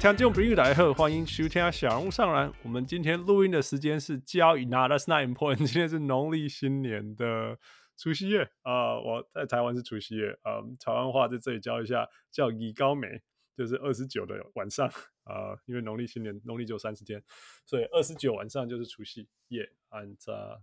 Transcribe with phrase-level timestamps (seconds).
[0.00, 2.52] 听众朋友大家好，欢迎收听小人物上篮。
[2.62, 5.56] 我们今天录音的时间是交易，Nah, that's not important。
[5.56, 7.58] 今天是农历新年的
[7.96, 13.20] 除夕夜啊、呃，我在台湾是除夕夜啊、呃，台湾话在这里教一下，叫二九暝，
[13.56, 14.86] 就是二十九的晚上
[15.24, 17.20] 啊、呃，因为农历新年农历只有三十天，
[17.66, 19.68] 所以二十九晚上就是除夕夜。
[19.90, 20.60] And uh,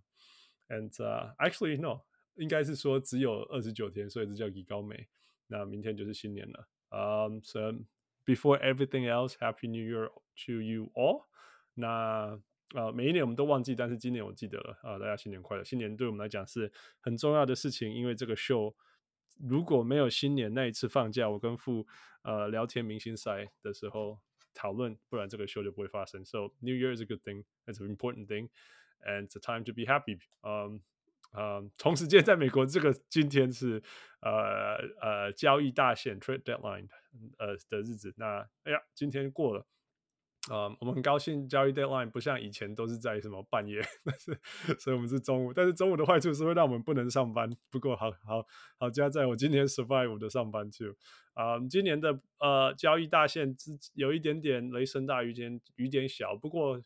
[0.70, 2.04] and uh, actually no，
[2.36, 5.08] 应该是说只有二十九天，所以这叫二九暝。
[5.48, 7.74] 那明天就是新年了啊，um, so
[8.25, 10.11] Before everything else, Happy New Year
[10.47, 11.27] to you all。
[11.75, 12.39] 那
[12.75, 14.99] 呃，每一年我们都忘记，但是今年我记得了啊、呃！
[15.01, 15.65] 大家新年快乐！
[15.65, 18.77] 新年对我们来讲是很重要的事情，因为这个秀
[19.41, 21.85] 如果没有新年那一次放假，我跟父
[22.23, 24.21] 呃聊天明星赛的时候
[24.55, 26.25] 讨论，不然这个秀就不会发生。
[26.25, 28.51] So New Year is a good thing, it's an important thing,
[29.05, 30.21] and it's a time to be happy.
[30.43, 30.81] Um, 啊、
[31.36, 33.82] 呃，同时间在美国，这个今天是
[34.22, 36.88] 呃呃交易大限 （trade deadline）
[37.38, 38.14] 呃的日子。
[38.18, 39.66] 那哎呀，今天过了。
[40.52, 44.40] 啊、我们很高兴交易 deadline 不像以前都是在什么半夜， 但是
[44.80, 45.52] 所以我们是中午。
[45.52, 47.50] 但是中午的坏处是会让我们不能上班。
[47.72, 48.46] 不过好好
[48.78, 50.96] 好加在我今天 survive 的上班就。
[51.34, 56.36] 啊、今年的呃交易大限之有一点点雷声大雨点雨点小。
[56.36, 56.82] 不过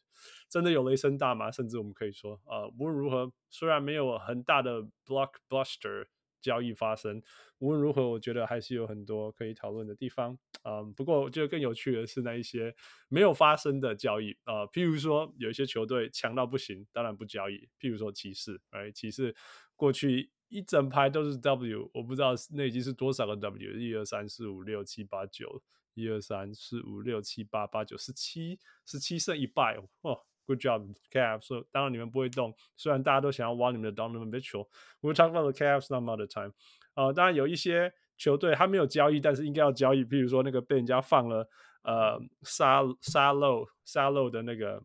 [0.50, 1.52] 真的有雷声大吗？
[1.52, 6.08] 甚至我们可以说啊、呃，无论如何，虽然没有很大的 blockbuster。
[6.42, 7.22] 交易发生，
[7.60, 10.38] 无论如何，我觉得还是有很多可以讨论的地方。
[10.64, 12.76] 嗯，不过我觉得更有趣的是那一些
[13.08, 17.56] 没有发生的交易啊、譬如说有一些球队强到不行，当然不交易。
[17.80, 19.36] 譬如说骑士，哎，骑士
[19.76, 25.62] 过去一整排都是 W，我不知道那已经是多少个 W，一二三四五六七八九，
[25.94, 30.26] 一二三四五六七八八九十七，十七胜一败哦。
[30.50, 31.64] Good job, Cavs.
[31.72, 36.54] 当然你们不会动，虽然大家都想要挖你们的 Donovan Mitchell，we talk about the Cavs some other time.
[36.96, 40.04] 呃，当然有一些球队他没有交易，但是应该要交易。
[40.04, 41.48] 比如说那个被人家放了
[41.84, 44.82] 呃沙沙漏沙漏的那个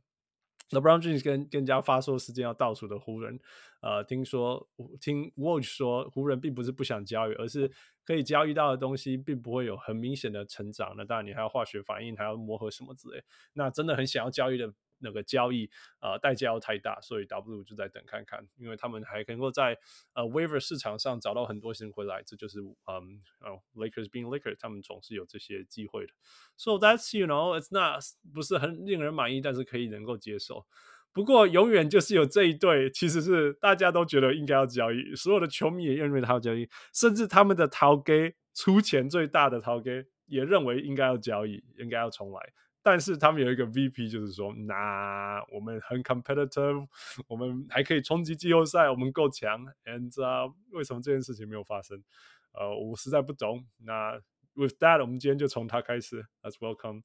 [0.69, 3.41] LeBron James 跟跟人家发售时间要倒数的湖人。
[3.81, 4.69] 呃，听说
[5.00, 7.70] 听 Woj 说湖人并不是不想交易，而是
[8.04, 10.92] 可以交易到的东西并不会有很明显的成长。
[10.94, 13.22] 那当然你还要化学反应，还要磨合什么之类。
[13.54, 14.70] 那真的很想要交易的。
[15.04, 15.70] 那个交易
[16.00, 19.78] 呃代价要太大，所以 W 就在等看看，因为他们还能够在
[20.15, 26.12] 呃 waiver 市场上找到很多新回来，这就是嗯哦 Lakers being Lakers，他们总是有这些机会的。
[26.56, 30.66] So that's you know it's not 不是很令人满意，但是可以能够接受。
[31.12, 39.93] 不过永远就是有这一对，其实是大家都觉得应该要交易，所有的球迷也认为他要交易，甚至他们的头家出钱最大的头家
[40.26, 42.53] 也认为应该要交易，应该要重来。
[42.84, 46.87] 但是他们有一个 VP，就是说，那我们很 competitive，
[47.27, 49.67] 我们还可以冲击季后赛，我们够强。
[49.87, 52.05] And、uh, 为什么这件事情没有发生？
[52.53, 53.65] 呃，我实在不懂。
[53.78, 54.21] 那
[54.53, 56.27] With that，我们今天就从他开始。
[56.43, 57.05] Let's welcome，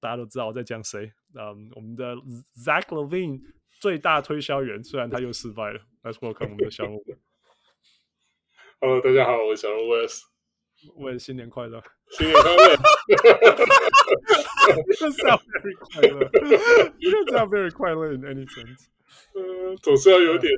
[0.00, 1.12] 大家都知道我在讲谁？
[1.34, 2.16] 嗯，我们的
[2.56, 3.42] Zach Levine
[3.78, 5.82] 最大推销员，虽然他又失败了。
[6.02, 7.04] Let's welcome 我们的小鹿。
[8.80, 10.33] Hello，大家好，我是小鹿 Wes。
[10.96, 12.76] 问新年快乐，新年快乐。
[14.98, 16.28] 这 sound very 快乐，
[17.00, 18.88] 这 sound very 快乐 in any sense。
[19.34, 20.52] 嗯，总是要有点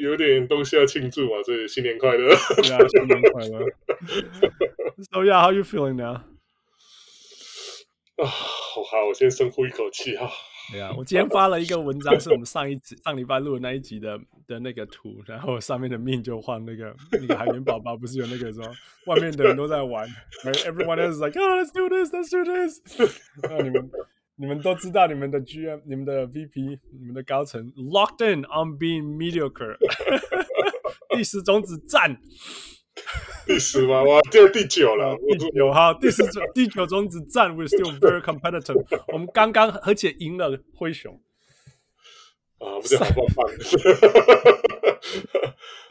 [0.00, 2.30] 有点东西要庆祝嘛，所以新年快乐。
[2.30, 2.38] 呀，
[2.88, 3.66] 新年快乐。
[5.12, 6.20] So yeah, how you feeling now？
[8.16, 10.30] 啊，好，我先深呼一口气哈。
[10.72, 18.64] 对啊， 我今天发了一个文章，是我们上一集 上礼拜录的那一集的的那个图，然后上面的命就换那个那个海绵宝宝，不是有那个说
[19.06, 20.08] 外面的人都在玩
[20.44, 22.80] ，Everyone is like, oh, let's do this, let's do this。
[23.42, 23.90] 那你们
[24.36, 29.76] 你们都知道，你们的 GM、你们的 VP、你们的高层 locked in on being mediocre，
[31.16, 32.18] 第十种子战。
[33.46, 34.02] 第十吗？
[34.04, 35.16] 哇，这第九了。
[35.28, 38.82] 第九哈，第十种第九种子战，we're still very competitive。
[39.12, 41.20] 我们刚刚而且赢了灰熊。
[42.58, 43.46] 啊，不是 好棒棒。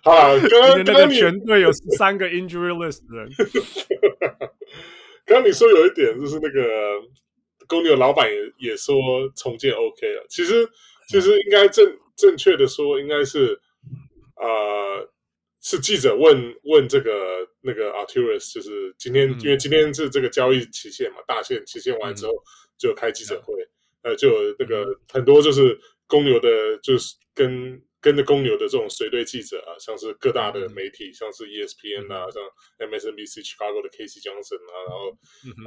[0.04, 3.30] 好了，刚刚那个全队有三个 injury list 的人。
[5.26, 6.62] 刚刚你说有一点，就是那个
[7.68, 8.96] 公牛老板也也说
[9.36, 10.26] 重建 OK 了。
[10.30, 10.68] 其实，
[11.10, 13.60] 其实应该正正确的说，应该是
[14.38, 15.10] 呃。
[15.65, 22.33] 是记者问问这个那个 Arturus，就是今天、嗯，因为今天是这个交易期限嘛，大限期限完之后
[22.77, 23.54] 就开记者会，
[24.01, 35.18] 嗯、呃，就有那个很多就是公牛的，就是跟跟着公牛的这种随队记者啊，像是各大的媒体，嗯、像是 ESPN 啊，嗯、像 MSNBC Chicago 的 Casey Johnson 啊，然后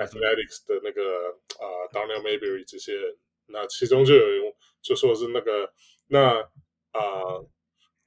[0.05, 3.17] Athletics 的那个啊、呃、Donnell Mayberry 这些人，
[3.47, 5.73] 那其中就有就说是那个
[6.09, 6.39] 那
[6.93, 7.49] 啊、呃、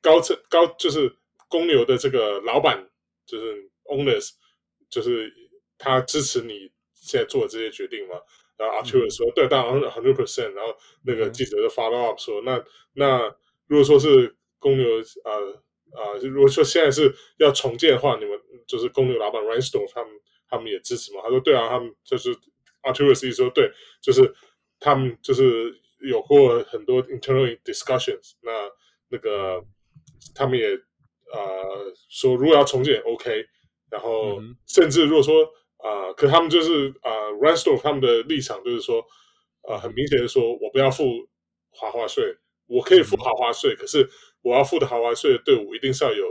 [0.03, 1.15] 高层高就是。
[1.49, 2.89] 公牛的这个老板
[3.25, 4.29] 就是 owners，
[4.89, 5.33] 就是
[5.77, 8.15] 他支持你现在做的这些决定吗？
[8.57, 10.51] 然后 Arturas 说，对，当然 hundred percent。
[10.53, 10.75] 然后
[11.05, 12.63] 那个记者就 follow up 说，那
[12.93, 13.35] 那
[13.67, 15.31] 如果说是公牛啊
[15.93, 18.37] 啊，如果说现在是要重建的话，你们
[18.67, 20.11] 就是公牛老板 Reinsdorf 他们
[20.49, 21.21] 他们也支持吗？
[21.23, 22.35] 他说对啊，他们就是
[22.83, 24.33] Arturas 一说对，就是
[24.79, 28.51] 他们就是有过很多 internal discussions，那
[29.07, 29.63] 那个
[30.35, 30.79] 他们也啊、
[31.33, 33.45] 呃、说，如果要重建，OK。
[33.91, 35.43] 然后，甚至如果说
[35.77, 37.09] 啊、呃，可他们就是啊
[37.41, 39.01] Reinsdorf 他们的立场就是说，
[39.63, 41.05] 啊、呃，很明显的说，我不要付
[41.71, 42.37] 豪华税，
[42.67, 44.07] 我可以付豪华税，嗯、可是
[44.43, 46.23] 我要付的豪华税的队伍一定是要有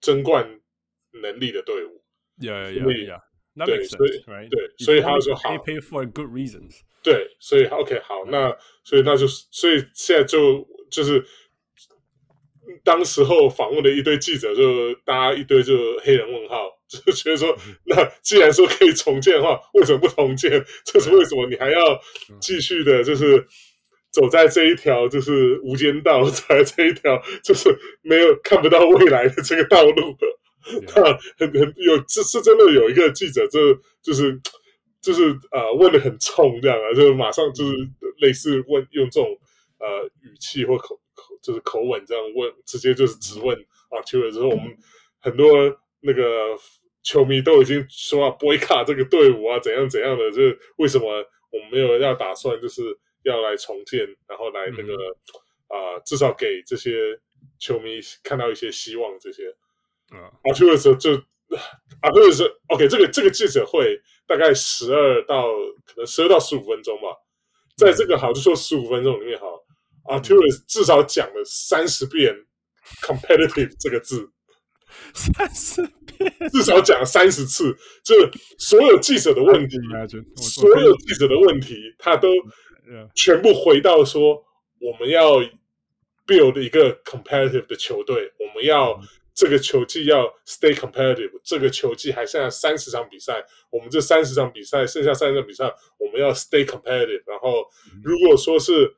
[0.00, 0.60] 争冠
[1.22, 2.02] 能力的队伍。
[2.38, 3.20] Yeah, yeah, yeah.
[3.54, 4.48] That makes sense, 对，所以 right?
[4.50, 6.80] 对，所以他说好，pay for good reasons。
[7.04, 11.24] 对，所以 OK 好，那所以那就是，所以现在就就是。
[12.84, 20.64] 当时候访问的一堆记者，就大家一堆就黑人问号，就觉得说，那既然说可以重建的话，为什么不重建？
[20.84, 21.46] 这是为什么？
[21.48, 21.78] 你还要
[22.40, 23.46] 继续的，就是
[24.10, 30.16] 走在这一条就是无间道，走在这一条就是没有看不到未来的这个道路。
[30.94, 31.02] 那
[31.38, 34.38] 很很有，这是真的有一个记者，就就是
[35.00, 37.72] 就是呃问的很冲，这样啊，就马上就是
[38.18, 39.38] 类似问用这种
[39.78, 41.00] 呃语气或口。
[41.42, 43.56] 就是口吻这样问，直接就是直问
[43.90, 44.00] 啊。
[44.02, 44.76] 之后，我们
[45.20, 45.54] 很多
[46.00, 46.56] 那个
[47.02, 50.30] 球迷都已经说啊 boycott 这个队伍啊，怎样怎样的。
[50.30, 51.06] 就是为什么
[51.50, 52.82] 我们没有要打算，就是
[53.22, 54.94] 要来重建，然后来那个
[55.68, 57.18] 啊、呃，至少给这些
[57.58, 59.18] 球迷看到一些希望。
[59.18, 59.44] 这些
[60.10, 61.14] 啊，去的时候就
[62.00, 65.48] 啊，或者是 OK，这个这个记者会大概十二到
[65.84, 67.08] 可能十二到十五分钟吧，
[67.76, 69.64] 在这个好就说十五分钟里面好。
[70.08, 72.34] Arturas 至少讲了三十遍
[73.02, 74.30] “competitive” 这个字，
[75.14, 77.76] 三十遍，至少讲了三十次。
[78.02, 78.14] 就
[78.58, 79.76] 所有记者的问题，
[80.36, 82.28] 所有记者的问题，他都
[83.14, 84.42] 全部回到说：
[84.80, 85.40] 我们要
[86.26, 88.98] build 一个 competitive 的球队，我们要
[89.34, 91.30] 这个球季要 stay competitive。
[91.44, 95.64] 这个球季还剩下三十场比赛，我们这三十场比赛剩下三十场比赛，
[95.98, 97.22] 我们要 stay competitive。
[97.26, 97.64] 然后，
[98.02, 98.90] 如果说是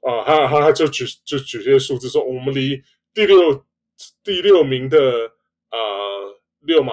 [0.00, 3.64] 啊，他他他就举就举些数字说，我们离第六
[4.22, 5.26] 第六名的
[5.70, 6.92] 啊、呃、溜马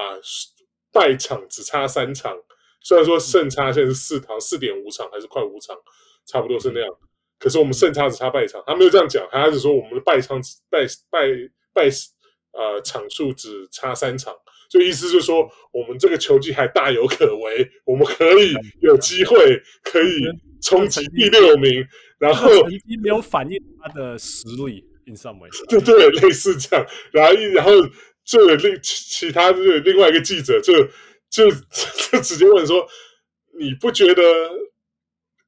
[0.92, 2.36] 败场只差三场，
[2.82, 5.76] 虽然说胜差现在是四场四点五场还是快五场，
[6.26, 6.90] 差不多是那样。
[7.38, 11.28] 可是我们胜差只差败场，他没有这样讲，他还是说我们的败场败败
[11.74, 11.90] 败
[12.54, 14.34] 呃场数只差三场，
[14.70, 20.22] 就意思就是说我们这个球技还大有可为，我们可以有机会可以
[20.62, 21.86] 冲击第六名。
[22.18, 26.86] 然后成绩没有反映他的实力，in some way，对对，类似这样。
[27.12, 27.72] 然后一然后
[28.24, 30.74] 就有另其他就是另外一个记者就
[31.30, 32.88] 就就直接问说
[33.60, 34.24] ：“你不觉得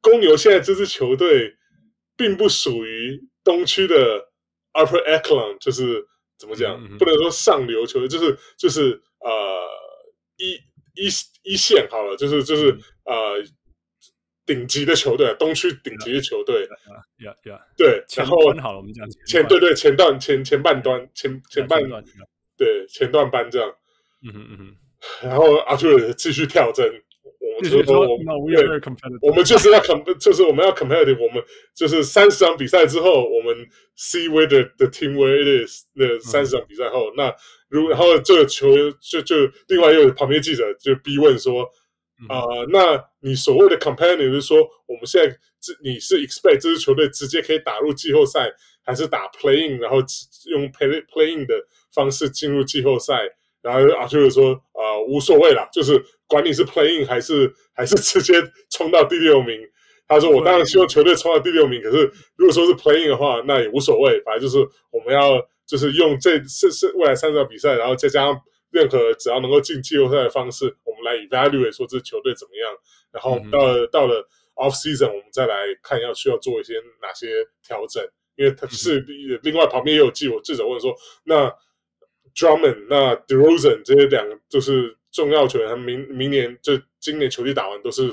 [0.01, 1.55] 公牛现在这支球队
[2.17, 4.27] 并不属于东区的
[4.73, 6.05] Upper Echelon，就是
[6.37, 6.75] 怎么讲？
[6.75, 9.65] 嗯嗯不能说上流球队，就是就是呃
[10.35, 10.51] 一
[11.01, 11.07] 一
[11.43, 13.41] 一线好了，就是就是呃。”
[14.47, 16.63] 顶级的球队，东区顶级的球队，
[17.19, 22.01] 呀呀，对，然后好了，我们讲前对对前段前前半段前前半段，
[22.57, 23.69] 对前段班这样，
[24.25, 26.85] 嗯哼嗯哼，然后阿朱尔继续跳针，
[27.41, 28.25] 我们就说我们
[29.21, 31.43] 我们就是要 com 就是我们要 competitive，我们
[31.75, 33.53] 就是三十场比赛之后，我们
[33.97, 37.35] see where the the team where it is，那三十场比赛后，那
[37.67, 38.69] 如然后这个球
[39.01, 39.35] 就就
[39.67, 41.69] 另外一个旁边记者就逼问说。
[42.27, 44.57] 啊、呃，那你所谓的 companion 就是说，
[44.87, 48.51] 我们现在这你是 expect 这支球队直接可以打入季后赛，
[48.83, 49.97] 还是打 playing，然后
[50.49, 51.53] 用 play playing 的
[51.93, 53.13] 方式进入季后赛？
[53.61, 58.33] 然后啊，就是说啊、无所谓啦，就是管你是 playing 还是还是直接
[58.71, 59.55] 冲到第六名。
[60.07, 64.57] 他说，我当然希望球队冲到第六名，可是如果说是 playing 的话，那也无所谓，反正就是
[64.89, 68.41] 我们要就是用这是是未来三场比赛，然后再加上。
[68.71, 72.75] 任何只要能够进季后赛的方式，我们来 evaluate 说这支球队怎么样，
[73.11, 78.03] 然后到了、嗯、到了 off season，我们再来看要需要做一些哪些调整。
[78.35, 78.99] 因为他是
[79.41, 81.49] 另外旁边也有记我记者问说，那
[82.35, 88.11] Drummond 那 DeRozan 这些两个就是重要球员，他明明年就今年球季打完都是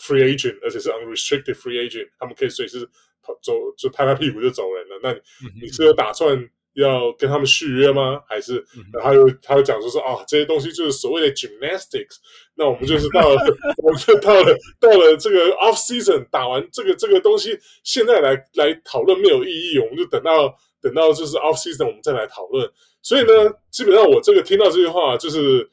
[0.00, 2.88] free agent，而且是 unrestricted free agent，他们可以随时
[3.22, 5.00] 跑走就拍拍屁股就走人了。
[5.02, 5.20] 那你
[5.62, 6.48] 你是有打算？
[6.74, 8.20] 要跟他们续约吗？
[8.28, 12.16] 还是然后他又他又讲说说啊，这些东西就是所谓的 gymnastics。
[12.56, 13.36] 那我们就是到了，
[13.82, 19.78] 我们就到了到了这个 off season 打完这个这个东西，现在来来讨论没有意义。
[19.78, 22.70] 我们就等到等到就是 off season 我们再来讨论。
[23.02, 25.68] 所以呢，基本上我这个听到这句话，就是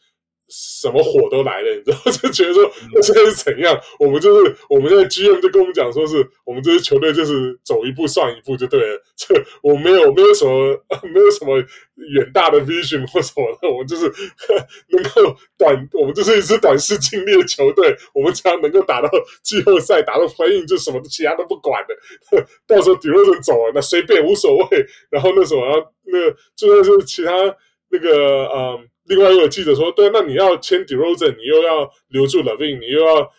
[0.51, 3.79] 什么火都来了，你知道，就觉得说那现在是怎样？
[3.99, 9.01] 我们就是我们现在 GM 就跟我们讲说，是我们这支球队就是走一步算一步就对了。
[9.15, 10.77] 这我没有没有什么
[11.13, 11.57] 没有什么
[11.95, 14.11] 远大的 vision 或什么的，我们就是
[14.89, 17.95] 能够短，我们就是一支短视近利的球队。
[18.13, 19.09] 我们只要能够打到
[19.41, 21.95] 季后赛，打到 play-in 就什么其他都不管的。
[22.67, 24.85] 到时候 DeRozan 走了，那随便无所谓。
[25.09, 27.31] 然后那时候然后那个就算是其他
[27.91, 28.87] 那个嗯。
[29.05, 33.29] 另外又有记者说，对，那你要签 DeRozan，你又要留住 LaVine，你又要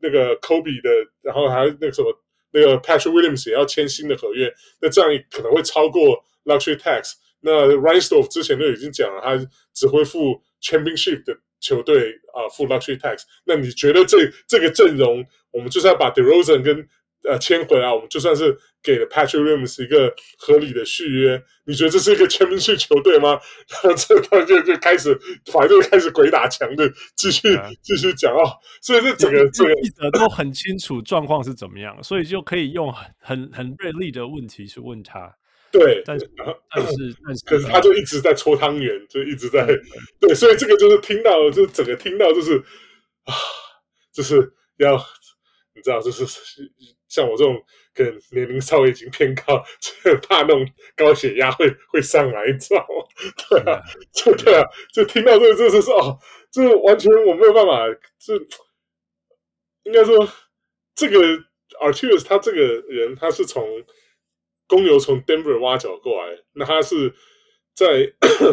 [0.00, 0.90] 那个 Kobe 的，
[1.22, 2.12] 然后还有那个什么
[2.50, 7.12] 那个 Patrick Williams 也要签新的合约，那这样可能会超过 Luxury Tax。
[7.40, 13.22] 那 Reinsdorf 之前就已经讲了，他只会付 Championship 的球队啊付 Luxury Tax。
[13.46, 16.86] 那你觉得这这个阵容，我们就是要把 DeRozan 跟
[17.28, 23.40] 呃，签回来，我们就算是给了 Patrick Williams 一个合理的续约，你觉得这是一个全明星球队吗？
[23.68, 25.16] 然后这他就就开始，
[25.52, 28.42] 反正就开始鬼打墙的继续、啊、继续讲哦。
[28.80, 35.32] 所以这整个这个记者都很清楚状况是怎么样，所以就可以用很很很锐利的问题去问他。
[35.70, 36.28] 对，但是
[36.74, 39.80] 但是但是，可是他就一直在搓汤圆，就一直在对，
[40.20, 42.58] 对，所以这个就是听到，就整个听到就是
[43.26, 43.32] 啊，
[44.12, 44.96] 就是要
[45.76, 46.26] 你知道，就是。
[47.12, 49.62] 像我这种跟年龄稍微已经偏高，
[50.26, 50.66] 怕那种
[50.96, 53.04] 高血压会会上来，你知道吗？
[53.50, 53.82] 对啊，
[54.14, 56.18] 就对啊，就听到这个，就是说哦，
[56.50, 57.84] 这完全我没有办法，
[58.18, 58.34] 这
[59.82, 60.26] 应该说
[60.94, 61.20] 这个
[61.82, 63.84] Arturus 他这个人，他是从
[64.66, 67.12] 公牛从 Denver 挖角过来，那他是
[67.74, 68.10] 在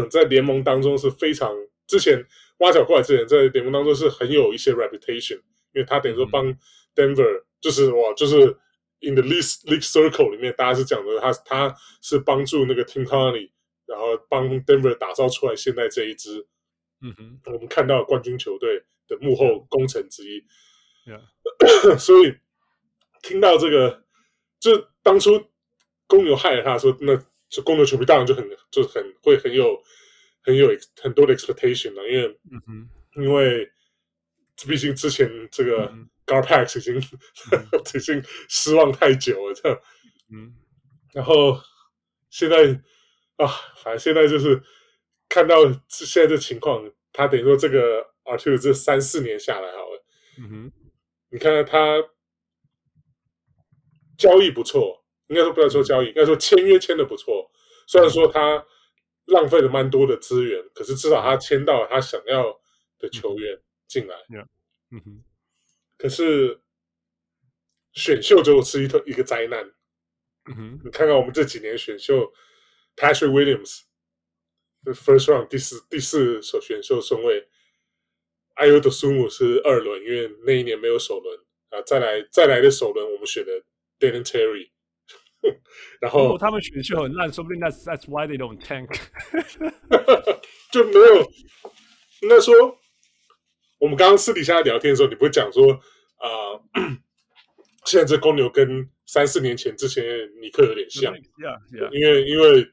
[0.10, 1.56] 在联盟当中是非常
[1.88, 2.26] 之前
[2.58, 5.38] 挖角过来之前，在联盟当中是很有一些 reputation，
[5.72, 6.54] 因为他等于说帮
[6.94, 7.46] Denver。
[7.62, 8.38] 就是哇，就是
[9.02, 13.52] in the league league circle 里面，大家是讲的他他是帮助那个 Tim Connelly，
[13.86, 16.48] 然后帮 Denver 打造出来现在这一支，
[17.02, 20.46] 嗯哼，我们看到冠军球队的幕后功臣之一。
[21.06, 21.22] Yeah.
[22.00, 22.36] 所以
[23.22, 24.04] 听到这个，
[24.60, 25.46] 就当初
[26.08, 27.16] 公牛害了他说，那
[27.50, 29.82] 就公牛球迷当然就很就很会很有
[30.42, 30.70] 很有
[31.02, 32.90] 很多的 expectation 了，因为嗯哼，
[33.24, 33.70] 因为
[34.68, 35.86] 毕竟之前这个。
[35.94, 36.96] 嗯 Garpax 已经、
[37.52, 39.82] 嗯、 已经失望太久了，这样，
[40.32, 40.54] 嗯，
[41.12, 41.60] 然后
[42.30, 42.80] 现在
[43.38, 44.62] 啊，反正现在就是
[45.28, 45.56] 看到
[45.88, 50.06] 现在这情况，他等于说这个 Arturas 这三四年下来好了，
[50.38, 50.72] 嗯哼，
[51.32, 51.98] 你看看他
[54.16, 57.50] 交易不错，应该说不要说交易，应该说签约签的不错，
[57.88, 58.64] 虽然说他
[59.26, 62.60] 浪费了蛮多的资源，可是至少他签到了他想要
[63.00, 64.48] 的球员进来，嗯，
[64.92, 65.24] 嗯哼。
[66.00, 66.62] 可是
[67.92, 69.72] 选秀就是一个一个灾难。
[70.46, 72.34] 嗯哼，你看看我们这几年选秀
[72.96, 77.50] ，Patrick Williams，first round 第四第四首选秀顺位
[78.56, 81.38] ，Ayo Dosunmu 是二轮，因为那一年没有首轮
[81.72, 81.82] 啊。
[81.86, 83.52] 再来再来的首轮，我们选的
[84.00, 84.72] Dalen Terry，
[86.00, 88.88] 然后他们选秀很烂，说不定 that's that's why they don't tank，
[90.72, 91.30] 就没有
[92.22, 92.79] 应该说。
[93.80, 95.72] 我们刚刚私底下聊天的时候，你不会讲说
[96.18, 96.62] 啊、呃，
[97.86, 100.04] 现在这公牛跟三四年前之前
[100.42, 101.90] 尼克有点像，yeah, yeah.
[101.92, 102.70] 因为因为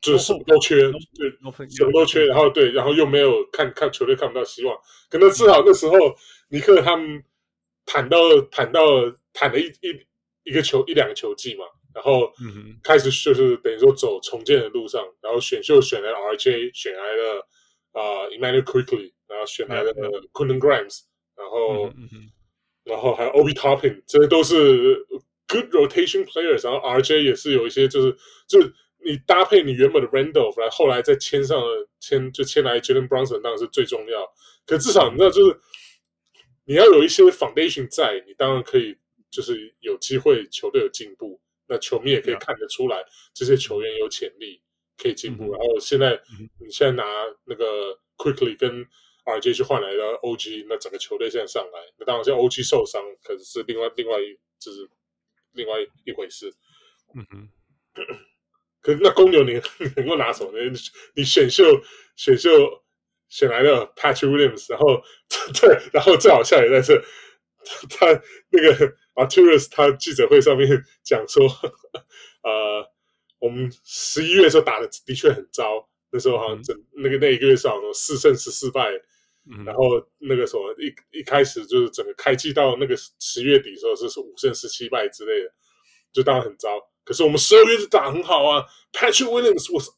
[0.00, 1.30] 就是什么都缺对
[1.68, 4.74] 什么都缺然后对，然后又没有看看球队看不到希望，
[5.10, 5.94] 可能至少那时候
[6.48, 7.22] 尼克他们
[7.84, 8.18] 谈到
[8.50, 8.80] 谈到
[9.32, 10.06] 谈了一一
[10.44, 12.32] 一个球一两个球季嘛，然后
[12.84, 17.48] 开始就是等于说走重建的路上，然后选秀选来了 RJ，选来了
[17.90, 19.12] 啊、呃、Immanuel Quickley。
[19.28, 19.92] 然后选来了
[20.32, 21.02] Quentin Grimes，
[21.36, 22.30] 然后、嗯嗯、
[22.84, 25.06] 然后还有 Obi Toppin，这些都是
[25.48, 26.64] good rotation players。
[26.64, 28.16] 然后 RJ 也是有一些，就是
[28.46, 28.72] 就是
[29.04, 34.32] 你搭配你原本的 Randolph，然后后来再签上了签就签来 Jalen Brunson，当然是最重要。
[34.66, 35.60] 可至少你知道，就是
[36.64, 38.96] 你要有一些 foundation 在，你当然可以
[39.30, 44.60] 就是有机会球队有进步，那球迷也可以看得出来这些球员有潜力
[44.96, 45.44] 可以进步。
[45.44, 47.04] 嗯、然后现在、嗯、你现在拿
[47.44, 48.84] 那个 Quickly 跟
[49.26, 54.88] RJ 去换来了 OG，那整个球队现在上来，那当然，像 OG 受伤，可是另外另外一就是
[55.52, 56.54] 另外一回事。
[57.12, 57.48] 嗯哼，
[58.80, 59.60] 可是那公牛你
[59.96, 60.58] 能够拿什么呢？
[61.16, 61.64] 你选秀
[62.14, 62.50] 选秀
[63.28, 65.02] 选来了 Patrick Williams，然后
[65.60, 66.94] 对，然后最好笑也在这，
[67.90, 68.06] 他
[68.50, 70.68] 那个 Arturus 他记者会上面
[71.02, 71.48] 讲说，
[72.44, 72.88] 呃，
[73.40, 78.88] 我们十一月的时候打的的确很糟，那时候好像整、嗯、那个那一个月是好像四胜十四败。
[79.64, 85.50] 然后那个什么一一开始就是整个开季到那个十月底的时候是是五胜十七败之类的，
[86.12, 86.78] 就当然很糟。
[87.04, 89.88] 可是我们十二月就打很好啊，Patrick Williams was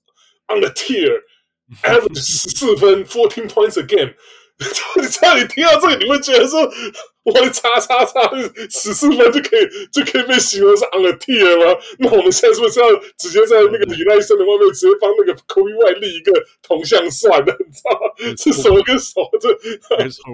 [0.49, 4.15] on the tier，average 十四分，fourteen points a game。
[4.97, 6.61] 你知道你听到这个，你会觉得说，
[7.25, 8.31] 我的叉叉叉
[8.69, 11.79] 十四分就可以就可以被形容是 on the tier 吗？
[11.99, 12.87] 那我们现在是不是要
[13.17, 17.57] 直接在那个李赖生的外面直接帮那个 Kobe White 立一个铜像算了？
[17.61, 18.35] 你知道吗？
[18.37, 19.31] 是什么跟什么？
[19.41, 19.49] 这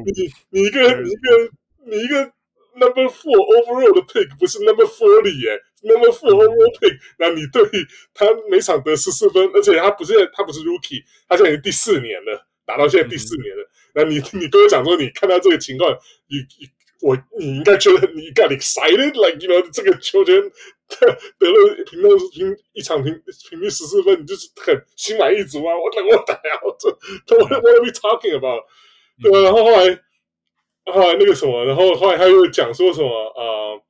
[0.06, 1.50] 你你一个你一个
[1.86, 2.32] 你一个
[2.76, 7.62] number four overall 的 pick 不是 number forty 耶，number four overall pick，那你对
[8.14, 13.62] 他每场得十四分，而且他不是他不是 rookie，他现在已经第四年了，打到现在第四年了。
[13.62, 16.68] 嗯那你你跟我讲说，你看到这个情况，你你
[17.00, 20.42] 我你应该觉得你 got excited，like you know 这个球员
[20.88, 21.06] 得
[21.38, 23.14] 得了平均平一场平
[23.48, 25.78] 平均十四分，你就是很心满意足啊！
[25.78, 26.60] 我等我打呀！
[26.64, 26.76] 我
[27.24, 28.64] 这 what what are we talking about？
[29.22, 29.38] 对吧？
[29.42, 30.00] 然后后来
[30.86, 33.80] 后来那个什么，然后后来他又讲说什么呃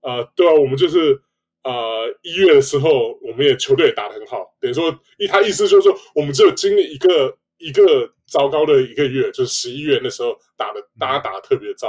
[0.00, 1.20] 呃，对啊，我们就是
[1.64, 8.14] 呃一月的时候，我们也球队也打得很好，等于说一他意思就是说，我们只有经历一个一个。
[8.30, 11.88] 糟糕的一个月，就是十一月那时候打的，大家打的特别糟。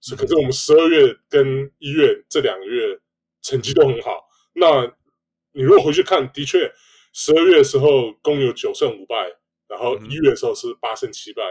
[0.00, 2.98] 是、嗯，可是我们十二月跟一月这两个月
[3.42, 4.28] 成绩都很好。
[4.54, 4.84] 那
[5.52, 6.70] 你如果回去看，的确，
[7.12, 9.14] 十二月的时候公有九胜五败，
[9.68, 11.42] 然后一月的时候是八胜七败。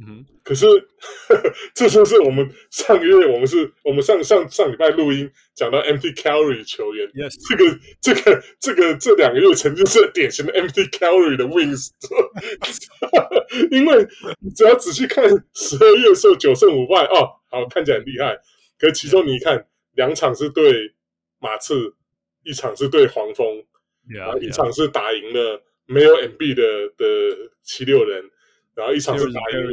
[0.00, 11.88] 嗯，可是呵呵 这就是我们上个月，我们是我们上上上礼拜录音讲到 empty calorie 球员，yes，这个这个这个这两个月曾经是典型的 empty calorie 的 wins，
[13.72, 14.06] 因为
[14.54, 18.38] 只要仔细看十二月的时候九胜五败哦，好看起来很厉害，
[18.78, 20.94] 可是其中你一看两场是对
[21.40, 21.92] 马刺，
[22.44, 23.64] 一场是对黄蜂
[24.08, 28.30] ，yeah, 然后一场是打赢了没有 MB 的的七六人。
[28.78, 29.66] 然后一场是打赢，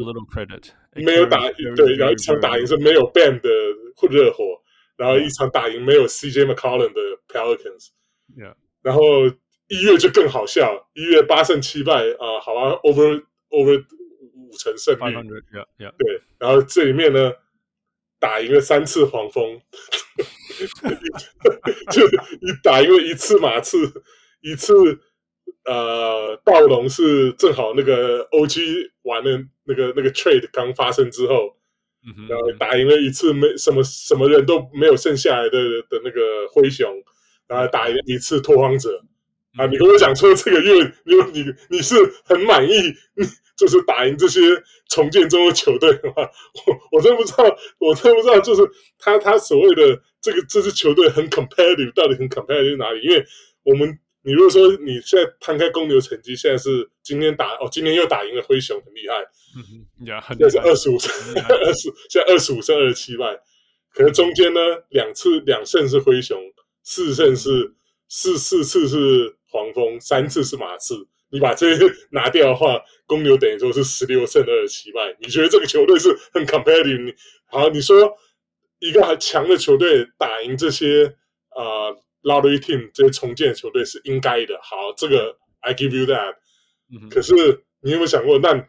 [1.06, 3.48] 没有打对，然后一场打赢是没有 ban 的
[4.10, 4.44] 热火，
[4.98, 7.90] 然后一场打赢没有 CJ McCollum 的 Pelicans。
[8.82, 9.02] 然后
[9.68, 13.86] 一月就更好笑，一月八胜七败啊，好吧，over over
[14.34, 15.14] 五成胜率。
[16.00, 17.32] 对，然后这里面呢，
[18.20, 19.62] 打赢了三次黄蜂，
[21.92, 22.08] 就
[22.42, 24.02] 你打赢了一次马刺，
[24.42, 24.74] 一次。
[25.66, 29.32] 呃，暴龙是正好那个 OG 玩的
[29.64, 31.58] 那个那个 trade 刚发生之后，
[32.06, 36.88] 嗯，然后打赢了一次没什么什么人都没有剩下来的的那个灰熊，
[37.48, 39.02] 然后打赢了一次拓荒者，
[39.58, 40.72] 嗯、啊，你跟我讲说这个月
[41.04, 42.94] 你你你是很满意，
[43.58, 44.40] 就是打赢这些
[44.90, 46.30] 重建中的球队吗？
[46.68, 47.44] 我我真不知道，
[47.80, 48.62] 我真不知道，就是
[49.00, 53.02] 他他所谓的这个这支球队很 competitive，到底很 competitive 哪里？
[53.02, 53.26] 因为
[53.64, 53.98] 我们。
[54.26, 59.16] 你如果说你现在摊开公牛成绩，现在是今天打哦，今天又打赢了灰熊，很厉害。
[59.56, 59.62] 嗯
[60.00, 61.12] 哼，呀，现在是二十五胜，
[61.48, 63.40] 二十现在二十五胜二十七败。
[63.94, 64.60] 可是中间呢，
[64.90, 66.42] 两次两胜是灰熊，
[66.82, 67.76] 四胜是
[68.10, 71.08] 四四次是黄蜂，三次是马刺。
[71.30, 75.16] 你把这些拿掉的话，公牛等于说是十六胜二十七败。
[75.20, 77.04] 你觉得这个球队是很 competitive？
[77.04, 77.14] 你
[77.46, 78.12] 好，你说
[78.80, 81.16] 一个很强的球队打赢这些
[81.50, 81.64] 啊？
[81.64, 84.60] 呃 Lottery Team 这些重建球队是应该的。
[84.62, 86.36] 好，这个 I give you that。
[87.10, 87.34] 可是
[87.82, 88.68] 你有没有想过，那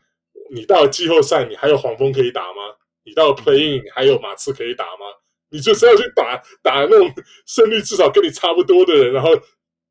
[0.50, 2.76] 你到了季后赛，你还有黄蜂可以打吗？
[3.04, 5.06] 你到了 playing，你还有马刺可以打吗？
[5.48, 7.10] 你就是要去打打那种
[7.46, 9.30] 胜率至少跟你差不多的人，然后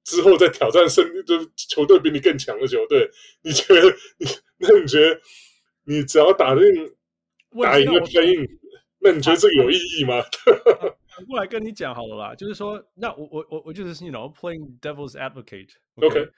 [0.04, 3.10] 之后再挑战胜率就球队比你更强的球队。
[3.42, 5.20] 你觉得你那你觉得
[5.86, 6.64] 你只要打进
[7.64, 8.48] 打赢了 playing，
[9.00, 10.22] 那你觉得这个有意义吗？
[11.16, 15.70] 反过来跟你讲好了啦，就是说，那我我我我就是你 know playing devil's advocate。
[15.96, 16.30] OK，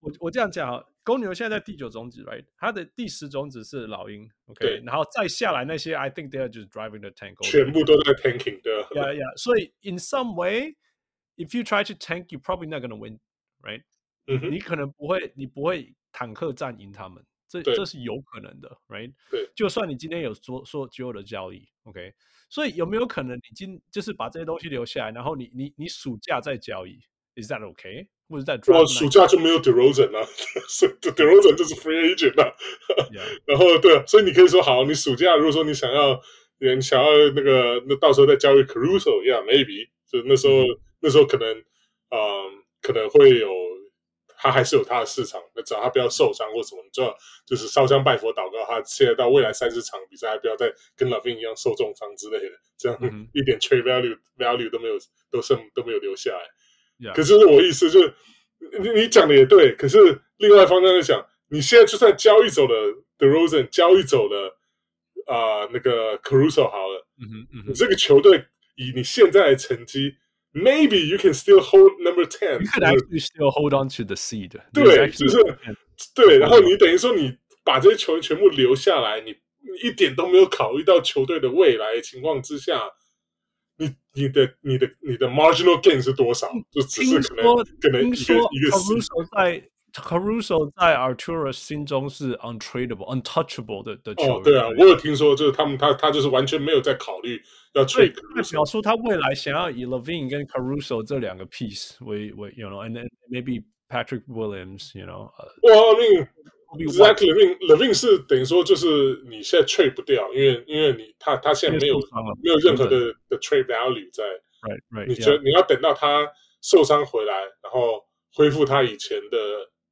[0.00, 2.44] 我我这样讲啊，公牛现在在第九种子，right？
[2.58, 7.42] 它的第十种子是老鹰，OK，然后再下来那些，I think they are just driving the tank。
[7.42, 8.70] 全部都在 tanking 的。
[8.90, 9.36] Yeah, yeah。
[9.36, 10.76] 所以 in some way,
[11.36, 13.20] if you try to tank, you probably not gonna win,
[13.62, 13.82] right？
[14.26, 19.12] 嗯哼，你可能不会，你不会坦克战赢他们，这这是有可能的，right？
[19.30, 22.12] 对，就算你今天有说说所有的交易，OK。
[22.48, 26.98] 所以有没有可能你今就是把这些东西留下来，然后你你你暑假再交易
[27.34, 28.08] ？Is that okay？
[28.28, 30.26] 或者在我暑假就没有 DeRozan 了，
[31.00, 32.56] DeRozan 就是 free agent 了。
[33.44, 36.20] 然后对，所以你可以说好，你暑假如果说你想要，
[36.58, 41.64] 你想要那个那到时候再交易 Caruso，Yeah，maybe 就那时候、嗯、那时候可能嗯、
[42.10, 42.50] 呃、
[42.82, 43.48] 可能会有。
[44.38, 52.98] 他还是有他的市场，那只要他不要受伤或什么，你就要，就是烧香拜佛祷告，他现在到未来三十场比赛，还不要再跟 LaVine 一样受重伤之类的，这样
[53.32, 54.94] 一点 trade value value 都没有，
[55.30, 57.12] 都剩都没有留下来。
[57.12, 58.14] 可是我意思就是，
[58.80, 59.98] 你你讲的也对，可是
[60.38, 62.74] 另外一方面在想，你现在就算交易走了
[63.18, 64.56] DeRozan，交易走了
[65.26, 68.46] 啊、呃、那个 Caruso 好了，嗯哼嗯哼，你这个球队
[68.76, 70.14] 以你现在的成绩。
[70.56, 72.60] Maybe you can still hold number ten.
[72.60, 74.52] You could actually still hold on to the seed.
[74.72, 75.36] 对，就是
[76.14, 76.38] 对。
[76.38, 82.90] 然后你等于说你把这些球员全部留下来，你你一点都没有考虑到球队的未来的情况之下，
[83.76, 86.50] 你你的你的你的 marginal gain 是多少？
[86.72, 87.44] 就只是可能
[87.80, 88.70] 可能一个一个
[90.02, 94.32] Caruso 在 Arturas 心中是 untradeable、untouchable 的的球员。
[94.32, 97.40] 哦，对啊，我有听说，就是他们他他就是完全没有在考虑
[97.74, 98.14] 要 trade。
[98.34, 105.30] 那表示他未来想要以 Levine 跟 Caruso 这两个 piece 为为，you know，and then maybe Patrick Williams，you know。
[105.62, 106.28] Well, I mean,
[106.78, 107.28] exactly.
[107.32, 111.98] LaVine LaVine 是等于说就是你现在 trade 不掉，因为因为你他他现在没有
[112.42, 114.24] 没有任何的的 trade value 在。
[114.62, 115.06] Right, right.
[115.06, 116.26] 你觉得你要等到他
[116.62, 119.38] 受伤回来，然后恢复他以前的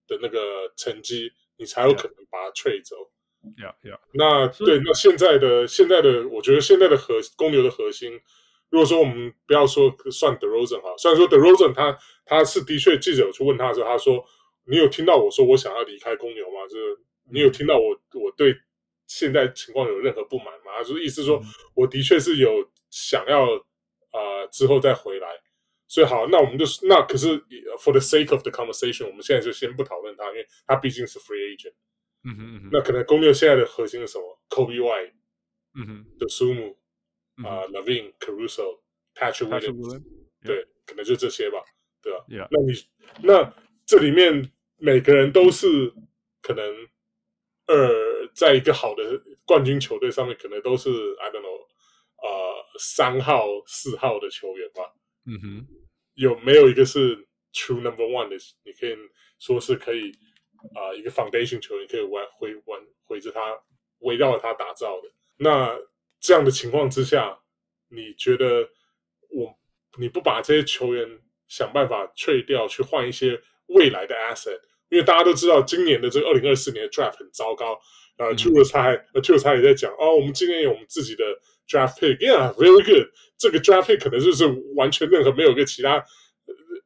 [0.07, 2.97] 的那个成绩，你才有可能把它 trade 走。
[3.57, 3.99] Yeah, yeah.
[4.15, 8.13] 那对，那现在的现在的，我觉得现在的核公牛的核心，
[8.71, 11.75] 如果说我们不要说算 d e r o z e n 哈，虽然说 d e r o z e n
[11.75, 14.25] 他他是的确记者有去问他的时候，他说
[14.67, 16.67] ：“你有听到我说我想要离开公牛吗？
[16.69, 16.99] 就是
[17.31, 17.91] 你有听到我
[18.21, 18.57] 我对
[19.07, 21.43] 现在情况有任何不满吗？”就是意思说，
[21.75, 23.47] 我的确是有想要。
[24.15, 25.27] 啊、呃，之后再回来，
[25.95, 27.29] 所以好，那我们就那可是
[27.79, 31.75] for the sake of the conversation，我们现在就先不讨论他，因为他毕竟是 free agent。
[32.25, 32.69] 嗯哼嗯哼。
[32.73, 35.13] 那可能公牛现在的核心是什么？Kobe White，
[35.77, 36.75] 嗯哼，Dosunmu
[37.47, 40.03] 啊，LaVine Caruso，Patrick Williams，
[40.43, 41.63] 对，可能就这些吧，
[42.03, 42.49] 对吧？Yeah.
[42.51, 42.73] 那你
[43.23, 43.55] 那
[43.87, 45.95] 这里面每个人都是
[46.43, 46.65] 可能，
[47.69, 51.69] 呃，在一个好的冠军球队上面，可能都是 I don't know。
[52.21, 54.93] 呃，三号、四号的球员吧。
[55.27, 55.67] 嗯哼，
[56.15, 58.37] 有没有一个是 true number one 的？
[58.65, 58.97] 你可以
[59.39, 60.13] 说是可以
[60.75, 63.41] 啊、呃，一个 foundation 球员可以玩回玩围着他，
[63.99, 65.09] 围绕着他打造的。
[65.37, 65.77] 那
[66.21, 67.39] 这样的情况之下，
[67.89, 68.69] 你觉得
[69.31, 69.59] 我
[69.99, 74.61] 你不把这些球员想办法 trade 掉，去换一些未来的 asset？
[74.91, 77.81] 因为大家都知道，今年的这个二零二四年的 draft 很糟糕。
[78.17, 81.25] 呃 Arturas 他还 Arturas 他也在讲哦，我们今年有我们自己的。
[81.69, 83.09] draft pick，yeah really good。
[83.37, 84.45] 这个 draft pick 可能就是
[84.77, 86.05] 完全任何没有个其他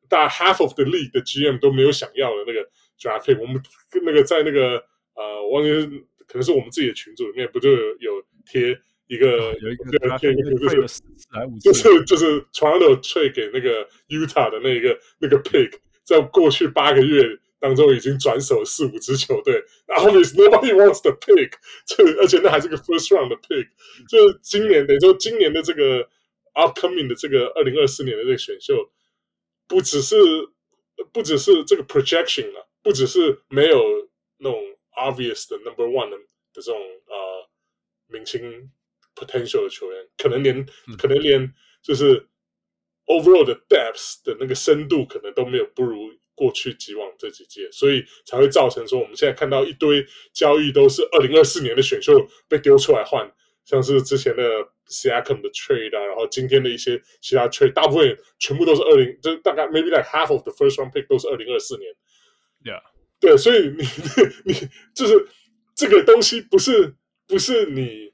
[0.08, 2.60] 大 half of the league 的 GM 都没有想要的那个
[2.98, 3.40] draft pick。
[3.40, 3.62] 我们
[4.04, 4.82] 那个在那个
[5.14, 5.70] 呃，忘记
[6.26, 11.02] 可能是我们自己的群组里面不就有有贴一个、有一个贴一个就是
[11.60, 15.72] 就是 就是 Toronto trade 给那个 Utah 的那个那个 pick，
[16.04, 17.38] 在过去八个月。
[17.60, 21.52] 当中已经转手四五支球队，然后 nobody wants the pick，
[21.86, 23.68] 这 而且那还是个 first round 的 pick，
[24.08, 26.08] 就是今年等于说今年的这个
[26.54, 28.90] upcoming 的这个二零二四年的这个选秀，
[29.66, 30.16] 不只是
[31.12, 34.60] 不只是这个 projection 了，不只是没有那种
[34.96, 36.16] obvious 的 number one 的
[36.52, 37.48] 这种呃
[38.06, 38.70] 明星
[39.14, 40.66] potential 的球员，可能连
[40.96, 42.28] 可能连就是
[43.06, 46.17] overall 的 depth 的那个深度可能都没有不如。
[46.38, 52.14] 过去几往这几届，所以才会造成说我们现在看到一堆交易都是二零二四年的选秀
[52.48, 53.28] 被丢出来换，
[53.64, 54.42] 像是之前的
[54.88, 61.92] Siakam 的 trade 啊，然后今天的一些其他 trade，大部分全部都是二零，就大概 maybe like half of the first round pick 都是二零二四年。
[62.62, 62.82] Yeah，
[63.18, 63.84] 对，所以你
[64.46, 64.54] 你
[64.94, 65.28] 就是
[65.74, 66.94] 这个东西不是
[67.26, 68.12] 不是你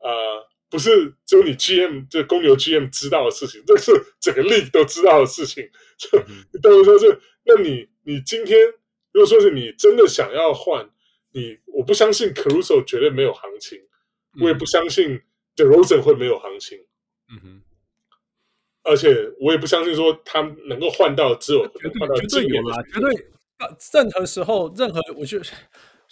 [0.00, 5.66] 呃不是只有你 GM 这公牛 GM 知道的事情，这是整个 league 都知道的事情。
[5.96, 6.18] 就
[6.52, 7.18] 你等于说是。
[7.48, 8.58] 那你你今天
[9.12, 10.90] 如果说是你真的想要换
[11.30, 13.78] 你，我不相信 Caruso 绝对没有行情，
[14.34, 15.22] 嗯、我也不相信
[15.54, 16.76] DeRozan 会没有行情，
[17.30, 17.62] 嗯哼，
[18.82, 23.10] 而且我也不相信说他能够换到只有绝对绝对有啦，绝对
[23.92, 25.44] 任何时候任何我觉得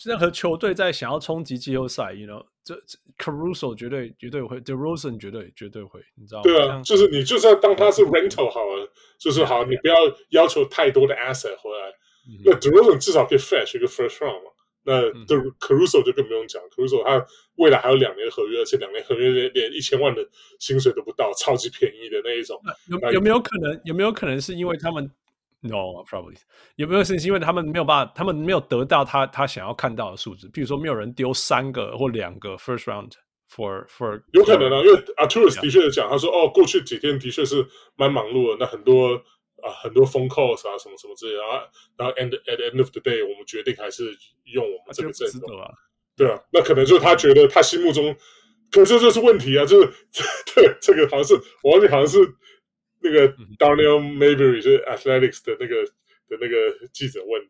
[0.05, 6.43] 任何球队在想要冲击季后赛，you know 这这 Caruso 绝对绝对会，DeRozan 绝对绝对会，你知道吗？
[6.45, 9.95] 对啊，就是你就算当他是 rental 好了，就是好，你不要
[10.31, 11.95] 要求太多的 asset 回来。
[12.45, 14.51] 那 DeRozan 至少可以 fetch 一个 first round 嘛。
[14.87, 17.27] 那 The Caruso 就更不用讲，Caruso 他
[17.57, 20.27] 未来还有两年合约，而且两年合约连连一千万的
[20.59, 22.61] 薪水都不到，超级便宜的那一种。
[22.89, 23.81] 有有没有可能？
[23.85, 25.11] 有没有可能是因为他们
[25.67, 26.37] ？No, probably
[26.77, 33.13] 有没有是因为他们没有办法，他们没有得到他他想要看到的数字，比如说没有人丢三个或两个 first round
[33.51, 39.15] for for 有可能啊，因为 Arturus 的确的讲，他说哦，过去几天的确是蛮忙碌的，那很多
[39.63, 41.65] 啊很多 phone calls 啊什么什么之类的啊，
[41.97, 44.05] 然后 end at end of the day 我们决定还是
[44.53, 45.71] 用我们这个阵容啊，
[46.15, 48.15] 对啊，那可能就是他觉得他心目中，
[48.71, 49.91] 可是这就是问题啊，就是
[50.55, 52.19] 对这个好像是我忘记好像是。
[53.05, 55.85] 那个 Darnell Mayberry 是 Athletics 的那个
[56.29, 57.43] 的那个记者问，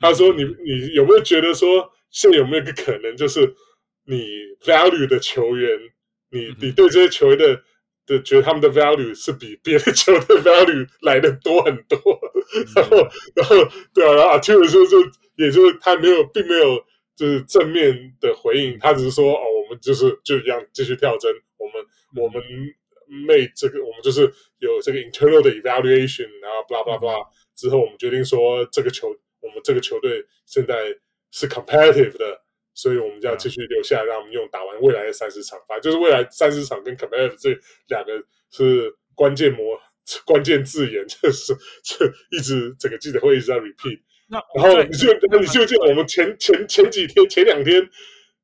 [0.00, 3.54] 他说你：“你你有没有觉得说，现在有没有一个可能，就是
[4.06, 4.26] 你
[4.64, 5.78] value 的球员，
[6.30, 7.62] 你你对这些球员的
[8.06, 11.98] 的觉得他们的 value 是比别的球的 value 来的多很多，
[12.74, 12.96] 然后
[13.36, 13.56] 然后
[13.92, 14.98] 对啊，然后 Arturas 就就
[15.36, 16.82] 也就是他没有并没有
[17.14, 22.42] 就是正面的回应，他只是说哦，我们就是就一样继续跳针，我们我们
[23.08, 24.22] made 这个我们就是
[24.58, 29.08] 有这个 internal 的 evaluation，然后 blah blah blah 之后，我们决定说这个球
[29.40, 30.94] 我们这个球队现在
[31.30, 32.42] 是 competitive 的。
[32.74, 37.50] 所以我们就要继续留下，让我们用打完未来的三十场，反正就是未来三十场跟 competitive 这
[37.88, 38.12] 两个
[38.52, 39.76] 是关键模
[40.24, 43.98] 关键字眼，就是 就一直整个记者会一直在 repeat。
[44.28, 47.82] 那然后你就你就记得我们前前前几天前两天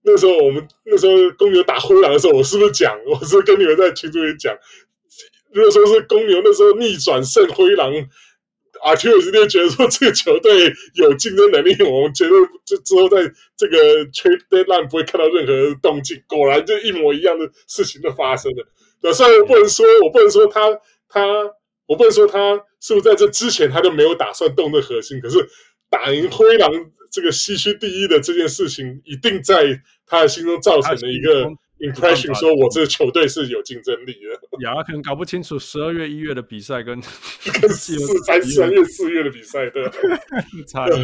[0.05, 2.97] 那时候我们那时候公牛打灰狼的时候，我是不是讲？
[3.07, 4.57] 我是不是跟你们在群组里讲，
[5.53, 7.93] 如果说是公牛那时候逆转胜灰狼。
[8.83, 12.33] 阿丘有时间觉得说这个球队有竞争能力，我们觉得
[12.67, 13.17] 这之后在
[13.57, 16.21] 这个 trade deadline 不会看到任何动静。
[16.27, 18.67] 果然就一模一样的事情都发生了。
[19.01, 20.61] 那虽然我不能说，我不能说他
[21.09, 21.25] 他，
[21.87, 25.39] 我不能说他是不是在这之前他就没有打算动的核心，可是
[25.97, 26.71] 打赢灰狼
[27.11, 31.51] 这个西区第一的这件事情，一定在他的心中造成了一个。
[31.81, 34.63] impression 说，我这个球队是有竞争力的。
[34.63, 36.99] 呀，可能搞不清楚十二月、一月的比赛跟
[37.61, 39.93] 跟四三三月、四月的比赛，的。
[40.67, 40.97] 差呀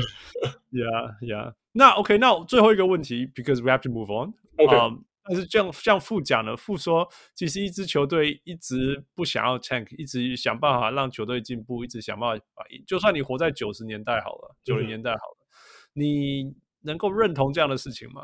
[1.22, 4.32] 呀， 那 OK，那最后一个问题，because we have to move on。
[4.56, 4.96] OK，
[5.30, 12.82] 但是这样像副讲呢，副说，其实一支球队一直不想要 tank，一直想办法让球队进步，一直想办法把赢。
[12.84, 15.46] 就算你活在九十年代好了，九零年代好了，
[15.92, 18.22] 你能够认同这样的事情吗？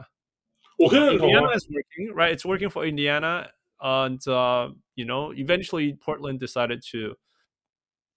[0.78, 1.40] 我可以认同啊。
[1.40, 2.36] Indiana is working, right?
[2.36, 7.16] It's working for Indiana, and uh, you know, eventually Portland decided to.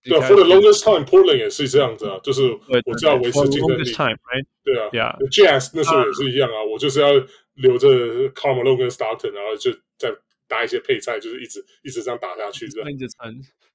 [0.02, 2.42] 对，for the longest time, Portland 也是这样子啊，就是
[2.88, 3.84] 我就要维持竞争力。
[3.92, 4.46] Right?
[4.64, 5.18] 对啊.
[5.30, 7.10] Jazz 那时候也是一样啊，我就是要
[7.59, 7.89] 留着
[8.33, 10.15] Karl Malone 跟 Stockton，然后就再
[10.47, 12.89] 搭一些配菜，就是一直一直这样打下去，这样。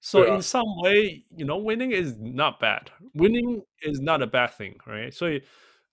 [0.01, 2.87] So in some way, you know, winning is not bad.
[3.13, 5.11] Winning is not a bad thing, right?
[5.11, 5.41] 所以。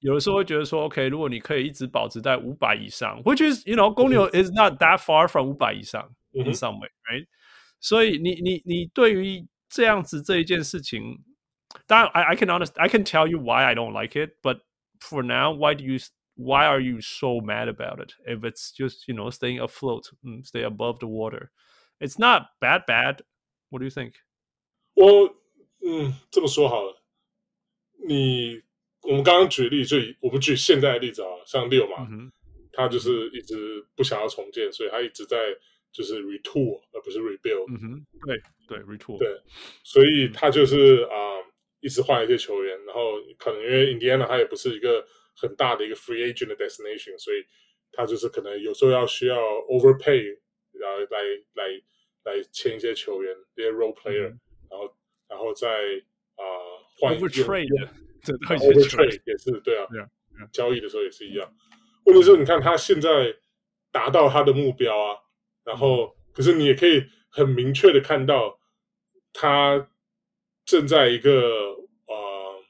[0.01, 7.27] 有的时候会觉得说，OK，如果你可以一直保持在五百以上，which is you know，公牛 is not that far from 五百以上，in some way，right？
[7.81, 11.03] 所以你你你对于这样子这一件事情，
[11.87, 14.61] 当然，I I can honest I can tell you why I don't like it，but
[15.01, 15.99] for now, why do you
[16.35, 18.15] why are you so mad about it?
[18.27, 20.11] If it's just you know staying afloat,
[20.45, 21.51] stay above the water,
[22.01, 23.23] it's not bad bad.
[23.71, 24.15] What do you think？
[24.95, 25.35] 我
[25.81, 27.03] 嗯，这么说好了，
[28.07, 28.63] 你。
[29.03, 32.33] 我们刚刚举例，就以我们举现在的例子啊，像六嘛，嗯、
[32.73, 35.37] 他就是一直不想要重建，所以他一直在
[35.93, 37.67] 就是 retool 而不是 rebuild。
[37.69, 39.17] 嗯哼，对对 retool。
[39.19, 39.29] 对，
[39.85, 41.45] 所以他就是啊、呃，
[41.79, 47.46] 一直换一些球员，然后可能因为 Indiana 他也不是一个 很大的一个 free agent 的 destination，所以
[47.92, 49.38] 他就是可能有时候要需要
[49.70, 50.40] overpay，
[50.72, 51.22] 然后来
[51.54, 51.82] 来
[52.24, 54.40] 来签一些球员，一些 role player，、嗯、
[54.70, 55.68] 然后然后再
[56.36, 57.90] 啊、呃、换 overtrade。
[58.24, 59.88] 这 overtrade 也是对啊，
[60.54, 61.52] 交易的时候也是一样。
[62.06, 63.36] 或者是，你看他现在
[63.92, 65.18] 达到他的目标啊，
[65.64, 68.60] 然后可是你也可以很明确的看到，
[69.34, 69.90] 他
[70.66, 71.32] 正在一个
[72.06, 72.64] 呃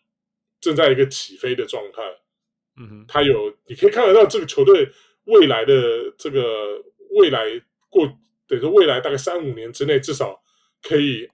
[0.61, 2.20] 正在一个起飞的状态。
[2.77, 4.89] 嗯哼，他有你可以看得到这个球队
[5.25, 8.05] 未来的这个未来过，
[8.47, 10.41] 等于说未来大概三五年之内，至少
[10.81, 11.29] 可以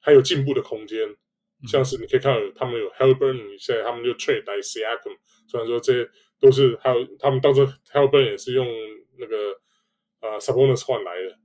[0.00, 1.16] 还有进步的空间。
[1.68, 5.14] 像是你可以看到他们有 Haliburton，现在他们就 trade 来 Siakam，
[5.46, 7.60] 虽然说这些都是还有他们当时
[7.92, 8.66] Haliburton 也是用
[9.18, 9.36] 那个
[10.22, 11.36] 呃 Sabonis 换来的，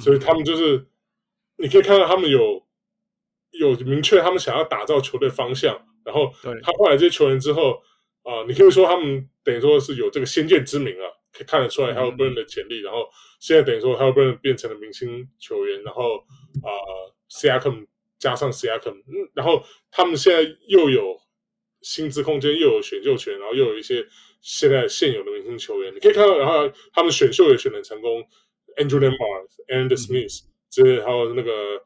[0.00, 0.86] 所以他们就是
[1.56, 2.64] 你可以看到他们有
[3.50, 7.82] 有明确他们想要打造球队方向，然后他换来这些球员之后
[8.24, 13.08] 啊、呃，你可以说他们等于说是有这个先见之明啊，可以看得出来 Haliburton 的潜力，然后
[13.38, 16.18] 现在等于说 Haliburton 变成了明星球员，然后
[16.62, 17.86] 啊、呃、Siakam。
[18.16, 21.20] 加上 Siakam，嗯，然后他们现在又有
[21.82, 24.06] 薪资空间，又有选秀权，然后又有一些
[24.40, 28.26] 现在现有的明星球员，你可以看到，然后他们选秀也选的成功
[28.78, 31.82] ，Andrew Nembhard、Aaron Smith，这些还有那个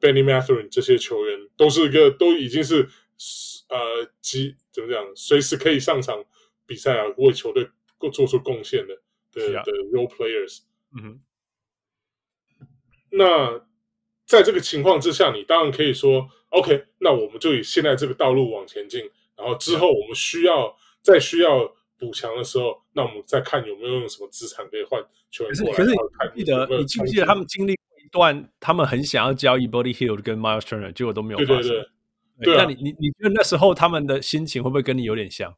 [0.00, 2.88] Benny Mathurin 这些球员，都是一个都已经是
[3.72, 6.24] 呃，即怎么讲，随时可以上场
[6.66, 7.68] 比赛啊，为球队
[8.12, 8.94] 做出贡献的
[9.32, 10.60] 的的 role players。
[10.96, 11.20] 嗯哼，
[13.10, 13.66] 那。
[14.24, 25.76] 在这个情况之下，你当然可以说，OK，那我们就以现在这个道路往前进，然后之后我们需要再需要补强的时候，那我们再看有没有用什么资产可以换球员过来。
[25.76, 31.56] 可是，可是你记得，你记不记得他们经历过一段，他们很想要交易 Buddy Hield 跟 Miles Turner，结果都没有发生。
[31.60, 31.88] 对对对，
[32.40, 35.54] 对啊，那你你你觉得那时候他们的心情会不会跟你有点像？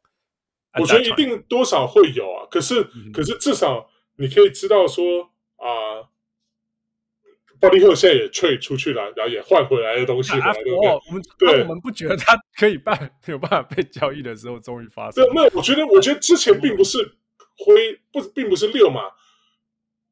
[0.79, 2.47] 我觉得一定多少会有啊。
[2.49, 5.67] 可是，嗯、可是至少你可以知道说啊。
[5.67, 6.09] 呃
[7.57, 10.89] Buddy Hield 现在也 trade 出去了，然后也换回来的东西回来，对不对？
[10.89, 15.23] 我们对，我们不觉得他可以办没有办法被交易的时候，终于发生。
[15.23, 16.97] 对，那我觉得，我觉得之前并不是
[17.57, 19.03] 灰，不，并不是六嘛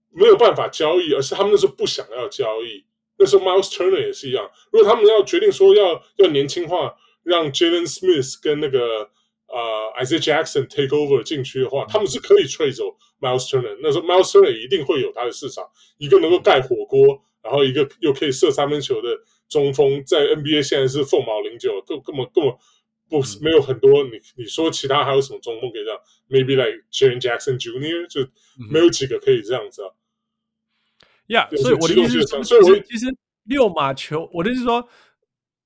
[0.09, 2.85] 没有办法交易，而是他们那时候不想要交易。
[3.23, 9.09] 那时候 Miles Turner 也是一样，如果他们要决定说要要年轻化，让 Jalen Smith 跟那个
[9.47, 12.83] 呃 Isaiah Jackson take over 进区的话，他们是可以 trade 走
[13.21, 13.77] Miles Turner。
[13.81, 15.63] 那时候 Miles Turner 一定会有他的市场，
[15.97, 17.23] 一个能够盖火锅。
[17.43, 19.09] 然后一个又可以射三分球的
[19.49, 22.53] 中锋，在 NBA 现在是凤毛麟角，根根本根本
[23.09, 24.01] 不没有很多。
[24.05, 28.07] 你你说其他还有什么中锋可以这样？Maybe like Jaren Jackson Jr.
[28.07, 28.25] 就
[28.71, 29.89] 没有几个可以这样子啊。
[31.27, 33.05] 呀、yeah，所以我的意思是，所以我其实
[33.43, 34.87] 溜马球，我的意思是说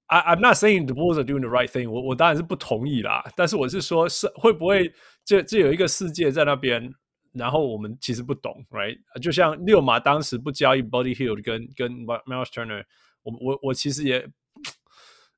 [0.08, 2.02] ，I I'm not saying the Bulls are doing the right thing 我。
[2.02, 4.94] 我我当然是不同意啦，但是我是说，是会不会
[5.26, 6.94] 这这有一个世界在那边？
[7.34, 8.98] 然后我们其实不懂，right？
[9.22, 12.84] 就像溜马当时不交易 Buddy Hield 跟跟 Miles Turner，
[13.22, 14.18] 我我我其实也，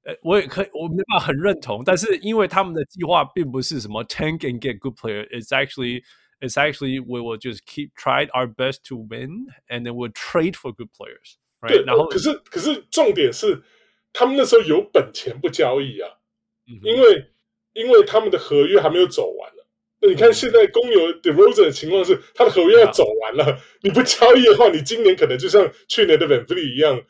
[0.05, 1.83] 呃，我也可以，我没办法很认同。
[1.83, 6.01] 但是因为他们的计划并不是什么 tank and get good player，it's actually
[6.39, 10.55] it's actually we will just keep trying our best to win and then we'll trade
[10.55, 11.35] for good players。
[11.67, 13.61] 对，然后可是可是重点是
[14.13, 16.09] 他们那时候有本钱不交易啊，
[16.67, 17.25] 嗯、因为
[17.73, 19.51] 因为他们的合约还没有走完。
[20.01, 27.03] 那你看，现在公牛 DeRozan 的情况是，他的合约要走完了，你不交易的话，你今年可能就像去年的 VanVleet 一样，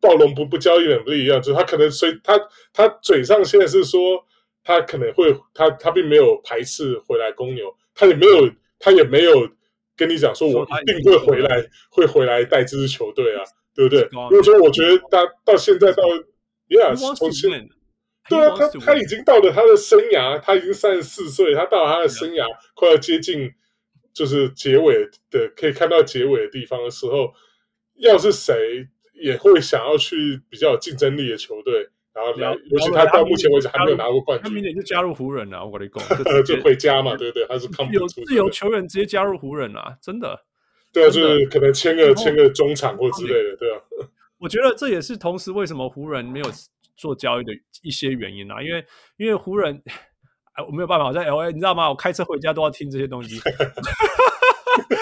[0.00, 2.38] 暴龙不不交易 VanVleet 一样，就是他可能随他
[2.72, 4.24] 他嘴上现在是说
[4.62, 9.48] 他可能会他他并没有排斥回来公牛，他也没有他也没有
[9.96, 13.42] 跟你讲说我一定会回来会回来带这支球队啊，
[13.74, 14.08] 对不对？
[14.30, 16.02] 因为说我觉得他到现在到
[16.68, 17.68] Yes 从现
[18.28, 23.52] 对啊，他他已经到了他的生涯，他已经三十四岁，他到了他的生涯快要接近
[24.12, 27.32] 就是结尾的，可以看到结尾的地方的时候，
[27.94, 36.02] 要是谁也会想要去比较有竞争力的球队，然后来，尤其他到目前为止还没有拿过冠军，他明年就加入湖人了，我跟你讲，
[36.44, 37.46] 就回家嘛，对不对？
[37.46, 40.44] 他是有自由球员直接加入湖人了，真的，
[40.92, 43.80] 对啊，就是可能签个签个中场或之类的，对啊，
[44.40, 46.46] 我觉得这也是同时为什么湖人没有。
[46.98, 47.52] 做交易的
[47.82, 48.82] 一些原因啊，因为
[49.18, 49.82] 因为湖人，
[50.54, 51.90] 哎，我没有办法，我在 LA，你知道吗？
[51.90, 53.38] 我开车回家都要听这些东西，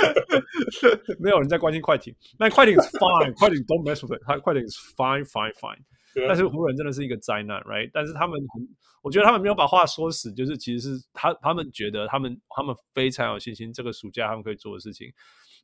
[1.20, 5.78] 没有人在关心快艇，那快艇 is fine，快艇 don't mess with it，快艇 is fine fine fine，
[6.27, 7.89] 但是湖人真的是一个灾难，right？
[7.93, 8.67] 但是他们很，
[9.01, 15.11] 我觉得他们没有把话说死，就是其实是他他们觉得他们他们非常有信心，这个暑假他们可以做的事情。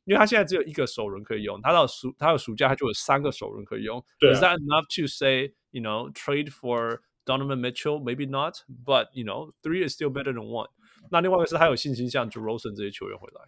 [0.04, 4.02] 因为他现在只有一个首轮可以用，他到暑他有暑假他就有三个首轮可以用。
[4.20, 4.34] 对啊。
[4.34, 7.98] Is that enough to say, you know, trade for Donovan Mitchell?
[7.98, 10.68] Maybe not, but you know, three is still better than one.
[11.10, 13.40] 那另外一个是他有信心像 DeRozan 这些球员回来。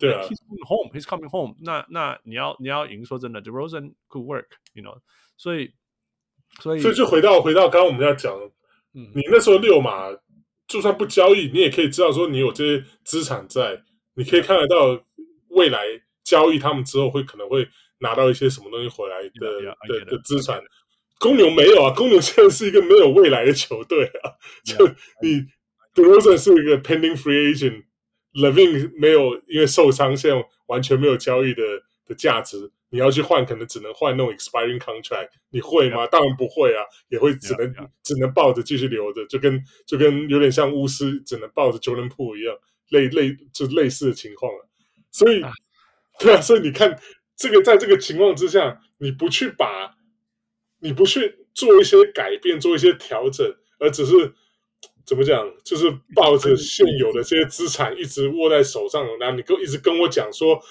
[0.00, 0.22] 对啊。
[0.24, 0.92] He's coming home.
[0.92, 1.54] He's coming home.
[1.60, 4.48] 那那你要你要赢，说真的，DeRozan could work.
[4.72, 4.98] You know，
[5.36, 5.72] 所以
[6.61, 8.33] 所以所以就回到回到刚刚我们要讲，
[8.93, 10.09] 嗯，你那时候六马
[10.67, 13.83] 就算不交易，你也可以知道说你有这些资产在，
[14.15, 15.03] 你可以看得到。
[15.55, 15.85] 未来
[16.21, 17.65] 交易他们之后会可能会
[17.99, 20.61] 拿到一些什么东西回来的的的资产，
[21.17, 24.85] 公牛没有啊，公牛现在是一个没有未来的球队啊就
[25.21, 25.45] 你
[25.93, 31.61] DeRozan 是一个 pending free agent，LaVine 没有因为受伤，现在完全没有交易的
[32.05, 42.55] 的价值，你要去换可能只能换那种 expiring contract，你会吗.当然不会啊，也会只能.只能抱着继续留着，就跟就跟有点像巫师只能抱着 Jordan Poole 一样，
[42.89, 44.69] 类类就类似的情况了。
[45.11, 45.41] 所以，
[46.19, 46.99] 对啊，所以你看，
[47.35, 49.95] 这个在这个情况之下，你不去把，
[50.79, 53.45] 你不去做一些改变，做一些调整，
[53.79, 54.33] 而只是
[55.05, 60.61] 怎么讲，就是抱着现有的这些资产一直握在手上，然后你跟一直跟我讲说，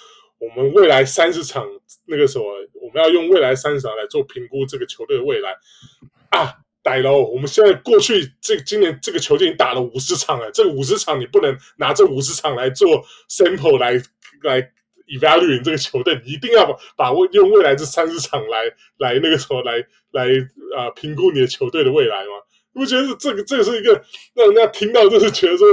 [0.45, 1.67] 我们未来三十场
[2.07, 2.45] 那个什么，
[2.83, 5.57] 我们要用未来三十场来做评估这个球队的未来
[6.31, 6.55] 啊。
[6.85, 13.95] 歹了，我们现在过去这今年这个球队已经打了五十场了，这个五十场你不能拿这五十场来做 sample 来
[14.43, 14.61] 来
[15.07, 18.65] evaluate 这个球队，你一定要把把握用未来这三十场来
[18.99, 20.29] 来那个什么来来
[20.77, 22.33] 啊、评估你的球队的未来吗？
[22.75, 25.67] 你不觉得这个这个是一个让人家听到就是觉得说，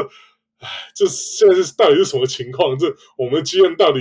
[0.59, 2.77] 哎，这现在是到底是什么情况？
[2.79, 3.99] 这我们的 GM 到底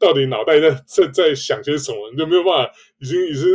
[0.00, 2.10] 到底脑袋在在在想些什么？
[2.10, 3.46] 你就没有办法，已经已经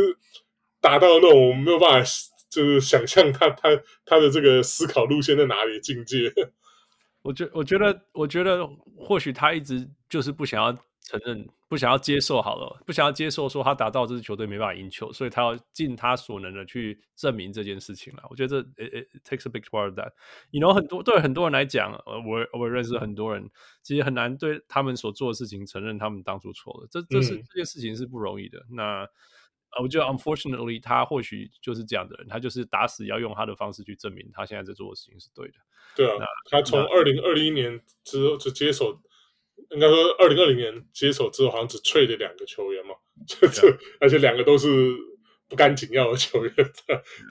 [0.80, 2.10] 达到那种没有办法。
[2.48, 3.68] 就是想象他他
[4.06, 6.32] 他的这个思考路线在哪里境界？
[7.20, 8.66] 我觉我觉得我觉得
[8.96, 10.72] 或许他一直就是不想要
[11.02, 18.22] 承认不想要接受好了，不想要接受说他打到这支球队没办法赢球，所以他要尽他所能的去证明这件事情了。
[18.30, 20.12] 我觉得这 it, it takes a big part of that。
[20.52, 23.50] you know 很多对很多人来讲，我我认识很多人，
[23.82, 26.86] 其实很难对他们所做的事情承认他们当初错了。
[26.88, 28.64] 这这是、嗯、这件事情是不容易的。
[28.70, 29.04] 那
[29.82, 35.54] 我觉得 unfortunately 他或许就是这样的人，他就是打死要用他的方式去证明他现在在做的事情是对的。
[35.96, 39.02] 对啊，他从二零二一年之后就接手。
[39.70, 42.94] 应该说，二零二零年接手之后，好像只 trade 了两个球员嘛，
[43.26, 43.78] 就这，Yeah.
[44.00, 44.68] 而且两个都是
[45.48, 46.52] 不甘紧要的球员。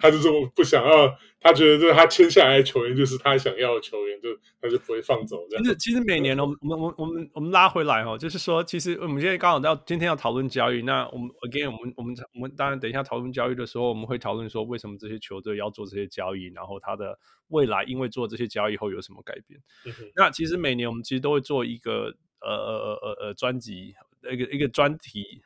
[0.01, 4.29] 他就是不想要，他觉得这他签下来的球员就是他想要的球员，就
[4.61, 5.63] 他就不会放走这样。
[5.63, 10.81] 其实，其实每年呢，我们我们我们我们拉回来哦，就是说，其实我们现在刚好到今天要讨论交易。
[10.81, 17.17] 那我们 again，我们我们我们当然等一下讨论交易的时候，我们会讨论说为什么这些球队要做这些交易，然后他的
[17.49, 19.59] 未来因为做这些交易后有什么改变。
[19.85, 22.49] 嗯、那其实每年我们其实都会做一个呃。
[22.49, 23.93] 呃呃呃呃专辑
[24.31, 25.41] 一个一个专题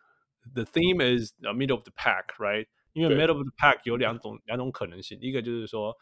[0.55, 2.67] ，The theme is middle of the pack, right？
[2.93, 5.97] 因为 middle of the pack 有两种两种可能性，一个就是说，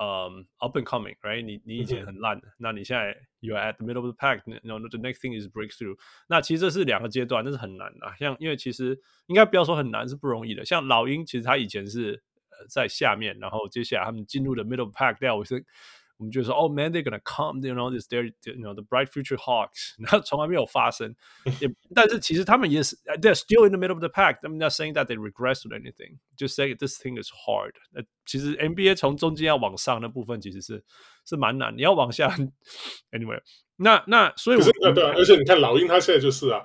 [0.00, 1.42] 嗯，up and coming，right？
[1.42, 5.96] 你你以前很烂，那你现在 you're at the middle of the pack，no the next thing is breakthrough。
[6.28, 8.12] 那其实这是两个阶段，那是很难的。
[8.18, 10.64] 像因为其实应该不要说很难，是不容易的。
[10.64, 15.64] 像老鹰，其实他以前是呃在下面，然后接下来他们进入了 middle of the pack，那我是。
[16.22, 21.14] 我们就说，哦，man，they're gonna come，you know，this they're，you know，the bright future Hawks，然后从来没有发生，
[21.60, 26.74] 也，但是其实他们也是，they're still in the middle of the pack。I'm not saying that they regressed or anything，just say
[26.74, 27.74] this thing is hard。
[27.92, 30.82] 那其实 NBA 从中间要往上那部分其实是
[31.24, 32.28] 是蛮难，你要往下，
[33.12, 33.40] anyway，
[33.76, 36.64] 那那所以我，对对，而且你看老鹰他现在就是啊，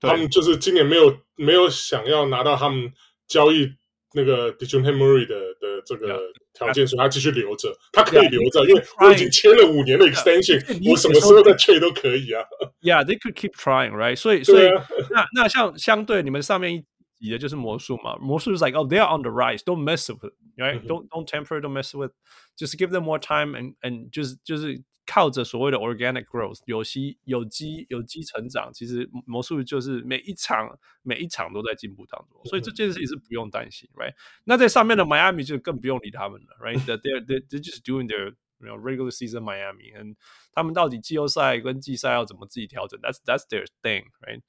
[0.00, 2.90] 他们就是今年没有没有想要拿到他们
[3.26, 3.70] 交易
[4.14, 5.36] 那个 Dejounte Murray 的
[5.80, 6.20] 的这个。
[6.56, 10.58] 条件，所以他继续留着，他可以留着，因为我已经签了五年的 extension，
[10.90, 12.42] 我什么时候再 trade 都可以啊。
[12.80, 14.16] Yeah, they could keep trying, right?
[14.16, 14.70] 所以，所以
[15.10, 16.82] 那那像相对你们上面一
[17.20, 20.80] 级的就是魔术嘛，魔术是 like oh they are on the rise, don't mess with it, right?
[20.86, 22.12] Don't don't temper, don't mess with,
[22.56, 24.82] just give them more time and and 就是就是。
[25.05, 34.13] 靠着所谓的 organic growth 有机有机有机成长，其实魔术就是每一场每一场都在进步当中，所以这件事情是不用担心，right？
[34.45, 40.15] 那在上面的 Miami 就更不用理他们了，right？They're they're they're just doing their you know regular season Miami，and
[40.53, 44.41] 他们到底季后赛跟季赛要怎么自己调整？That's that's their thing，right？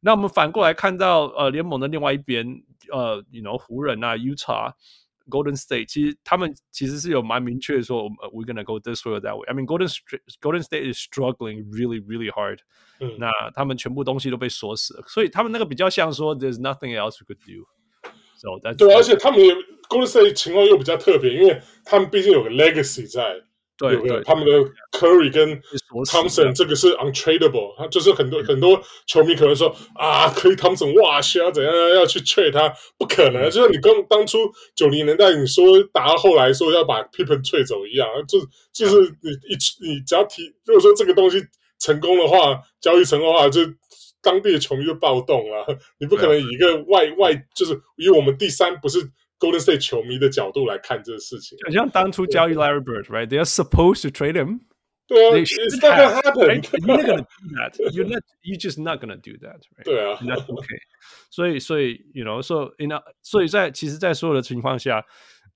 [0.00, 4.74] 那我们反过来看到呃联盟的另外一边，呃，you know 湖人啊，Utah。
[5.31, 9.45] Golden State 其实他们其实是有蛮明确的说，We're gonna go this way or that way.
[9.47, 9.89] I mean, Golden
[10.39, 12.59] Golden State is struggling really, really hard.
[12.99, 17.67] 嗯，那他们全部东西都被锁死了，所以他们那个比较像说，There's nothing else we could do.
[18.37, 19.53] So that's 对，而且他们也
[19.89, 23.41] Golden State 情况又比较特别，因为他们毕竟有个 legacy 在。
[23.78, 24.52] 对，对，他们的
[24.92, 25.60] Curry 跟
[26.04, 34.38] Thompson 这个是 untradeable，他就是很多很多球迷可能说啊，Curry Thompson 哇，需要怎样要去 trade 他，不可能，就像你刚当初
[34.76, 38.38] 九零年代你说打到后来说要把 Pippen 退走一样，就
[38.72, 41.42] 就是你一你只要提，如果说这个东西
[41.80, 43.62] 成功的话，交易成功的话，就
[44.22, 45.66] 当地的球迷就暴动了，
[45.98, 49.10] 你不可能以一个外外就是以我们第三不是。
[49.41, 54.61] Golden State 球迷的角度来看这个事情，就像当初交易 Larry Bird，right？They are supposed to trade him。
[55.07, 57.91] 对啊，It's not gonna happen。You're not gonna do that.
[57.93, 58.23] You're not.
[58.41, 59.61] You're just not gonna do that.
[59.85, 60.79] 对啊，That's okay。
[61.29, 65.05] 所以，所以，you know，so in a，所以在其实，在所有的情况下，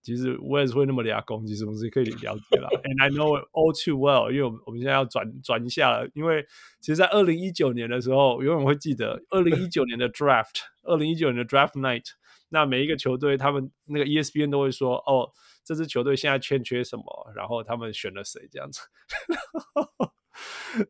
[0.02, 2.70] 其实我也是会那么俩攻击，是不是可以了解了？
[2.84, 6.46] And I know all too well，因为我们我们现在要转转一下了，因为
[6.80, 12.06] 其实，在二零一九年的时候，永远会记得二零一九年的 Draft，二零一九年的 Draft Night。
[12.50, 15.32] 那每一个球队，他们那个 ESPN 都会说：“哦，
[15.64, 17.32] 这支球队现在欠缺什么？
[17.36, 18.48] 然后他们选了谁？
[18.52, 18.82] 这样子。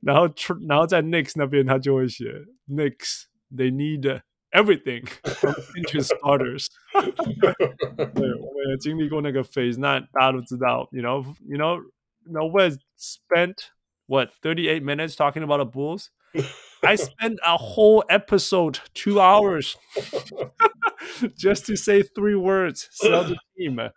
[0.02, 0.28] ”然后，
[0.68, 6.68] 然后在 Knicks 那边，他就会写：“Knicks they need everything from bench starters。
[6.94, 9.80] ”对，我们也经历过那个 phase。
[9.80, 13.72] 那大家都知道，you know，you know，you know Wes spent
[14.06, 16.08] what thirty eight minutes talking about the Bulls。
[16.84, 19.76] I spent a whole episode, two hours,
[21.38, 23.80] just to say three words, sell the team.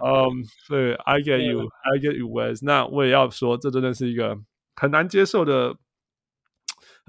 [0.00, 2.60] Um, 对，I get you, I get you, Wes。
[2.62, 4.38] 那我也要说，这真的是一个
[4.76, 5.76] 很难接受的。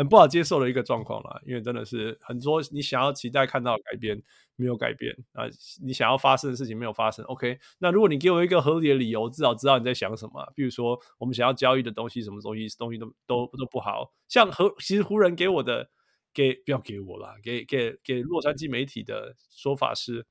[0.00, 4.18] 很不好接受的一个状况了，因为真的是很多你想要期待看到的改变
[4.56, 5.44] 没有改变啊，
[5.82, 7.22] 你想要发生的事情没有发生。
[7.26, 10.50] OK，那如果你给我一个合理的理由，至少知道你在想什么。
[10.56, 14.10] 比如说，我们想要交易的东西，什么东西东西都都都不好。
[14.26, 15.90] 像和其实湖人给我的，
[16.32, 20.24] 给不要给我啦，给给给洛杉矶媒体的说法是，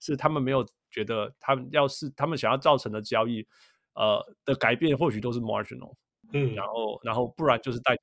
[0.00, 3.46] 是他们没有觉得他们要是他们想要造成的交易，
[3.94, 5.94] 呃的改变或许都是 marginal，
[6.32, 7.96] 嗯，然后然后不然就是代。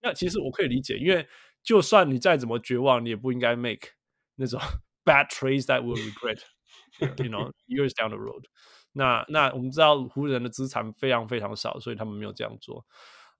[0.00, 1.26] 那其实我可以理解，因为
[1.62, 3.90] 就算你再怎么绝望，你也不应该 make
[4.36, 4.60] 那种
[5.04, 8.44] bad trades that will regret，you know years down the road。
[8.92, 12.84] 那那我们知道湖人的资产非常非常少，所以他们没有这样做。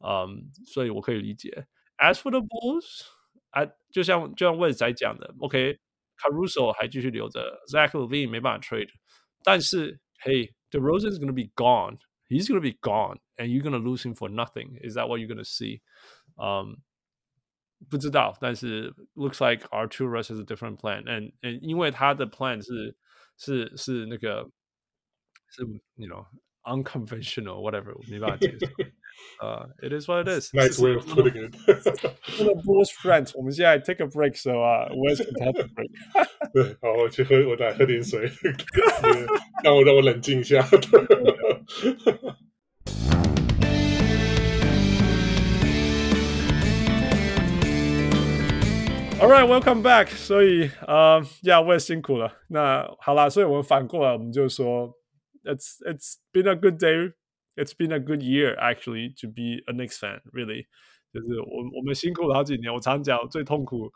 [0.05, 1.67] 嗯，所以我可以理解。
[1.99, 3.03] As for the Bulls，
[3.51, 8.89] 啊，就像就像 Wes 仔讲的，OK，Caruso、okay, 还继续留着，Zach LaVine 没办法 trade，
[9.45, 11.51] 但是，Hey，DeRozan is going to be
[12.29, 15.29] gone，he's going to be gone，and you're going to lose him for nothing，is that what you're
[15.29, 15.81] going to see？
[16.37, 16.77] 嗯，
[17.89, 22.97] 不知道，但是 looks like Arturas has a different plan，and and 因为他的 plan 是
[23.37, 24.51] 是是那个
[25.49, 25.63] 是，
[25.97, 28.69] you know。unconventional whatever 没办法接受，
[29.41, 31.51] 呃、uh,，it is what it is。Nice way of putting it。
[32.37, 35.91] 真的 Bulls friends，我们现在 take a break，so 啊，Wes can take a break。
[36.53, 38.31] 对，好，我去喝，我来喝点水，
[39.65, 40.63] 让我让我冷静一下。
[49.21, 50.07] All right, welcome back。
[50.09, 52.33] 所以，呃，呀，Wes 辛苦了。
[52.49, 54.97] 那好啦，所以我们反过来，我们就说。
[55.45, 57.15] It's it's been a good day.
[57.57, 60.21] It's been a good year actually to be a Knicks fan.
[60.33, 60.67] Really，
[61.13, 62.73] 就是我我们辛苦了好几年。
[62.73, 63.91] 我常讲最痛苦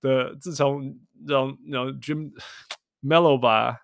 [0.00, 2.32] 的，自从让让 Jim
[3.00, 3.76] Melo 把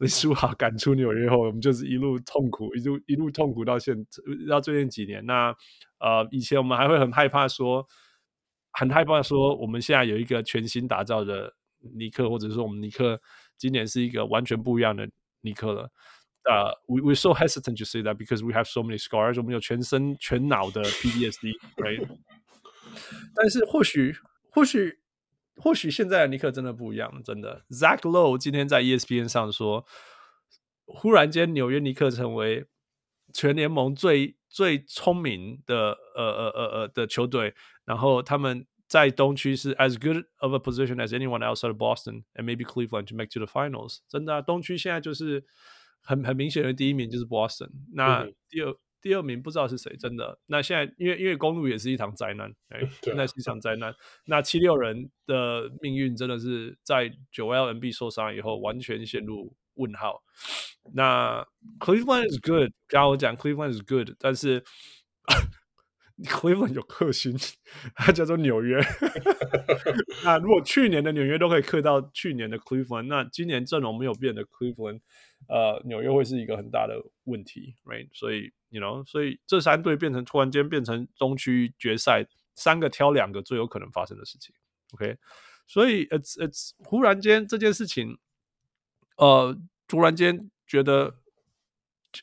[0.00, 3.94] 林书豪赶出纽约后，我们就是一路痛苦，一路一路痛苦到现
[4.48, 5.24] 到最近几年。
[5.26, 5.54] 那
[5.98, 7.86] 呃，以前我们还会很害怕说，
[8.72, 11.54] 很害怕说，我们现在有一个全新打造的
[11.94, 13.20] 尼克，或者说我们尼克
[13.58, 15.06] 今年是一个完全不一样的
[15.42, 15.90] 尼克了。
[16.44, 22.08] 呃、uh,，we we're so hesitant to say that because we have so many scars，我们有全身全脑的 PDSD，right？
[23.36, 24.16] 但是或许
[24.50, 24.98] 或许
[25.60, 27.62] 或许现在的尼克真的不一样，真的。
[27.70, 29.86] Zach Lowe 今天在 ESPN 上说，
[30.86, 32.66] 忽然间纽约尼克成为
[33.32, 37.54] 全联盟最最聪明的呃呃呃呃的球队，
[37.84, 43.28] 然后他们在东区是 as good of a position as anyone outside of Boston and maybe Cleveland to make
[43.30, 43.98] to the finals。
[44.08, 45.44] 真的、啊，东区现在就是。
[46.02, 50.38] 很很明显的第一名就是 Boston，那第二、嗯、第二名不知道是谁，真的。
[50.46, 52.80] 那现在因为因为公路也是一场灾难，哎，
[53.16, 53.94] 那是一场灾难。
[54.26, 60.22] 那七六人的命运真的是在九 L M B 受伤以后完全陷入问号。
[60.94, 61.46] 那
[61.78, 64.62] Cleveland is good，刚刚我讲 Cleveland is good，但是
[66.24, 67.34] Cleveland 有克星，
[67.94, 68.78] 它叫做纽约。
[70.24, 75.00] 那如果去年的纽约都可以克到去年的 Cleveland，那今年阵容没有变的 Cleveland。
[75.48, 78.08] 呃，纽约会是一个很大的问题，right？
[78.12, 84.54] 所以，you know，所以这三队变成突然间变成东区决赛三个挑两个最有可能发生的事情
[84.92, 85.16] ，OK？
[85.66, 88.18] 所以，it's it's 忽然间这件事情，
[89.16, 89.56] 呃，
[89.88, 91.16] 突然间觉得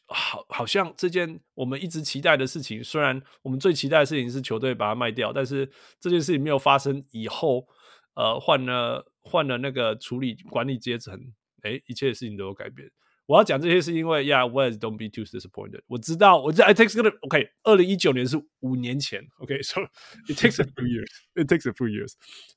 [0.05, 7.67] 好，好像这件我们一直期待的事情，虽然我们最期待的事情是球队把它卖掉，但是这件事情没有发生以后，
[8.13, 12.89] 呃，换了换了那个处理管理阶层，诶，一切事情都有改变。
[13.27, 15.81] 我要讲这些是因为，Yeah，Wes don't be too disappointed。
[15.87, 17.49] 我知道，我知道，it takes gonna OK。
[17.63, 19.81] 二零一九年是五年前，OK，so
[20.27, 22.13] it takes a few years，it takes a few years。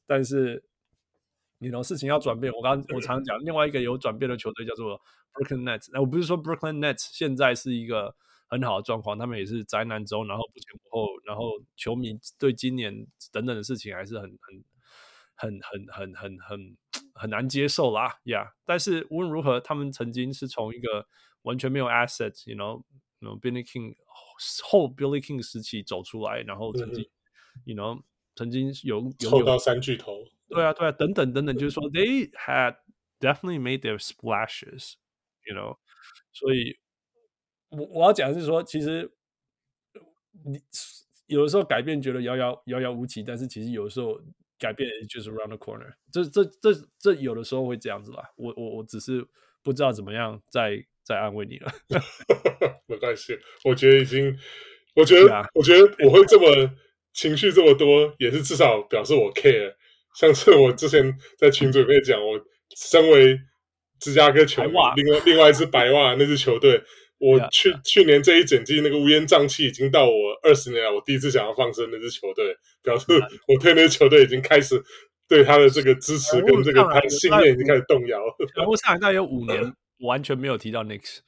[0.07, 0.62] 但是，
[1.59, 2.53] 你 you know 事情要转变。
[2.53, 5.01] 我刚我常讲，另外一个有转变的球队叫做
[5.35, 5.91] Brooklyn Nets。
[5.93, 8.14] 那我不是说 Brooklyn Nets 现在是一个
[8.47, 12.95] 很好的状况，他们也是灾难中，然后不前不后，然后球迷对今年
[13.33, 14.64] 等等的事情还是很很
[15.41, 16.76] 很很很很很。
[17.12, 18.53] 很难接受啦，Yeah。
[18.64, 21.07] 但是无论如何，他们曾经是从一个
[21.43, 23.95] 完全没有 assets，you know，you know，Billy King
[24.64, 28.03] 后 Billy King 时期走出来，然后曾经、嗯、，you know，
[28.34, 32.76] 曾经有有凑到三巨头，对啊，对啊，等等等等，就是说 they had
[33.18, 35.76] definitely made their splashes，you know。
[36.32, 36.78] 所以，
[37.68, 39.12] 我我要讲的是说，其实
[40.47, 40.59] 你
[41.26, 44.18] 有的时候改变觉得遥遥遥遥无期，但是其实有的时候。
[44.61, 48.23] 改变就是 around the corner，这这这这有的时候会这样子吧。
[48.37, 49.27] 我我我只是
[49.63, 51.73] 不知道怎么样再再安慰你了。
[52.87, 54.39] 没关系，我觉得已经，
[54.95, 56.71] 我觉得、啊、我觉得我会这么
[57.15, 59.75] 情绪这么多，也是至少表示我 care。
[60.15, 62.39] 像是我之前在群组里面讲，我
[62.77, 63.39] 身为
[63.99, 66.83] 芝加哥球迷，另外另外一支白袜那支球队。
[67.21, 70.12] 我去去年这一整季那个乌烟瘴气，已经到我
[70.43, 73.05] 二十年来我第一次想要放生那支球队，表示
[73.47, 74.83] 我对那支球队已经开始
[75.29, 78.18] 对他的这个支持跟这个他的信念已经开始动摇。
[78.57, 81.18] 然后上海大约有五年完全没有提到 Knicks。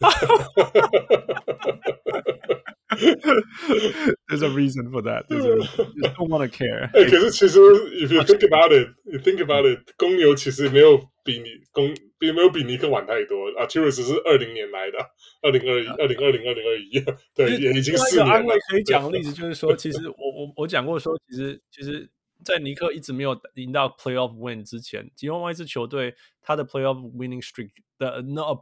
[4.27, 5.27] There's a reason for that.
[5.27, 5.93] There's a reason.
[5.95, 6.89] You don't want to care.
[6.93, 13.65] 哎、欸，可是其实，if you think about it, you think about it，公牛其实没有比你公，比没有比尼克晚太多啊。
[13.65, 14.97] Arturas 是二零年来的，
[15.41, 17.03] 二零二一、二零二零、二零二一，
[17.33, 18.33] 对，也已经四年了。
[18.33, 22.09] 安慰可以讲的例子就是说，其实我我我讲过说，其实其实
[22.43, 28.55] 在尼克一直没有赢到 playoff win 之前，另外一支球队他的 playoff winning streak 的 no a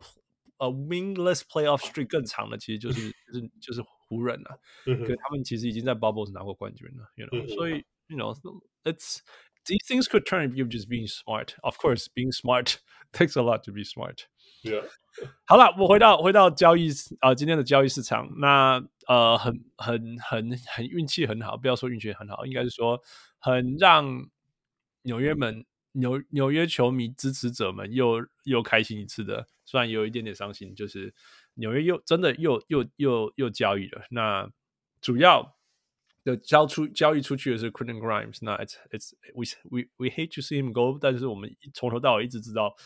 [0.57, 4.57] winless playoff streak 更长的，其实就是就是就是湖人啊。
[4.85, 8.33] 可是他们其实已经在 bubbles 拿过冠军了，you know，所以 you know
[8.83, 9.19] it's
[9.65, 11.55] these things could turn if you're just being smart.
[11.61, 12.77] Of course, being smart
[13.11, 14.27] takes a lot to be smart.
[14.63, 14.83] Yeah.
[15.45, 16.89] 好了，我回到回到交易
[17.19, 23.01] 啊、呃，今天的交易市场，那呃，很很很很运气很好，不要说运气很好，应该是说
[23.37, 24.27] 很让
[25.03, 31.14] 纽约们 纽纽约球迷支持者们又又开心一次的，虽然有一点点伤心，就是
[31.54, 34.04] 纽约又真的又又又又交易了。
[34.10, 34.50] 那
[35.00, 35.56] 主要
[36.24, 42.76] 的交出交易出去的是 Quentin Grimes，那 it's it's we we we hate to see him go，但是我们从头到尾一直知道。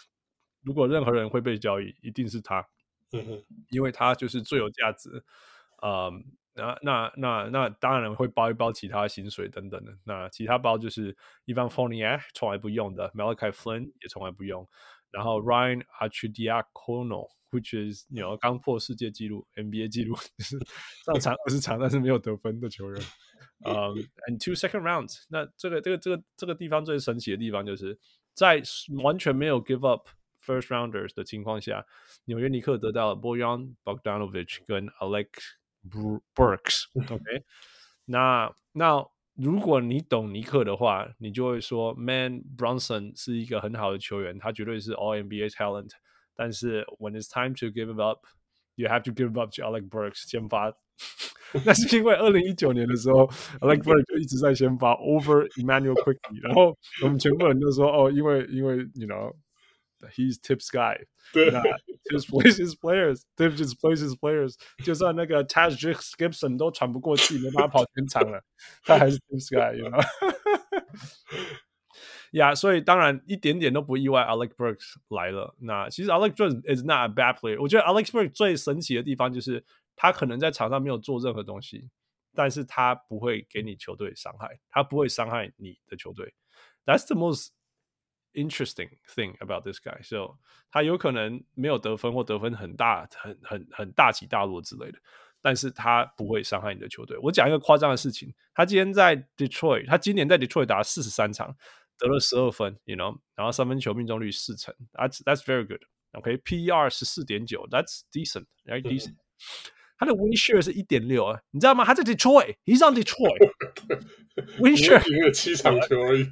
[0.64, 2.64] 如果任何人会被交易，一定是他，
[3.70, 5.24] 因为他就是最有价值。
[5.82, 6.24] 嗯，
[6.55, 9.92] 那那那那当然会包一包其他薪水等等的。
[10.05, 14.68] 那其他包就是 Evan Fournier 从来不用的，Malachi Flynn 也从来不用。
[15.11, 20.59] 然后 Ryan Arcidiacono，which is you know 刚破世界纪录 NBA 纪录，就是
[21.05, 23.03] 上场二十场但是没有得分的球员。
[23.64, 25.24] 嗯、um,，and two second rounds。
[25.28, 27.98] 那这个这个这个这个地方最神奇的地方就是
[28.34, 28.62] 在
[29.03, 30.09] 完全没有 give up。
[30.44, 31.86] First rounders 的情况下，
[32.24, 35.28] 纽约尼克得到了 Bojan Bogdanovic 跟 Alec
[36.36, 37.24] Burks。OK，
[38.05, 39.05] 那那
[39.36, 45.91] 如果你懂尼克的话，你就会说，Man Brunson 是一个很好的球员，他绝对是 All NBA talent。
[46.36, 50.30] 但是 When it's time to give it up，you have to give it up to Alec Burks
[50.30, 50.74] 先发。
[51.65, 53.28] 那是因为二零一九年的时候，
[53.61, 59.34] Alec Burks 就一直在先发 over Immanuel Quickley，然后我们全部人都说，哦，因为因为 you know。
[60.15, 61.49] He's tips guy， 对，
[62.11, 64.53] just plays his players，Tip just plays his players。
[64.86, 68.43] 就算那个 Taj Gibson 都喘不过气，没办法跑全场了，
[68.84, 69.97] 他还是 tips guy，you know？
[72.34, 75.55] 呀，yeah，所以当然一点点都不意外，Alec Burks 来了。
[75.61, 77.59] 那其实 Alec Burks is not a bad player。
[77.59, 79.65] 我觉得 Alec Burks 最神奇的地方就是
[79.95, 81.89] 他可能在场上没有做任何东西，
[82.36, 86.36] 但是他不会给你球队伤害，他不会伤害你的球队。
[86.86, 87.47] That's the most
[88.35, 90.39] Interesting thing about this guy，so
[90.70, 94.99] 他有可能没有得分或得分很大、很很很大起大落之类的，
[95.43, 97.18] 但是他不会伤害你的球队。
[97.18, 101.55] 我讲一个夸张的事情，他今天在 Detroit，他今年在 Detroit 打了四十三场，
[101.99, 105.83] 得了十二分，you know，然后三分球命中率四成，that's that's very good。
[106.12, 109.12] OK，PER 十四点九，that's decent，right decent。
[109.12, 109.16] 嗯
[109.99, 111.85] 他的 win share 是一点六啊，你知道吗？
[111.85, 112.93] 他在 Detroit，he's on
[114.76, 116.24] Share 赢了七场球而已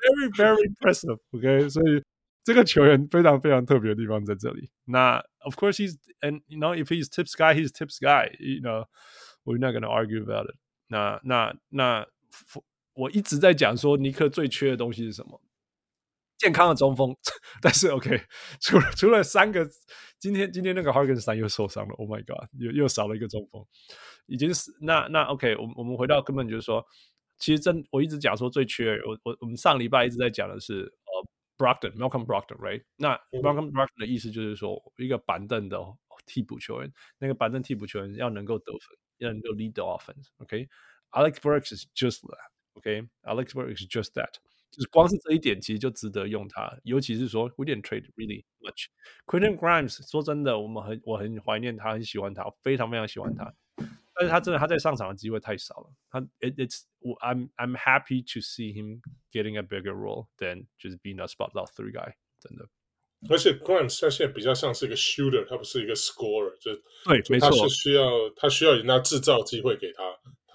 [0.00, 1.18] ，very very impressive。
[1.30, 2.02] OK，所以
[2.42, 4.70] 这个球员非常非常特别的地方在这里。
[4.86, 8.30] 那 of course he's and you know if he's tips guy，he's tips guy。
[8.38, 8.86] You know
[9.44, 10.56] we're not gonna argue about it
[10.88, 11.20] 那。
[11.22, 12.06] 那那那
[12.94, 15.40] 我一直在讲说尼克最缺的东西是什么？
[16.36, 17.14] 健康的中锋，
[17.60, 18.22] 但是 OK，
[18.60, 19.68] 除了除了三个，
[20.18, 23.62] 今天今天那个 Hartenstein 又受伤了，Oh my God，又又少了一个中锋，
[24.30, 26.82] 已经是那那 OK，我们我们回到根本就是说，
[27.38, 31.28] 其实真我一直讲说最缺，我我我们上礼拜一直在讲的是呃
[31.58, 32.84] Brockton Malcolm Brockton，right？
[32.96, 35.78] 那 Malcolm Brockton 的意思就是说一个板凳的
[36.24, 44.34] 替补球员，那个板凳替补球员要能够得分，要能够 lead the offense，OK？Alex Burks is just that，OK？Alex Burks is just that。
[44.70, 46.72] 就是光是这一点，其实就值得用它。
[46.84, 48.86] 尤其是说，we didn't trade really much。
[49.26, 53.52] Quentin Grimes 说真的，我们很我很怀念他，很喜欢他，非常非常喜欢他。
[54.20, 55.90] 但是他真的他在上场的机会太少了。
[56.10, 56.82] 他 it, it's
[57.22, 59.00] I'm I'm happy to see him
[59.32, 62.12] getting a bigger role than just being a spot out three guy，。
[62.38, 62.68] 真的。
[63.30, 66.74] 而且 Grimes 他现在比较像是一个 shooter，他不是一个 scorer 就。
[66.74, 67.48] 就对，没错。
[67.48, 70.02] 他是需要他需要人家制造机会给他。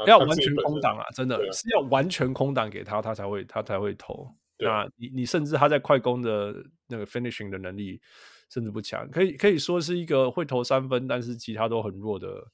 [0.06, 1.06] 要完全空档啊！
[1.16, 4.30] 真的是要完全空档给他，他才会他才会投。
[4.60, 6.54] 那你你甚至他在快攻的
[6.88, 8.02] 那个 finishing 的能力
[8.50, 12.46] 甚至不强，可以可以说是一个会投三分，但是其他都很弱的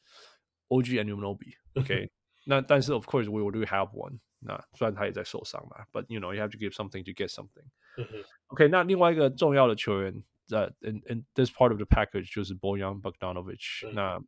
[0.71, 2.11] OG Anunoby。OK，
[2.45, 4.19] 那但是 of course we will have one。
[4.39, 11.77] 那虽然他也在受伤嘛，but you know you have to give something to get something。OK，那另外一个重要的球员在 in in this part of
[11.79, 13.91] the package 就是 Bojan Bogdanovic。
[13.93, 14.21] 那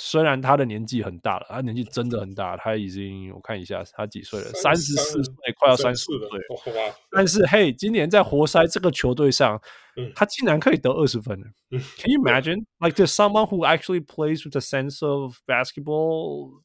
[0.00, 6.94] 虽然他的年纪很大了，他年纪真的很大，他已经我看一下他几岁了，三十四岁，快要三十岁了。
[7.10, 9.60] 但是嘿，今年在活塞这个球队上，
[9.96, 11.36] 嗯、他竟然可以得二十分。
[11.70, 12.64] 嗯、Can you imagine?
[12.78, 16.62] Like there's someone who actually plays with a sense of basketball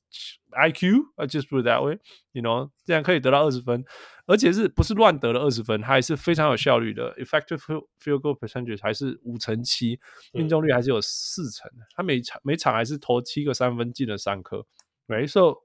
[0.54, 1.06] IQ?
[1.16, 1.99] I just put it that way.
[2.32, 3.86] You know，这样可以得到二十分。
[4.26, 9.99] 而且是不是乱得了二十分，他还是非常有效率的，effective field goal percentage 还是五成七，
[10.32, 11.70] 命中率还是有四成。
[11.95, 14.66] 他每场每场还是投七个三分，进了三颗。
[15.08, 15.64] ，right？So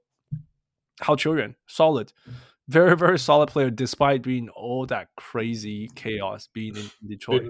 [0.97, 2.09] 好球员，solid。
[2.67, 7.41] very very solid player despite being all that crazy chaos being in Detroit。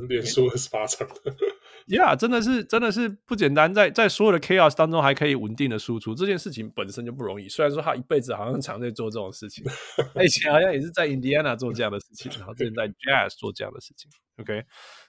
[1.90, 7.50] Yeah，真的是真的是不简单，在在所有的 chaos 当中还可以稳定的输出，这件事情本身就不容易。
[7.50, 9.66] 虽然说他一辈子好像常在做这种事情，
[10.14, 14.08] 他以前好像也是在 Indiana 做这样的事情，然后之前在 Jazz 做这样的事情。
[14.38, 14.64] OK，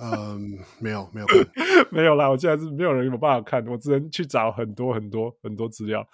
[0.00, 1.26] 嗯，没有，没有，
[1.90, 2.28] 没有啦。
[2.28, 6.06] 我现在是没有人有办法看，我只能去找很多很多很多资料。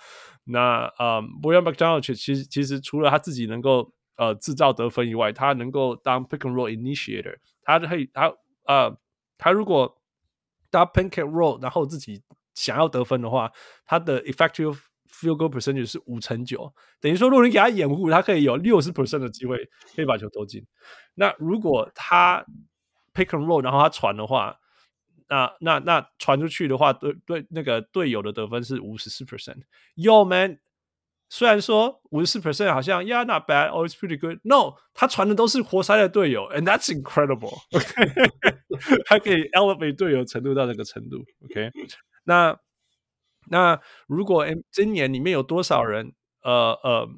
[0.44, 7.36] 那嗯，Bojan Bogdanovic 其实其实除了他自己能够呃制造得分以外，他能够当 pick and roll initiator。
[7.62, 8.32] 他可以，他
[8.66, 8.96] 呃，
[9.38, 9.96] 他如果
[10.70, 12.22] 打 pick and roll，然后自己
[12.54, 13.52] 想要得分的话，
[13.84, 14.78] 他的 effective
[15.08, 19.56] field goal percentage 是五成九，等于说，如果你给他掩护，他可以有六十 percent 的机会
[19.94, 20.64] 可以把球投进。
[21.14, 22.44] 那如果他
[23.16, 24.58] pick and roll，然后他传的话，
[25.28, 29.62] 那那那传出去的话，对对，那个队友的得分是五十四 percent。
[29.96, 30.58] Yo man，
[31.30, 34.38] 虽然说五十四 percent 好像 Yeah not bad, always pretty good。
[34.42, 37.56] No，他传的都是活塞的队友，and that's incredible。
[39.06, 41.24] 他可以 elevate 队友程度到这个程度。
[41.46, 41.72] OK，
[42.24, 42.56] 那
[43.48, 46.12] 那如果今年里面有多少人？
[46.42, 47.08] 呃呃。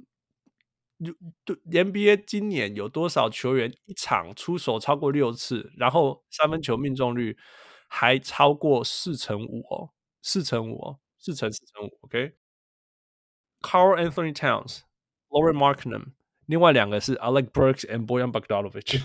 [1.44, 7.36] 对，NBA 今年有多少球员一场出手超过六次，然后三分球命中率
[7.86, 9.90] 还超过四成五哦，
[10.20, 11.98] 四成五哦，四成四成五。
[12.02, 12.32] ，OK。
[13.60, 16.12] Carl Anthony Towns，Lauri Markkanen，
[16.46, 19.00] 另外两个是 Alec Burks and Bojan Bogdanovic。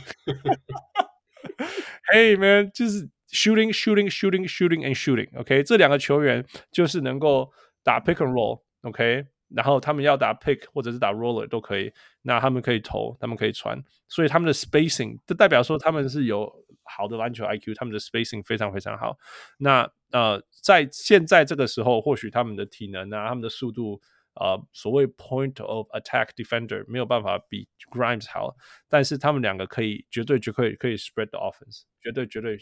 [2.11, 5.29] Hey man，就是 shooting shooting shooting shooting and shooting。
[5.39, 7.51] OK，这两个球员就是能够
[7.83, 9.25] 打 pick and roll，OK。
[9.55, 11.91] 然后他们要打 pick 或者是打 roller 都可以，
[12.23, 16.51] 那他们可以投，他们可以传，所以他们的 spacing 就代表说他们是有
[16.83, 19.15] 好的篮球 IQ，他们的 spacing 非常非常好。
[19.57, 24.01] 那呃，在现在这个时候，或许他们的体能啊，他们的速度，
[24.33, 28.55] 呃，所谓 point of attack defender 没有办法比 Grimes 好，
[28.89, 32.57] 但是他们两个可以绝对绝对可以 spread the offense，绝对绝对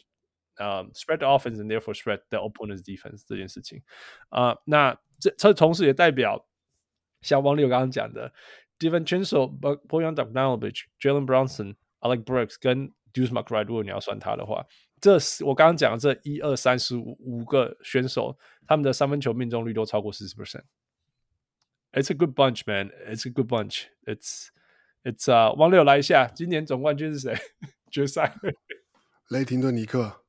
[0.58, 3.82] 呃 spread the offense and therefore spread the opponent's defense 这件事情
[4.30, 6.46] 啊、那这这同时也代表。
[7.22, 8.34] 像王六刚刚讲的
[8.80, 14.66] ，DiVincenzo、Bojan Bogdanovic、Jalen Brunson、Alec Brooks 跟 Deuce McBride，如果你要算他的话，
[15.00, 20.64] 这是我刚刚讲的这一二三四五五个选手，他们的三分球命中率都超过四十 percent。
[21.92, 22.92] It's a good bunch, man.
[23.08, 23.86] It's a good bunch.
[24.06, 24.48] It's
[25.04, 27.36] it's 啊、uh,，王六来一下，今年总冠军是谁？
[27.92, 28.36] 决赛，
[29.30, 30.24] 雷霆队尼克。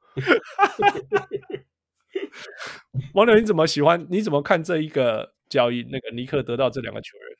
[3.14, 4.06] 王六，你怎么喜欢？
[4.10, 5.34] 你怎么看这一个？
[5.52, 7.36] 交易那个尼克得到这两个球员，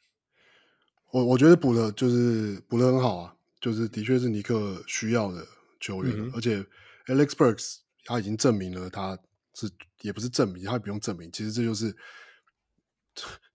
[1.12, 5.42] 我我觉得补的就是补的很好啊，就是的确是尼克需要的
[5.80, 6.62] 球员，嗯、而且
[7.06, 9.18] Alex Burks 他已经证明了他
[9.54, 9.66] 是
[10.02, 11.90] 也不是证明，他也不用证明，其实这就是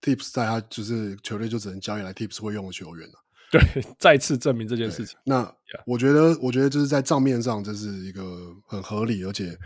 [0.02, 3.14] Tips 在他就是球队就只能交易来 Tips 会用的球员了。
[3.52, 3.60] 对，
[3.96, 5.16] 再次证明这件事情。
[5.22, 5.54] 那
[5.86, 9.56] 我觉得，我觉得就是在账面上这是一个很合理，而且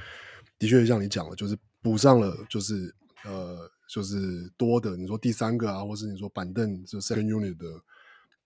[0.59, 3.72] 的确像你讲的，就是补上了，就是呃。
[3.93, 7.66] 就是多的，你说第三个啊，或是你说板凳就 second unit 的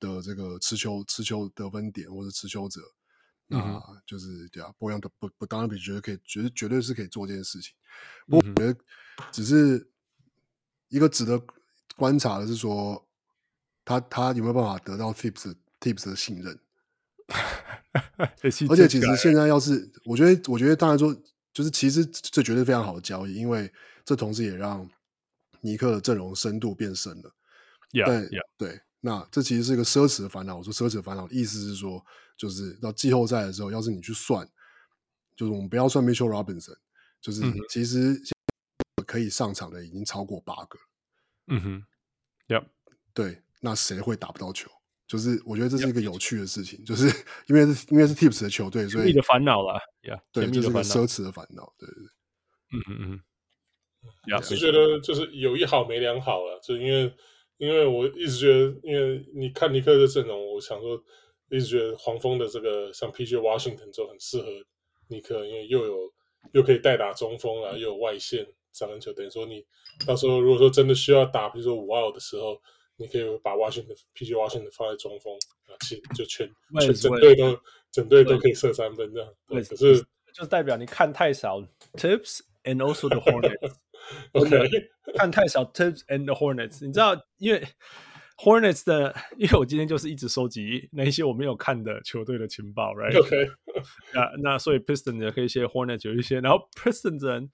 [0.01, 2.81] 的这个持球持球得分点或者持球者，
[3.51, 7.73] 嗯、那就是对啊，不用的不不当然比觉得可以，绝绝对是可以做这件事情。
[8.27, 8.77] 不过我觉得
[9.31, 9.89] 只是
[10.89, 11.41] 一个值得
[11.95, 13.07] 观察的是说，
[13.85, 16.59] 他他有没有办法得到 Tips Tips 的信任？
[18.19, 21.15] 而且其实现在要是我觉得，我觉得当然说，
[21.53, 23.73] 就是其实这绝对非常好的交易，因为
[24.05, 24.85] 这同时也让。
[25.67, 27.35] 尼克的阵容深度变深了
[27.93, 28.43] ，yeah, 对 yeah.
[28.57, 30.57] 对，那这其实是一个奢侈的烦恼。
[30.57, 32.05] 我说奢侈的烦恼，意思是说，
[32.37, 34.49] 就是到季后赛的时候，要是你去算
[35.35, 36.77] 就是我们不要算 Mitchell Robinson，
[37.21, 38.19] 就是其实
[39.07, 40.79] 可以上场的已经超过八个。
[41.49, 41.85] 嗯哼
[42.49, 42.67] ，Yep，
[43.13, 44.71] 对，那谁会打不到球？
[45.07, 47.07] 就是我觉得这是一个有趣的事情，就是
[47.47, 52.11] 因为是因为是 Tips 的球队，所以你的烦恼了，Yeah，对，这是个奢侈的烦恼，对对对，
[52.73, 53.21] 嗯嗯嗯，
[54.37, 57.13] 我是觉得就是有一好没两好了，就因为
[57.59, 61.03] 因为我一直觉得，因为你看尼克的阵容，我想说
[61.51, 64.47] 一直觉得黄蜂的这个像 PJ Washington 就很适合
[65.09, 66.13] 尼克，因为又有
[66.53, 69.65] 又可以代打中锋啊，又有外线三分球，等于说你
[70.07, 72.61] 到时候如果说真的需要打，比如说五号的时候。
[72.99, 75.35] 你可以把 Washington PG Washington 放在中锋
[75.67, 76.51] 啊，其就全
[76.81, 77.61] 全整队都
[77.93, 79.31] 整队都可以射三分这样。
[79.47, 80.03] 对，可是
[80.33, 81.61] 就代表你看太少
[81.93, 83.76] Tips and also the Hornets。
[84.34, 84.70] OK，
[85.18, 86.86] 看太少 Tips and the Hornets。
[86.86, 87.64] 你知道，因为
[88.38, 93.52] Hornets 的，因为我今天就是一直收集那一些我没有看的球队的情报，Right？OK，、okay.
[94.14, 97.52] 那那所以 Pistons 也可以一些 Hornets 有一些，然后 Pistons 人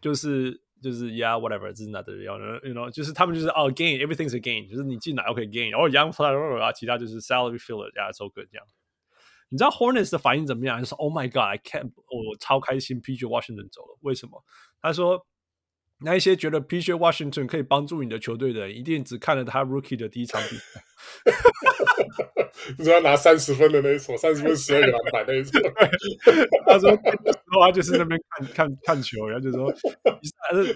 [0.00, 0.60] 就是。
[0.82, 7.20] 就是 yeah whatever，这是 not the real，you know，就是他们就是哦、oh, gain everything's a gain，就是你进来 OK gain，然后 young player 啊，其他就是
[7.20, 8.66] salary filler 呀，so good 这样。
[9.49, 10.79] 你知道 Hornets 的反应怎么样？
[10.79, 14.43] 就是 Oh my God，I can't，我超开心，PJ Washington 走了，为什么？
[14.81, 15.25] 他说。
[15.99, 20.79] 那一些觉得 PJ Washington 可以帮助你的球队的人，一定只看了他 Rookie 的第一场比赛。
[22.77, 25.59] 你说要拿三十分的那一种，三十分十二个篮板那一种。
[26.67, 29.73] 他说他就是那边看看看球，然后就说，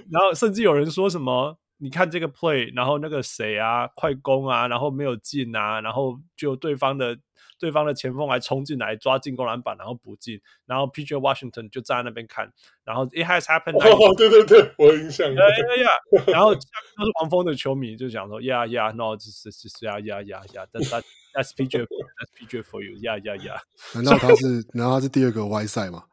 [0.09, 7.15] 然后甚至有人说什么，你看这个 play，然后那个谁啊，快攻啊，然后没有进啊，然后就对方的。
[7.61, 12.51] 对方的前锋来冲进来抓进攻篮板，然后补进，然后 PJ Washington 就站在那边看，
[12.83, 13.77] 然后 It has happened。
[13.77, 15.31] 哦，对对对，我有印象。
[15.31, 16.23] 呀呀呀！
[16.25, 21.03] 然后都是黄蜂的球迷就讲说，Yeah yeah，No，这是这是 Yeah yeah yeah yeah，That's
[21.33, 23.61] that's PJ，That's PJ for you，Yeah yeah yeah。
[23.93, 26.05] 难道他是难道他是第二个 Whiteside 吗？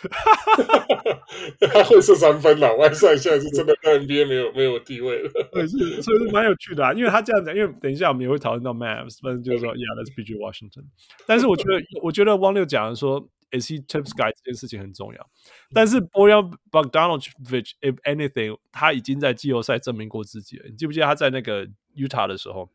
[1.72, 5.30] 他会射三分了，外赛现在是真的在 NBA 没有没有地位了。
[5.52, 10.84] 对，是所以是蛮有趣的啊，因为他这样讲，因为等一下我们也会讨论到 Mavs，反正就是说， Yeah，that's PJ Washington。
[11.26, 13.20] 但是我觉得，我觉得汪六讲的说
[13.50, 15.30] ，Is he tips guy 这件事情很重要。
[15.72, 20.66] 但是 Bojan Bogdanovic，if anything，他已经在季后赛证明过自己了。
[20.68, 22.68] 你记不记得他在那个 Utah 的时候？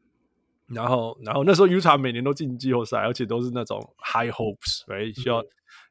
[0.68, 5.14] 然后，然后那时候 Utah 每年都进季后赛，而且都是那种 high hopes，right？
[5.22, 5.44] 需要。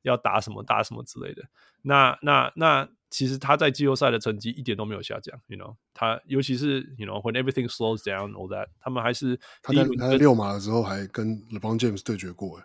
[0.04, 1.42] 要打什么打什么之类的，
[1.82, 12.64] 那那那其实他在季后赛的成绩一点都没有下降，you know，他尤其是 you know when everything slows down all that，他们还是他在他在六马的时候还跟 LeBron James 对决过，哎，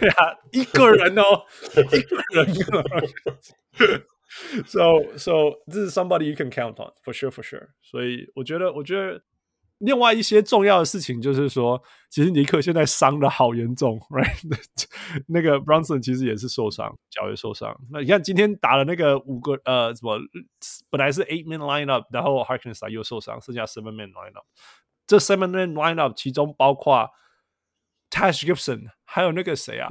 [0.00, 1.44] 对啊，一个人哦，
[1.74, 2.54] 一个人
[4.66, 5.32] ，so so
[5.66, 9.22] this is somebody you can count on for sure for sure，所以我觉得我觉得。
[9.84, 14.86] 另外一些重要的事情就是说，其实尼克现在伤的好严重，right？
[15.28, 17.76] 那个 Bronson 其实也是受伤，脚也受伤。
[17.90, 20.18] 那你看今天打了那个五个呃，什么
[20.90, 24.44] 本来是 eight man lineup，然后 Harkness 又受伤，剩下 seven man lineup。
[25.06, 27.10] 这 seven man lineup 其中包括
[28.10, 29.88] Tash Gibson，还有那个谁啊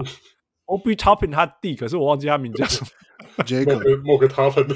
[0.65, 2.87] ，Obi Toppin 他弟，可是我忘记他名字叫什么。
[3.45, 4.67] Jacob，某个 Toppin。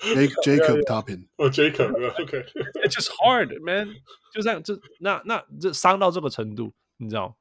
[0.44, 1.26] Jacob Toppin。
[1.36, 3.94] 哦，Jacob，OK，It's just hard, man。
[4.32, 7.36] 就这样，就那那这伤到这个程度，你知道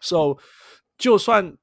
[0.00, 0.38] ？So，
[0.96, 1.56] 就算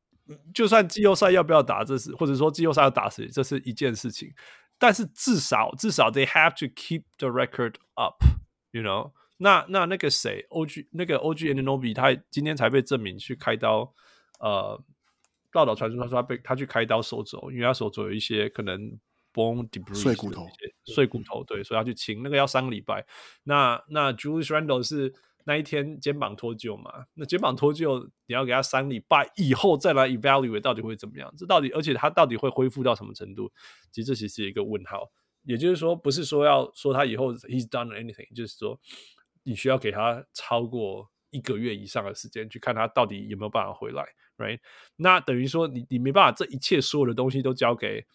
[0.54, 4.34] 就算季后赛要不要打，这是或者说季后赛要打谁，这是一件事情。
[4.78, 9.12] 但是至少至少 they have to keep the record up，you know？
[9.38, 13.94] 那那那个谁，OG 那个 OG and Nobi，他今天才被证明去开刀，
[14.40, 14.84] 呃，
[15.52, 19.00] 报道传出他说他被他去开刀手肘，因为他手肘有一些可能。
[19.34, 20.48] Bone debris 碎骨头，
[20.86, 23.06] 碎骨头，对，所以要去清那个要三个礼拜。
[23.44, 25.14] 那那 Julius Randle 是
[25.46, 27.06] 那一天肩膀脱臼嘛？
[27.16, 31.34] 那肩膀脱臼，你要给他三礼拜以后再来 evaluate 到底会怎么样？
[31.36, 33.52] 这到底，而且他到底会恢复到什么程度？
[33.92, 35.12] 其实这其实是一个问号。
[35.44, 38.80] 也就是说，不是说要说他以后 he's done anything，就是说
[39.44, 44.06] 你需要给他超过一个月以上的时间去看他到底有没有办法回来
[44.38, 44.60] ，right？
[44.98, 48.06] 那等于说你你没办法这一切所有的东西都交给。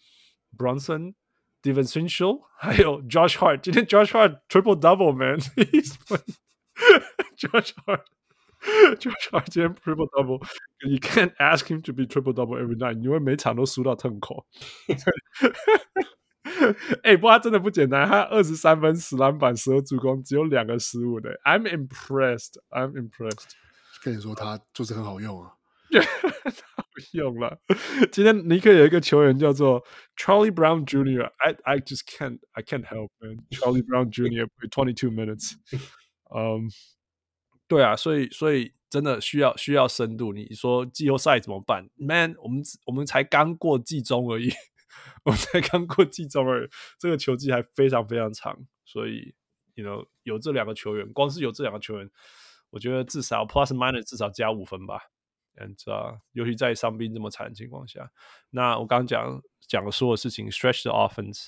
[0.56, 5.96] Bronson、DiVincenzo 还有 Josh Hart，今天 Josh Hart triple double man，Josh
[7.86, 14.46] Hart，Josh Hart 今天 triple double，you can't ask him to be triple double every night，因为每场都输到痛口。
[17.02, 21.30] 哎、欸，不过他真的不简单，他二十三分、十篮板、十二助攻，只有两个失误的。
[21.44, 23.50] I'm impressed，I'm impressed。
[24.02, 25.54] 跟你说，他就是很好用啊。
[26.43, 27.59] 他不用了。
[28.11, 29.83] 今天尼克有一个球员叫做
[30.17, 31.31] Charlie Brown Jr.
[31.37, 33.37] I I just can't I can't help man.
[33.51, 34.47] Charlie Brown Jr.
[34.47, 35.53] play twenty two minutes。
[36.35, 36.69] 嗯，
[37.67, 40.33] 对啊，所以所以真的需要需要深度。
[40.33, 44.51] 你说季后赛怎么办？Man，我们我们才刚过季中而已，
[45.23, 46.69] 我们才刚过季中而已，
[46.99, 49.33] 这个球季还非常非常长，所以
[49.75, 52.09] ，you know，有这两个球员，光是有这两个球员，
[52.71, 55.09] 我觉得至少 plus minus 至少加五分吧。
[55.57, 58.11] And 啊，尤其在伤兵这么惨的情况下，
[58.51, 61.47] 那我刚刚讲讲说的事情，stretch the offense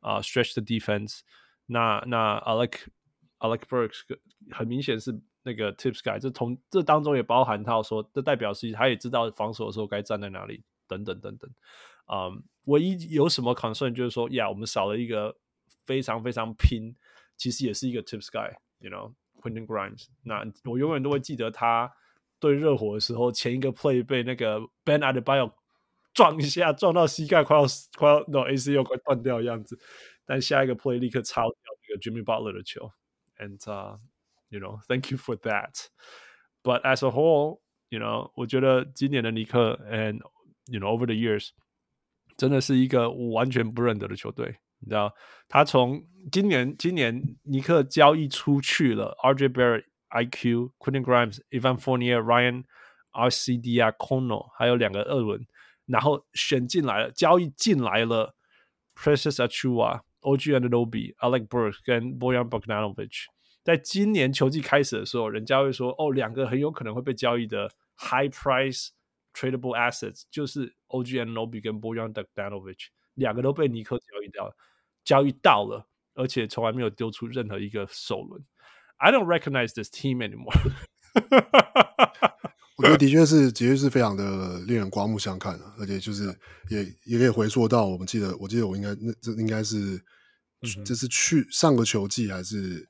[0.00, 1.20] 啊，stretch the defense
[1.66, 2.02] 那。
[2.04, 2.72] 那那 Alec
[3.38, 4.00] Alec Burks
[4.50, 11.50] 很明显是那个 tips guy，这从这当中也包含他说，这代表是他也知道防守的时候该站在哪里，等等等等。
[12.06, 12.28] 啊、
[12.64, 15.36] 唯一有什么 concern 就是说，呀，我们少了一个
[15.84, 16.96] 非常非常拼，
[17.36, 20.06] 其实也是一个 tips guy，you know，Quentin Grimes。
[20.22, 21.92] 那我永远都会记得他。
[22.40, 25.52] 对热火的时候，前一个 play 被那个 Ben Adibio
[26.14, 27.64] 撞一下，撞到膝盖快要
[27.96, 29.78] 快要 no ACL 快断掉的样子，
[30.24, 32.90] 但下一个 play 立刻抄掉那个 Jimmy Butler 的球
[33.38, 33.58] And
[34.48, 35.86] you know thank you for that。
[36.62, 37.60] But as a whole,
[37.90, 40.20] you know 我觉得今年的尼克 and
[40.66, 41.50] you know over the years
[42.36, 45.14] 真的是一个我完全不认得的球队，你知道，
[45.46, 49.84] 他从今年今年尼克交易出去了 RJ Barrett。
[50.10, 52.64] IQ、Quentin Grimes、Evan Fournier、Ryan、
[53.12, 55.46] Arcidiacono，还有两个二轮，
[55.86, 58.34] 然后选进来了，交易进来了
[58.94, 63.24] ，Precious Achua、OG and Lobby、Alec Burke 跟 Bojan Bogdanovic。
[63.62, 68.88] 在今年球季开始的时候，人家会说，哦，两个很有可能会被交易的 High Price
[69.34, 74.56] Tradable Assets 就是 OG Anunoby 跟 Bojan Bogdanovic，两个都被尼克交易掉了，
[75.04, 78.44] 交易到了，而且从来没有丢出任何一个首轮。
[79.00, 80.52] I don't recognize this team anymore
[82.76, 86.34] 我觉得的确是，的确是非常的令人刮目相看的，而且就是
[86.68, 90.02] 也也可以回溯到我们记得，我记得我应该那这应该是，
[90.84, 92.88] 这是去上个球季还是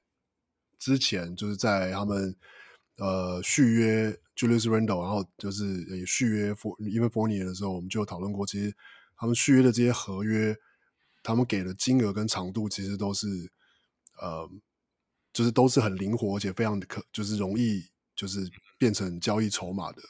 [0.79, 2.37] 之前，就是在他们
[2.99, 5.65] 呃续约 Julius Randle，然后就是
[5.97, 8.73] 也续约 For Even Fournier 的时候，我们就有讨论过，其实
[9.17, 10.57] 他们续约的这些合约，
[11.25, 13.27] 他们给的金额跟长度其实都是
[14.21, 14.49] 呃。
[15.33, 17.85] 就是都是很灵活，而且非常的可，就是容易，
[18.17, 18.41] 就是
[18.79, 20.03] 变成交易筹码的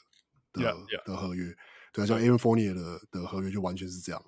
[0.53, 1.07] 的 yeah, yeah.
[1.07, 1.55] 的合约。
[1.93, 4.25] 对啊，像 Aaron Fournier 的的合约就完全是这样。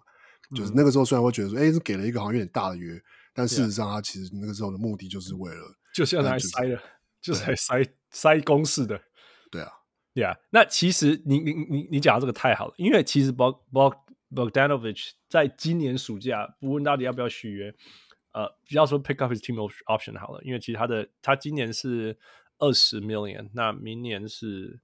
[0.51, 3.01] 嗯、就是那个时候虽然会觉得说，哎、欸，是给了一个好像有点大的约，
[3.32, 6.78] 但事实上他其实那个时候的目的就是为了，就是要来塞的，
[7.20, 9.01] 就是来塞塞公式的。
[9.51, 9.70] 对啊，
[10.12, 10.36] 对啊。
[10.51, 13.97] 那其实你你你你讲的这个太好了，因为其实 Bog Bog
[14.30, 17.74] Bogdanovich 在今年暑假不问到底要不要续约。
[18.33, 19.57] 呃，不要说 pick up his team
[19.87, 22.18] option 好了，因为其实他的他今年是
[22.59, 24.80] 二十 million，那明年是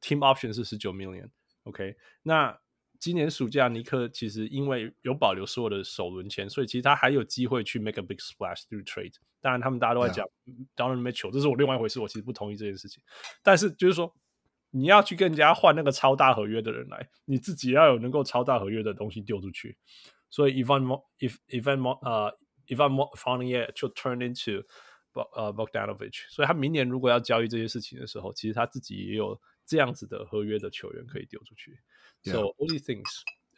[0.00, 1.96] team option 是十九 million，OK，okay？
[2.22, 2.56] 那
[3.00, 9.14] 今年暑假尼克其实因为有保留所有的首轮签，所以其实他还有机会去 make a big splash through trade。
[9.40, 10.24] 当然，他们大家都在讲
[10.76, 13.02] Donovan Mitchell，这是我另外一回事，我其实不同意这件事情。
[13.42, 14.14] 但是就是说，
[14.70, 19.76] 你要去跟人家换那个超大合约的人来，你自己要有能够超大合约的东西丢出去。
[20.30, 22.38] 所以 Evan Mo if Evan Mo 呃。
[22.67, 24.65] Evan Fournier 就 turn into
[25.13, 31.79] 呃 Bogdanovic，所以他明年如果要交易这些事情的时候，其实他自己也有这样子的合约的球员可以丢出去。
[32.23, 32.33] Yeah.
[32.33, 33.07] So all these things,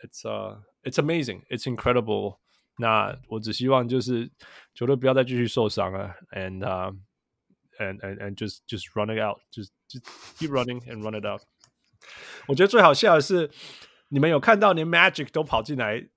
[0.03, 2.37] it's uh, it's amazing, it's incredible。
[2.77, 4.31] 那我只希望就是
[4.75, 6.95] 球队不要再继续受伤了，and uh,
[7.79, 10.05] and and and just just run it out, just just
[10.37, 11.41] keep running and run it out。
[12.47, 13.49] 我觉得最好笑的是，
[14.09, 16.07] 你们有看到连 Magic 都跑进来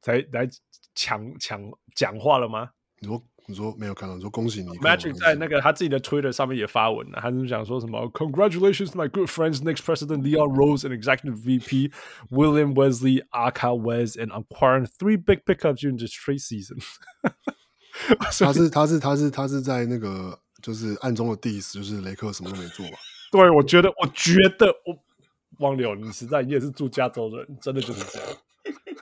[0.00, 0.48] 才来。
[0.96, 1.60] 抢抢
[1.99, 2.69] 讲话了吗？
[3.01, 4.15] 你说你说没有看到？
[4.15, 11.91] 你说恭喜你！Magic 在那个他自己的 Twitter 上面也发文了，他是讲说什么？Congratulations my good friends, Knicks President Leon Rose and Executive VP
[12.29, 16.77] William Wesley Aka Wes and acquiring three big pickups during this trade season
[18.17, 22.97] 他是他是他是他是在那个就是暗中的 diss，就是雷克什么都没做吧？
[23.29, 24.97] 对，我觉得我觉得我
[25.59, 28.29] 汪柳，你实在你也是住加州的人，真的就是这样。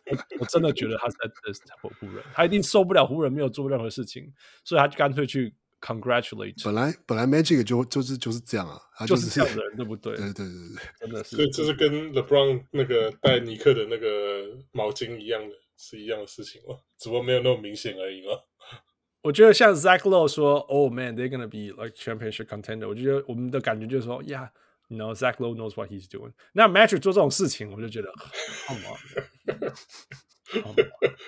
[0.09, 4.31] 我我真的觉得他是在 diss 湖人，他一定受不了湖人没有做任何事情，
[4.63, 6.63] 所以他就干脆去 congratulate。
[6.63, 10.15] 本来本来 Magic 就就是就是这样啊，他就是、就是、这样的人，对不对？
[10.17, 11.35] 对对对对，真的是。
[11.35, 16.75] 所以这是跟 LeBron 那个带尼克的那个毛巾一样的，是一样的事情吗？
[16.97, 18.33] 只不过没有那么明显而已吗？
[19.23, 22.87] 我觉得像 Zach Lowe 说，Oh man，they're gonna be like championship contender。
[22.87, 24.49] 我觉得我们的感觉就是说，Yeah。
[24.89, 26.31] You know, Zach Lowe knows what he's doing.
[26.53, 28.09] 那 Magic 做这种事情，我就觉得
[28.67, 28.97] ，Come on，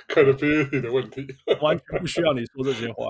[0.07, 1.27] 可能 credibility 的问题，
[1.61, 3.09] 完全不需要你说这些话。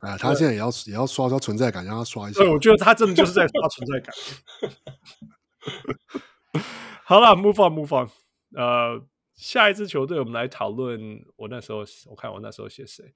[0.00, 2.40] 啊，他现在也要也要刷刷存在感，让他刷一下。
[2.40, 4.14] 对，我觉得他真的就是在刷存在感。
[7.04, 8.10] 好了，Move on，Move on。
[8.54, 9.00] 呃，
[9.34, 11.24] 下一支球队，我们来讨论。
[11.36, 13.14] 我那时候，我看我那时候写谁？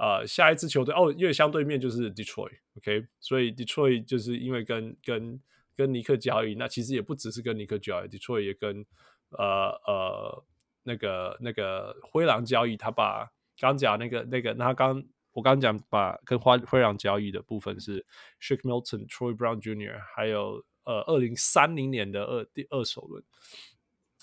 [0.00, 5.38] 呃，下一支球队哦，因为相对面就是 Detroit，OK，、所以 Detroit 就是因为跟跟
[5.76, 8.82] 跟尼克交易，那其实也不只是跟尼克交易，Detroit 也跟
[9.28, 10.44] 呃呃
[10.84, 18.06] 那个那个灰狼交易，他把刚讲那个那个，那他刚我刚讲把跟灰灰狼交易的部分是
[18.40, 20.00] Shake Milton、Troy Brown Jr.
[20.16, 23.22] 还有呃二零三零年的二第二首轮，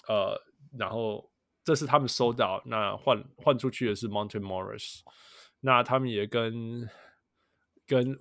[0.07, 0.41] 呃，
[0.75, 1.29] 然后
[1.63, 5.01] 这是他们收到，那换换出去的是 Monte Morris。
[5.59, 6.89] 那他们也跟
[7.85, 8.17] 跟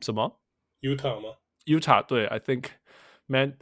[0.00, 0.40] 什么
[0.80, 2.68] Utah 吗？Utah 对，I think
[3.26, 3.56] man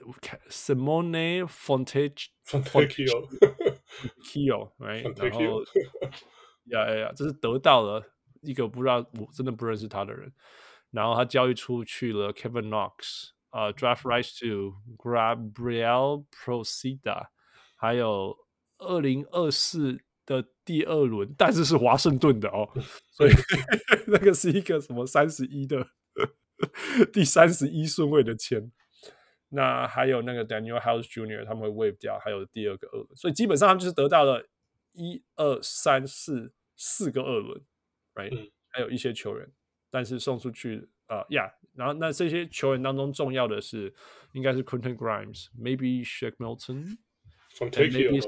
[0.51, 3.31] Simone Fontecchio Fontecchio
[4.79, 5.63] right，然后
[6.65, 8.13] 呀呀呀，这是得到了
[8.43, 10.33] 一个不知道我真的不认识他的人，
[10.91, 17.29] 然后他交易出去了 Kevin Knox，呃、uh,，Draft Rights to Gabriel Procida，
[17.77, 18.37] 还有
[18.79, 20.03] 二零二四。
[20.27, 22.69] 的第二轮，但是是华盛顿的哦，
[23.11, 23.31] 所以
[24.07, 25.87] 那个是一个什么三十一的
[27.13, 28.73] 第三十一顺位的签。
[29.51, 31.45] 那还有那个 Daniel House Jr.
[31.45, 34.49] 他们会 waive 掉，还有第二个二轮，所以基本上他们就是得到了
[34.93, 37.61] 一二三四四个二轮
[38.15, 39.49] ，right？、嗯、还有一些球员，
[39.91, 43.95] 但是送出去啊呀，uh, yeah, 然后那这些球员当中重要的是
[44.33, 48.21] 应该是 Quentin Grimes，maybe Shake Milton，maybe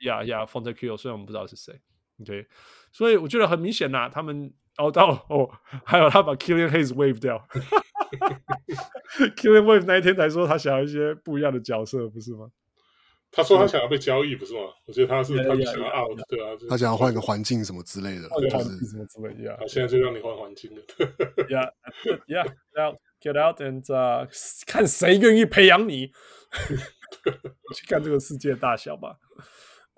[0.00, 1.80] 呀呀，Fontecchio 虽然我们不知道是谁
[2.20, 2.46] ，OK，
[2.92, 5.50] 所以我觉得很明显呐、啊，他们熬到哦，
[5.84, 7.46] 还有他把 Killian Hayes wave 掉，
[9.36, 12.50] Killian Wave 那一天才说他想要一些不一样的角色，不是吗？
[13.32, 14.60] 他说他想要被交易，不是吗？
[14.86, 20.82] 我觉得他是他想要 out，对啊，他想要换个环境什么之类的，换个环境什么之类的，他现在就让你换环境了
[21.48, 21.70] ，Yeah
[22.26, 24.26] Yeah，Now get out and、uh,
[24.66, 26.08] 看谁愿意培养你，
[27.76, 29.18] 去看这个世界大小吧。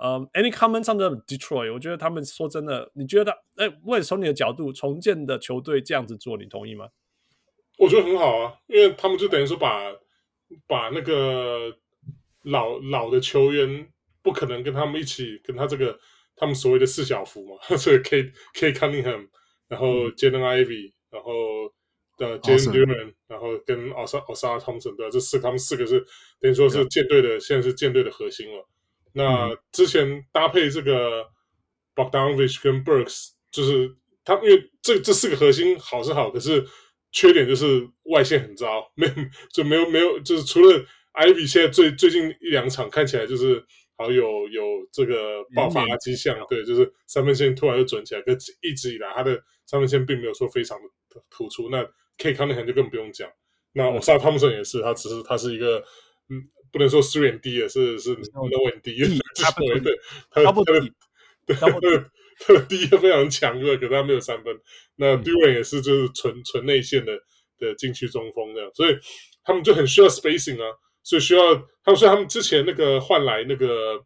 [0.05, 1.73] 嗯、um,，Any comments on the Detroit？
[1.73, 6.89] 我觉得他们说真的，你觉得，哎，为从你的角度，重建的球队这样子做，你同意吗？
[7.79, 9.93] 我觉得很好啊，因为他们就等于说把
[10.67, 11.73] 把那个
[12.43, 13.89] 老老的球员
[14.23, 15.97] 不可能跟他们一起跟他这个
[16.35, 19.29] 他们所谓的四小福嘛， 所以 Cade Cade Cunningham，
[19.69, 21.33] 然后 Jaden Ivey，然后
[22.19, 26.05] 的 Jalen Duren，然后跟 Ausar Ausar Thompson 的这四他们四个是
[26.41, 28.69] 等于说是舰队的，现在是舰队的核心了。
[29.15, 31.25] 那之前搭配这个
[31.95, 33.95] Bogdanovich 跟 Burks，就是
[34.25, 36.65] 他因为这这四个核心好是好，可是
[37.11, 39.13] 缺点就是外线很糟， 没有
[39.53, 40.83] 就没有没有，就是除了
[41.13, 43.63] Ivy 现在最最近一两场看起来就是
[43.99, 51.69] 好有有这个爆发的迹象，对，就是三分线突然就准起来，可是一直以来他的三分线并没有说非常的突出。
[51.69, 51.83] 那
[52.17, 53.31] Cade Cunningham 就更不用讲，
[53.75, 55.85] 那 Ausar Thompson 也是，他只是他是一个
[56.31, 56.43] 嗯。
[56.73, 58.97] 不能说 three and D 也是是 low and D，
[59.37, 59.95] 他不 对，
[60.31, 60.91] 他他的
[61.59, 62.11] 他的
[62.41, 64.59] 他 的 D 非常强对，可是他没有三分。
[64.97, 67.13] 那 Duren 也是就是纯纯内线的
[67.59, 68.97] 的禁区中锋这样，所以
[69.45, 70.67] 他们就很需要 spacing 啊，
[71.03, 71.55] 所以需要
[71.85, 74.03] 他们说他们之前那个换来那个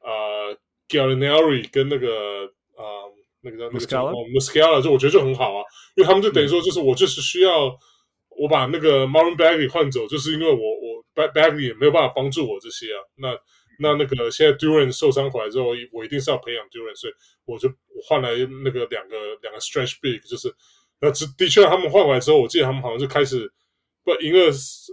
[0.00, 0.56] 呃
[0.88, 2.44] Gallinari 跟那个
[2.76, 5.64] 啊、呃、那个叫那个叫 Muscala 就我觉得就很好啊，
[5.96, 7.74] 因为他们就等于说就是我就是需要
[8.28, 10.56] 我把那个 Marvin Bagley 换走，就是因为我
[11.14, 11.22] 我。
[11.32, 13.38] Bagley 也没有办法帮助我这些啊，那
[13.78, 17.12] 那那个现在 Duran 受伤回来之后，我一定是要培养 Duran，所以
[17.44, 17.68] 我就
[18.06, 18.30] 换来
[18.64, 20.54] 那个两个两个 stretch big，就是
[21.00, 23.50] 那的确他们换回来之后，我记得他们好像就开始
[24.04, 24.52] 不赢了，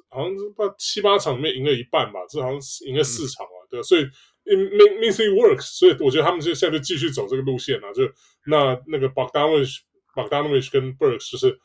[0.09, 3.83] 好像是不七八场里面赢了一半吧，这好像是赢了四场啊，对吧？
[3.83, 4.57] 所以 it
[4.99, 8.03] means it works，所以我觉得他们就现在就继续走这个路线啊，就
[8.45, 9.77] 那那个 Bogdanovich
[10.13, 11.59] Bogdanovich 跟 Burks 就是。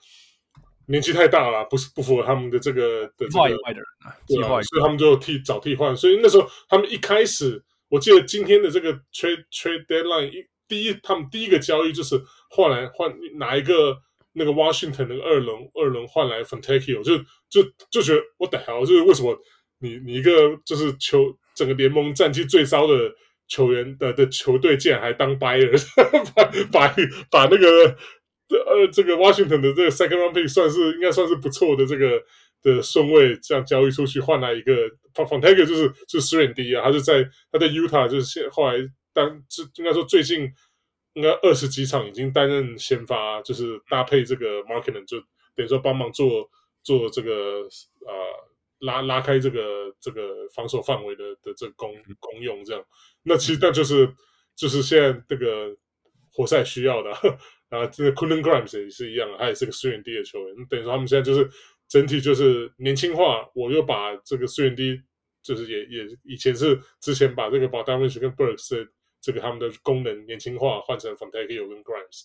[0.86, 5.96] 年纪太大了，不是不符合他们的这个的这个，的人啊，对啊，所以他们就替找替换。
[5.96, 12.20] 所以那时候他们一开始，我记得今天的这个 trade trade deadline 一第一，他们第一个交易就是
[12.50, 13.96] 换来换拿一个
[14.32, 17.16] 那个 Washington 那个二轮二轮换来 Fontecchio，就
[17.48, 19.38] 就就觉得 what the hell，就是为什么
[19.78, 20.32] 你你一个
[20.66, 23.10] 就是球整个联盟战绩最糟的
[23.48, 25.70] 球员的的球队竟然还当 buyer，
[26.34, 26.94] 把把
[27.30, 27.96] 把那个。
[28.50, 32.22] 呃，这个 Washington 的这个 second round pick 算是应该算是不错的这个
[32.62, 34.72] 的顺位，这样交易出去换来一个
[35.14, 38.78] Fontecchio 就是就是 three D 啊，他就在他在 Utah 就是现后来
[39.12, 40.52] 当这应该说最近
[41.14, 45.18] 应该二十几场已经担任先发，就是搭配这个 Markkanen 就
[45.56, 46.48] 等于说帮忙做
[46.82, 48.14] 做这个呃
[48.80, 52.84] 拉拉开这个这个防守范围的的这个功功用这样，
[53.22, 54.12] 那其实那就是
[54.54, 55.74] 就是现在这个
[56.30, 57.10] 活塞需要的。
[57.10, 57.18] 啊，
[57.86, 60.66] 这个 Quentin Grimes 也是一样，他也是个 three and 的球员。
[60.68, 61.48] 等于说他们现在就是
[61.88, 63.48] 整体就是年轻化。
[63.54, 65.02] 我又把这个 three and
[65.42, 68.90] 就是也也以前是之前把这个 Bogdanovich 跟 Burks 在
[69.20, 72.24] 这个他们的功能年轻化，换成 Fontecchio 跟 Grimes，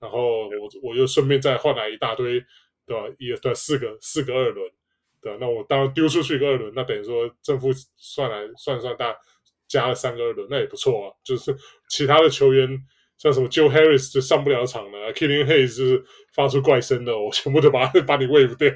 [0.00, 2.44] 然后我我又顺便再换来一大堆，
[2.86, 3.14] 对吧？
[3.18, 4.70] 也对四个四个二轮，
[5.20, 5.38] 对吧？
[5.40, 9.16] 那我当然丢出去一个二轮，那等于说正负算来算算大
[9.68, 11.14] 加了三个二轮，那也不错啊。
[11.24, 11.56] 就是
[11.88, 12.68] 其他的球员
[13.20, 16.02] 像什么 Joe Harris 就上不了场了，Killing Hayes 就是
[16.32, 18.74] 发出怪声的，我全部都把把你 wave 掉，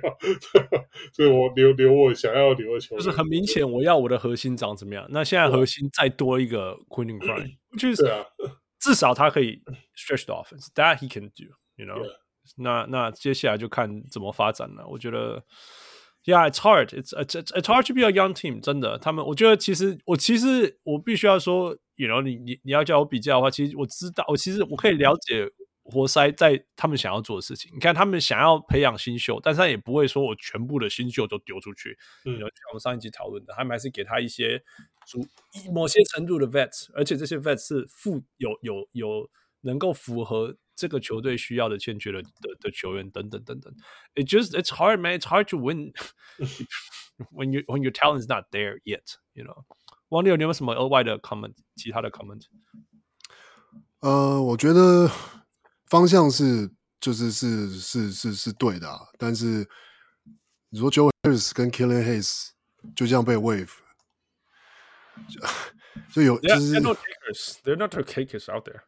[1.14, 3.02] 所以我留留我想要留的球员。
[3.02, 5.06] 就是很明显，我要我的核心长怎么样？
[5.08, 7.18] 那现在核心再多一个 Quentin
[7.96, 8.04] 是
[8.78, 9.62] 至少他可以
[9.96, 12.06] stretch the offense，that he can do，you know。
[12.58, 14.86] 那那接下来就看怎么发展了。
[14.86, 15.42] 我觉得
[16.26, 18.60] ，Yeah，it's hard，it's it's it's hard to be a young team。
[18.60, 25.50] 真的，他们我觉得其实我其实我必须要说，you know，你你你要叫我比较的话，其实我知道，我其实我可以了解
[25.82, 27.70] 活塞在他们想要做的事情。
[27.74, 31.98] 你看，他们想要培养新秀，但是他也不会说我全部的新秀都丢出去。
[32.24, 34.62] 嗯，像我们上一集讨论的，他们还是给他一些。
[35.06, 35.20] 足
[35.70, 39.28] 某些程度的 vets，而且这些 vets 是附有有有
[39.60, 43.70] 能够符合这个球队需要的欠缺的的的球员等等等等。
[44.14, 45.18] It just it's hard, man.
[45.20, 45.92] It's hard to win
[47.30, 49.18] when you when your talent is not there yet.
[49.34, 49.66] You know，
[50.14, 51.52] 王六，你有没有什么额外的 comment？
[51.74, 52.40] 其他的 comment？
[53.98, 55.10] 呃，我觉得
[55.86, 56.70] 方向是
[57.00, 59.68] 就是是是是是对的，啊，但是
[60.70, 62.50] 你说 Joe Harris 跟 Killian Hayes
[62.94, 63.70] 就这样被 wave。
[66.12, 68.82] 就有就是 they're not takers, they're not takers out there。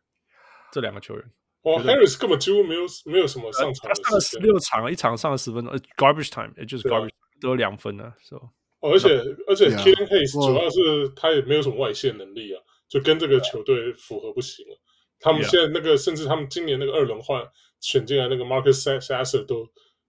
[0.70, 1.24] 这两个球员，
[1.62, 8.12] 哦，Harris 根本几乎没有没有什么上场，他上了十六场，一场上了十分钟，garbage time，也就是 garbage，得两分呢。
[8.22, 8.50] So，
[8.80, 9.08] 而且
[9.48, 14.78] 而且 Killian Hayes 主要是他也没有什么外线能力啊，就跟这个球队符合不行了。
[15.18, 17.42] 他们现在那个，甚至他们今年那个二轮换
[17.80, 19.66] 选进来那个 Marcus Sasser 都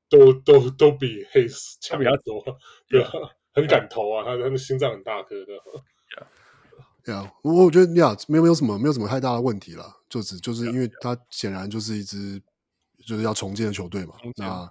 [0.09, 2.43] 都都都比 Hayes 强比较多，
[2.89, 3.09] 对吧？
[3.53, 5.53] 很敢投啊，他他的心脏很大颗的。
[7.11, 12.39] 呀，我我觉得呀，没有没有什么没有什么太大的问题了，就只就是因为他显然就是一支
[13.05, 14.15] 就是要重建的球队嘛。
[14.35, 14.69] 那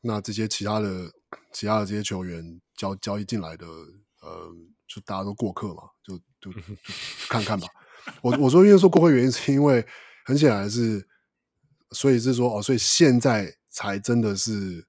[0.00, 1.10] 那这些其他的
[1.52, 4.50] 其他的这些球员交交易进来的，呃，
[4.86, 6.60] 就大家都过客嘛，就 就，就
[7.28, 7.66] 看看吧。
[8.22, 9.86] 我我说因为说过客原因是因为
[10.24, 11.06] 很显然是，
[11.90, 14.86] 所以是说哦，所以现在才真的是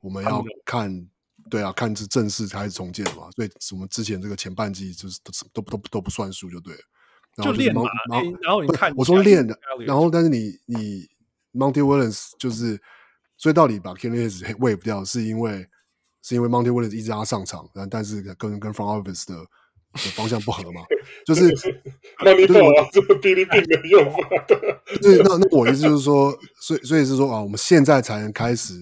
[0.00, 1.08] 我们要看。
[1.50, 6.80] 对啊，看是正式开始重建嘛，所以我们之前这个前半季就是都都都都不算数就对了。
[7.36, 11.06] 然后就是就练嘛，然后然后你看，我说练的，然后但是你你
[11.52, 12.80] Monty Williams 就是，
[13.42, 15.68] 所以到底把 Hayes wave 掉，是因为
[16.22, 20.82] 是因为 Monty Williams 一直让他上场，但但是跟跟 Front Office 的的方向不合嘛，
[21.26, 21.52] 就是
[22.24, 24.18] 那你懂啊， 这个比利病的用法。
[25.02, 28.74] 对，那那我意思就是说，所以所以是说啊，我们现在才能开始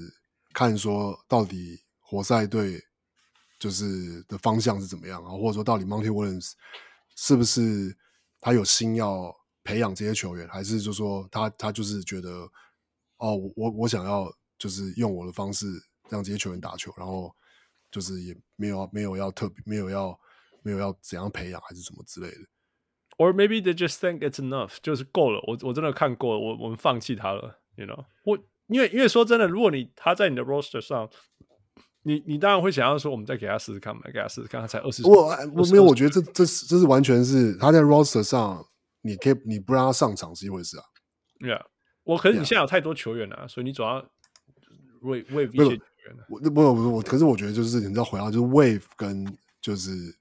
[0.52, 1.80] 看说到底。
[2.12, 2.82] 活塞队
[3.56, 5.30] 就是的方向是怎么样啊？
[5.30, 6.54] 或者说，到底 Monty Williams
[7.14, 7.96] 是不是
[8.40, 9.32] 他有心要
[9.62, 12.50] 培养这些球员，还是就说他他就是觉得
[13.18, 14.28] 哦，我我想要
[14.60, 15.66] 就是用我的方式
[16.08, 17.34] 让这些球员打球，然后
[17.90, 20.16] 就是也没有没有要特别没有要
[20.62, 22.36] 没有要怎样培养，还是什么之类的
[23.16, 25.42] ？Or maybe they just think it's enough，就是够了。
[25.48, 27.60] 我我真的看过了，我我们放弃他了。
[27.74, 28.38] You know，我
[28.68, 31.10] 因为因为说真的，如果你他在你的 roster 上。
[32.02, 35.06] 你你当然会想要说，我们再给他试试看嘛，给他试试看，他才二十。
[35.06, 38.66] 我我没有，我觉得这这是这是完全是他在 roster 上，
[39.02, 40.84] 你可以你不让他上场是一回事啊。
[41.40, 41.62] Yeah，，
[42.04, 44.10] 我可是你现在有太多球员了.所以你总要
[45.02, 45.80] wave wave 一些球员。
[46.28, 49.26] 我不不我，可是我觉得就是你知道回到就是 wave 跟
[49.60, 50.16] 就是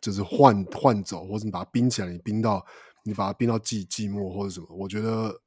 [0.00, 2.64] 就是换换走，或者你把它冰起来，你冰到
[3.04, 5.40] 你把它冰到寂寂寞或者什么，我觉得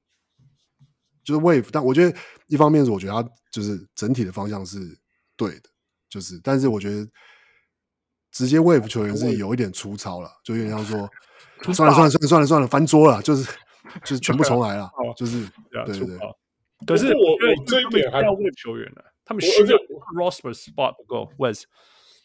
[1.23, 1.67] 就是 wave。
[1.71, 2.17] 但我觉得
[2.47, 4.97] 一方面是我觉得它就是整体的方向是。
[5.39, 5.69] 对的，
[6.09, 7.09] 就是，但是我觉得
[8.29, 11.09] 直接 wave 球员是有一点粗糙了，就有点像说，
[11.73, 13.49] 算了算了算了算了算了，翻桌了，就是
[14.03, 16.17] 就是全部重来了， 就是对对对。
[16.85, 19.77] 可是我我这一点还要 wave 球员呢，他们需要
[20.17, 21.63] roster spot 不够，Wes。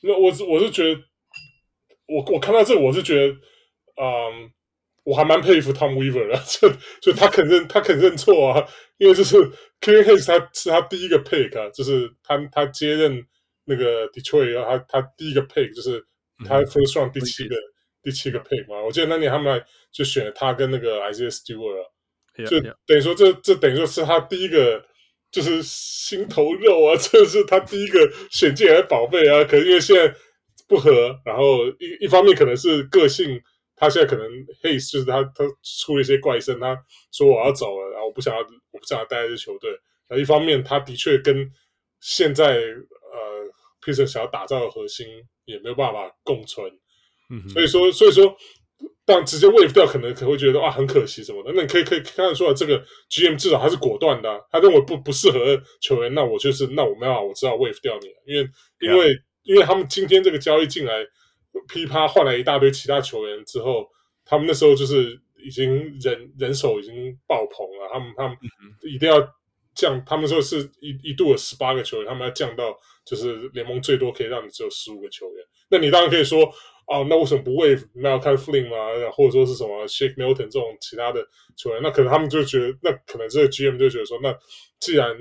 [0.03, 1.01] 那我是我是觉得，
[2.07, 3.35] 我我看到这我是觉得，
[4.03, 4.51] 嗯。
[5.07, 6.67] 我还蛮佩服 Tom Weaver 的， 就
[7.03, 8.67] 就他肯认他肯认错啊，
[8.97, 9.37] 因为就是
[9.83, 13.23] Killian Hayes 他是他第一个 pick 啊，就是他他接任
[13.67, 16.03] 那个 Detroit 啊，他他第一个 pick 就是
[16.47, 17.69] 他 first round 第七个、嗯、
[18.03, 21.85] 第七个 pick 嘛，我记得那年他们还就选了他跟那个 Isaiah Stewart，、啊、
[22.37, 24.85] 就等于说这这等于说是他第一个
[25.31, 30.15] 就是心头肉啊， 这是他第一个选进来的宝贝啊，可是因为现在
[30.67, 33.41] 不合，然后一一方面可能是个性。
[33.77, 34.31] 他现在可能
[34.63, 35.45] Hayes 就是他，他
[35.83, 36.79] 出了一些怪声，他
[37.11, 38.41] 说我要走了，然后我不想要，
[38.71, 39.69] 我不想要待在这球队。
[40.09, 41.51] 那一方面，他的确跟
[42.01, 43.51] 现在呃
[43.83, 45.09] Pistons 想要打造的核心
[45.45, 46.71] 也没有办法共存。
[47.31, 48.37] 嗯，所以说，所以说，
[49.07, 51.53] 但直接 waive 掉，可能可能会觉得啊很可惜什么的。
[51.55, 58.49] 那你可以可以看得出来，这个 GM 至少他是果断的、啊，他认为不不适合球员，那我就是那我没有，我知道 waive 掉你，因为
[58.81, 61.05] 因为.因为他们今天这个交易进来，
[61.69, 63.87] 噼啪换来一大堆其他球员之后，
[64.25, 65.71] 他们那时候就是已经
[66.01, 68.35] 人人手已经爆棚了，他们他们
[68.91, 69.21] 一定要
[69.75, 72.75] 降，他们说是一一度有十八个球员，他们要降到
[73.05, 76.51] 就是联盟最多可以让你只有十五个球员，那你当然可以说。
[76.87, 79.11] 哦，那为什么不 waive Malachi Flynn 吗？
[79.13, 81.81] 或者说是什么 Shake Milton 这种其他的球员？
[81.83, 84.37] 那可能他们就觉得，那可能这个 GM 就觉得说，那
[84.81, 85.17] 既然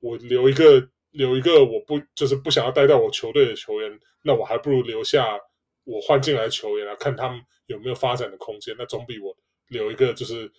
[0.00, 5.38] 我留一个留一个我不就是不想要待在我球队的球员，那我还不如留下
[5.84, 8.74] 我换进来球员啊，看他们有没有发展的空间。
[8.78, 9.36] 那总比我
[9.68, 10.50] 留一个就是。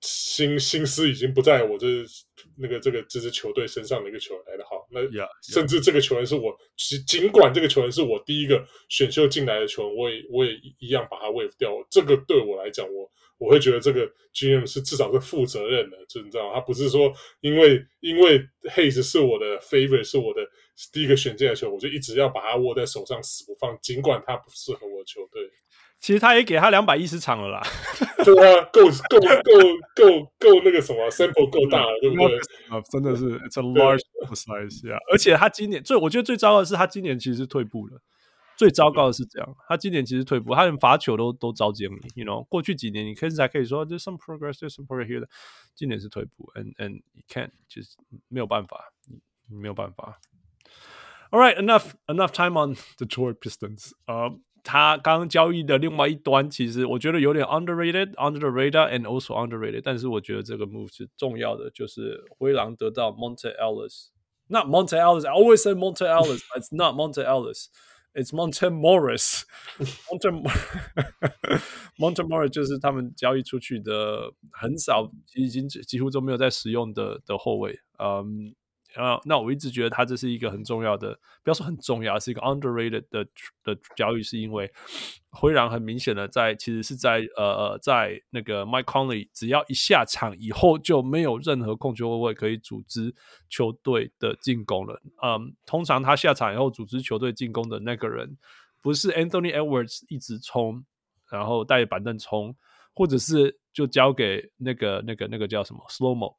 [0.00, 1.86] 心心思已经不在我这
[2.56, 11.70] 那个这个这支球队身上的一个球员来的好，那甚至这个球员是我尽尽管这个球员是我第一个选秀进来的球员，我也我也一样把他 waive 掉。
[11.90, 18.40] 这个对我来讲，我我会觉得这个 GM 是至少是负责任的，就你知道，他不是说因为因为
[18.74, 20.40] Hayes 是我的 favorite 是我的
[20.92, 25.42] 第一个选进来的球员，我就一直要把他握在手上死不放，尽管他不适合我的球队。
[25.98, 27.62] 其实他也给他两百一十场了啦，
[28.24, 29.52] 对啊，够够够
[29.94, 32.38] 够够那个什么 sample 够大了，对不对？
[32.68, 34.02] 啊，真的是 it's a large
[34.34, 34.98] size 啊！
[35.10, 38.00] 而且他今年最我觉得最糟糕的是他今年其实是退步了，
[38.56, 41.96] 最糟糕的是这样，他今年其实退步，他连罚球都都糟践了。
[42.14, 45.28] You know，过去几年你可以还可以说 there's some progress, there's some progress here 的，
[45.74, 47.96] 今年是退步，and and you can't 就是
[48.28, 48.92] 没有办法，
[49.48, 50.20] 没有办法。
[51.30, 54.38] All right, enough enough time on the Detroit Pistons 啊、uh,。
[54.66, 59.80] 他刚刚交易的另外一端，其实我觉得有点 underrated, under the radar, and also underrated。
[59.84, 64.08] 但是我觉得这个 move 是重要的，就是灰狼得到 Monte Ellis。
[64.48, 67.66] Not Monte Ellis, I always say Monte Ellis, but it's not Monte Ellis,
[68.12, 69.42] it's Monte Morris。
[70.10, 70.30] Monte
[71.98, 77.78] Monte Morris 就是他们交易出去的很少，已经几乎都没有在使用的的后卫。
[77.98, 78.54] 嗯、
[78.96, 83.26] 啊，那我一直觉得他这是一个很重要的，不要说很重要，是一个 underrated 的
[83.62, 84.72] 的交易，是因为
[85.30, 93.14] 灰狼很明显的在，其实是在呃呃，在那个 Mike Conley 只要一下场以后，就没有任何控球后卫可以组织
[93.50, 95.02] 球队的进攻了。
[95.22, 98.38] 嗯，通常他下场以后组织球队进攻的那个人，
[98.80, 100.84] 不是 Anthony Edwards 一直冲，
[101.30, 102.56] 然后带着板凳冲，
[102.94, 106.36] 或者是就交给那个那个那个叫什么 Slow Mo，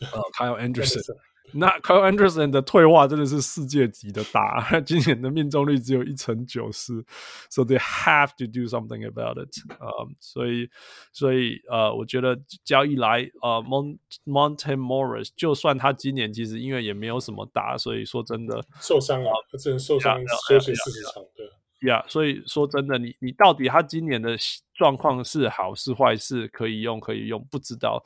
[0.00, 1.29] 呃，Kyle Anderson。
[1.52, 7.04] 那 Kyle Anderson 的退化真的是世界级的大，今年的命中率只有一成九四
[7.48, 9.50] ，so they have to do something about it。
[9.78, 10.68] 呃，所以，
[11.12, 20.18] 所以呃，我觉得交易来呃，Mont Monte Morris，就算他今年其实因为也没有什么打，所以说真的受伤啊，他只能受伤
[20.48, 21.46] 休息四十场，对。
[21.88, 24.36] 呀，所以说真的，你你到底他今年的
[24.74, 28.04] 状况是好是坏，是可以用可以用，不知道。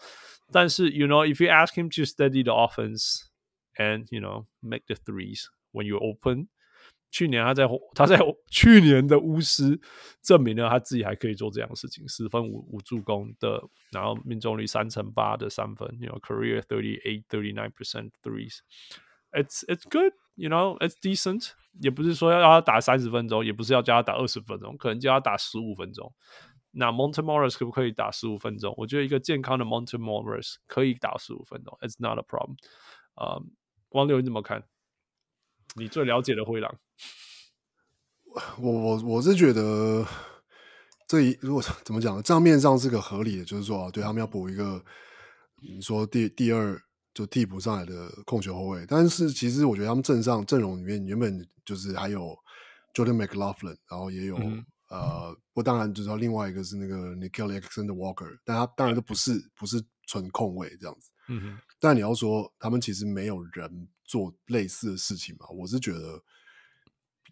[0.53, 3.23] 但是，you know，if you ask him to steady the offense。
[3.78, 6.50] And you know, make the threes when you open。
[7.12, 8.20] 去年他在他在
[8.52, 9.80] 去年的巫师
[10.22, 21.52] 证明了他自己还可以做这样的事情，十分五五助攻的，然后命中率三成八的三分，you know, career thirty eight, thirty nine percent threes。It's it's good, you know, it's decent。
[21.82, 26.14] 也不是说要他打三十分钟，也不是要叫他打二十分钟，可能叫他打十五分钟。
[26.72, 28.74] 那 Monte Morris 可不可以打十五分钟？
[28.78, 32.58] 我觉得一个健康的 Monte Morris 可以打十五分钟，It's not a problem。
[33.16, 33.42] 啊、
[33.95, 33.99] um,。
[33.99, 34.63] 王六你怎么看？
[35.77, 36.73] 你最了解的灰狼，
[38.59, 40.07] 我我我是觉得
[41.09, 42.23] 这一如果怎么讲呢？
[42.23, 44.85] 账面上是个合理的，就是说对他们要补一个，
[45.61, 46.81] 你说第第二
[47.13, 52.37] 就替补上来的控球后卫，但是其实我觉得他们阵上阵容里面原本就是还有
[52.93, 61.11] Jordan McLaughlin，然后也有、嗯、呃，不当然就是说另外一个是那个 Nickeil Alexander Walker，但他当然都不是不是纯控卫这样子。
[61.29, 65.47] 嗯哼，但你要说他们其实没有人做类似的事情嘛？
[65.51, 66.23] 我是觉得，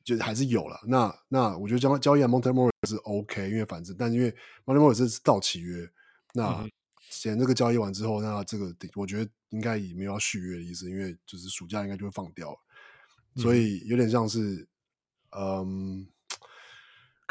[0.04, 0.80] 就还是有了。
[0.86, 4.30] 那那我觉得交交易 Monte Morris 是 OK，因为反正，但因为
[4.64, 5.88] Monte Morris 是到期约，
[6.34, 6.68] 那
[7.10, 12.58] 现在这个交易完之后，那这个我觉得应该也没有要续约的意思，因为就是暑假应该就会放掉了，
[13.36, 14.66] 所以有点像是，
[15.30, 16.06] 嗯。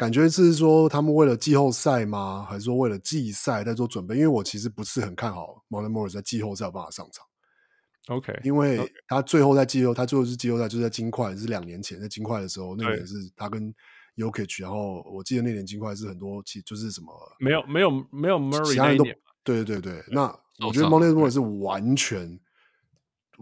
[0.02, 2.44] 感觉是说他们为了季后赛吗？
[2.50, 4.16] 还是说为了季赛在做准备？
[4.16, 7.24] 因为我其实不是很看好 Monte Morris 在季后赛有办法上场。
[8.08, 13.72] OK，因为他最后在季后，他最后是季后赛，就是在金块，是两年前在金块的时候，那年是他跟
[14.16, 19.04] y o k i c 然后我记得那年金块是很多，其就是什么没有没有没有 Murray 其他人都
[19.44, 20.04] 对对对对。
[20.08, 20.22] 那
[20.66, 22.40] 我觉得 Monte Morris 是完全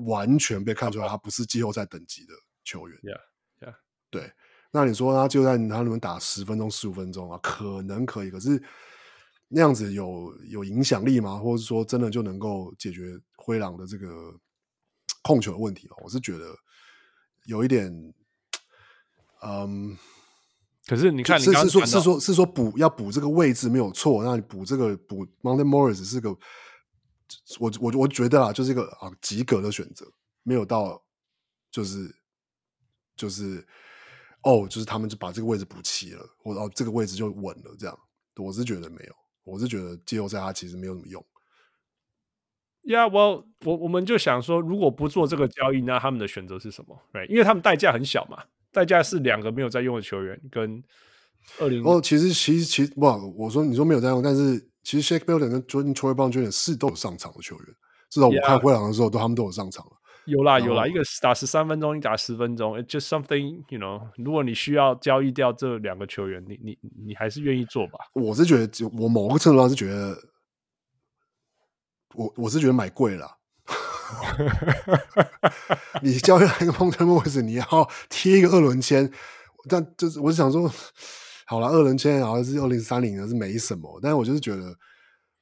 [0.05, 2.99] 完全被看出来，他不是季后赛等级的球员。
[2.99, 3.75] Yeah, yeah，
[4.11, 4.31] 对。
[4.71, 7.39] 那你说他就在他能不能打十分钟、十五分钟啊？
[7.43, 8.63] 可能可以，可是
[9.49, 11.37] 那样子有有影响力吗？
[11.39, 14.35] 或者说真的就能够解决灰狼的这个
[15.23, 15.97] 控球的问题吗？
[16.03, 16.55] 我是觉得
[17.45, 17.93] 有一点，
[19.43, 19.97] 嗯。
[20.87, 24.25] 可是你看你是，是是说，是说，是说补要补这个位置没有错。
[24.25, 26.31] 那你补这个补 Monte Morris 是个，
[27.61, 30.11] 我我我觉得啊，就是一个啊及格的选择，
[30.43, 31.01] 没有到
[31.71, 32.13] 就是
[33.15, 33.65] 就是
[34.43, 37.99] 哦，就是他们就把这个位置补齐了，或者哦这个位置就稳了这样。
[38.37, 39.15] 我是觉得没有，
[39.45, 41.23] 我是觉得季后赛它其实没有什么用。
[42.83, 47.29] Yeah, well，我我们就想说，如果不做这个交易，那他们的选择是什么？Right？
[47.29, 48.43] 因为他们代价很小嘛。
[48.73, 50.83] 代价是两个没有在用的球员，跟
[51.59, 53.05] 二零哦，其实其实其实不，
[53.37, 56.51] 我说你说没有在用，但是其实 Shake Building 跟 Jordan Troy Jr.
[56.51, 57.67] 是都有上场的球员，
[58.09, 59.93] 至少我看灰狼的时候，都他们都有上场了。
[60.27, 64.09] 有啦有啦，一个打十三分钟，一打十分钟，It's just something you know。
[64.17, 67.99] 如果你需要交易掉这两个球员，你你你还是愿意做吧？
[68.15, 70.17] 我是觉得，我某个程度上是觉得，
[72.15, 73.39] 我我是觉得买贵了。
[76.03, 77.65] 你交易来一个 Monte Morris，你要
[78.09, 79.11] 贴一个二轮签，
[79.69, 80.71] 但就是我是想说，
[81.47, 84.01] 好了，二轮签好像是二零三零的，是没什么。
[84.03, 84.77] 但是我就是觉得，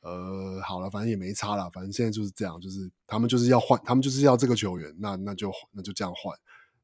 [0.09, 6.37] 呃，好了，反正也没差了，反正现在就是这样，就是他们就是要换，他们就是要这个球员，那那就那就这样换。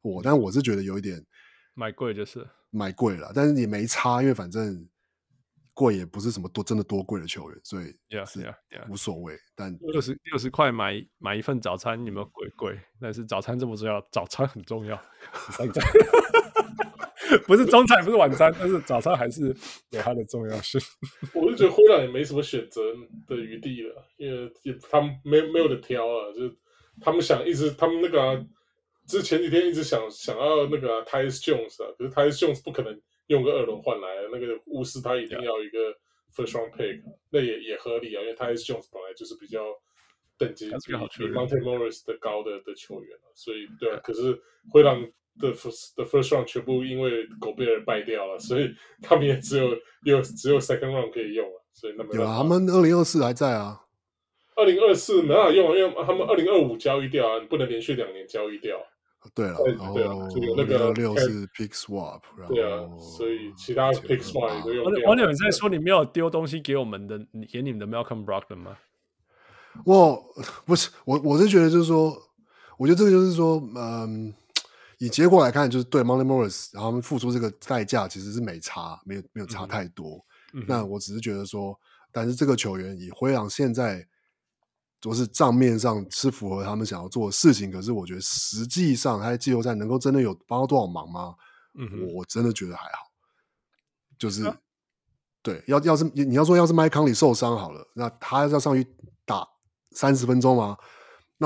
[0.03, 1.25] 我，但我是觉得有一点
[1.75, 4.89] 买贵就是买贵了，但是也没差，因为反正。
[5.77, 7.87] 贵也不是什么多真的多贵的球员，所以
[8.25, 8.55] 是
[8.89, 9.37] 无所谓。
[9.57, 12.81] 但六十六十块买买一份早餐有没有贵贵？
[13.01, 14.97] 但是早餐这么重要，早餐很重要。
[17.47, 19.55] 不是中餐，不是晚餐，但是早餐还是
[19.91, 20.81] 有它的重要性。
[21.35, 22.83] 我就觉得灰狼也没什么选择
[23.27, 24.53] 的余地了，因为
[24.91, 26.55] 他们没没有得挑啊，就是
[27.01, 28.47] 他们想一直他们那个、啊，
[29.07, 33.01] 就是前几天一直想想要那个、啊、Tyus Jones 啊，可是 Tyus Jones 不可能。
[33.29, 35.79] 用个二轮换来那个巫师，他一定要一个
[36.37, 37.01] first round pick，
[37.31, 39.65] 那也也合理啊，因为他 Tyus Jones 本来就是比较
[40.37, 43.99] 等级比比 Monte Morris 的高的的球员，所以对啊。
[44.05, 44.39] 可是
[44.71, 53.81] 灰狼的 first 的 first round 全部因为狗贝尔败掉了，所以他们也只有有只有 second round 可以用了，所以那么有啊，他们二零二四还在啊，
[54.57, 58.77] 二零二四没办法用，因为他们二零二五交易掉啊，你不能连续两年交易掉。
[59.35, 59.97] 对了，然后
[60.55, 65.09] 那个六是 pick swap，对啊，所以其他 pick swap 也都用掉。
[65.09, 67.19] 王柳，你在说你没有丢东西给我们的，
[67.51, 68.77] 给你们的 Malcolm Brogdon 吗？
[69.87, 70.23] 我
[70.67, 72.15] 不是，我我是觉得就是说，
[72.77, 74.35] 我觉得这个就是说，嗯，
[74.99, 80.25] 以结果来看，就是对 Monte Morris，然后他们付出这个代价其实是没差，没有没有差太多。
[80.53, 81.79] 嗯、那我只是觉得说，
[82.13, 84.07] 但是这个球员以灰狼现在。
[85.01, 91.35] 就是账面上是符合他们想要做的事情，可是我觉得实际上他在季后赛能够真的有帮到多少忙吗？
[91.75, 93.13] 嗯，我真的觉得还好。
[94.19, 94.57] 就是、啊、
[95.43, 98.87] 对，要要是你要说要是麦康里受伤好了，那他要上去
[99.27, 99.47] 打
[99.91, 100.75] 三十分钟吗？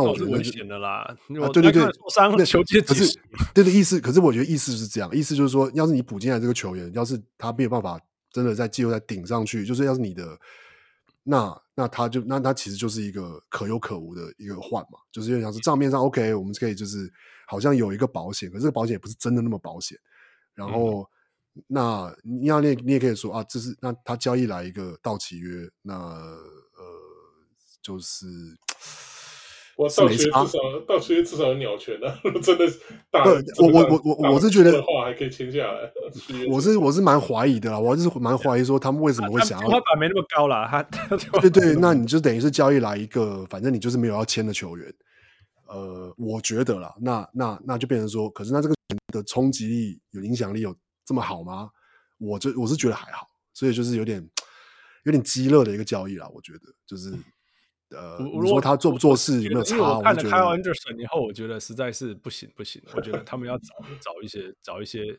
[0.01, 1.03] 那我觉得危险的啦。
[1.03, 1.17] 啊，
[1.53, 3.19] 对对对，受伤的球接可是
[3.53, 8.01] 对的意思，可是我觉得意思是这样，意思就是说，要是你补进来这个球员，要是他没有办法
[8.31, 10.39] 真的在季后赛顶上去，就是要是你的。
[11.25, 17.13] 那那他就那他其实就是一个可有可无的一个换嘛，就是有点像是账面上 OK，我们可以就是
[17.47, 19.99] 好像有一个保险，可是这个保险也不是真的那么保险。
[20.55, 21.03] 然后、
[21.55, 26.39] 嗯、那你要你也你也可以说啊，这是那他交易来一个到期约，那呃
[27.83, 28.27] 就是。
[29.79, 30.45] 我到期至少
[30.89, 32.67] 到期至少有鸟权的、啊，真的
[33.13, 33.23] 大。
[33.25, 35.89] 我我我我我是觉得的话还可以签下来。
[36.51, 39.69] 我是我是蛮怀疑的啦，我是蛮怀疑说他们为什么会想要。
[39.69, 40.83] 天花板没那么高了，他
[41.41, 44.93] 对对，那你就等于是交易来一个，反正你就是没有要签的球员。
[45.69, 48.75] 呃，我觉得啦，那那那就变成说，可是那这个
[49.13, 50.75] 的冲击力有影响力有
[51.07, 51.71] 这么好吗？
[52.19, 54.29] 我就我是觉得还好，所以就是有点
[55.05, 57.15] 有点激热的一个交易啦，我觉得就是。
[57.91, 59.77] 呃，如果他做不做事有没有差？
[59.79, 62.83] 我看了 Kyle Anderson 以后，我觉得实在是不行不行。
[62.95, 65.19] 我觉得他们要找找一些找一些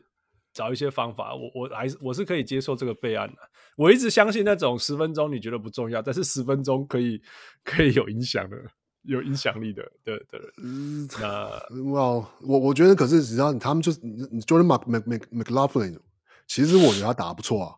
[0.52, 1.34] 找一些方法。
[1.34, 3.36] 我我还是我是可以接受这个备案的。
[3.76, 7.20] 我一直相信那种十分钟你觉得不重要，但是十分钟可以
[7.64, 8.56] 可以有影响的、
[9.02, 10.52] 有影响力的的的人。
[10.62, 11.48] 嗯，那
[11.90, 12.02] 哇，
[12.42, 14.66] 我我觉得可是只要他们就是你 Jordan
[15.32, 15.98] McLaughlin，
[16.46, 17.74] 其实我觉得他打得不错啊。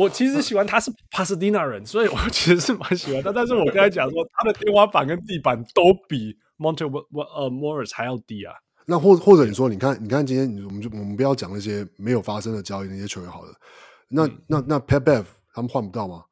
[0.00, 3.30] 我其实喜欢他是帕斯蒂纳人，所以我其实是蛮喜欢他。
[3.30, 6.86] 但是我刚才讲说，他的天花板跟地板都比 Monte
[7.34, 8.54] 呃 Morris 还要低啊。
[8.86, 13.52] 那或或者你说，你看，你看今天我们就我们不要讲那些没有发生的交易那些球员好了。
[14.08, 16.24] 那、嗯、那那 Pat Bev 他们换不到吗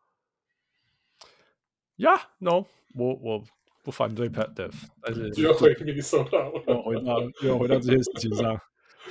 [1.99, 2.65] ？Yeah，No，
[2.95, 3.45] 我我
[3.85, 4.73] 不反对 Pat Bev，
[5.03, 8.59] 但是又回给你说到，又回到又回到这件事情上。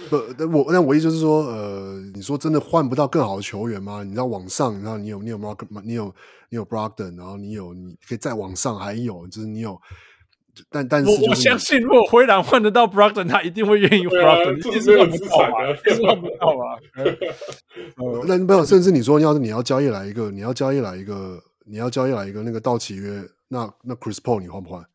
[0.10, 4.04] 不，那我那我意思就是说，呃，你说真的换不到更好的球员吗？
[4.04, 6.14] 你知道往上，然后你有你有 Mark，你有
[6.50, 9.80] 你有 Brogden，然后你有你可以再往上，还有就是你有，
[10.70, 15.18] 但但是我我相信，如果灰狼换得到 Brogden，他一定会愿意到啊，一定是换不
[16.40, 16.78] 到啊。
[18.28, 24.82] 那没有，甚至你说要是你要交易来一个，你要交易来一个，你要交易来一个那个到期约，那那 Chris Paul 你换不换？
[24.82, 24.88] 哦，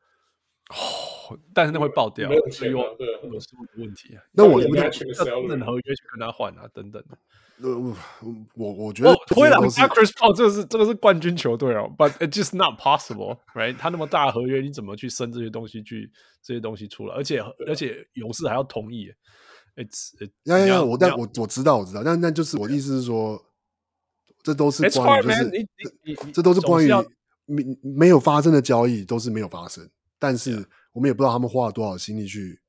[1.54, 2.84] 但是那会爆掉，所以我
[3.32, 4.22] 有什么问题啊？
[4.32, 4.90] 那我不能
[5.42, 7.02] 不能合约去跟他换啊，等等。
[7.62, 7.68] 呃，
[8.54, 13.76] 我我觉得灰狼加 Chris Paul 这个是这个是冠军球队哦，But it's just not possible，right？
[13.78, 16.10] 他那么大的合约，你怎么去生这些东西去
[16.42, 17.14] 这些东西出来？
[17.14, 19.12] 而且而且勇士还要同意
[19.76, 20.12] ，it's
[20.44, 20.82] 呀呀呀！
[20.82, 23.40] 我但我我知道我知道，但但就是我的意思是说，
[24.42, 25.28] 这都是关于就
[26.24, 26.90] 是这都是关于
[27.44, 29.88] 没没有发生的交易，都是没有发生。
[30.18, 32.60] 但是我们也不知道他们花了多少心力去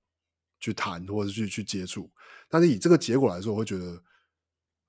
[0.60, 2.10] 去谈或者去去接触，
[2.50, 4.02] 但是以这个结果来说，我会觉得，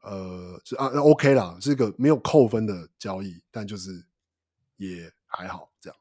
[0.03, 4.05] 呃，是啊，OK 啦，是一个没有扣分的交易，但就是
[4.77, 5.99] 也还好这样。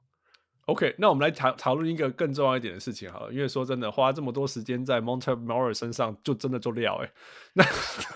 [0.66, 7.12] OK，那我们来讨讨论一个更重要一点的事情好了，因为说真的，花这么多时间在 Monte Morris 身上，就真的就料哎。
[7.54, 7.64] 那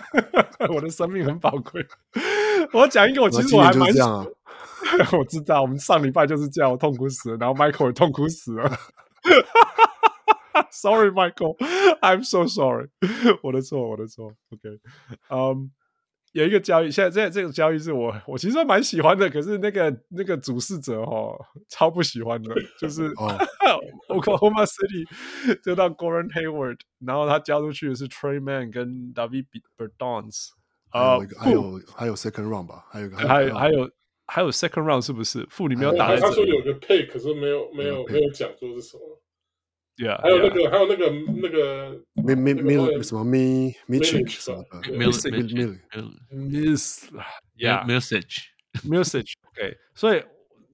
[0.74, 1.86] 我的生命很宝贵，
[2.72, 4.26] 我要讲一个，我其实我还蛮想。
[5.18, 8.80] 我知道，我们上礼拜就是这样，我痛苦死了，然后 Michael 也痛苦死了。
[10.72, 11.56] Sorry, Michael,
[12.02, 12.90] I'm so sorry，
[13.44, 14.34] 我的错，我的错。
[14.50, 14.80] OK，
[15.30, 15.70] 嗯、um,，
[16.34, 21.38] 有一个交易，现在这这个交易是我我其实蛮喜欢的，可是那个那个主事者哈
[21.70, 23.10] 超不喜欢的，就是
[24.10, 25.08] Oklahoma City
[25.64, 29.46] 就到 Gordon Hayward，然后他交出去的是 Tre Mann 跟 Davis
[29.78, 30.50] Bertans，
[30.90, 33.90] 啊，还有还有 Second Round 吧，还有个还有还有。
[34.28, 35.46] 还有 second round 是不是？
[35.50, 36.16] 副里面有打。
[36.16, 39.22] 他说有个 pick，可是没有没有没有讲说是什么。
[39.96, 41.10] 对啊，还有那个还有那个
[41.42, 45.26] 那个没没没有什么 me Mitch 什么的，Miss
[47.58, 48.44] Yeah Message
[48.84, 49.76] Message OK。
[49.96, 50.24] 所以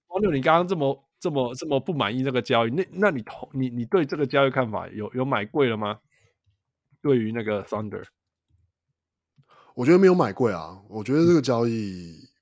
[0.08, 6.00] 王六，你刚刚这么这么这么不满意这个交易，那那你投你你对这个交易看法有有买贵了吗？
[7.02, 8.04] 对于那个 Thunder，
[9.76, 10.82] 我觉得没有买贵啊。
[10.90, 12.33] 我觉得这个交易。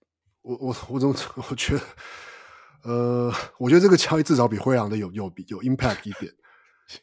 [0.41, 1.15] 我我我怎么
[1.49, 1.83] 我觉得，
[2.83, 6.33] 呃，我觉得这个交易至少比灰狼的有有比有 impact 一点，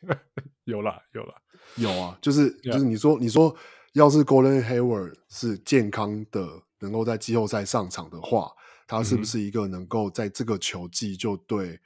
[0.65, 1.35] 有了有了
[1.77, 3.55] 有啊，就是就是你说你说
[3.93, 8.51] 要是 Golden Hayward 是健康的，能够在季后赛上场的话，
[8.89, 11.79] 他是不是一个能够在这个球季就对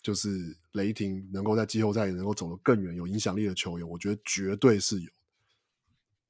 [0.00, 3.88] 就是雷霆能够在季后赛能够走得更远、有影响力的球员？
[3.88, 5.10] 我觉得绝对是有，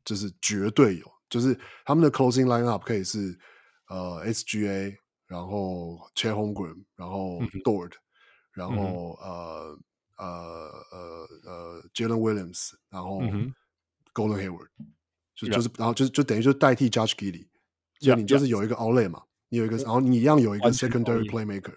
[0.06, 3.38] 就是绝对有，就是他们的 closing lineup 可以是。
[3.90, 4.96] 呃，SGA，
[5.26, 7.98] 然后 Chet Holmgren，然后 Dort，、嗯、
[8.52, 9.78] 然后、嗯、呃
[10.16, 10.28] 呃
[10.92, 13.20] 呃呃 Jalen Williams，然后
[14.14, 14.86] Golden Hayward，、嗯、
[15.34, 17.48] 就就是然后就就等于就代替 Giddey，
[17.98, 21.74] 所以你就是有一个 outlet 嘛，你有一个，然后你一样有一个 secondary playmaker，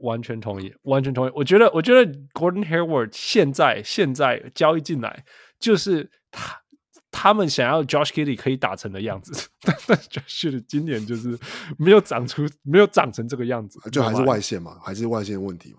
[0.00, 1.32] 完全同意，完全同意。
[1.34, 2.04] 我觉得，我觉得
[2.34, 5.24] Gordon Hayward 现在现在交易进来
[5.58, 6.60] 就是他。
[7.22, 11.38] 他们想要 Josh Giddey 可以打成的样子， 但但 Josh Kelly 今年就是
[11.76, 15.78] 没有长出，没有长成这个样子，就还是外线嘛，还是外线问题嘛。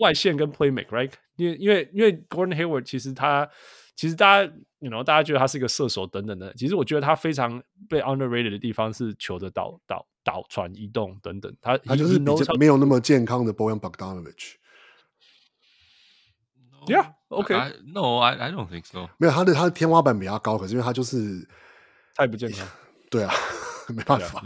[0.00, 1.10] 外线跟 Playmake，right？
[1.36, 3.48] 因为因为因为 Gordon Hayward 其实他
[3.96, 14.56] 其实大家，you know，大家觉得他是一个射手等等的，其实我觉得他非常被 underrated 的地方是球的导导导传、移动等等，他他就是比较没有那么健康的 Boyan Bogdanovic。
[16.86, 17.54] Yeah, OK.
[17.94, 19.08] No, I I don't think so.
[19.18, 21.46] 没有，他的他的天花板比较高，可是因为他就是
[22.14, 22.66] 太不健康。
[23.10, 23.32] 对啊，
[23.94, 24.42] 没办法。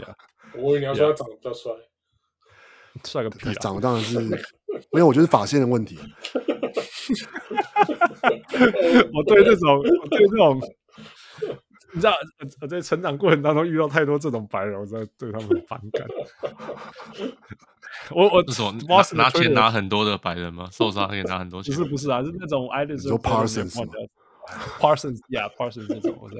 [0.53, 1.71] 我以为你要说他长得比较帅，
[3.03, 3.53] 帅个屁！
[3.55, 4.19] 长得当然是，
[4.91, 5.97] 没有我觉得发线的问题。
[9.13, 10.59] 我对这种，我对这种。
[11.93, 12.13] 你知道，
[12.61, 16.05] 我在成长过程当中遇到太多这种白人，我真的对他们很反感。
[18.11, 20.69] 我我什么拿拿钱拿很多的白人吗？
[20.71, 21.73] 受伤可以拿很多钱？
[21.75, 26.35] 不是不是啊，是那种爱的时候 Parsons，Parsons，yeah，Parsons 这种我在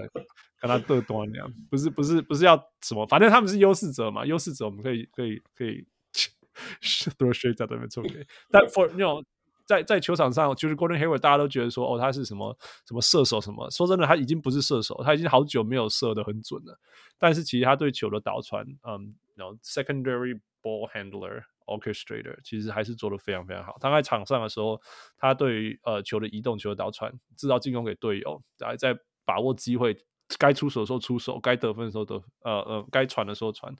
[0.59, 1.51] 跟他对端那样。
[1.69, 5.85] 不是不是不是要什么，反正他们是优势者嘛，优势者我们可以可以可以
[7.17, 8.25] throw shade 在对面做给。
[8.49, 9.25] 但 for 那种。
[9.67, 12.57] 在在球场上，就是 Gordon Hayward，大家都觉得说，哦，他是什么
[12.87, 13.69] 什么射手什么。
[13.69, 16.79] 说真的，他已经不是射手，他已经好久没有射的很准了。
[17.17, 23.77] 但是其实他对球的导传，嗯，然后 secondary ball handler orchestrator，其实还是做的非常非常好。
[23.79, 24.81] 他在场上的时候，
[25.17, 29.97] 他对于呃球的移动、球的导传、制造进攻给队友，在在把握机会，
[30.37, 33.75] 该出手的时候出手，该得分的时候得，呃呃，该传的时候传，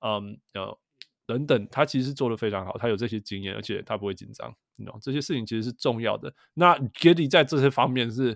[0.00, 0.78] 嗯，呃。
[1.28, 6.32] 等等，他其实做的非常好，他有这些经验，而且他不会紧张，你知道这些事情其实是重要的。
[6.54, 8.34] 那 Giddy 在这些方面是，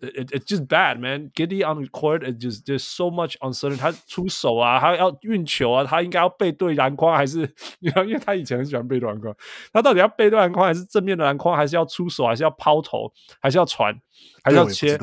[0.00, 1.30] it it just bad man.
[1.34, 3.78] Giddey on the court, it just there's so much uncertainty。
[3.78, 7.40] 他出手啊，他要运球啊，他应该要背对篮筐还是？
[7.80, 9.34] 因为他以前很喜欢背对篮筐，
[9.72, 13.98] 他到底要背对篮筐还是正面的篮筐，还是要出手，还是要抛投，还是要传，
[14.42, 14.98] 还是要切？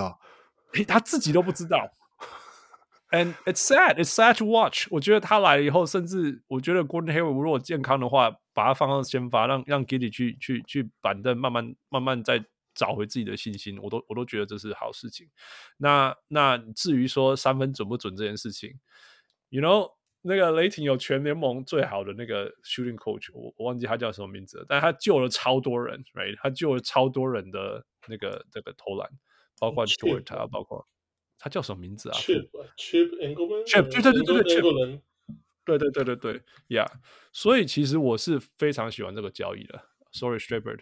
[0.87, 1.89] 他自己都不知道。
[3.09, 4.85] And it's sad, it's sad to watch。
[4.91, 12.43] 我觉得他来了以后，甚至我觉得 Gordon Hayward 如果健康的话，把他放上先发，让让 Giddey 去去去板凳，慢慢慢慢再
[12.77, 15.27] 找回自己的信心，我都我都觉得这是好事情。
[15.77, 18.79] 那那至于说三分准不准这件事情
[19.49, 26.37] ，You know，那个雷霆有全联盟最好的那个 shooting coach，我我忘记他叫什么名字了，但他救了超多人，right？
[26.41, 29.09] 他救了超多人的那个那个投篮，
[29.59, 30.87] 包括啊，包括。
[31.39, 35.01] 他叫什么名字啊？Chip Chip Engelman，Chip 对对对对对，Chip，
[35.63, 36.91] 对对对对对，Yeah。
[37.31, 39.79] 所以其实我是非常喜欢这个交易的。
[40.11, 40.79] Sorry，Strayberg。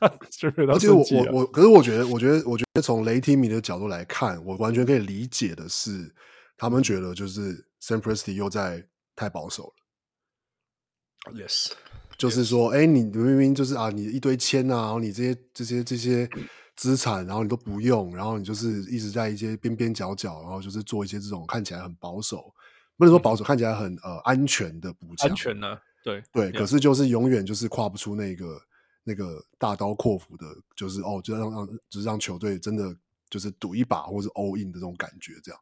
[0.68, 6.14] 而且我我我，可是我觉得，我觉得，我觉得从雷霆迷的角度来看，我完全可以理解的是，
[6.56, 11.32] 他们觉得就是 Sam Presti 又在太保守了。
[11.34, 11.72] Yes，
[12.16, 16.28] 就是说，哎，你明明就是啊，你一堆签啊，然后你这些这些这些。
[16.76, 22.52] 资产，然后你都不用，然后你就是一直在一些边边角角，然后就是做一些这种看起来很保守，
[22.98, 25.26] 不能说保守，嗯、看起来很呃安全的补强。
[25.30, 25.80] 安全呢、啊？
[26.04, 28.60] 对对，可是就是永远就是跨不出那个
[29.06, 32.92] 那个大刀阔斧的，就是哦，就让让就是让球队真的
[33.30, 35.60] 就是赌一把或是 all in 的这种感觉，这样。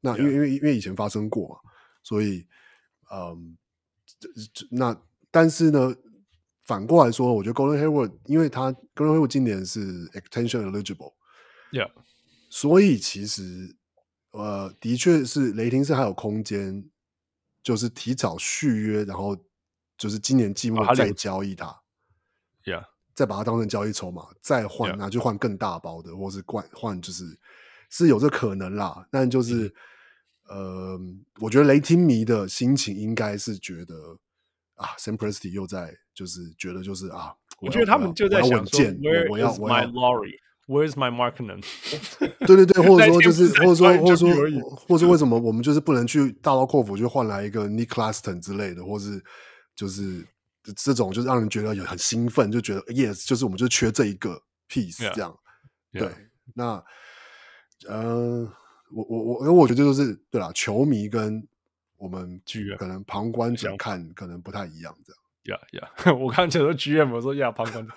[0.00, 1.56] 那因为因为因为以前发生过嘛，
[2.02, 2.46] 所以
[3.12, 3.56] 嗯，
[4.70, 5.00] 那
[5.30, 5.94] 但是呢？
[6.66, 11.88] 反过来说，我觉得 Golden Hayward，因为他 Golden Hayward 今年是 extension eligible，yeah，
[12.50, 13.76] 所以其实
[14.32, 16.90] 呃，的确是雷霆是还有空间，
[17.62, 19.36] 就是提早续约，然后
[19.96, 21.66] 就是今年季末再交易他
[22.66, 22.84] ，yeah，
[23.14, 27.24] 再把它当成交易筹码，再换拿去换更大包的，或是换换就是
[27.88, 29.72] 是有这可能啦，但就是、
[30.50, 31.00] 嗯、呃，
[31.40, 34.18] 我觉得雷霆迷的心情应该是觉得。
[34.76, 37.32] 啊，Sam Presti 又在，就是觉得就是啊，
[37.62, 38.78] 我觉得他们就在想说
[39.30, 41.64] 我要我要 my Laurie，Where's my Markkanen？
[42.46, 44.28] 对对对，或者说就是，或者说或者说，
[44.86, 49.24] 或者说为什么我们就是不能去大刀阔斧就换来一个 Nick Claston 之类的，或是
[49.74, 50.22] 就是
[50.74, 55.38] 这种就是让人觉得有很兴奋，就觉得 Yes，就是我们就缺这一个 piece 这样。
[55.92, 56.00] Yeah.
[56.00, 56.10] 对，
[56.54, 56.84] 那
[57.86, 58.50] 呃，
[58.90, 61.46] 我我我，因为我觉得就是对啦，球迷跟。
[61.98, 65.14] 我们剧院可能旁观者看可能不太一样，这
[65.54, 65.58] 样。
[65.58, 67.94] 呀呀， 我看起来说剧院，我说呀，旁观者。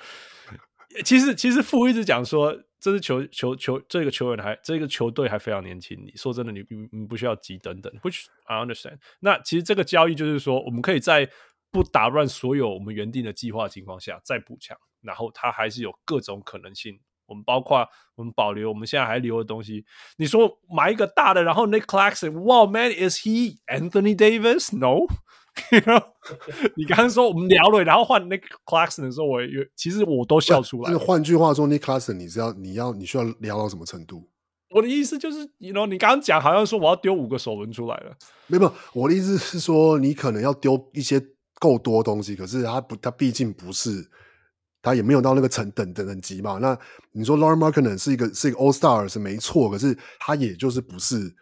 [1.03, 6.01] 其实其实傅一直讲说，这支球球球，这个球员还这个球队还非常年轻。
[6.01, 6.63] 你说真的，你
[6.93, 7.91] 你不需要急等等。
[8.01, 8.99] Which I understand。
[9.19, 11.29] 那其实这个交易就是说，我们可以在
[11.71, 16.99] 不打乱所有我们原定的计划的情况下再补强，然后它还是有各种可能性。
[17.25, 19.85] 我们包括我们保留我们现在还留的东西。
[20.17, 25.05] 你说买一个大的，然后 Nick Clarkson，Wow man，is he Anthony Davis？No，
[26.75, 30.97] 你刚刚说我们聊了，然后换 Nick Clarkson 的时候，我有其实我都笑出来。
[30.97, 34.27] 换句话说，Nick Clarkson，你知道你要你需要聊到什么程度？
[34.71, 38.15] 我的意思就是，you know，你刚刚讲好像说我要丢五个首轮出来了，
[38.47, 41.19] 没有，我的意思是说，你可能要丢一些
[41.59, 44.09] 够多东西，可是他不，他毕竟不是。
[44.81, 46.57] 他也没有到那个层等等等级嘛？
[46.59, 46.79] 那
[47.11, 51.35] 你说 Lauri Markkanen 是一个是一个 All Star 是没错，可是他也就是不是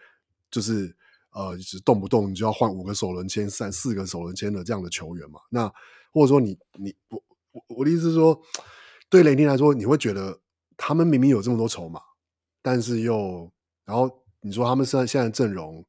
[0.50, 0.92] 就是
[1.34, 5.40] 呃，就是动不动你就要换五个首轮签、三四个首轮签的这样的球员嘛？
[5.52, 5.72] 那
[6.12, 8.42] 或者说你你我我我的意思是说，
[9.08, 10.40] 对雷霆来说，你会觉得
[10.76, 12.02] 他们明明有这么多筹码，
[12.64, 13.52] 但是又
[13.86, 14.10] 然后
[14.42, 15.86] 你说他们现在现在阵容。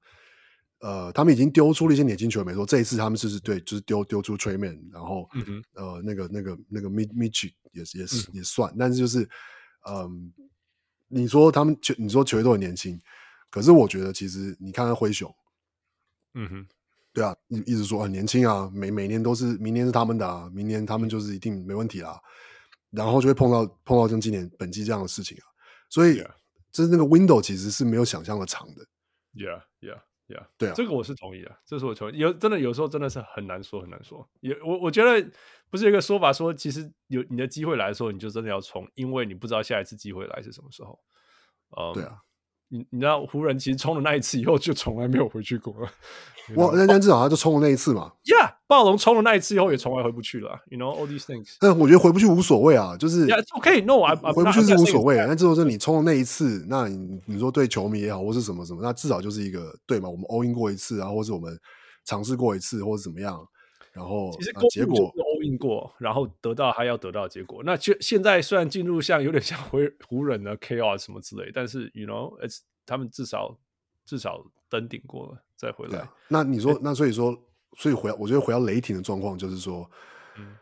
[0.81, 2.65] 呃，他们已经丢出了一些年轻球员，没错。
[2.65, 9.29] 这一次他们就是对，就是丢丢出 Tre Mann，然后、嗯、呃，那个那个那个 Mitch 也是也是也算，但是就是，
[9.89, 10.11] 嗯、呃，
[11.09, 13.01] 你说他们球，你说球员都很年轻，
[13.51, 15.35] 可是我觉得其实你看看灰熊，
[16.35, 16.67] 嗯哼，
[17.13, 22.21] 对啊，一一直说很年轻啊，每每年都是明年是他们的啊，明年他们就是一定没问题啦，
[22.91, 25.45] 然后就会碰到碰到像今年本季这样的事情啊，
[25.91, 26.23] 所以
[26.71, 28.87] 就是那个 window 其实是没有想象的长的
[29.35, 30.03] ，Yeah Yeah。
[30.29, 32.19] Yeah, 对啊，这个我是同意的，这是我同意。
[32.19, 34.29] 有真的有时候真的是很难说，很难说。
[34.41, 35.31] 也我我觉得
[35.71, 41.01] 不是有一个说法说，其实有你的机会来的时候，你就真的要冲，因为你不知道下一次机会来是什么时候。
[41.71, 42.21] Um, 对啊。
[42.69, 45.89] 你你知道湖人其实冲了那一次以后就从来没有回去过了。
[46.55, 48.11] 我那那至少他就冲了那一次嘛。
[48.25, 50.59] Yeah，暴龙冲了那一次以后也从来回不去了。
[50.71, 51.57] You know all these things。
[51.61, 55.19] 但我觉得回不去无所谓啊，就是 Yeah, OK，No，、okay, 回不去是无所谓。
[55.19, 60.09] 但至少是你冲了那一次，那你你说对球迷也好，或是什么什么，那至少就是一个对嘛。
[60.09, 61.59] 我们 all in 过一次啊，或是我们
[62.07, 63.39] 尝试过一次，或者怎么样。
[63.93, 65.13] 然后其实结果
[65.59, 67.63] 过，然后得到他要得到的结果。
[67.65, 73.59] 那现现在虽然进入像有点像湖湖人的 KO 什么之类，但是 you know，it's 他们至少
[74.05, 76.09] 至少登顶过了再回来。
[76.29, 77.37] 那你说，那所以说，
[77.77, 79.89] 所以回我觉得回到雷霆的状况就是说，
[80.39, 80.57] 嗯，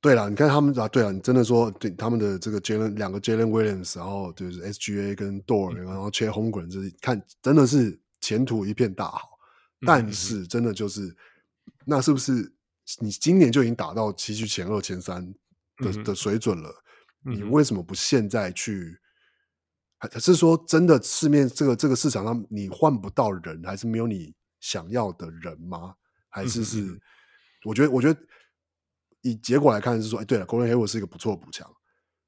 [0.00, 9.30] 对了，你看他们啊，对啊，你真的说对他们的这个 Jalen 两个 Jalen Williams，然后就是 SGA 跟 Dort，、嗯、然后 Chet Holmgren，就是看真的是前途一片大好。
[9.84, 11.16] 但是真的就是，嗯、
[11.84, 12.50] 那是不是
[13.00, 15.26] 你今年就已经打到西区前二、前三
[15.78, 16.72] 的、嗯、的水准了？
[17.24, 18.98] 你为什么不现在去？
[19.98, 25.94] 还是说真的市面这个这个市场上你换不到人，还是没有你想要的人吗？
[26.28, 26.80] 还是是？
[26.82, 27.00] 嗯、
[27.64, 28.20] 我觉得，我觉得
[29.22, 31.68] 以结果来看是说，哎，对了，Gordon Hayward 是一个不错的补强，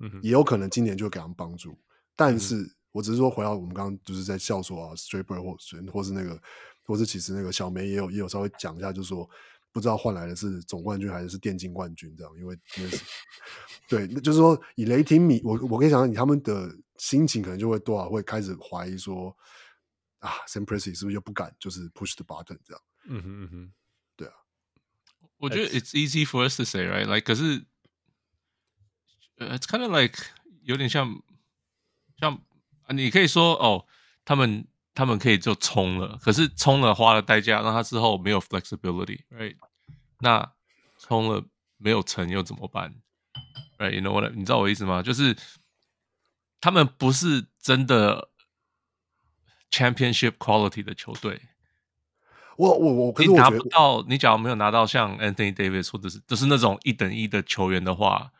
[0.01, 1.79] 嗯，也有可能今年就给他们帮助。
[2.17, 5.57] 但是、嗯、我只是说回到我们刚刚就是在笑说啊，Straper 或
[5.93, 6.41] 或是那个。
[6.85, 9.29] 或是其实那个小梅也有也有稍微讲一下，就是说
[9.71, 13.05] 不知道换来的是总冠军还是电竞冠军这样，因为因为是
[13.89, 19.37] 对，那就是说以雷霆米，我我跟你讲，你他们的心情可能就会多少会开始怀疑说
[20.19, 22.83] 啊，Sam Presti 是不是又不敢就是 push the button 这样？
[23.05, 23.73] 嗯哼嗯哼，
[24.17, 24.35] 对啊，
[25.37, 27.61] 我觉得 it's easy for us to say right，like 可是
[29.37, 30.19] it's kind of like
[30.63, 31.23] 有点像
[32.19, 32.35] 像
[32.83, 33.87] 啊你可以说哦，
[34.25, 34.67] 他们。
[34.99, 39.55] 他们可以就冲了，可是冲了花了代价，让他之后没有 flexibility，right？
[40.19, 40.53] 那
[40.99, 41.45] 冲了
[41.77, 42.93] 没有成又怎么办
[43.79, 44.33] ？Right？You know what？
[44.35, 45.01] 你知道我意思吗？
[45.01, 45.37] 就是
[46.61, 48.31] 他们不是真的
[49.71, 51.43] championship quality 的球队。
[52.57, 58.33] 我我我，可是你拿不到，你假如没有拿到像 Anthony Davis 或者是就是那种一等一的球员的话。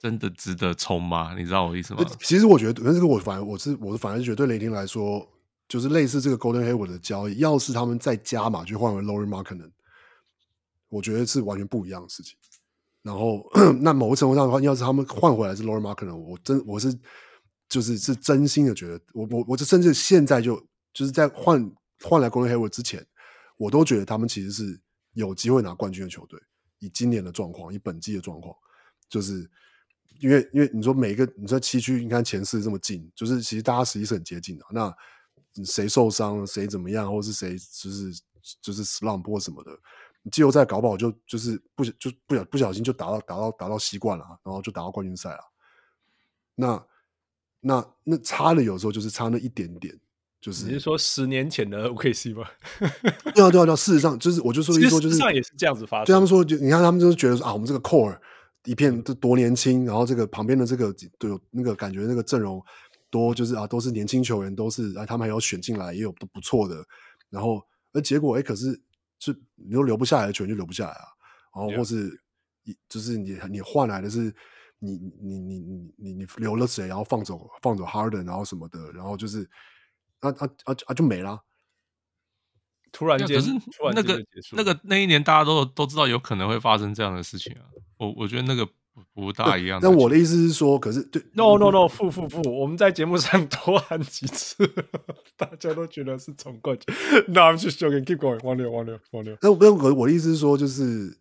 [0.00, 1.36] 真的值得冲吗？
[1.38, 2.04] 你知道我意思吗？
[2.18, 5.31] 其实我觉得，但是我反而我是我是反而觉得对雷霆来说。
[5.72, 9.70] 就是类似这个 Golden Hayward 的交易，要是他们再加码去换回 Lauri Markkanen，
[10.90, 12.36] 我觉得是完全不一样的事情。
[13.00, 13.42] 然后
[13.80, 16.94] 那某个程度上的话，要是他们换回来是 Lauri Markkanen，我真我是
[17.70, 20.62] 就是是真心的觉得，我我我就甚至现在就
[20.92, 21.72] 就是在换
[22.02, 23.02] 换来 Golden Hayward 之前，
[23.56, 24.78] 我都觉得他们其实是
[25.14, 26.38] 有机会拿冠军的球队。
[26.80, 28.54] 以今年的状况，以本季的状况，
[29.08, 29.50] 就是
[30.20, 34.66] 因为因为你说每一个你说七区，你看前四这么近，就是其实大家实际是很接近的。
[34.70, 34.94] 那
[35.64, 38.12] 谁受伤，谁怎么样，或是谁就是
[38.60, 39.70] 就是 slump 或什么的，
[40.30, 45.40] 季后赛搞不好就就是不就不小不小心就打到打到打到习惯了，然后就打到冠军赛了。
[46.54, 46.86] 那
[47.60, 49.98] 那那差的有时候就是差那一点点，
[50.40, 52.46] 就是你是说十年前的 OKC 吗？
[53.34, 56.06] 对啊对啊对啊，事实上就是我就说一说就是上也是这样子发生。
[56.06, 58.18] 对他们说，就你看他们就是觉得说啊，我们这个 core
[58.64, 62.62] 一片这多年轻，然后这个旁边的这个都有那个感觉那个阵容。
[63.12, 66.82] 多就是啊，都是年轻球员，都是啊，他们还有选进来，也有都不错的。
[67.28, 67.62] 然后，
[67.92, 68.72] 而结果哎、欸，可是
[69.18, 71.04] 是你都留不下来的球员就留不下来啊。
[71.54, 72.18] 然后，或是
[72.64, 74.34] 一就是你你换来的是
[74.78, 79.42] 你你你你你你留了谁，然后放走放走 Harden，然后什么的，然后就是
[80.20, 81.38] 啊啊啊啊就没了。
[82.92, 83.50] 突然间，可是
[83.94, 87.62] 那个那个那一年大家都都知道有可能会发生这样的事情啊。
[87.98, 88.66] 我我觉得那个。
[89.14, 89.80] 不大一样。
[89.82, 94.68] 那我的意思是说，可是对，no no no，负负负，我们在节目上多喊几次，
[95.36, 96.94] 大家都觉得是总冠军。
[97.28, 99.36] 那 I'm just joking，keep going，王六王六王六。
[99.40, 101.16] 那那我我的意思是说，就是，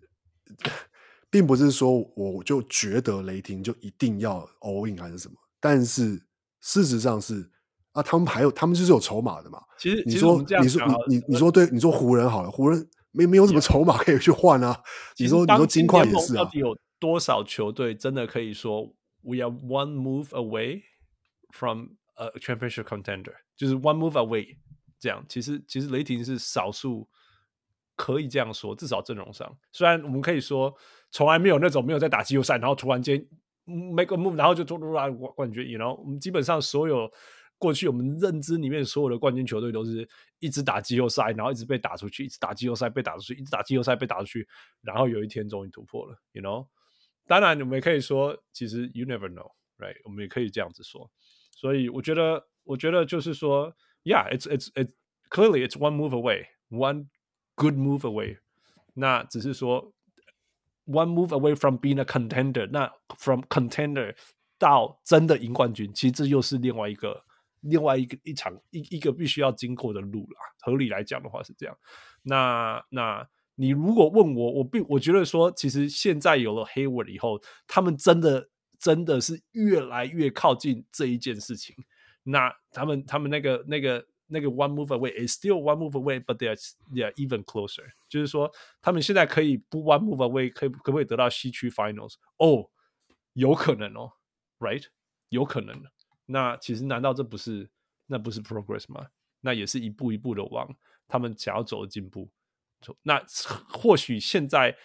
[1.29, 6.21] 并不是说我就觉得雷霆就一定要 all in 还是什么，但是
[6.59, 7.49] 事实上是
[7.93, 9.59] 啊，他们还有他们就是有筹码的嘛。
[9.79, 14.77] 其实你说你说你你你说对，你说湖人好了，湖人没没有什么筹码可以去换啊。
[15.17, 16.49] 你说你说金块也是啊。
[17.01, 18.83] 多少球队真的可以说
[19.21, 20.83] we are one move away
[21.49, 24.55] from a championship contender，就是 one move away
[24.99, 25.25] 这样。
[25.27, 27.09] 其实其实雷霆是少数
[27.95, 29.57] 可以这样说，至少阵容上。
[29.71, 30.71] 虽然我们可以说
[31.09, 33.17] 从来没有那种没有在打季后赛，然后突然间
[33.65, 35.67] make a move，然后就突突然冠军。
[35.67, 37.11] You know，我们基本上所有
[37.57, 40.07] 过去我们认知里面所有的冠军球队都是
[40.37, 44.47] 一直打季后赛，然后一直被打出去，一直打季后赛被打出去，一直打季后赛被打出去，
[44.81, 46.15] 然后有一天终于突破了。
[46.33, 46.67] You know。
[47.26, 49.96] 当然，我们也可以说，其实 you never know，right？
[50.04, 51.10] 我们也可以这样子说。
[51.50, 53.74] 所以我觉得，我觉得就是说，
[54.04, 54.92] yeah，it's it's it's
[55.28, 57.08] clearly it's one move away，one
[57.56, 58.38] good move away。
[58.94, 59.92] 那只是说，
[60.86, 62.68] one move away from being a contender。
[62.70, 64.14] 那 from contender
[64.56, 67.24] 到真的赢冠军，其实这又是另外一个
[67.62, 70.40] 另外一个一场一一个必须要经过的路啦。
[70.60, 71.76] 合理来讲的话是这样。
[72.22, 73.28] 那那。
[73.61, 81.75] 你如果问我，我并我觉得说，其实现在有了 Hayward 以后，他们真的真的是越来越靠近这一件事情。
[82.23, 86.55] 那他们他们那个那个那个 one move away，is still one move away，but they are
[86.91, 87.83] they are even closer。
[88.09, 88.51] 就是说，
[88.81, 92.15] 他们现在可以不 one move away，可以可不可以得到西区 finals？
[92.37, 92.67] 哦，
[93.33, 94.13] 有可能哦
[94.57, 94.85] ，right？
[95.29, 95.79] 有可能。
[96.25, 97.69] 那其实难道这不是
[98.07, 99.05] 那不是 progress 吗？
[99.41, 100.67] 那也是一步一步的往
[101.07, 102.27] 他们想要走的进步。
[103.03, 103.23] 那
[103.69, 104.75] 或许现在，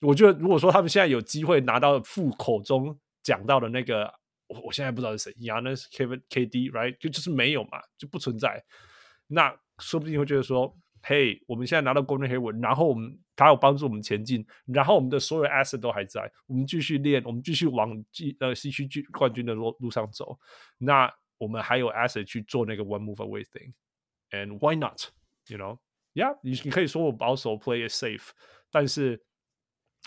[0.00, 4.12] 我觉得如果说他们现在有机会拿到副口中讲到的那个，
[4.46, 6.96] 我我现在不知道是谁，Yanis Kevin KD，right？
[6.98, 8.64] 就就是没有嘛，就不存在。
[9.26, 20.38] 那说不定会觉得说，嘿，我们现在拿到 Golden Hayward，然后我们他有帮助我们前进，然后我们的所有 asset 都还在，我们继续练，我们继续往季呃西区冠军的路路上走。
[20.78, 25.78] 那我们还有 asset 去做那个 one move away thing，and why not？You know？
[26.14, 28.30] 呀，你你可以说我保守，play it safe，
[28.70, 29.22] 但是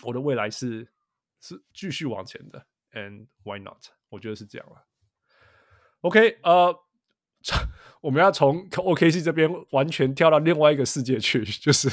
[0.02, 0.88] 我的未来是
[1.40, 3.82] 是继续往前的，and why not？
[4.10, 4.86] 我觉得是这样了。
[6.02, 6.76] OK，呃，
[8.02, 11.88] 我们要从 OKC 这边完全跳到另外一个世界去，就是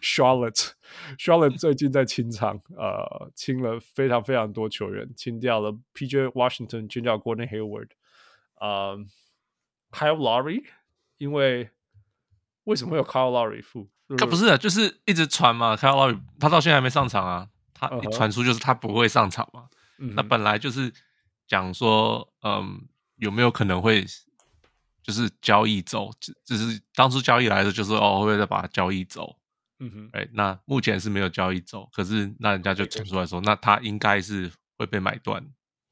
[0.00, 0.72] Charlotte。
[1.18, 7.88] Charlotte 最近在清仓，呃，清了非常非常多球员，清掉了 PJ Washington，清掉 Gordon Hayward，
[8.60, 8.98] 呃
[9.90, 10.64] ，Kyle Lowry，
[11.16, 11.70] 因为
[12.64, 13.88] 为什么会有 Kyle Lowry 负？
[14.18, 15.76] 他不是啊，就是一直传嘛。
[15.76, 17.48] Kyle Lowry 他到现在还没上场啊。
[17.72, 19.68] 他一传出就是他不会上场嘛。
[19.98, 20.12] Uh huh.
[20.14, 20.92] 那本来就是
[21.46, 24.04] 讲说，嗯，有没有可能会
[25.02, 26.10] 就是交易走？
[26.20, 29.38] 只只是当初交易来的就是哦，会不会再把它交易走？
[29.78, 31.88] 嗯哼，哎，那目前是没有交易走。
[31.90, 35.42] 可是那人家就传出来说那他应该是会被买断。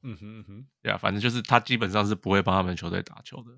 [0.03, 3.51] 嗯哼嗯哼，对啊，反正就是他基本上是不会帮他们球队打球的。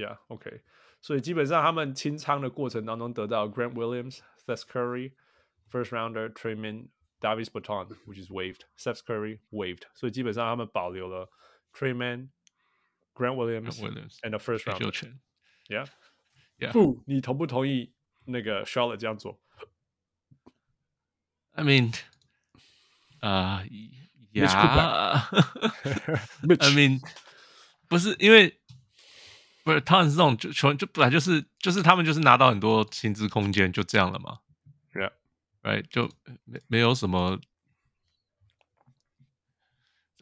[0.00, 0.62] Yeah，OK。
[1.01, 9.83] 所以基本上他们清仓的过程当中得到 Grant Williams、Seth Curry、First Rounder、Tre Mann、Davis Bertans，which is waived，Seth Curry waived。
[9.93, 11.29] 所以基本上他们保留了
[11.73, 15.87] Tre Mann、Grant Williams、and a First Rounder。Yeah，
[16.71, 17.93] 不，你同不同意
[18.25, 19.39] 那个 Charlotte 这样做？
[21.51, 21.93] I mean，
[23.19, 23.63] 啊，
[24.33, 27.01] Yeah，I mean，
[27.87, 28.59] 不是因为。
[29.64, 34.38] 不是，他们是这种就球就本来就是就是他们就是拿到很多薪资空间就这样了嘛
[34.92, 36.10] ，Yeah，right 就
[36.44, 37.38] 没没有什么。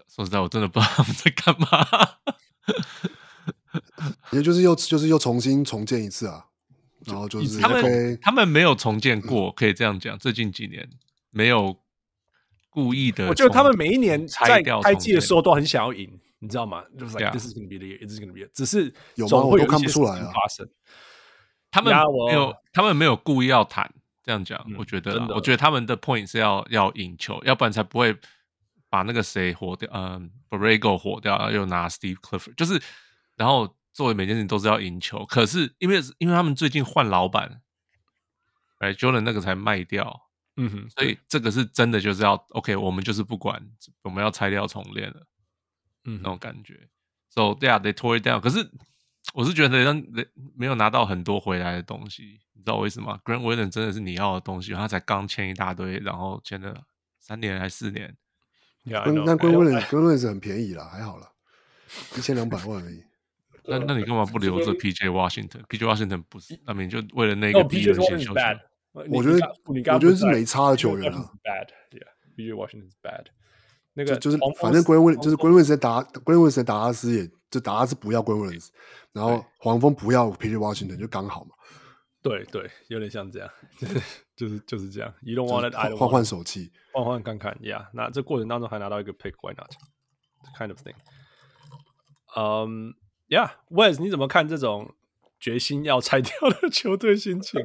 [0.08, 1.86] 说实在，我真的不知道他们在干嘛。
[4.32, 6.46] 也就是又就是又重新重建一次啊，
[7.06, 10.18] 然后就是他们他们没有重建过，可以这样讲。
[10.18, 10.90] 最近几年
[11.30, 11.80] 没有
[12.68, 16.20] 故意的，我觉得他们每一年在开季的时候都很想要赢。
[16.40, 16.82] 你知道吗？
[16.98, 18.44] 就是 like this is gonna be the year, this is gonna be。
[18.52, 19.38] 只是有吗？
[19.44, 20.32] 我都看不出来啊。
[21.70, 23.88] 他们没有，他们没有故意要谈
[24.24, 24.60] 这样讲。
[24.76, 28.16] 我觉得，我觉得他们的 point 是要要赢球，要不然才不会
[28.88, 32.82] 把那个谁火掉，嗯，Borrego 火掉，然后又拿 Steve Clifford，就是
[33.36, 35.24] 然后作为每件事情都是要赢球。
[35.26, 37.62] 可是因为因为他们最近换老板，
[38.78, 43.62] 哎，Jordan 那个才卖掉，嗯哼，所以这个是真的就是要 OK，我们就是不管，
[44.02, 45.26] 我们要拆掉重练了。
[46.04, 46.88] 嗯，那种感觉
[47.28, 48.40] ，so yeah, they tore it down。
[48.40, 48.70] 可是
[49.34, 50.02] 我是觉得让
[50.56, 56.82] 没有拿到很多回来的东西，你知道为什么？Grant Williams 真的是你要的东西，他才刚签一大堆，然后签了
[57.18, 58.16] 三年还四年。
[58.84, 61.32] 那 Grant Williams Grant Williams 很便宜啦，还好了，
[62.16, 63.04] 一千两百万而已。
[63.66, 68.58] 那那你干嘛不留着 PJ Washington？PJ Washington 不是，那你就为了那个 PJ Washington
[68.92, 71.30] 我觉得我觉得是没差的球员啊。
[71.44, 73.26] Bad，yeah，PJ Washington is bad。
[73.94, 78.68] 那个就是，反正 Williams 就是 Grant Williams 打 Williams 在达拉斯，也就达拉斯不要 Williams，
[79.12, 81.50] 然后黄蜂不要 PJ Washington，就刚好嘛。
[82.22, 84.00] 对对，有点像这样，就是
[84.36, 85.12] 就是就是这样。
[85.22, 87.86] You don't want it，换换手气，换换看看，Yeah。
[87.92, 90.94] 那这过程当中还拿到一个 pick，Why not？Kind of thing。
[92.36, 92.94] 嗯
[93.28, 94.94] ，Yeah，Wes，你怎么看这种
[95.40, 97.60] 决心要拆掉的球队心情？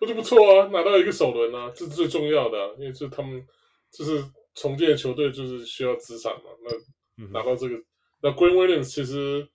[0.00, 3.46] 我觉得不错啊，拿到一个首轮啊，这是最重要的，啊，因为这他们
[3.92, 4.24] 就是。
[4.54, 6.50] 重建的球队就是需要资产嘛，
[7.16, 7.84] 那拿到这个，嗯、
[8.22, 9.48] 那 Grant Williams 其实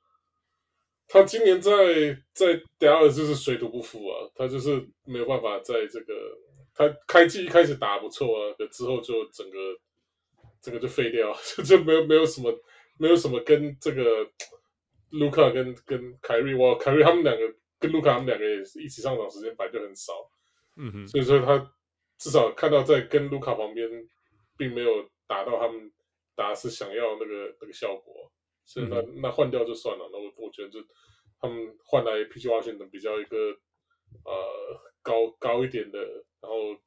[1.08, 1.72] 他今年在
[2.34, 6.14] 在迪亚尔就是水土不服啊，他就是没有办法在这个
[6.74, 9.58] 他开季一开始打不错啊，可之后就整个
[10.62, 12.52] 整个就废掉，就 就没有没有什么
[12.98, 14.26] 没有什么跟这个
[15.12, 17.42] 卢卡跟跟凯瑞哇，凯瑞他们两个
[17.80, 20.14] 跟卢卡他们两个也是一起上场时间本来就很少，
[20.78, 21.72] 嗯哼，所以说他
[22.18, 23.90] 至少看到在跟卢卡旁边。
[24.58, 25.92] 并没有达到他们
[26.36, 28.32] 达是想要那个那个效果，
[28.64, 30.10] 所以那那换掉就算了。
[30.12, 30.80] 那我我觉得就
[31.40, 33.38] 他们换来 PG Washington 比较一个
[34.24, 34.34] 呃
[35.02, 36.00] 高高一点的，
[36.42, 36.78] 然后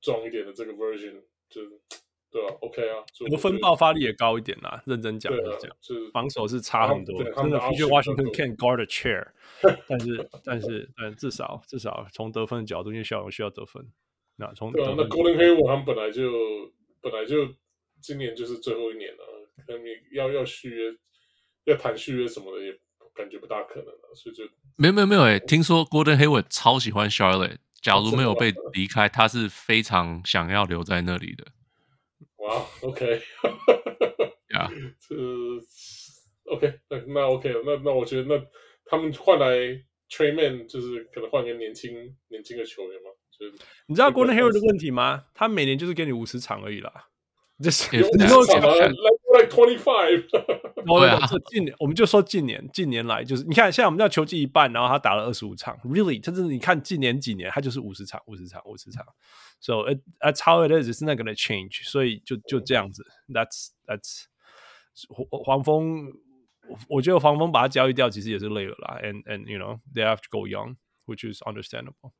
[0.00, 1.62] 壮一点的这个 version，就
[2.30, 4.82] 对啊，OK 啊，得分爆发力也高一点啦。
[4.86, 5.76] 认真讲就是这样，
[6.12, 7.22] 防守是差很多。
[7.22, 9.28] 真的，PG Washington can guard a chair，
[9.88, 13.90] 但是但是但至少至少从得分的角度，因为小牛需要得分。
[14.36, 16.30] 那从对啊，那 Gordon Hayward 他们本来就
[17.00, 17.48] 本来就
[18.00, 19.82] 今年就是最后一年了，可能
[20.12, 20.94] 要要续约，
[21.64, 22.78] 要谈续约什么的也
[23.14, 24.44] 感觉不大可能了，所以就
[24.76, 31.46] 没有没有没有哎，听说 Gordon Hayward 超喜欢 Charlotte，假如没有被离开，他是非常想要留在那里的。
[32.36, 33.22] 哇，OK，
[34.54, 35.14] 呀 这
[36.44, 38.46] OK，那那 OK，那那我觉得那
[38.84, 39.48] 他们换来
[40.10, 43.10] Tre Mann 就是可能换个年轻年轻的球员嘛。
[43.87, 45.25] 你知道 Gordon Hayward 的问题吗？
[45.33, 46.91] 他每年就是给你五十场而已啦，
[47.61, 48.67] 就是你说什么？
[49.33, 50.27] Like twenty five？
[50.85, 51.19] 对啊，
[51.49, 56.21] 近年我们就说近年，近年来就是你看，现在我们叫球季一半，然后他打了二十五场，Really？
[56.21, 59.05] 他真的你看近年几年，他就是五十场，五十场，五十场。
[59.61, 60.89] So it, that's how it is.
[60.89, 61.89] It's not gonna change.
[61.89, 63.05] 所以就就这样子。
[63.29, 64.25] That's that's
[65.29, 66.11] 黄蜂，
[66.89, 68.99] 我觉得黄蜂把他交易掉，其实也是累了啦。
[69.01, 70.75] And and you know they have to go young,
[71.05, 72.11] which is understandable.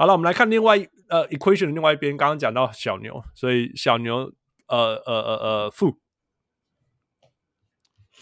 [0.00, 0.78] 好了，我们来看另外
[1.10, 2.16] 呃 equation 的另外一边。
[2.16, 4.32] 刚刚讲到小牛，所以小牛
[4.66, 6.00] 呃呃呃呃负，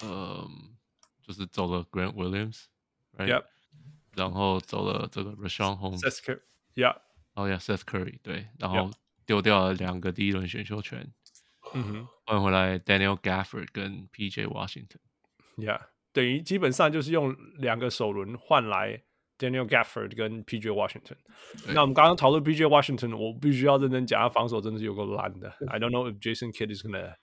[0.02, 0.74] 嗯，
[1.22, 3.44] 就是走了 Grant Williams，Yep，
[4.16, 6.96] 然后走了这个 Rashawn Holmes，Yeah，
[7.34, 8.90] 哦呀，Seth Curry，对，然后
[9.24, 11.12] 丢掉了两个第一轮选秀权，
[11.74, 15.80] 嗯哼，换回来 Daniel Gafford 跟 PJ Washington，Yeah，
[16.12, 19.04] 等于基本上就是用两个首轮换来。
[19.38, 21.16] Daniel Gafford 跟 PJ Washington，
[21.68, 25.48] 那我们刚刚讨论 PJ Washington，我必须要认真讲，他防守真的是有够烂的。
[25.68, 27.14] I don't know if Jason Kidd is gonna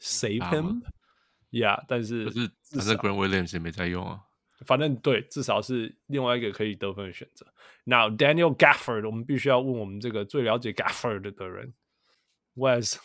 [0.00, 4.20] save him，yeah，但是可是可是 Grant Williams 也没在用啊。
[4.66, 7.46] 反正对，至少是另外一个可以得分的选择。
[7.84, 11.72] Now Daniel Gafford，我们必须要问我们这个最了解 Gafford 的人
[12.56, 12.96] ，Wes，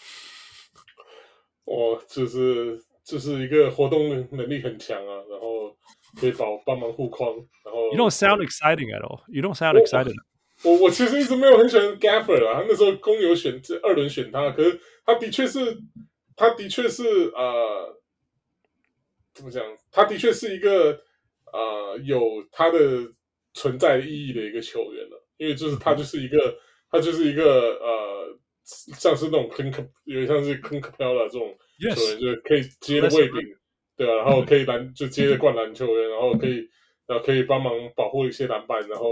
[1.65, 5.77] 哦，就是就是一个活动能力很强啊，然后。
[6.19, 7.33] 可以帮帮忙护框，
[7.65, 7.91] 然后。
[7.91, 9.21] You don't sound exciting at all.
[9.27, 10.13] You don't sound excited.
[10.63, 15.77] 我我，我其实一直没有很喜欢 Gafford 啊，他那时候公牛选这二轮选他，可是他的确是，
[16.35, 17.03] 他的确是
[17.35, 17.99] 呃，
[19.33, 19.63] 怎么讲？
[19.91, 21.01] 他的确是一个
[21.51, 22.21] 呃有
[22.51, 22.79] 他的
[23.53, 26.55] 存在意义的一个球员了，因为就是他就是一个
[26.89, 33.39] 他就是一个呃，像是那种 Clint，有点像是 Clint Capela 这种球员.就是可以接的位柄。
[33.95, 36.67] 对啊，然后可以篮，就接着灌篮球员，然后可以，
[37.05, 39.07] 然后可以帮忙保护一些篮板，然后，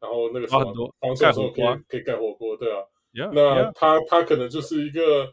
[0.00, 2.82] 然后那个什么防守的时候可以可以盖火锅，对啊。
[3.14, 4.06] Yeah, 那他 yeah.
[4.06, 5.32] 他可能就是一个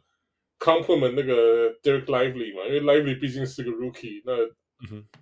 [0.60, 4.34] complement 那个 Derek Lively 嘛，因为 Lively 毕竟是个 rookie，那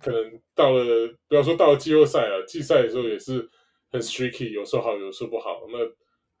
[0.00, 0.84] 可能到了
[1.26, 3.44] 不要说到了季后赛啊，季赛的时候也是
[3.90, 5.62] 很 streaky，有时候好，有时候不好。
[5.68, 5.78] 那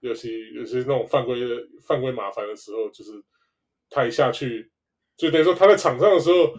[0.08, 1.46] 尤其有些那种犯规的
[1.82, 3.10] 犯规麻烦的时候，就是
[3.90, 4.70] 他一下去，
[5.16, 6.54] 就等于说他在场上的时候。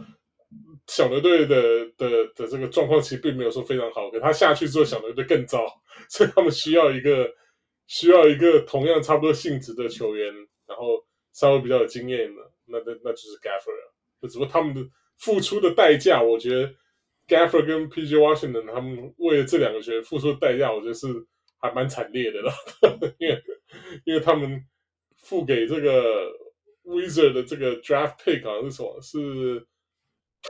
[0.87, 5.65] 小牛队的的的，这个状况其实并没有说非常好，可他下去之后，小牛队更糟，
[6.09, 7.27] 所以他们需要一个
[7.87, 10.31] 需要一个同样差不多性质的球员，
[10.67, 11.03] 然后
[11.33, 14.87] 稍微比较有经验的，那那那就是 Gafford 就只不过他们的
[15.17, 16.71] 付出的代价，我觉得
[17.27, 21.07] Gafford 跟 PG Washington 他们为了这两个球员付出的代价，我觉得是
[21.59, 22.53] 还蛮惨烈的了，
[23.17, 23.43] 因为
[24.05, 24.63] 因为他们
[25.17, 26.31] 付给这个
[26.83, 29.67] Wizard 的这个 Draft Pick 好像是什么是。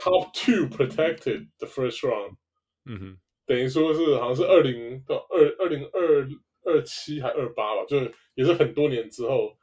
[0.02, 2.36] Top two protected the first round，
[2.84, 6.28] 嗯哼，等于说是好像是二零到二二零二
[6.64, 9.56] 二七还二八吧，就是也是很多年之后，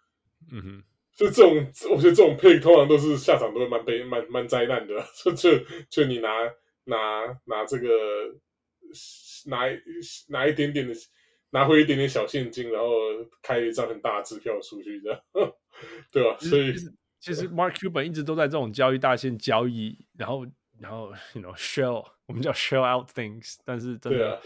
[0.52, 0.84] 嗯哼，
[1.16, 1.56] 就这种
[1.92, 5.52] 我觉得这种 pick 通常都是下场都会蛮悲蛮蛮灾难的， 就就
[5.90, 6.30] 就你拿
[6.86, 7.88] 拿拿这个
[9.46, 9.70] 拿
[10.30, 10.94] 拿一点点的
[11.52, 12.90] 拿回一点点小现金，然后
[13.42, 15.22] 开一张很大的支票出去，这样，
[16.12, 16.38] 对吧？
[16.40, 16.74] 所以。
[17.24, 20.46] 其实 Mark Cuban 一直都在这种交易大线交易，然后
[20.78, 24.42] 然后 you know shell 我们叫 shell out things，但是真的、啊、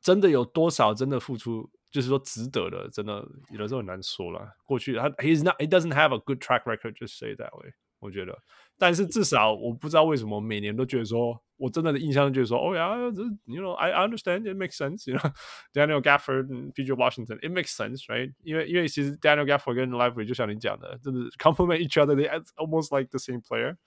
[0.00, 4.44] 真的有多少真的付出，就是说值得的，真的有的时候很难说了。
[4.64, 8.36] 过去他 he's not he doesn't have a good track record just say that way，我觉得。
[8.76, 15.31] 但是至少我不知道为什么每年都觉得说，我真的的印象就是说，哦呀，这 you know I understand it makes sense，you know
[15.73, 18.33] Daniel Gafford 和 PJ Washington it makes sense，right？
[18.43, 23.77] 因为因为其实 Daniel Gafford 跟 Lively 就像你讲的，真的 complement each other，they almost like the same player。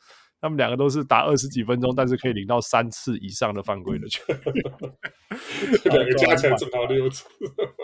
[0.46, 4.24] 他们两个都是打二十几分钟，但是可以领到三次以上的犯规的球
[5.90, 7.26] 两个加起来正好六次。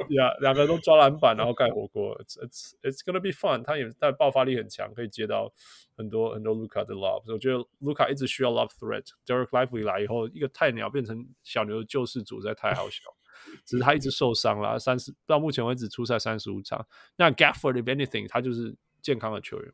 [0.10, 2.16] 呀，两个都抓篮板，然后盖火锅。
[2.20, 3.64] It's it's it's gonna be fun。
[3.64, 5.52] 他也他爆发力很强，可以接到
[5.98, 7.24] 很多很多 Luka 的 lob。
[7.34, 9.06] 我觉得 Luka 一直需要 love threat。
[9.26, 13.02] Derek Lively 来以后，一个菜鸟变成小牛的救世主，实在太好笑。
[13.66, 16.86] 只是他一直受伤了，三十到目前为止出赛三十五场。
[17.16, 19.74] 那 Gafford if anything，他就是健康的球员。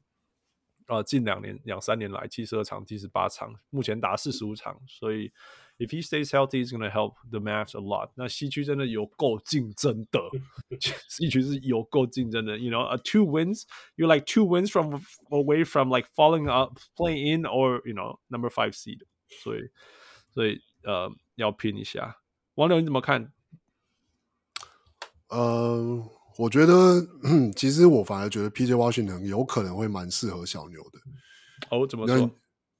[0.88, 5.32] 呃近两年两三年来七十二场七十八场，目前打四十五场，所以
[5.78, 8.10] if he stays healthy, it's gonna help the Mavs a lot。
[8.16, 10.20] 那西区真的有够竞争的，
[11.10, 12.58] 西区是有够竞争的。
[12.58, 13.64] You know, a two wins,
[13.96, 18.20] you like two wins from away from like falling up, playing in, or you know
[18.30, 19.02] number five seed。
[19.44, 19.70] 所以
[20.32, 22.18] 所以呃要拼一下。
[22.56, 23.32] 王柳你怎么看？
[25.28, 26.17] 呃。
[26.38, 27.04] 我觉得，
[27.56, 28.74] 其实我反而觉得 P.J.
[28.76, 31.00] Washington 有可能会蛮适合小牛的。
[31.72, 32.30] 哦，怎么说？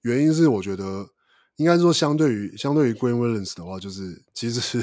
[0.02, 1.10] 原因是我觉得，
[1.56, 4.82] 应该说相对于相对于 Green Williams 的话，就是其实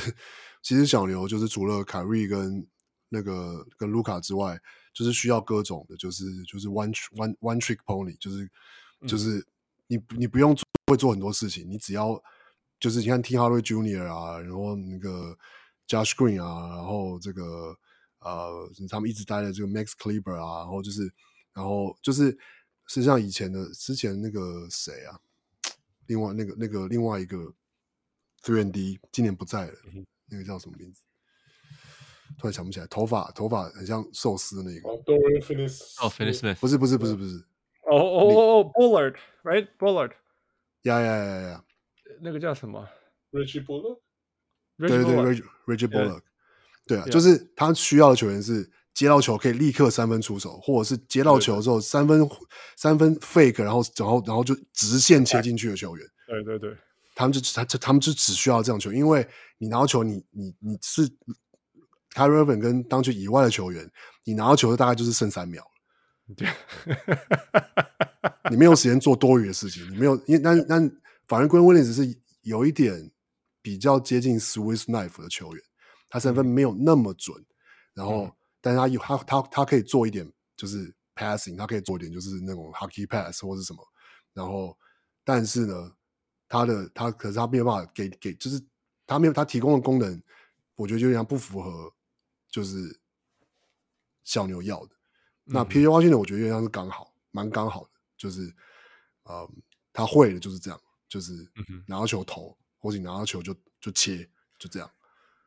[0.60, 2.66] 其实小牛就是除了凯瑞跟
[3.08, 4.58] 那个跟卢卡之外，
[4.92, 8.50] 就是需要各种的，就是就是 one one one trick pony，就是
[9.06, 9.46] 就是
[9.86, 12.20] 你你不用做会做很多事情，你只要
[12.80, 15.38] 就是你看 Hardaway Junior 啊，然后那个
[15.86, 17.76] Josh Green 啊，然后这个。
[18.24, 21.12] 呃，他们一直待的这个 Max Kleber 啊，然后就是，
[21.52, 22.30] 然后就是，
[22.86, 25.20] 实际上以前的之前那个谁啊，
[26.06, 27.36] 另外那个那个另外一个
[28.42, 31.02] Three and D 今年不在了，嗯、那个叫什么名字？
[32.38, 34.88] 突然想不起来，头发头发很像寿司的那个。
[34.88, 36.04] 哦，Dorian Finney-Smith。
[36.04, 36.56] 哦，Finis Smith。
[36.56, 37.36] 不是不是不是不是。
[37.82, 40.12] 哦哦哦哦，Bullard，right？Bullard。
[40.82, 41.64] 呀呀呀呀！
[42.20, 42.88] 那个叫什么
[43.30, 44.00] ？Reggie Bullock。
[44.78, 45.14] 对对对
[45.66, 46.22] ，Reggie Bullock。
[46.86, 52.28] 对啊，就是他需要的球员是接到球可以立刻三分出手，或者是接到球之后三分
[52.76, 56.06] 三分 fake，然后然后然后就直线切进去的球员。
[56.26, 56.76] 对对对，
[57.14, 59.26] 他们就他他们就只需要这样球，因为
[59.58, 61.08] 你拿到球你，你你你是
[62.14, 63.90] Kyrie Irving 跟 Doncic 以外的球员，
[64.24, 65.64] 你拿到球大概就是剩三秒
[66.36, 66.48] 对，
[68.50, 70.90] 你没有时间做多余的事情，你没有，因为但但
[71.26, 73.10] 反而 Grant Williams 是有一点
[73.60, 75.62] 比较接近 Swiss Knife 的球员。
[76.14, 77.46] 他三分没有那么准，嗯、
[77.94, 78.30] 然后，
[78.60, 83.84] 但是他有他他他可以做一点，就是 passing，他可以做一点，就是那种 hockey pass 或是什么。
[84.32, 84.78] 然后，
[85.24, 85.92] 但是呢，
[86.46, 88.64] 他的他可是他没有办法给给，就是
[89.08, 90.22] 他没有他提供的功能，
[90.76, 91.92] 我觉得就有点不符合，
[92.48, 93.00] 就是
[94.22, 94.94] 小牛要的。
[95.46, 95.88] 嗯、那 P.J.
[95.88, 98.54] Washington 我觉得有点像是刚好，蛮刚好的，就是，
[99.24, 99.62] 嗯，
[99.92, 101.32] 他会的就是这样，就是
[101.88, 104.30] 拿到球投，或者你拿到球就就切，
[104.60, 104.88] 就这样。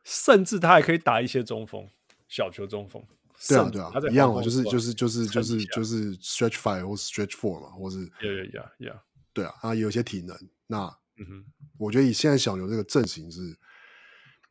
[0.10, 1.86] 甚至他还可以打一些中锋，
[2.30, 3.04] 小球中锋。
[3.50, 9.00] 对啊，对啊，一样嘛，就是就是就是就是就是 stretch five 或 stretch four 嘛，或是 yeah yeah yeah，
[9.34, 10.36] 对啊，他有些体能。
[10.66, 10.86] 那
[11.18, 11.46] 嗯哼，
[11.78, 13.56] 我觉得以现在小牛这个阵型是，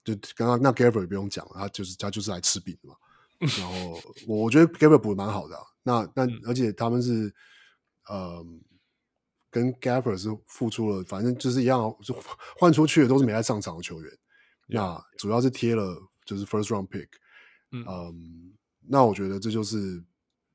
[0.04, 2.94] 就刚刚那 Gabriel 也不用讲了，他就是他就是来吃饼的嘛。
[3.58, 7.34] 然后我我觉得 Gabriel 补的蛮好的，啊，那那而且他们是
[8.08, 8.44] 呃
[9.50, 12.14] 跟 Gabriel 是付出了，反正就是一样，就
[12.58, 14.18] 换出去的都是没在上场的球员。
[14.66, 17.08] 那主要是贴了就是 first round pick，
[17.70, 20.02] 嗯，嗯，那我觉得这就是，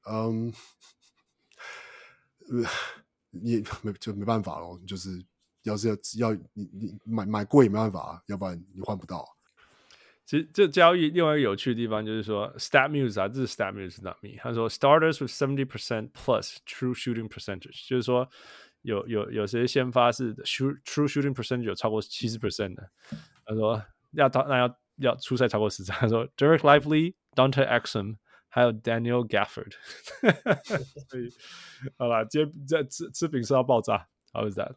[0.06, 0.54] 嗯，
[3.30, 5.24] 你没就没办法咯，就是
[5.64, 9.26] 要是要要你你买买贵也没办法，要不然你换不到。
[10.26, 14.32] 其实这交易另外一个有趣的地方就是说，StatMuse 啊，这是 StatMuse，not me。
[14.38, 18.30] 他说，starters with seventy percent plus true shooting percentage，就是说
[18.82, 22.92] 有有有些先发是 shoot true shooting percentage 有超过七十 percent 的，
[23.46, 23.82] 他说。
[24.12, 28.18] 要到那要要出赛超过十场，他说 Dereck Lively、Dante Exum
[28.50, 29.72] 还有 Daniel Gafford，
[31.10, 31.34] 所以
[31.98, 34.74] 好吧，今天这吃吃饼吃到爆炸，How is that？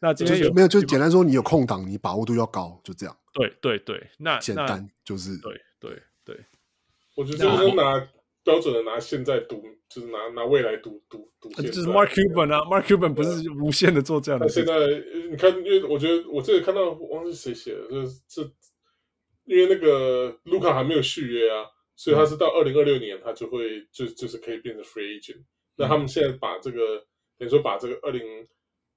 [0.00, 0.68] 那今天有没有？
[0.68, 3.16] 就简单说，你有空档，你把握度要高，就这样。
[3.32, 6.44] 对对对，那简单就是对对对。
[7.14, 8.08] 我觉得就是拿
[8.44, 11.48] 标准的拿现在赌，就是拿拿未来赌赌赌。
[11.62, 14.48] 就是 Mark Cuban 啊，Mark Cuban 不是无限的做这样的。
[14.48, 14.74] 现在
[15.30, 18.50] 你看，因为我觉得我这里看到忘记谁写的，就是这。
[19.44, 21.66] 因为那个卢卡还没有续约啊，
[21.96, 25.40] 所以他是到二零二六年他就会就就是可以变成 free agent。
[25.40, 25.46] 嗯、
[25.78, 27.04] 那他们现在把这个
[27.36, 28.22] 等于说把这个二零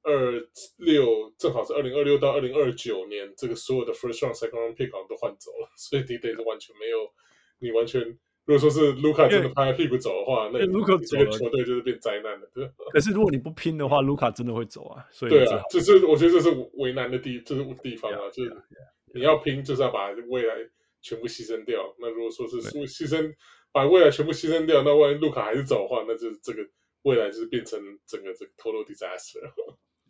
[0.03, 0.39] 二
[0.77, 7.11] 六正好是二零二六到二零二九年这个所有的 first round second round pick 都换走了，所以你等于完全没有
[7.57, 7.99] 你完全
[8.45, 12.49] 如果说是卢卡真的拍屁股走的话，那卢卡这个球队就是变灾难了。
[12.53, 12.69] 对。
[12.93, 15.05] 可是如果你不拼的话，卢卡真的会走啊。
[15.11, 18.49] 所以对啊，就是我觉得这是为难的地，这、就是地方啊，yeah, 就是。
[18.51, 18.91] Yeah, yeah.
[19.15, 20.55] 你要拼，就是要把未来
[21.01, 21.95] 全部牺牲掉。
[21.99, 23.33] 那如果说是牺牲，
[23.71, 26.61] 把未来全部牺牲掉，那万一卢卡还是走的话，那就是这个
[27.03, 29.39] 未来就是变成整个这个 total disaster。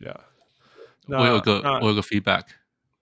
[0.02, 0.20] Yeah，
[1.08, 2.02] 我有个我有个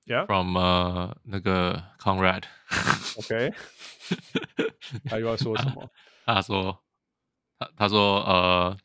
[0.06, 2.44] ，feedback，Yeah，from 呃那个 Conrad。
[3.20, 3.54] OK，
[5.10, 5.90] 他又要说什么？
[6.26, 6.84] 他说
[7.60, 8.78] 他他说呃，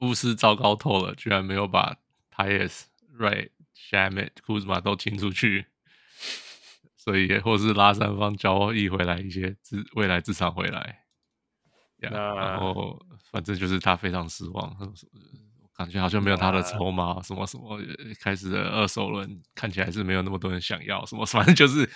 [0.00, 1.96] 巫师糟糕透了，居然没有把
[2.34, 2.84] Tyus、
[3.18, 5.66] Right、Shamit、Kuzma 都清出去，
[6.96, 11.04] 所以或是拉三方交易回来一些资未来资产回来。
[11.98, 13.00] Yeah, 那然后
[13.30, 14.76] 反正就是他非常失望，
[15.76, 17.78] 感觉好像没有他的筹码，什么什么
[18.20, 21.86] 开始的二手轮看起来是没有那么多人想要，什么 反正就是，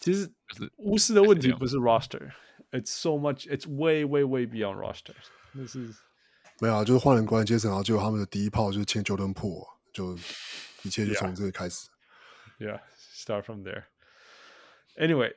[0.00, 5.14] 其实就是巫师的问题不是 roster，it's so much，it's way way way beyond roster，
[5.52, 5.94] 那是
[6.60, 10.18] 没有啊，就是换人关阶层，然后结果他们的第一炮就是签 Jordan Poole，就
[10.82, 11.88] 一切就从这里开始。
[12.58, 13.84] Yeah，start from there。
[14.96, 15.34] Anyway，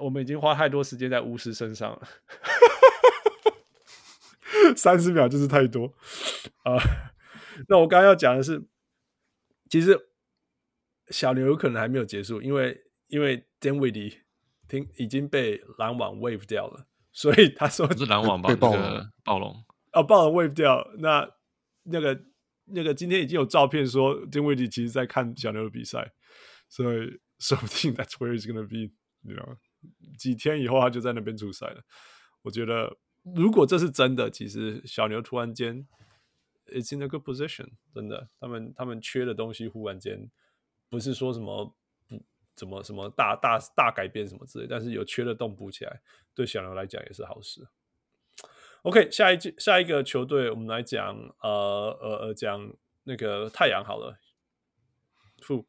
[0.00, 2.08] 我们已经花太多时间在巫师身上了。
[4.76, 5.86] 三十秒就是太多
[6.64, 6.80] 啊！Uh,
[7.66, 8.62] 那我刚刚要讲的是，
[9.68, 9.98] 其实
[11.08, 14.18] 小牛有可能还没有结束，因为因为 Dinwiddie
[14.68, 18.60] 听已经被篮网 wave 掉了，所以他说是篮网把那个
[19.24, 20.88] 暴龙哦，暴龙 wave 掉。
[20.98, 21.28] 那
[21.84, 22.22] 那个
[22.66, 26.12] 那个今天已经有照片说 Dinwiddie 其实在看小牛的比赛，
[26.68, 29.56] 所以说不定 That's where he's gonna be，you know，
[30.16, 31.82] 几天以后他就在那边出赛了。
[32.42, 32.96] 我觉得。
[33.34, 35.86] 如果这是真的，其实小牛突然间
[36.68, 40.30] ，it's in a good position，真的，他们他们缺的东西忽然间
[40.88, 41.74] 不是说什么
[42.06, 42.22] 不
[42.54, 46.00] 怎么什么大大大改变什么之类，但是有缺的洞补起来，
[46.34, 47.68] 对小牛来讲也是好事。
[48.82, 52.72] OK，下一季下一个球队，我们来讲呃呃呃讲
[53.04, 54.18] 那个太阳好了，
[55.40, 55.66] 负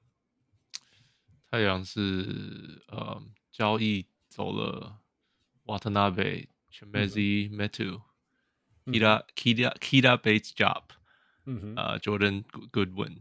[1.49, 3.21] 太阳是呃
[3.51, 4.99] 交易走了
[5.63, 6.49] 瓦特纳贝。
[6.71, 7.99] Chimezie Metu,
[8.91, 10.83] Keita Keita Bates-Diop，
[11.45, 13.17] 嗯哼，呃，Jordan Goodwin，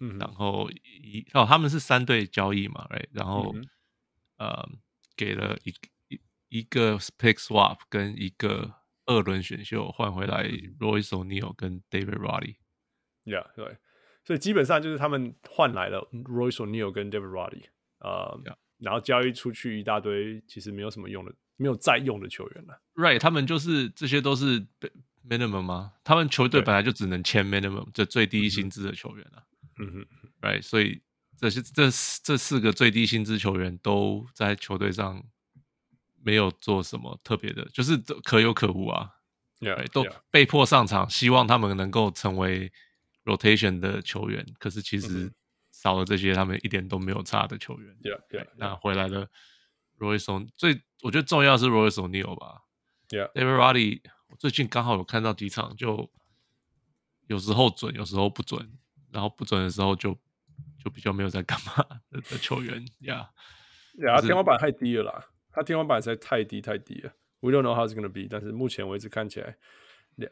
[0.00, 3.08] 嗯，然后一哦，他们是三队交易嘛，right？
[3.12, 3.54] 然后
[4.36, 4.68] 呃，
[5.16, 5.74] 给了一
[6.08, 8.74] 一一个 pick swap 跟一个
[9.06, 10.44] 二轮选秀换回来
[10.78, 13.78] Royce O'Neal 跟 David Roddy，yeah，对，
[14.24, 17.64] 所以基本上就是他们换来了 Royce O'Neal 跟 David Roddy，
[17.98, 18.40] 呃，
[18.78, 21.34] 然后交易出去一大堆，其实没有什么用的。
[21.60, 23.18] 没有再用的球员了，Right？
[23.18, 24.64] 他们就是这些都是
[25.28, 25.92] minimum 吗？
[26.02, 29.44] 他们球队本来就只能签 minimum，这最低薪资的球员了。
[29.78, 30.06] 嗯哼
[30.40, 30.62] ，Right？
[30.62, 31.02] 所以
[31.36, 31.90] 这些这
[32.22, 35.22] 这四个最低薪资球员都在球队上
[36.22, 39.10] 没有做什么特别的，就是可有可无啊。
[39.60, 42.72] Yeah，都被迫上场，希望他们能够成为
[43.24, 44.46] rotation 的球员。
[44.58, 45.32] 可是其实
[45.72, 47.96] 少了这些，他们一点都没有差的球员。
[48.02, 49.28] Yeah，对，那回来了。
[49.98, 52.62] Royce O'Neal 最我觉得重要是 Royce O'Neal 吧
[53.10, 56.10] 我最近刚好有看到几场，就
[57.26, 58.70] 有时候准，有时候不准，
[59.12, 60.16] 然后不准的时候就
[60.82, 61.74] 就比较没有在干嘛
[62.10, 69.56] 的，的球员，Yeah，Yeah，天花板太低了啦，他天花板实在太低太低了，We don't know how it's gonna be，但是目前为止看起来，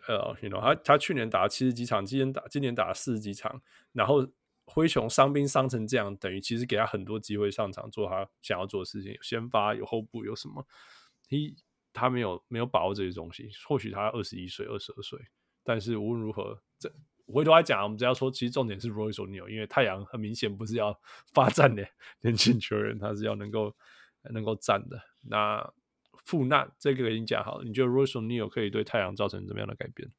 [0.09, 3.63] 呃，You know，他他去年打了七十几场，今年打今年打了四十几场，
[3.93, 4.29] 然后。
[4.69, 10.67] 灰熊伤兵伤成这样，等于其实给他很多机会上场做他想要做的事情，有先发，有后补，有什么？
[11.29, 11.37] 他
[11.97, 13.49] 他没有没有把握这些东西。
[13.67, 15.19] 或许他二十一岁、二十二岁，
[15.65, 16.93] 但是无论如何，这
[17.27, 20.97] 回头来讲，我们只要说，其实重点是 Royce O'Neal，因为太阳很明显不是要
[21.33, 21.85] 发展的
[22.21, 23.75] 年轻球员，他是要能够
[24.33, 25.01] 能够战的。
[25.23, 25.73] 那
[26.25, 30.13] 富纳这个已经讲好了，你觉得 Royce O'Neal 可以对太阳造成怎么样的改变？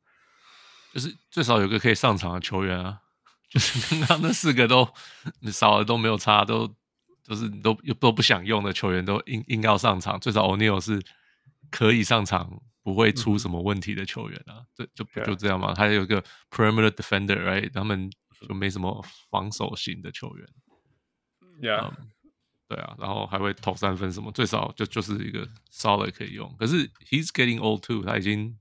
[0.93, 3.03] 就是最少有个可以上场的球员啊。
[3.49, 4.85] 就是刚刚那四个都
[5.39, 6.67] 你少了都没有差，都
[7.23, 11.01] 就是你都都不想用的球员都硬硬要上场，最少 O'Neal 是
[11.71, 15.73] 可以上场，不会出什么问题的球员啊，这、嗯、就就这样嘛。
[15.73, 17.71] 他有一个 perimeter defender，right？
[17.73, 18.09] 他们
[18.47, 20.47] 就没什么防守型的球员
[21.61, 22.07] ，Yeah，、嗯、
[22.67, 26.55] 对啊，然后还会投三分什么，最少就就是一个 solid 可以用。
[26.57, 28.57] 可是 he's getting old too，他已经。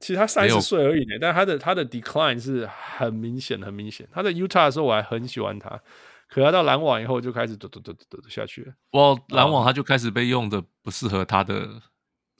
[0.00, 4.06] 其实他三十岁而已呢，但他的他的 decline 是很明显很明显。
[4.12, 5.80] 他在 Utah 的时候我还很喜欢他，
[6.28, 8.74] 可他到篮网以后就开始嘟嘟嘟嘟嘟下去了。
[8.90, 11.80] 哇篮网他就开始被用的不适合他的，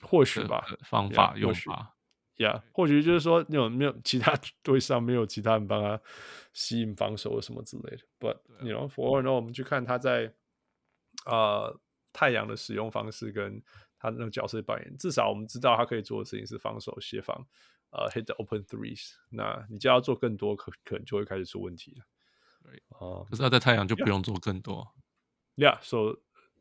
[0.05, 1.95] 或许吧方法用法，
[2.37, 6.01] 呀，或许就是说那种没有其他队上没有其他人帮他
[6.53, 8.03] 吸引防守什么之类的。
[8.21, 10.33] But you know for now 我们去看他在
[11.27, 11.81] 呃
[12.13, 13.63] 太阳的使用方式跟。
[13.97, 17.35] 他那个角色扮演，至少我们知道他可以做的事情是防守协防，
[17.89, 19.15] 呃，hit the open threes。
[19.31, 22.05] 那你就要做更多，可可能就会开始出问题了。
[22.99, 24.87] 哦，可是他在太阳就不用做更多。
[25.57, 26.19] Yeah，so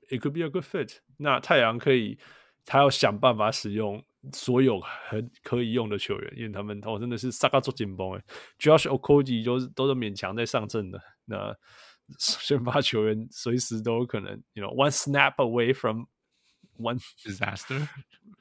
[0.08, 1.00] it could be a good fit。
[1.18, 2.18] 那太阳可以，
[2.66, 4.04] 他要想办法使用
[4.34, 8.24] 所有很可以用的球员，因为他们哦真的是萨卡做紧绷哎
[8.60, 11.02] ，Josh Okogie 都是都是勉强在上阵的。
[11.26, 11.56] 那
[12.20, 16.06] 先发球员随时都有可能，you know，one snap away from。
[16.80, 17.88] One disaster，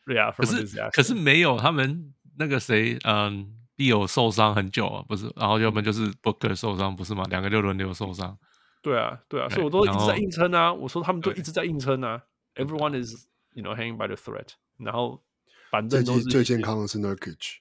[0.07, 7.25] 对啊，可是可是没有他们那个谁，嗯，必有受伤很久啊，不是，然后要么就是 Booker 受伤，不是吗？
[7.29, 8.39] 两个就轮流受伤。
[8.81, 10.73] 对啊，对啊，所以我都一直在硬撑啊。
[10.73, 12.23] 我说他们都一直在硬撑啊。
[12.55, 14.50] Everyone is you know hanging by the thread。
[14.78, 15.24] 然后
[15.72, 17.58] 板凳都是最健康的是 Nurkic。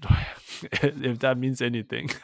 [0.00, 0.10] 对，
[0.70, 2.10] if that means anything。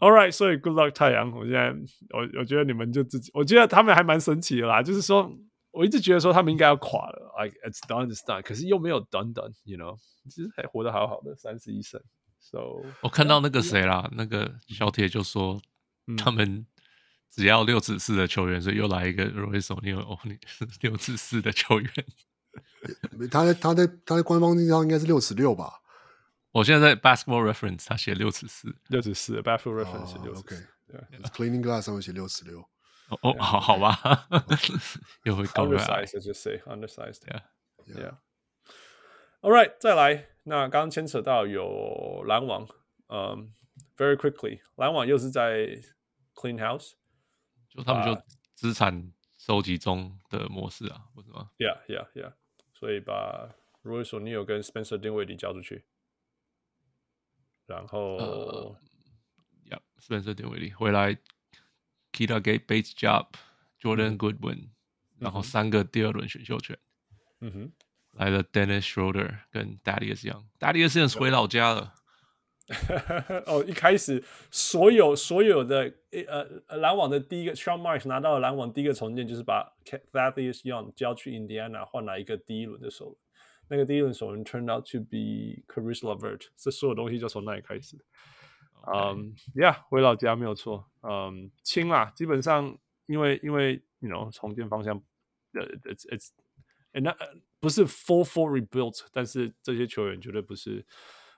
[0.00, 1.30] All right，所以 Good luck 太阳。
[1.30, 1.70] 我现在
[2.10, 4.82] 我我觉得你们就自己，我觉得他们还蛮神奇的啦。
[4.82, 5.32] 就是说，
[5.70, 9.96] 我一直觉得说他们应该要垮了，like it's done, it's done，可是又没有 done done you know，
[10.28, 12.02] 其实还活得好好的，三十一胜。
[12.40, 15.62] So 我看到那个谁啦，那个小铁就说，
[16.18, 16.66] 他们
[17.35, 20.19] 只要六尺四的球员，所以又来一个 Royce 哦，
[20.81, 21.91] 六尺四的球员。
[23.29, 25.81] 他在他在他在官方地上应该是六尺六吧。
[26.51, 29.41] 我现在在 Basketball Reference，他写六尺四，六尺四。
[29.41, 30.69] Basketball Reference 写六尺四。
[30.93, 32.59] OK，Cleaning Glass 上面写六尺六。
[33.21, 34.27] 哦，好好吧，
[35.23, 35.77] 又会高了。
[35.77, 37.19] Undersized，就 say undersized。
[37.27, 38.17] Yeah，yeah。
[39.41, 40.29] All right，再来。
[40.43, 42.67] 那刚刚牵扯到有篮网，
[43.09, 43.51] 嗯
[43.97, 45.81] ，Very quickly，篮网又是在
[46.33, 46.93] Clean House，
[47.75, 48.21] 就他们就
[48.53, 52.33] 资产收集中的模式啊，为什么？Yeah，yeah，yeah。
[52.73, 53.53] 所以把
[53.83, 55.83] Royce O'Neale 跟 Spencer Dinwiddie 交出去。
[57.65, 58.79] 然后，呃
[59.65, 61.17] ，Yeah，Spencer Dinwiddie 回来
[62.11, 64.69] ，Keita Bates-Diop，Jordan Goodwin，
[65.17, 66.77] 然后三个第二轮选秀权，
[67.39, 67.71] 嗯哼，
[68.11, 71.95] 来了 Dennis Schroeder 跟 Thaddeus Young，Thaddeus Young 回老家了。
[73.45, 75.93] 哦，一开始所有所有的
[76.27, 79.71] 呃篮网的第一个 Sean Marks 拿到了篮网第一个重建，就是把
[80.11, 83.17] Thaddeus Young 交去 Indiana 换来一个第一轮的首轮。
[83.67, 87.97] 那个第一轮首轮 turned out to be Caris LeVert，这所有东西就从那里开始。
[88.87, 90.89] 嗯，Yeah，回老家没有错。
[91.01, 92.77] 嗯，轻啦，基本上
[93.07, 95.01] 因为因为 you know 重建方向，
[95.53, 96.29] 呃，it's it's，
[96.93, 97.15] 那
[97.59, 100.85] 不是 full full rebuilt，但是这些球员绝对不是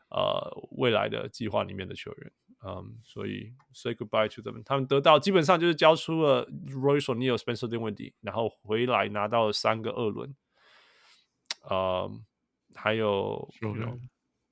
[0.10, 2.32] 呃未来的计划里面的球员。
[2.66, 10.36] 嗯，所以 say goodbye to them，他们得到基本上就是交出了 Royce O'Neale、Spencer Dinwiddie，然后回来拿到了三个二轮。
[11.70, 12.22] 呃、um，
[12.76, 13.48] 还有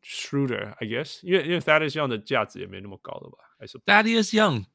[0.03, 3.37] Schroeder，I guess，因为因为 Thaddeus Young 的价值也没那么高了吧？
[3.57, 4.65] 还是 Thaddeus Young，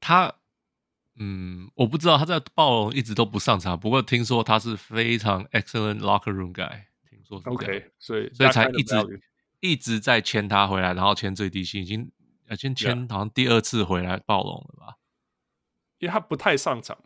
[0.00, 0.34] 他，
[1.16, 8.96] 嗯，我不知道他在暴龙一直都不上场，不过听说他是非常 excellent locker room guy，听说是 OK，所以所以才一直
[9.64, 12.12] 一直在签他回来，然后签最低薪，已经
[12.50, 14.98] 已经签好像第二次回来暴龙了吧？
[16.00, 16.98] 因为他不太上场。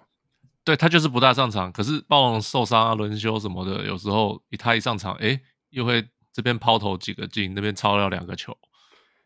[0.64, 5.40] 对，他就是不大上场，可是暴龙受伤啊、轮休什么的，有时候一他一上场，哎，
[5.70, 8.58] 又会这边抛投几个进，那边超了两个球。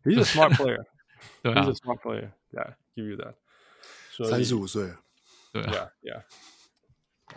[0.05, 0.85] He's a smart player，
[1.43, 4.29] 对啊，He's a smart player，Yeah，give you that。
[4.29, 4.93] 三十五岁，
[5.53, 6.23] 对啊，Yeah，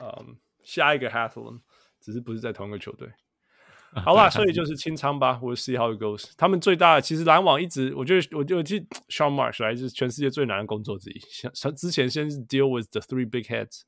[0.02, 1.62] 嗯，下一个 Hathaway
[2.02, 3.14] 只是不是在同一个球队。
[3.94, 6.32] 好吧，所以就是清仓吧，We'll see how it goes。
[6.36, 11.22] 他们最大的其实篮网一直，我觉得，我就记 Sean Marsh 来自全世界最难的工作之一。
[11.54, 13.84] 像之前先是 deal with the three big heads。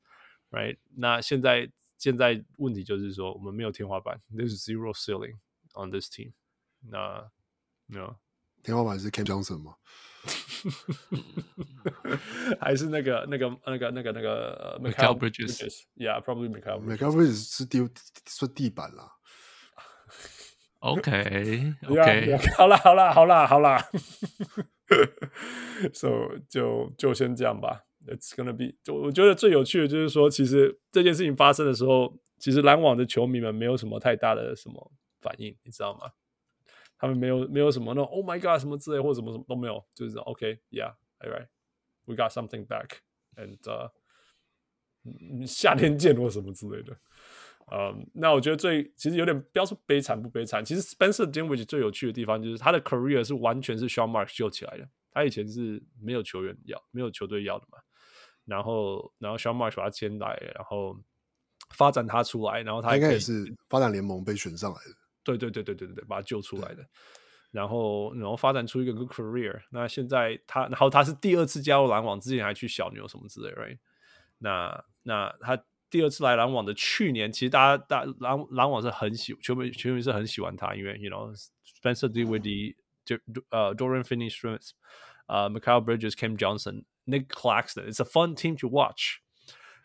[0.50, 5.36] Right，那现在现在问题就是说，我们没有天花板，There's zero ceiling
[5.74, 6.32] on this team。
[6.88, 7.30] 那
[7.86, 8.16] 没有
[8.62, 9.74] 天花板是 Cam Johnson 吗？
[12.58, 16.82] 还是那个那个那个那个那个 Mikal Bridges？Yeah，probably Mikal。
[16.82, 17.86] Mikal Bridges 是地
[18.26, 19.17] 是地板啦。
[20.80, 23.84] OK，OK，好啦好啦好啦好啦。
[25.92, 27.84] So 就就先这样吧。
[28.06, 36.12] It's gonna be，就我觉得最有趣的就是说，其实这件事情发生的时候，其实篮网的球迷们没有什么太大的什么反应，你知道吗？
[36.96, 43.90] 他们没有没有什么那种 Oh my God 什么之类或者什么什么都没有，就是 OK，Yeah，All right，We got something back，and、uh,
[45.46, 46.96] 夏天见或什么之类的。
[47.70, 57.78] 嗯、um，那我觉得最其实有点不要说悲惨不悲惨，其实 Spencer Dinwiddie 最有趣的地方就是他的 career 是完全是 Sean Marks 救起来的，他以前是没有球员要，没有球队要的嘛。
[58.44, 60.98] 然后，然后 Sean Marks 把他签来，然后
[61.70, 64.94] 发展他出来，然后他应该也是发展联盟被选上来的。
[65.22, 66.82] 对对对对对对对，把他救出来的。
[67.50, 69.60] 然后，然后发展出一个 good career。
[69.70, 73.78] 那现在他，然后他是第二次加入篮网，之前还去小牛什么之类，right？
[74.38, 81.33] 那那他第二次来篮网的去年，其实大家大篮篮网是很喜球迷球迷是很喜欢他，因为 you know
[81.81, 83.17] Spencer Dinwiddie 就
[83.49, 84.71] 呃 Dorian Finney-Smith
[85.27, 89.17] 呃 Mikal Bridges，Cam Johnson。Nick Claxton，it's a fun team to watch。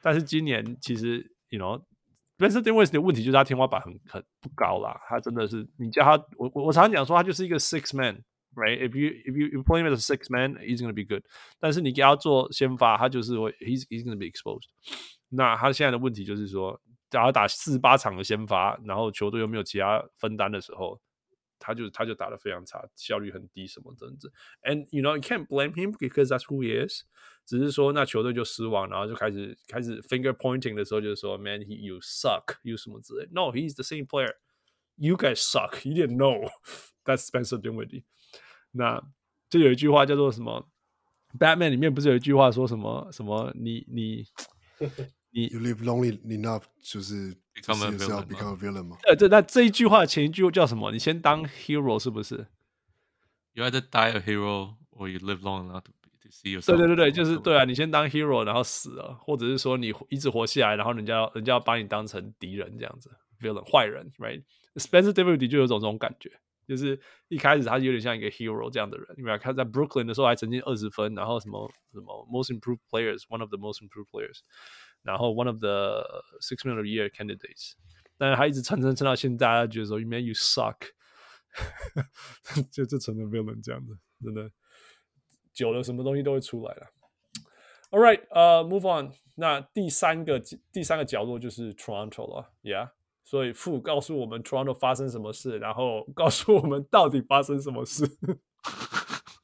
[0.01, 4.97] 但是今年其实，you know，Spencer Dinwiddie 的问题就是他天花板很很不高啦。
[5.09, 11.25] 他真的是，你叫他，我我我常常讲说，他就是一个 six man，right？If you if you you play him as a six man，he's gonna be good。
[11.59, 14.69] 但是你给他做先发，他就是会，he's he's gonna be exposed。
[15.36, 16.80] 那他现在的问题就是说，
[17.10, 21.00] 假如打四十八场的先发，然后球队又没有其他分担的时候，
[21.58, 24.32] 他就他就打得非常差，效率很低，什么这样子。
[24.64, 27.04] And you know you can't blame him because that's who he is。
[27.46, 33.28] 只是说那球队就失望，然后就开始开始 finger pointing 的时候，就是说 Man he you suck you 什么之类。
[33.32, 34.36] No he's the same player。
[34.96, 35.88] You guys suck.
[35.88, 36.48] You didn't know
[37.04, 38.04] that's Spencer Dinwiddie。
[38.72, 39.02] 那
[39.50, 40.70] 就有一句话叫做什么
[41.40, 43.52] ？Batman 里面不是有一句话说什么什么？
[43.56, 44.26] 你你
[45.33, 47.91] 你 You live lonely enough，就是，become a
[48.23, 48.97] become a villain 吗？
[49.05, 50.91] 呃，这那这一句话的前一句叫什么？
[50.91, 52.47] 你先当 hero 是不是？
[53.53, 55.93] You either die a hero or you live long enough to
[56.31, 56.67] see yourself。
[56.67, 63.11] 对对对对，就是对啊，你先当 hero，然后死了，或者是说你一直活下来，然后人家人家要把你当成敌人这样子，
[63.41, 66.31] villain 坏人，right？Spencer Dinwiddie 就有种这种感觉，
[66.67, 74.41] 就是一开始他有点像一个 hero 这样的人，因为他在 Brooklyn 的时候还曾经二十分，然后什么什么 Most Improved Players，One of the Most Improved Players，
[75.03, 76.05] 然后 One of the
[76.41, 77.73] Six Man of the Year Candidates，
[78.17, 80.77] 但是他一直撑撑撑到现在，大家觉得说 Man you suck，
[82.71, 84.51] 就就成了 villain 这样子，真的
[85.53, 86.87] 久了什么东西都会出来了。
[87.91, 90.41] All right，呃、uh,，Move on，那第三个
[90.73, 92.91] 第三个角落就是 Toronto 了，Yeah。
[93.25, 98.07] 所以傅告诉我们 Toronto 发生什么事，然后告诉我们到底发生什么事，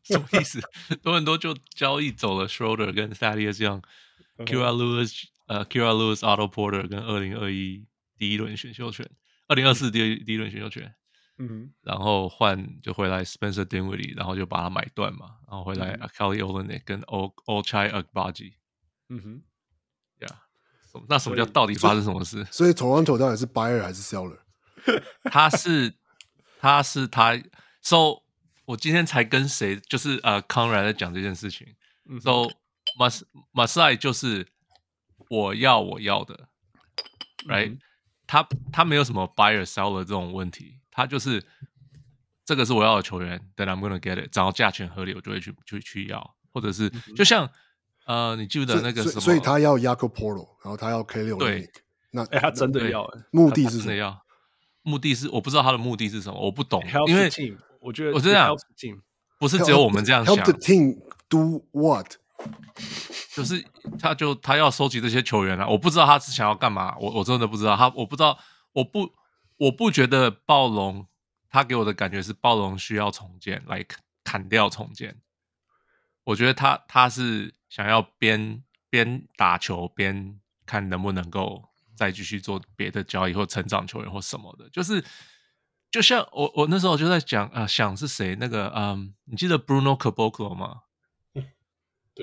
[0.02, 0.59] 什么意思？
[1.02, 7.85] 多伦多就交易走了 Schroeder 跟 Thaddeus Young，Kira Lewis 呃 Kira Lewis Otto Porter 跟二零二一
[8.17, 9.09] 第一轮选秀权，
[9.47, 10.95] 二零二四第第一轮选秀权，
[11.38, 18.53] 嗯哼，然后换就回来 Spencer Dinwiddie，然后就把它买断嘛，然后回来 Kelly Olynyk 跟 O O Chai Agbaji，
[19.09, 19.43] 嗯哼。
[21.07, 22.43] 那什么叫到底发生什么事？
[22.45, 24.39] 所以 Toronto 到底是 buyer 还是 seller？
[25.30, 25.93] 他是
[26.59, 27.39] 他是他
[27.80, 28.23] ，so
[28.65, 31.76] 我今天才跟谁就是呃康然在讲这件事情。
[32.19, 32.49] so
[32.97, 33.07] 马
[33.51, 34.47] 马赛就是
[35.30, 36.49] 我要我要的
[37.47, 37.80] ，right？、嗯、
[38.27, 41.41] 他他没有什么 buyer seller 这种问题，他就是
[42.43, 47.49] 这个是我要的球员，then I'm gonna get it，只要价钱合理，我就会去去去要，或者是就像。
[48.06, 49.22] 呃，你记不得那个什么？
[49.22, 51.38] 所以，所以他要 Jakob Poeltl，然后他要 Kelly。
[51.38, 51.69] 对，
[52.10, 53.07] 那哎，他真的要？
[53.30, 53.93] 目的是什么？
[53.93, 54.19] 要？
[54.81, 56.84] 目的是我不知道他的目的是什么，我不懂。
[57.06, 57.30] 因为
[57.80, 58.51] 我觉得我这样
[59.38, 60.35] 不是只有我们这样想。
[60.38, 60.97] Help the team
[61.27, 62.15] do what？
[63.40, 63.66] 就是
[63.99, 68.38] 他就他要收集这些球员啊，我不知道他是想要干嘛，我我真的不知道他，我不知道，
[68.74, 69.14] 我不
[69.57, 71.07] 我不觉得暴龙
[71.49, 75.22] 他给我的感觉是暴龙需要重建，like 砍掉重建。
[76.24, 77.53] 我觉得他他是。
[77.70, 85.06] 想要边边打球边看能不能够再继续做别的交易或成长球员或什么的，就是
[85.91, 90.78] 就像我我那时候就在讲啊、想是谁那个嗯，你记得 Bruno Caboclo 吗？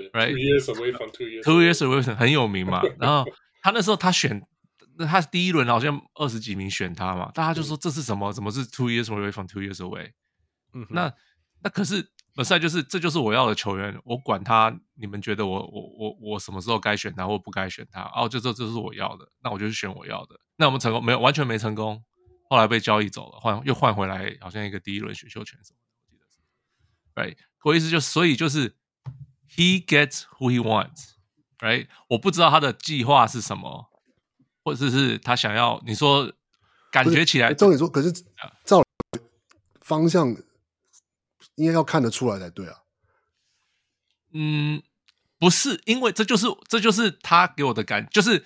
[0.02, 2.82] 对，Right，two years away from two years two years away 很有名嘛。
[3.00, 3.24] 然后
[3.62, 4.40] 他那时候他选，
[4.98, 8.32] 那他第一轮好像二十几名选他嘛，大家就说这是什么？
[8.32, 10.12] 怎么是 two years away from two years away？
[10.72, 11.12] 嗯，那
[11.62, 12.10] 那可是。
[12.36, 18.02] 本赛就是，这就是我要的球员，我管他，你们觉得我我我我什么时候该选他或不该选他？
[18.14, 20.38] 哦，就这这是我要的，那我就去选我要的。
[20.56, 21.18] 那我们成功没有？
[21.18, 22.04] 完全没成功，
[22.50, 27.34] 后来被交易走了，换又换回来，好像一个第一轮选秀权什么的，我记得是。
[27.34, 28.76] Right，我意思就是，所以就是
[29.54, 31.88] he gets who he wants，right？
[32.08, 33.90] 我不知道他的计划是什么，
[34.64, 36.32] 或者是他想要你说
[36.90, 38.12] 感觉起来，照理说，可是
[38.64, 38.82] 照
[39.80, 40.36] 方向。
[41.54, 42.80] 应该要看得出来才对啊。
[44.34, 44.82] 嗯，
[45.38, 48.44] 不是，因为这就是这就是他给我的感，就是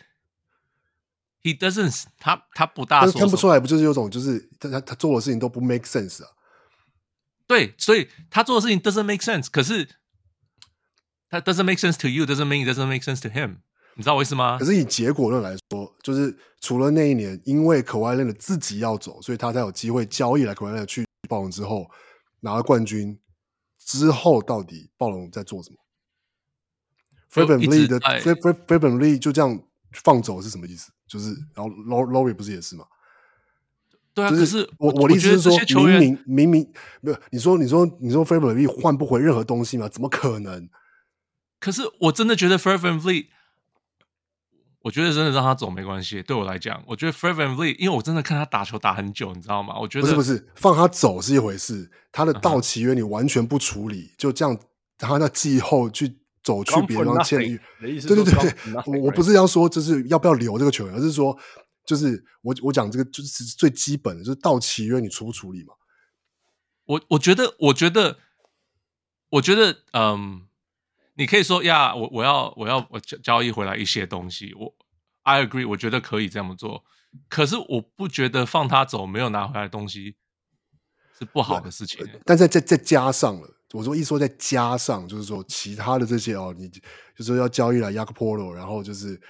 [1.42, 6.30] he doesn't 他他不大说，看不出来，不就是有种就是他他他做的事情都不 make sense 啊？
[7.48, 9.88] 对，所以他做的事情 doesn't make sense，可是
[11.30, 13.56] 他 doesn't make sense to you，doesn't mean it doesn't make sense to him，
[13.94, 14.58] 你知道我意思吗？
[14.58, 21.90] 可是以结果论来说，就是除了那一年，因为 Kawhi Leonard 自己要走，所以他才有机会交易来 Kawhi Leonard 去暴龙之后。
[22.42, 23.18] 拿了冠军
[23.76, 25.76] 之后，到底暴龙在做什么
[27.30, 29.62] ？Fred VanVleet 的 Fred VanVleet 就这样
[29.92, 30.90] 放走是什么意思？
[31.06, 32.86] 就是然后 Lowry 不是也是吗？
[34.14, 39.86] 对啊，就是我我的意思是说，明明明明没有你说你说你说 Fred VanVleet 换不回任何东西吗？
[39.86, 40.66] 怎么可能？
[41.60, 43.26] 可是我真的觉得 VanVleet。
[44.82, 46.22] 我觉得真的让他走没关系。
[46.22, 49.78] 对我来讲，我觉得 VanVleet，因为我真的看他打球打很久，你知道吗？
[49.78, 54.14] 我觉得不是不是，放他走是一回事，他的到期约你完全不处理，uh.
[54.16, 54.58] 就这样，
[54.96, 57.60] 他那季后去走去别地方签约。
[57.78, 61.38] 对对对对，我我不是要说就是要不要留这个球员，而是说
[61.84, 65.74] 就是我我讲这个就是最基本的，就是到期约你处不处理嘛？
[66.86, 68.16] 我我觉得我觉得
[69.28, 70.46] 我觉得嗯。
[71.20, 74.74] 你可以说呀，我我要我要我交交易回来一些东西，我
[75.22, 76.82] I agree，我觉得可以这么做。
[77.28, 80.16] 可是我不觉得放他走没有拿回来的东西
[81.18, 82.08] 是不好的事情。
[82.24, 86.80] 但是再再加上了，我说一说再加上，就是说其他的这些哦，你就
[87.18, 89.20] 是说要交易来 Jakob Poeltl 然后就是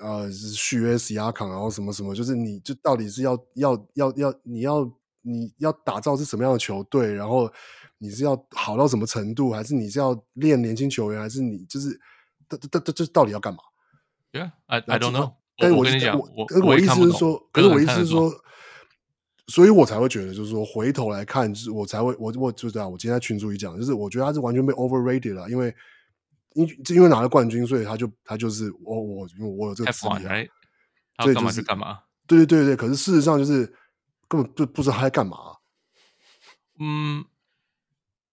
[0.00, 4.90] 呃是续约 Siakam，然后什么什么，就是你就到底是要要要要你要
[5.20, 7.52] 你要打造是什么样的球队，然后
[8.00, 12.00] 你是要好到什么程度，还是你是要练年轻球员，还是你就是
[12.48, 13.60] 这这这这到底要干嘛
[14.32, 15.34] ？Yeah，I I don't know。
[15.56, 16.28] 但是我跟你讲，我
[16.64, 18.32] 我意思是说，可是我意思是说。
[19.48, 25.74] 所以我才会觉得，就是说回头来看，就是我才会，我我就这样，我今天在群组里讲，就是我觉得他是完全被 overrated 了，因为
[26.54, 29.28] 因因为拿了冠军，所以他就他就是我我
[29.58, 30.22] 我有这个资历，
[31.20, 31.98] 所以就干嘛，
[32.28, 32.76] 对对对对。
[32.76, 33.66] 可是事实上就是
[34.28, 35.36] 根本就不知道他在干嘛。
[36.78, 37.24] 嗯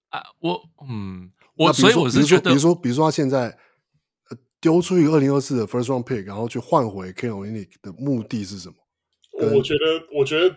[0.09, 3.57] 啊，我嗯我所以我是觉得，比如说比如说他现在
[4.59, 8.75] 丢出一个二零二四的 first round pick，然后去换回 Kelly Olynyk 的目的是什么？
[9.55, 10.55] 我觉得我觉得。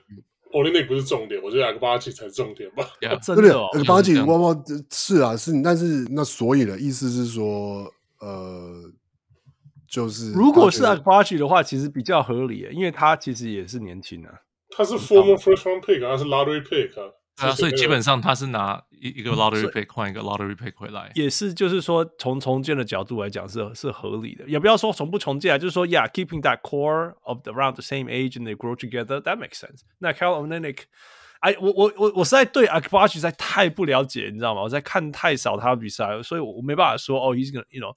[0.52, 2.84] Olynyk 不是重点，我觉得阿克巴奇才是重点吧。
[3.00, 8.90] Yeah, 真的，阿克巴奇，哇哇，是啊，是，但是那所以的意思是说，呃，
[9.88, 14.40] 就是如果是阿克巴奇的话，其实比较合理，因为他其实也是年轻啊，
[14.70, 17.00] 他是 former first round pick，他是 lottery pick
[17.46, 17.48] 啊。
[17.48, 28.44] 啊，所以基本上他是拿一一个 lottery pick 换一个 lottery pick 回来，也是就是说从重建的角度来讲是是合理的，也不要说从不重建啊，就是说，Yeah，keeping that core of the around the same age and
[28.44, 29.80] they grow together that makes sense。
[29.98, 30.78] 那 Olynyk，
[31.40, 32.66] 哎，我我我我实在对
[33.08, 34.62] 实在太不了解，你知道吗？
[34.62, 37.94] 我在看太少他的比赛，所以我没办法说哦，he's gonna you know。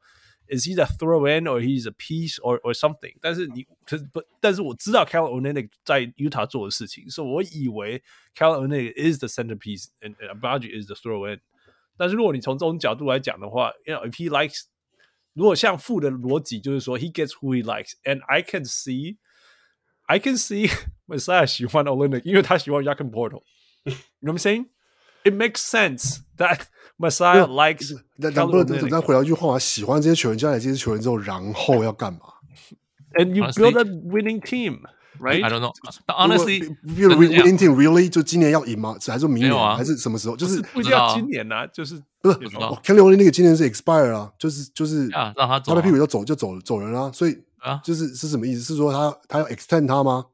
[0.52, 3.14] Is he the throw in or he's a piece or or something？
[3.20, 8.02] 但是你可是不，但是我知道 Kelly Olynyk 在 Utah 做的事情，所以我以为
[8.34, 11.40] Kelly Olynyk is the centerpiece and Agbaji is the throw in。
[11.98, 14.62] 但是如果你从这种角度来讲的话，you know if he likes，
[15.34, 19.18] 如果像负的逻辑就是说 he gets who he likes，and I can see
[20.06, 20.70] I can see
[21.06, 23.92] Masai 喜欢 Olynyk，因为他喜欢 Jakob Poeltl。You
[24.22, 24.68] know what I'm saying?
[25.24, 26.68] It makes sense that
[27.09, 27.99] Messiah likes。
[28.15, 29.59] 那那不能再回到一句话嘛？
[29.59, 32.19] 喜欢这些球员，加来这些球员之后，然后要干嘛
[33.13, 34.81] ？And you build a winning team,
[35.19, 35.43] right?
[35.43, 35.73] I don't know.
[36.07, 38.95] Honestly, build a winning team really 就今年要赢吗？
[39.05, 39.75] 还是明年？
[39.75, 40.35] 还是什么时候？
[40.35, 47.11] 就是不一定要今年啊，就是不是 Kelly Olynyk 那个今年是 expire 啊，就是就是啊让他走，他的屁股就走就走走人了。
[47.11, 48.61] 所以啊，就是是什么意思？
[48.61, 50.25] 是说他他要 extend 他吗？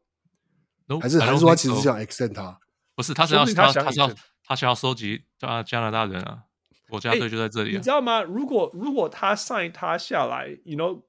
[1.02, 2.60] 还是还是说他其实想 extend 他？
[2.96, 4.10] 不是，他是要他他是要
[4.46, 6.44] 他想要收集加加拿大人啊。
[6.90, 8.22] 国家队就在这里、啊欸，你知道吗？
[8.24, 11.02] 如果如果他 sign 他下来，you know，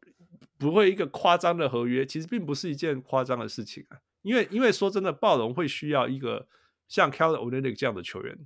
[0.59, 3.99] 不会一个夸张的合约，其实并不是一件夸张的事情啊。
[4.23, 6.47] 因为因为说真的，暴龙会需要一个
[6.87, 8.39] 像 Kelly Olynyk 这样的球员。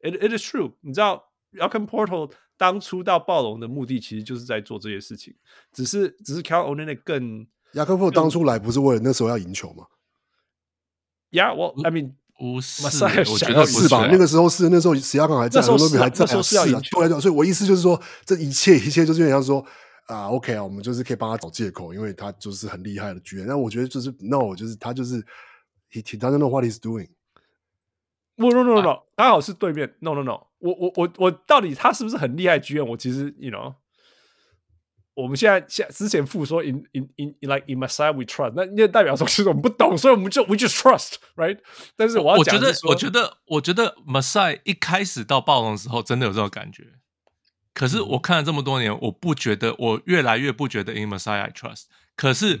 [0.00, 5.34] It it is true，你知道，Jakob Poeltl 当初到暴龙的目的其实就是在做这些事情，
[5.72, 9.86] 只是只是 Kelly Olynyk 更 Jakob Poeltl 当初来不是为了那时候要赢球吗
[11.30, 12.14] ？Yeah，well，I mean。
[12.38, 14.06] 不是，我觉得是吧？
[14.10, 17.20] 那个时候是，那时候史亚刚还在，很多比还在，是啊，对对。
[17.20, 19.58] 所以，我意思就是说，这一切一切就是有点像说
[20.06, 23.48] 啊，OK 啊，我们就是可以帮他找借口，因为他就是很厉害的巨人。
[23.48, 25.20] 但我觉得就是 No，就是他就是
[25.90, 27.08] He he doesn't know what he's doing。
[28.36, 29.96] No no no no，刚好是对面。
[29.98, 32.86] No no no，我我我我到底他是不是很厉害巨人？
[32.86, 33.74] 我其实 You know。
[35.20, 41.58] 我们现在现之前附说 in in in like in Masai we trust，那那代表说其实我们不懂，所以我们就 we just trust，right？
[41.96, 46.84] 但是我要讲，我觉得我觉得我觉得 Masai 一开始到暴龙的时候真的有这种感觉，
[47.74, 51.86] 可是我看了这么多年，我不觉得，我越来越不觉得 in Messiah I trust。
[52.14, 52.60] 可是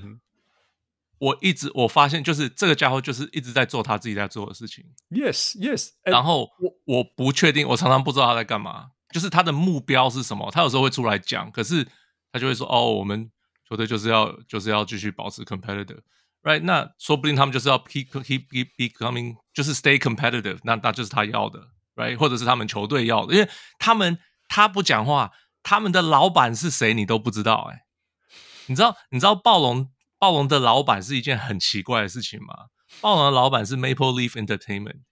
[1.18, 4.84] 我一直我发现，就是这个家伙就是一直在做他自己在做的事情。
[5.10, 11.86] Yes yes，然后我我不确定，我常常不知道他在干嘛，就是他的目标是什么，他有时候会出来讲，可是。
[12.32, 13.30] 他就会说：“哦，我们
[13.68, 16.60] 球队就是要就是要继续保持 competitive，right？
[16.62, 22.16] 那说不定他们就是要 keep keep keep becoming，就是 stay competitive，那那就是他要的，right？
[22.16, 23.48] 或者是他们球队要的，因为
[23.78, 24.18] 他们
[24.48, 25.32] 他不讲话，
[25.62, 27.84] 他们的老板是谁你都不知道，哎，
[28.66, 32.66] 你知道你知道暴龙暴龙的老板是一件很奇怪的事情吗？
[33.00, 35.02] 暴龙的老板是 Maple Leaf Entertainment，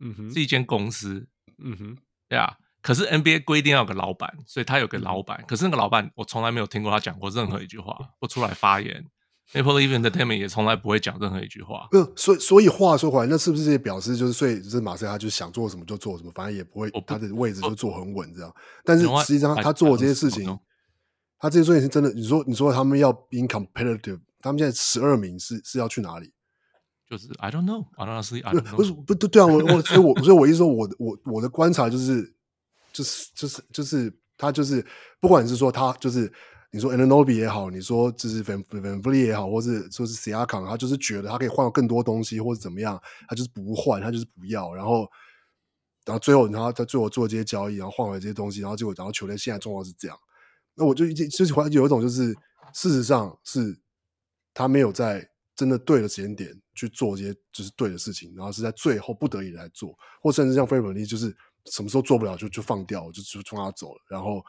[0.00, 1.28] 嗯哼，是一间公司，
[1.58, 1.98] 嗯哼，
[2.28, 5.44] 对啊。”可是 NBA 规定要有个老板，所以他有个老板。
[5.48, 9.04] 可是那个老板，我从来没有听过他讲过任何一句话，不出来发言。
[9.52, 11.88] Leaf Entertainment 也从来不会讲任何一句话。
[11.90, 18.54] 嗯，所以所以话说回来，那是不是也表示就是，所以就是马赛他就想做什么就做什么，反正也不会他的位置就坐很稳这样。
[18.84, 20.56] 但是实际上他做的这些事情，
[21.40, 22.12] 他这些事情是真的。
[22.12, 26.30] 你说你说他们要 being competitive，他们现在十二名是是要去哪里？
[27.10, 28.76] 就是 I don't know，I don't know，I don't know。
[28.76, 32.35] 不是不对对啊，我我所以我所以我意思说，我我我的观察就是。
[32.96, 34.84] 就是就是就是他就是，
[35.20, 36.32] 不管是说他就是
[36.70, 42.98] 你说 Anunoby 也好，你说就是 VanVleet 也好，或是说是 Siakam，他就是觉得他可以换更多东西，或者怎么样，
[43.28, 45.06] 他就是不换，他就是不要，然后，
[46.06, 50.16] 然后最后，然后他最后做这些交易，然后换回这些东西，然后结果，然后球队现在状况是这样，
[50.74, 52.34] 那我就就是有一种就是，
[52.72, 53.78] 事实上是
[54.54, 61.34] 他没有在真的对的时间点去做这些就是对的事情，然后是在最后不得已来做，或甚至像 VanVleet 就是
[61.70, 64.44] 什么时候做不了就就放掉，就就冲他走了，然后。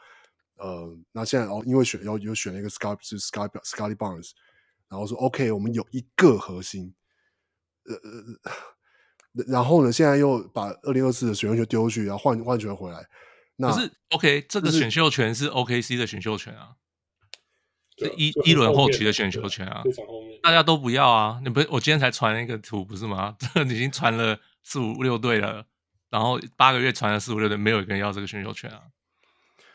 [0.60, 4.32] 呃，那现在哦，因为选要又选了一个 Scott 是 Scott Scottie Barnes，
[4.88, 6.92] 然后说 OK，我们有一个核心，
[7.84, 13.06] 呃呃，然后呢，现在又把二零二四的选秀权丢去，然后换换权回来。
[13.54, 16.74] 那可是 OK，这个选秀权是 OKC 的选秀权啊，
[17.96, 19.84] 是一一轮后期的选秀权啊，
[20.42, 21.40] 大家都不要啊！
[21.44, 23.36] 你不是我今天才传一个图不是吗？
[23.54, 25.67] 这已经传了四五六队了，
[26.10, 28.82] 然后八个月传了四五六队，没有一个人要这个选秀权啊。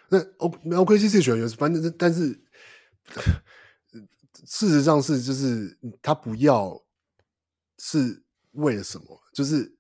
[0.10, 2.44] 那 O OKC 是选择，反正但是
[4.46, 6.84] 事实上是就是他不要
[7.80, 9.22] 是为了什么？
[9.34, 9.76] 就是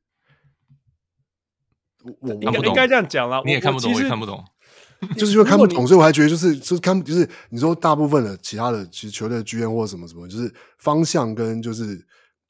[2.21, 4.43] 我应该应该这样讲了，你也看不懂，我，我也看不懂，
[5.17, 12.05] 就是因为看不懂，所以我还觉得就是就是看就是你说大部分的其他的其实球队的剧院或什么什么，就是方向跟就是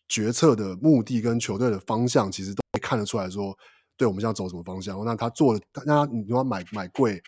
[0.07, 3.57] 决策的目的跟球队的方向，其实都可以看得出来说，
[4.03, 5.03] 对我们现在走什么方向？
[5.05, 7.21] 那他做的，那他你要买买贵。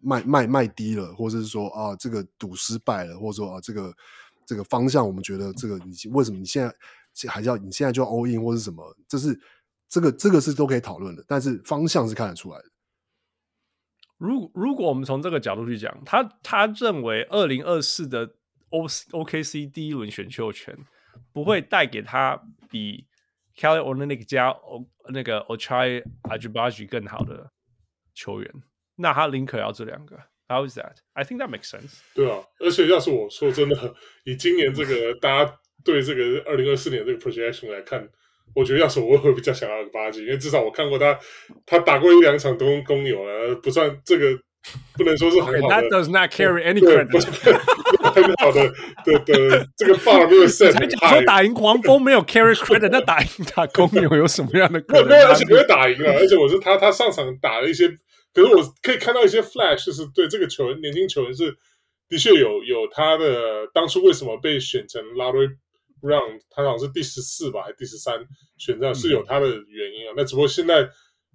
[0.00, 3.92] 卖卖卖低了，或者是说啊，这个赌失败了，或者说啊，这个
[4.46, 8.96] 这个方向，我们觉得这个你为什么你现在还要你现在就要 all in 或是什么？
[9.08, 9.36] 这是
[9.88, 12.64] 这个这个是都可以讨论的，但是方向是看得出来的。
[14.18, 18.36] 如如果我们从这个角度去讲，他他认为二零二四的
[18.68, 20.78] O OKC 第一轮选秀权
[21.32, 22.40] 不会带给他
[22.70, 23.07] 比
[23.58, 27.50] Kelly Olynyk 加 O 那个 Ochai Agbaji 更好的
[28.14, 28.48] 球员。
[28.94, 30.16] 那他宁可要这两个
[30.48, 30.96] ，How is that?
[31.14, 31.98] I think that makes sense。
[32.14, 33.94] 对啊，而且要是我说真的，
[34.24, 38.08] 以今年这个大家对这个二零二四年这个 projection 来看，
[38.54, 41.18] 我觉得要是我会比较想要巴吉，因为至少我看过他，
[41.66, 44.38] 他打过一两场公公牛了，不算这个
[44.96, 45.74] 不能说是很好的。
[45.74, 47.08] That does not carry any credit。
[48.12, 48.72] 很好的，
[49.04, 50.70] 对对，这个 bar 没有 说
[51.24, 54.82] 打赢黄蜂没有 carry credit，那打赢打公牛有什么样的？
[55.04, 57.88] 没有，而且没有打赢了，而且我是他，他上场打了一些。
[58.34, 61.56] 可是我可以看到一些 flash，就是对这个球员，年轻球员是
[62.08, 65.48] 的确有有他的当初为什么被选成 lottery
[66.02, 68.14] round，他好像是第十四吧，还是第十三
[68.58, 70.14] 选上，是有他的原因啊。
[70.16, 70.88] 那只不过现在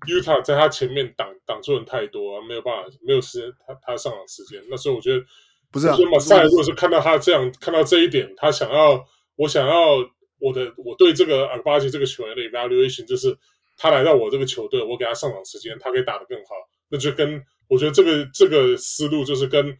[0.08, 4.62] Utah 在他前面挡挡住人太多，没有办法，没有时间他他上场时间。
[4.70, 5.24] 那所以我觉得
[5.72, 9.06] 不是啊，马赛如果是看到他这样看到这一点，他想要
[9.36, 9.98] 我想要
[10.40, 13.38] 我的我对这个阿巴吉这个球员的 evaluation 就是
[13.78, 16.56] 他来到我这个球队，我给他上场时间，他可以打得更好。
[16.90, 19.76] 那就跟我觉得这个这个思路就是跟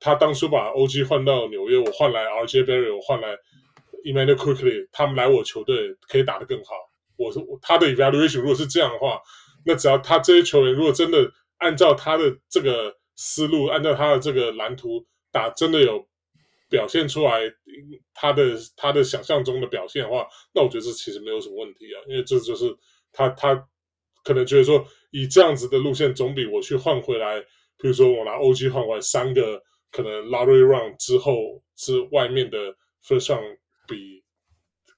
[0.00, 3.36] 他当初把 OG 换到纽约，我换来 RJ Barrett，我换来
[4.04, 6.74] Immanuel Quickley，他们来我球队可以打得更好。
[7.16, 9.20] 我说他的 evaluation 如果是这样的话，
[9.64, 16.06] 那只要他这些球员如果真的按照他的这个思路，按照他的这个蓝图打，真的有
[16.68, 17.40] 表现出来
[18.14, 22.76] 他的他的想象中的表现的话，那我觉得这其实没有什么问题啊，因为这就是
[23.12, 23.68] 他他。
[24.24, 27.40] 可能觉得说，以这样子的路线总比我去换回来，
[27.78, 32.58] 比如说我拿 OG 换回来三个可能 lottery Run 之后是外面的
[33.02, 33.56] first round
[33.86, 34.22] 比，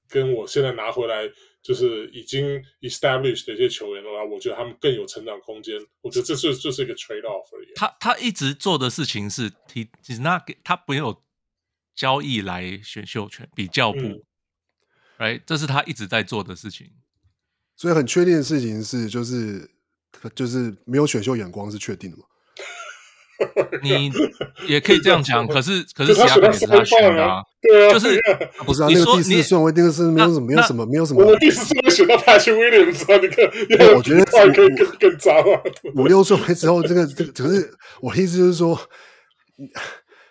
[0.09, 1.31] 跟我现在拿回来
[1.63, 5.79] 就是已经 established 的一些球员的话，我觉得他们更有成长空间。
[6.01, 7.73] 我觉得这是就是一个 trade off 而已。
[7.75, 11.23] 他他一直做的事情是，he is not 他没有
[11.95, 14.23] 交易来选秀权比较不，嗯
[15.19, 15.43] ，right？
[15.45, 16.91] 这是他一直在做的事情。
[17.77, 19.71] 所以很确定的事情是，就是
[20.35, 22.25] 就是没有选秀眼光是确定的嘛？
[23.83, 24.11] 你
[24.67, 28.21] 也可以这样讲，可是可是其他也是他选的啊，对啊，就是
[28.67, 28.89] 不是啊？
[28.91, 31.25] 那个第四顺位那个是没有什么没有什么没有什么。
[31.25, 33.29] 我第四顺位选到 Patrick Williams 啊，你
[33.77, 35.61] 看，我觉得可以更更糟啊。
[35.97, 38.79] 五六顺位之后，这个这个可是我的意思就是说，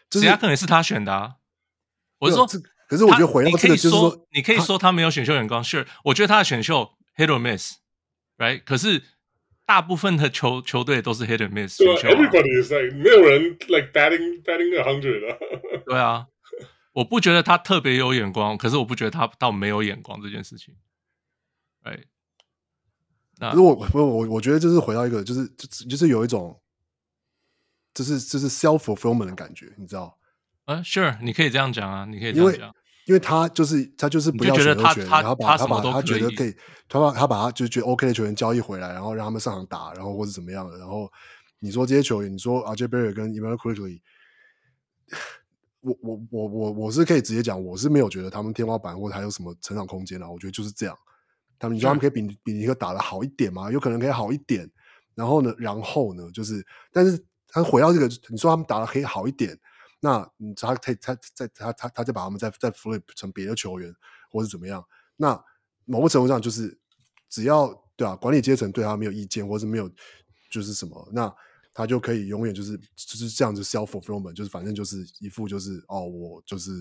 [0.09, 1.31] 其他可能是他选的啊。
[2.19, 2.45] 我是说，
[2.87, 6.91] 可是我觉得回到这个就是说，你可以说他没有选秀眼光，Sure，我觉得他的选秀。
[7.17, 8.61] Hit or miss，right？
[8.63, 9.03] 可是
[9.69, 11.77] 大部分的球球队都是 hit and miss。
[11.77, 15.39] 对啊，everybody is like 没有人 like batting batting a hundred 的。
[15.85, 16.25] 对啊，
[16.93, 20.75] 我不觉得他特别有眼光，可是我不觉得他到没有眼光这件事情。
[21.83, 21.99] 哎，
[23.37, 26.59] 那如果我我我觉得就是回到一个，就是就就是有一种，
[27.93, 30.17] 就是就是 self fulfillment 的感觉，你知道？
[30.65, 32.75] 嗯，Sure，你可以这样讲啊，你可以这样讲。
[33.09, 36.55] 因为他就是他就是不要选秀权，然后把他把他觉得可以，
[36.87, 40.77] 他把他把他就觉得 OK 的球员交易回来，然后让他们上场打，然后或者怎么样的。
[40.77, 41.11] 然后
[41.57, 43.99] 你说这些球员，你说 RJ Barrett 跟 Immanuel Quickley，
[45.81, 50.29] 我我我我我是可以直接讲，我是没有觉得他们天花板或者还有什么成长空间啊。
[50.29, 50.95] 我觉得就是这样。
[51.57, 53.71] 他们你说他们可以比比尼克打得好一点吗？
[53.71, 54.69] 有可能可以好一点。
[55.15, 56.63] 然后呢，然后呢，就是
[56.93, 59.57] 但是他回到这个，你说他们打得可以好一点，
[59.99, 60.19] 那
[60.55, 63.93] 他他他再他他他再把他们再再 flip 成别的球员，
[64.31, 64.83] 或是怎么样？
[65.17, 65.43] 那
[65.85, 66.79] 某个程度上就是
[67.29, 69.89] 只要对啊，管理阶层对他没有意见，或是没有
[70.51, 71.33] 就是什么那。
[71.71, 76.71] 他就可以永远就是就是这样子 self fulfillment，就是反正就是一副就是哦，我就是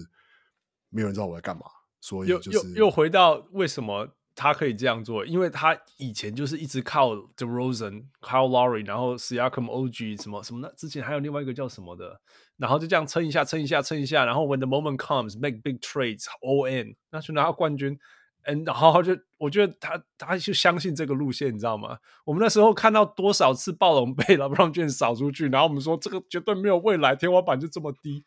[0.88, 1.62] 没有人知道我在干嘛，
[2.00, 12.20] 所以就是又又又回到为什么他可以这样做，因为他以前就是一直靠 DeRozan、Kyle Lowry，然后 Siakam、OG 什么什么的，之前还有另外一个叫什么的，
[12.56, 17.98] 然后就这样撑一下、撑一下、撑一下，然后 When the moment comes, make big trades, all in，那去拿到冠军。
[18.44, 21.98] 嗯，然后就我觉得他他就相信这个路线，你知道吗？
[22.24, 28.24] 我们那时候看到多少次暴龙被 LeBron James 扫出去，然后我们说这个绝对没有未来，天花板就这么低。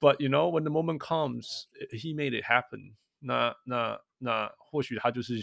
[0.00, 3.55] But you know when the moment comes, he made it happen 那。
[3.65, 5.39] 那那那或许他就是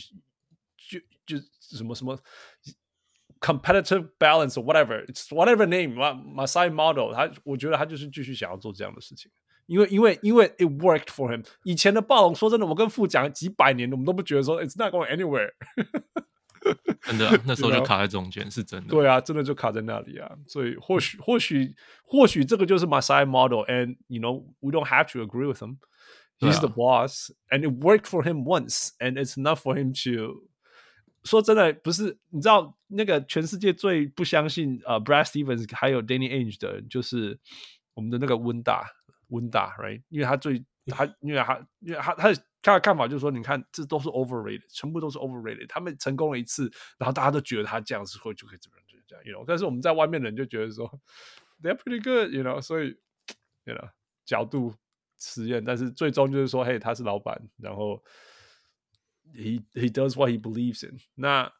[0.77, 2.19] 就就什么什么
[3.41, 7.12] competitive balance or whatever, it's whatever name, Masai model。
[7.15, 9.31] 他我觉得他就是继续想要做这样的事情。
[9.67, 11.44] 因为因为因为 it worked for him。
[11.62, 15.53] 以前的暴龙，说真的，我跟傅讲几百年，我们都不觉得说 it's not going anywhere。
[17.03, 18.89] 真的、啊，那时候就卡在中间，是真的。
[18.89, 20.31] 对啊，真的就卡在那里啊。
[20.47, 25.78] 所以或许或许或许这个就是 Masai model，and you know we don't have to agree with him。
[26.39, 30.49] He's the boss，and it worked for him once，and it's enough for him to。
[31.25, 37.39] 说真的，不是你知道那个全世界最不相信呃、uh, Brad Stevens 还有 Danny Ainge 的人，就是
[37.94, 38.91] 我们的那个温大。
[39.28, 40.03] 温大，right？
[40.11, 45.67] 因为他最他，因为他，因为他，他的他的看法就是说，你看，这都是 overrated，全部都是 overrated。
[45.67, 49.44] 他们成功了一次，然后大家都觉得他这样子会就可以怎么样，就这样，you know。
[49.47, 50.86] 但是我们在外面的人就觉得说，
[51.62, 52.61] they're pretty good，you know。
[52.61, 52.97] 所以，
[53.65, 53.91] you know，
[54.27, 54.75] 角度
[55.19, 58.03] 实验，但是最终就是说，嘿，他是老板，然后
[59.33, 60.99] he he does what he believes in。
[61.15, 61.51] 那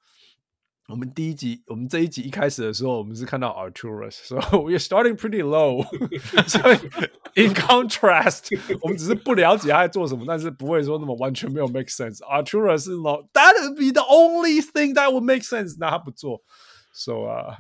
[0.89, 5.83] 我们第一集，我们这一集一开始的时候，我们是看到 Arturas，so we're starting pretty low。
[6.47, 6.76] 所以
[7.43, 8.51] in contrast，
[8.83, 15.76] 我们只是不了解他在做什么，但是不会说那么完全没有 make sense。Arturas 是 low，that would be the only thing that would make sense。
[15.81, 16.44] 那他不做，
[16.93, 17.57] so 啊、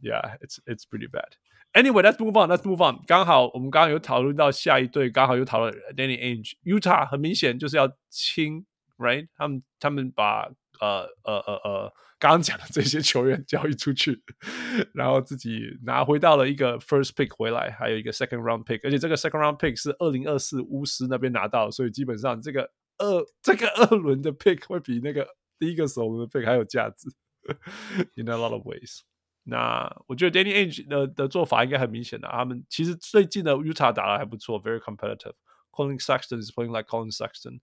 [0.00, 1.32] uh,，yeah，it's it's pretty bad。
[1.73, 3.03] Anyway，let's move on，let's move on。
[3.05, 8.65] 刚好我们刚刚有讨论到下一队，刚好有讨论 Danny Ainge，Utah 很明显就是要清
[8.97, 9.27] ，right？
[9.35, 10.49] 他们他们把
[10.79, 11.93] 呃呃呃呃。
[12.21, 14.21] 刚刚讲的这些球员交易出去，
[14.93, 25.25] 然后自己拿回到了一个 first pick 回来，还有一个 second round pick，而且这个 second round pick 是二零二四巫师那边拿到，所以基本上这个二这个二轮的 pick 会比那个
[25.57, 27.07] 第一个首轮的 pick 还有价值，
[28.21, 28.99] in a lot of ways。
[29.48, 37.60] 那我觉得 Danny Ainge 的的做法应该很明显的，他们其实最近的 Utah 打得还不错，very competitive。Collin Sexton is playing like Collin Sexton。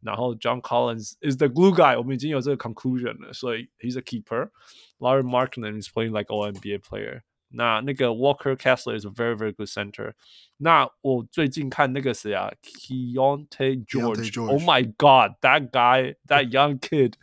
[0.00, 6.16] 然后 John Collins is the glue guy，我们已经有这个 conclusion 了，所以 he's a keeper。Lauri Markkanen is playing
[6.16, 7.22] like all NBA player。
[7.50, 10.12] 那那个 Walker Kessler is a very very good center。
[10.58, 17.14] 那我最近看那个谁啊，Keyonte George, George。Oh my God, that guy, that young kid,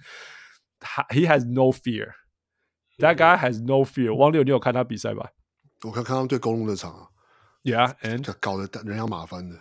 [1.11, 2.15] he has no fear.
[3.00, 4.14] That guy has no fear。
[4.14, 5.30] 汪六，你有看他比赛吧？
[5.82, 7.08] 我看看他们对公路的场啊
[7.64, 9.58] ，Yeah，and 搞得人仰马翻的，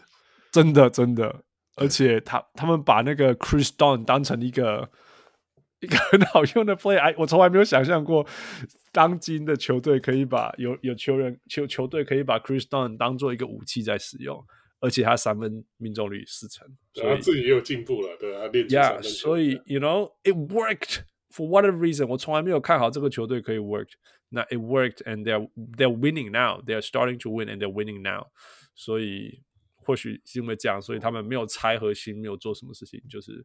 [0.52, 1.44] 真的真的。
[1.76, 4.90] 而且他他们把那个 Chris Dunn 当成一个
[5.80, 8.28] 一个很好用的 play，哎，我从来没有想象过，
[8.92, 14.46] 当今的球队可以把有有球员球球队可以把 Chris Dunn 当做一个武器在使用，
[14.82, 19.10] 而且他三分命中率四成，所以他自己也有进步了，对啊，练出三分球。
[19.10, 23.90] 所以 you know it worked for whatever reason，我从来没有看好这个球队可以 work，
[24.30, 28.28] 那 it worked and they're they're winning now，they're starting to win and they're winning now，
[28.76, 29.44] 所以。
[29.82, 33.44] 或许是因为这样，所以他们没有拆核心，没有做什么事情，就是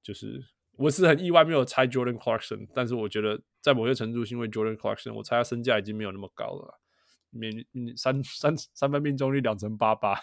[0.00, 0.40] 就是，
[0.76, 6.78] 我是很意外没有拆 Jordan Clarkson，但是我觉得在某些程度是因为 Jordan Clarkson，我猜他身价已经没有那么高了，
[7.30, 10.16] 命三三三分命中率两成八八，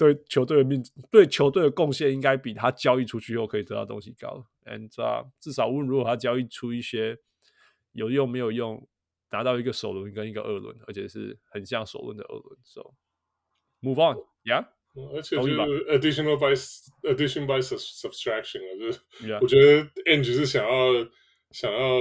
[0.00, 7.18] 对球队的命对球队的贡献应该比他交易出去后可以得到东西高，and、uh, 至少问如果他交易出一些
[7.92, 8.88] 有用没有用，
[9.30, 12.80] 拿到一个首轮跟一个二轮，而且是很像首轮的二轮，so。
[13.82, 14.66] Move on, yeah。
[15.14, 15.54] 而且就是
[15.86, 16.56] additional by
[17.06, 19.00] addition by subtraction 啊，就是
[19.42, 21.06] 我觉得 Ainge 是想要
[21.50, 22.00] 想要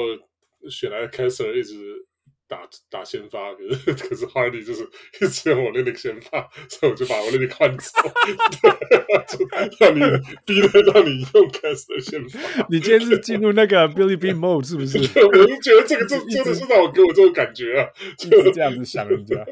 [0.69, 2.07] 选来 Kessler 一直
[2.49, 4.81] 打打先发，可是 可是 Hardy 就是
[5.21, 8.01] 一直用我那个先发，所以我就把我那个换走，
[9.79, 9.99] 让你
[10.45, 12.65] 逼得让你用 Kessler 先发。
[12.69, 14.97] 你今天是进入那个 Billy Beane mode 是不是？
[15.23, 17.87] 我就觉得这个真真的是让我给我这种感觉啊，
[18.17, 19.45] 就是这样子想人家。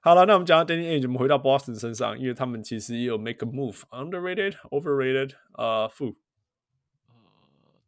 [0.00, 6.14] 好了，那我们讲到 Danny Ainge，我们回到 Boston 身上，因为他们其实也有 make a move，underrated, overrated，呃、uh,，Fu。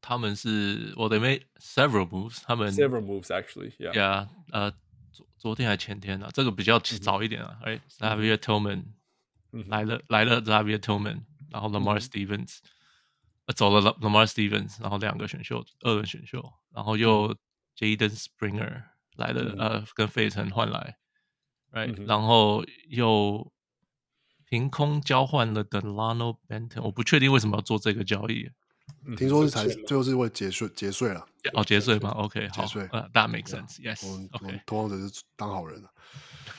[0.02, 4.72] 他们是，Well they made several moves，他们 several moves actually，yeah，呃，
[5.12, 9.70] 昨昨天还前天呢、啊，这个比较早一点啊，哎、mm hmm.，Xavier Tillman、mm hmm.
[9.72, 12.46] 来了来了，Xavier Tillman，然后 Lamar Stevens，、mm
[13.48, 13.54] hmm.
[13.56, 17.36] 走了 Lamar Stevens，然后两个选秀，二轮选秀，然后又
[17.76, 18.84] Jaden Springer
[19.16, 19.60] 来了，mm hmm.
[19.60, 20.98] 呃，跟费城换来，
[21.72, 22.08] right，、mm hmm.
[22.08, 23.52] 然后又
[24.48, 28.52] 凭空交换了 Delano Banton，我不确定为什么要做这个交易。
[29.17, 35.91] 听说是才最后是为结税结税了哦，结税吗？OK，好，结税呃，That makes sense，Yes，我们同样只是当好人了。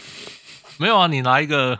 [0.79, 1.79] 没有啊，你拿一个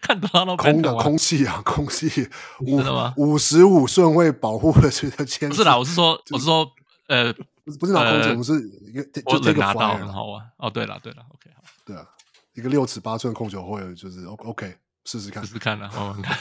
[0.00, 2.08] 看到那空的空气啊，空气，
[2.64, 3.12] 真的吗？
[3.18, 6.66] 五十五顺位保护的这个签，不是啦，我是说，我是说，
[7.08, 7.32] 呃，
[7.78, 8.52] 不是拿空气，我们是
[8.88, 10.44] 一个就这个拿到很好啊。
[10.56, 12.06] 哦，对了，对了，OK，好，对啊，
[12.54, 14.76] 一个六尺八寸控球会就是 OK。
[15.04, 16.36] 试试看，试试看啊，慢慢看。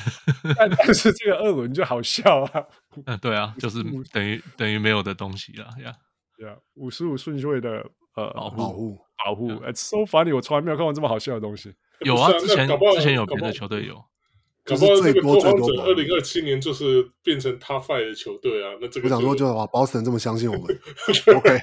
[0.57, 2.63] 但但是这个二轮就好笑啊。
[3.05, 5.95] 嗯，对啊， 就是等于等于没有的东西了呀。
[6.37, 11.73] 对啊，五十五顺位的呃保护保护，It's so funny，我从来没有看过这么好笑的东西。
[12.01, 14.03] 有啊， 之前之前有别的球队有。
[14.65, 18.77] 搞不好这个拓荒者二零二七年就是变成 Top Five 的球队啊。
[18.79, 20.79] 那这个我想说，就哇，Boston 这么相信我们。
[21.35, 21.57] OK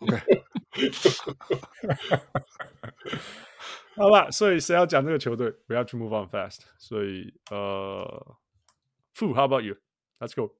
[0.00, 0.20] OK。
[3.98, 6.60] 好吧，所以谁要讲这个球队？We have to move on fast。
[6.78, 8.36] 所以呃
[9.14, 10.54] ，Fu，How about you？Let's go。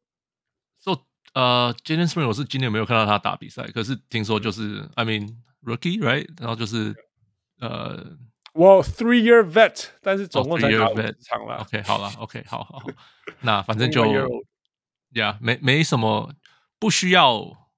[0.81, 6.28] So，呃，Jaden Springer 我是今年没有看到他打比赛，可是听说就是，I mean rookie，right？
[6.41, 6.94] 然后就是
[7.60, 8.17] 呃
[8.55, 11.58] ，Well three-year vet，但是总共才打五场了。
[11.58, 12.86] OK，好了，OK，好好好，
[13.42, 14.02] 那反正就
[15.12, 16.34] ，Yeah，没没什么，
[16.78, 17.68] 不需要，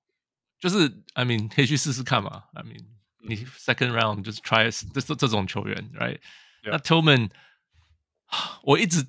[0.59, 2.87] 就是 I mean 可以去试试看嘛，I mean。
[3.23, 6.73] 你 second round 就是 try 这这这种球员，right？Yeah.
[6.73, 7.31] 那 Tillman，
[8.63, 9.07] 我一直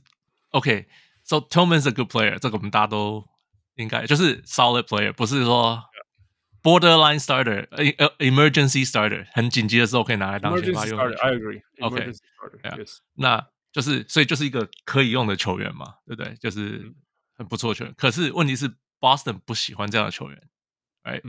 [0.51, 3.25] OK，so Tillman's a good player，这个我们大家都
[3.75, 5.81] 应该就是 solid player，不是说
[6.61, 10.99] borderline starter，emergency starter，很紧急的时候可以拿来当先发用。
[10.99, 11.61] I agree。
[11.79, 12.11] OK，
[13.15, 16.35] 那就是所以就是一个可以用的球员嘛，对不对？
[16.35, 16.93] 就是
[17.37, 17.93] 很不错的球员。
[17.97, 20.49] 可是问题是 Boston 不喜欢这样的球员
[21.03, 21.21] ，right？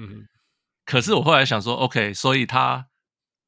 [0.84, 2.88] 可是我后来想说，OK，所以他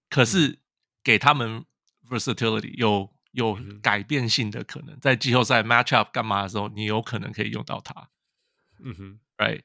[0.09, 0.61] 可是
[1.03, 1.65] 给他们
[2.09, 8.09] versatility 有有改变性的可能，在季后赛 match up 干嘛的时候，你有可能可以用到他，
[8.85, 9.63] 嗯哼，right，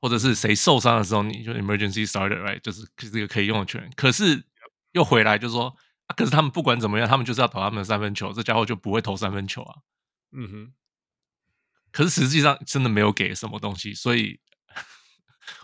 [0.00, 3.92] 或者是谁受伤的时候，你就 emergency starter，right，就是这个可以用的球员。
[3.94, 4.42] 可是
[4.92, 5.76] 又回来就说，
[6.06, 9.76] 啊，可是他们不管怎么样，他们就是要投他们的三分球，这家伙就不会投三分球啊，
[10.32, 10.72] 嗯哼。
[11.92, 14.40] 可是实际上真的没有给什么东西，所以。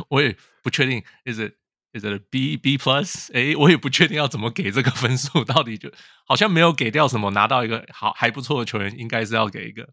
[0.09, 1.55] 我也不确定，is it
[1.92, 3.33] is it a B B plus？
[3.33, 5.92] 哎，我也不确定要怎么给这个分数，到底就
[6.26, 9.89] 好像没有给掉什么，拿到一个好还不错的球员，应该是要给一个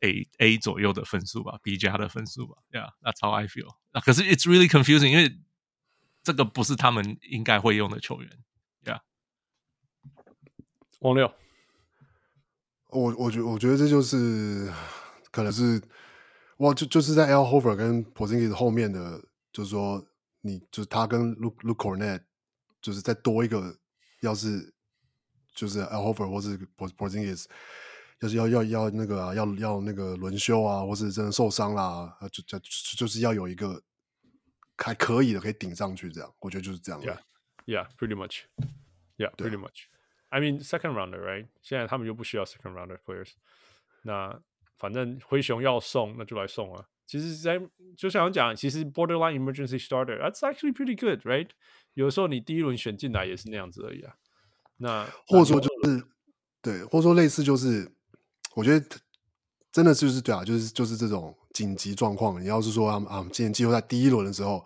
[0.00, 3.76] A A 左右的分数吧，B 加的分数吧，Yeah，that's how I feel。
[3.92, 5.38] 那可是 it's really confusing，因为
[6.22, 8.30] 这个不是他们应该会用的球员
[8.84, 9.00] ，Yeah。
[11.00, 11.34] 王六，
[12.88, 14.72] 我我觉我觉得这就是
[15.30, 15.82] 可能是。
[16.58, 19.22] 哇，就就是在 Al Horford 跟 Porzingis 后面的，
[19.52, 20.04] 就是说，
[20.40, 22.22] 你就是他跟 Luke Luke Cornet，
[22.82, 23.78] 就是再多一个，
[24.22, 24.74] 要是
[25.54, 27.46] 就是 Al Horford 或是 Porzingis，
[28.18, 32.58] 要是要要要那个啊，要要那个轮休啊，或是真的受伤啦，就就
[32.96, 33.80] 就是要有一个
[34.76, 37.00] 还可以的，可以顶上去这样，我觉得就是这样。
[37.00, 37.20] Yeah,
[37.66, 38.46] yeah, pretty much.
[39.16, 39.84] Yeah, pretty much.
[40.30, 41.46] I mean, second rounder, right?
[41.62, 43.30] 现在他们又不需要 second rounder players，
[44.02, 44.42] 那。
[44.78, 46.84] 反正灰熊要送，那就来送啊！
[47.04, 47.66] 其实在，在
[47.96, 51.48] 就像我讲，其实 borderline emergency starter，that's actually pretty good，right？
[51.94, 54.14] 有的时候你第一轮选进来也是那样子而已啊。
[54.76, 56.04] 那或者说就是
[56.62, 57.90] 对，或者说类似就是，
[58.54, 58.86] 我觉得
[59.72, 62.40] 真的就是对啊，就是就是这种紧急状况。
[62.40, 64.64] 你要是说啊啊，今年季后赛第一轮的时候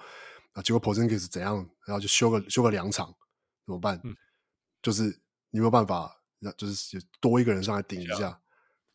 [0.53, 3.07] 啊，结果 Porzingis 怎样，然后就休个休个两场，
[3.65, 3.99] 怎么办？
[4.05, 4.15] 嗯、
[4.83, 5.05] 就是
[5.51, 6.21] 你没有办法，
[6.59, 8.39] 就是多一个人上来顶一下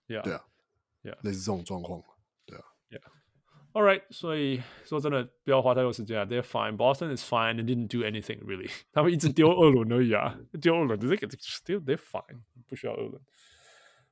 [0.08, 0.20] ，yeah.
[0.20, 0.22] Yeah.
[0.22, 0.44] 对啊。
[1.07, 1.17] Yeah.
[1.23, 2.03] 类似这种状况，
[2.47, 6.25] 对啊，Yeah，All right，所以说真的不要花太多时间啊。
[6.25, 8.71] They're fine，Boston is fine，they didn't do anything really。
[8.93, 13.21] 他们一直丢二轮而已啊，丢二轮，这个 still they're fine，不需要二轮。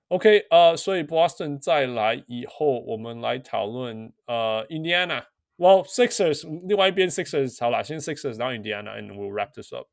[0.09, 9.89] OK，呃、uh,，所以 Boston 再来以后，我们来讨论呃、uh, Indiana。Well Sixers，另外一边 Sixers 好啦，先 Sixers，然后 Indiana，and we'll wrap this up。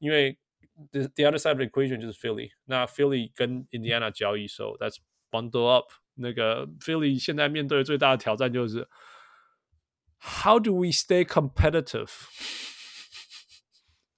[0.00, 0.36] 因为
[0.90, 4.96] the the other side of the equation 就是 Philly，那 Philly 跟 Indiana 交易，so that's
[5.30, 5.86] bundle up。
[6.18, 8.88] 那个 Philly 现在面对的最大的挑战就是，
[10.20, 12.10] How do we stay competitive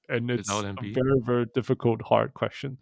[0.09, 0.94] and it's Without a Embiid.
[0.94, 2.76] very very difficult hard question.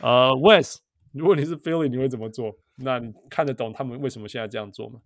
[0.00, 0.78] 呃、uh,，Wes，
[1.12, 2.58] 如果你是 Philly，你会怎么做？
[2.76, 5.00] 那你看得懂他们为什么现在这样做吗？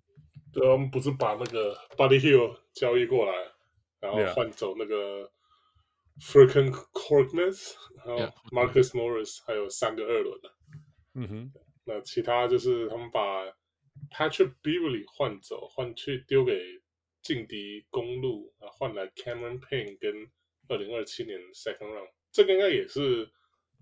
[0.52, 3.32] 对啊，我们不是把那个 Buddy Hill 交易过来，
[4.00, 4.32] 然后 Yeah.
[4.34, 5.30] 换走那个
[6.20, 8.32] Furkan Korkmaz，然后 Yeah.
[8.50, 10.50] Marcus Morris，还有三个二轮的。
[11.14, 11.52] 嗯哼，
[11.83, 13.45] 那其他就是他们把
[14.11, 16.53] Patrick Beverly 换走，换去丢给
[17.21, 20.31] 劲敌公路，啊换来 Cameron Payne 跟
[20.67, 23.29] 二零二七年 Second Round，这个应该也是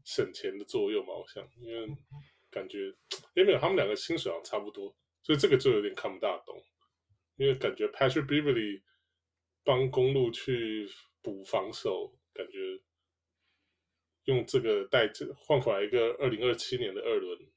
[0.03, 1.13] 省钱的作用吧？
[1.13, 1.87] 我想，因为
[2.49, 2.87] 感觉
[3.35, 6.57] 因为没有他们两个薪水好像差不多，所以这个就有点看不大懂，
[7.35, 8.81] 因为感觉 Patrick Beverly
[9.63, 10.89] 帮公路去
[11.21, 12.81] 补防守，感觉
[14.23, 17.48] 用这个代这换回来一个二零二七年的二轮。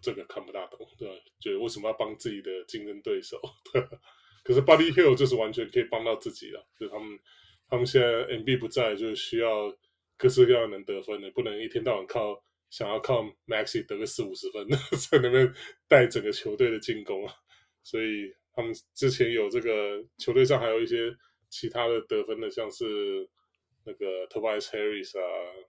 [0.00, 1.14] 这个看不大懂，对吧？
[1.38, 3.40] 就为什么要帮自己的竞争对手？
[3.72, 3.82] 对
[4.42, 6.66] 可是 Buddy Hill 就是完全可以帮到自己了。
[6.78, 7.18] 就他们，
[7.68, 9.76] 他们现在 MB 不在，就需要
[10.16, 14.66] 各式各样能得分的，不能一天到晚靠想要靠 Maxi 得个四五十分，
[15.10, 15.54] 在那边
[15.86, 17.34] 带整个球队的进攻啊。
[17.82, 21.14] 所以他们之前有这个球队上还有一些
[21.50, 23.28] 其他的得分的，像是
[23.84, 25.22] 那个 Tobias Harris 啊、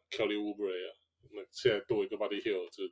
[0.10, 0.96] Kelly Oubre 啊，
[1.32, 2.84] 那现在多一个 Buddy Hill 就。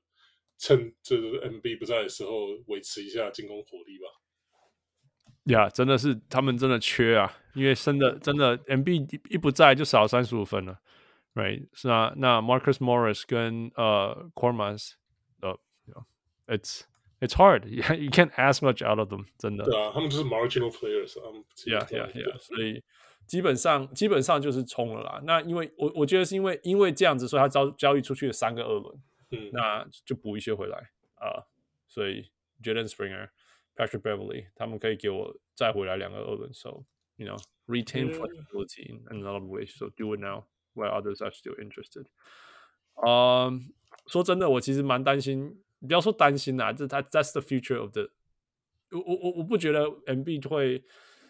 [0.59, 4.05] 趁这个 MB 不在的时候，维持一下进攻火力吧。
[5.45, 10.79] 呀，yeah, 真的是他们真的缺啊，因为真的真的 MB 一不在就少三十五分了
[11.33, 11.65] ，right？
[11.73, 14.91] 是啊，那 Marcus Morris 跟呃 Korkmaz
[15.41, 15.57] 呃
[16.47, 16.81] ，it's
[17.21, 17.63] it's hard.
[17.71, 19.63] You can't ask much out of them，真的。
[19.63, 21.31] 对啊，他们就是 marginal players 啊。
[21.65, 22.38] Yeah, yeah, yeah。
[22.39, 22.83] 所以
[23.25, 25.21] 基本上基本上就是冲了啦。
[25.23, 29.01] 那因为我我觉得是因为因为这样子，所以他交交易出去了三个二轮。
[29.32, 30.77] 嗯，那就补一些回来
[31.16, 31.45] 啊，uh,
[31.88, 32.32] 所以
[32.64, 33.30] Jaden Springer、
[33.75, 36.85] Patrick Beverly 他们可以给我再回来两个二轮手
[37.17, 42.06] ，you know retain flexibility in another way, so do it now while others are still interested。
[42.95, 43.72] 嗯，
[44.08, 48.09] 说真的，我其实蛮担心，不要说担心啦，这他 That's the future of the，
[48.91, 50.83] 我我我我不觉得 MB 会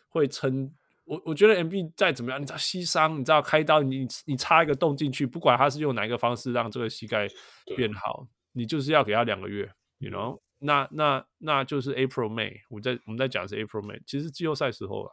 [0.08, 0.76] 会撑。
[1.10, 7.28] 我我觉得 MB 再怎么样，你知道膝伤，你知道开刀，你你插一个洞进去，不管他是用哪一个方式让这个膝盖
[7.76, 10.40] 变好，你就是要给他两个月，you know？
[10.60, 15.12] 那那那就是 April May，我在我们在讲是 April May，其实季后赛时候了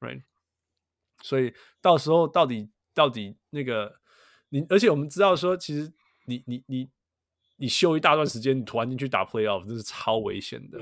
[0.00, 0.22] ，right？
[1.22, 4.00] 所以到时候到底到底那个
[4.48, 5.92] 你，而且我们知道说，其实
[6.24, 6.88] 你你你
[7.56, 10.80] 你休一大段时间，你突然进去打 Playoff，这是超危险的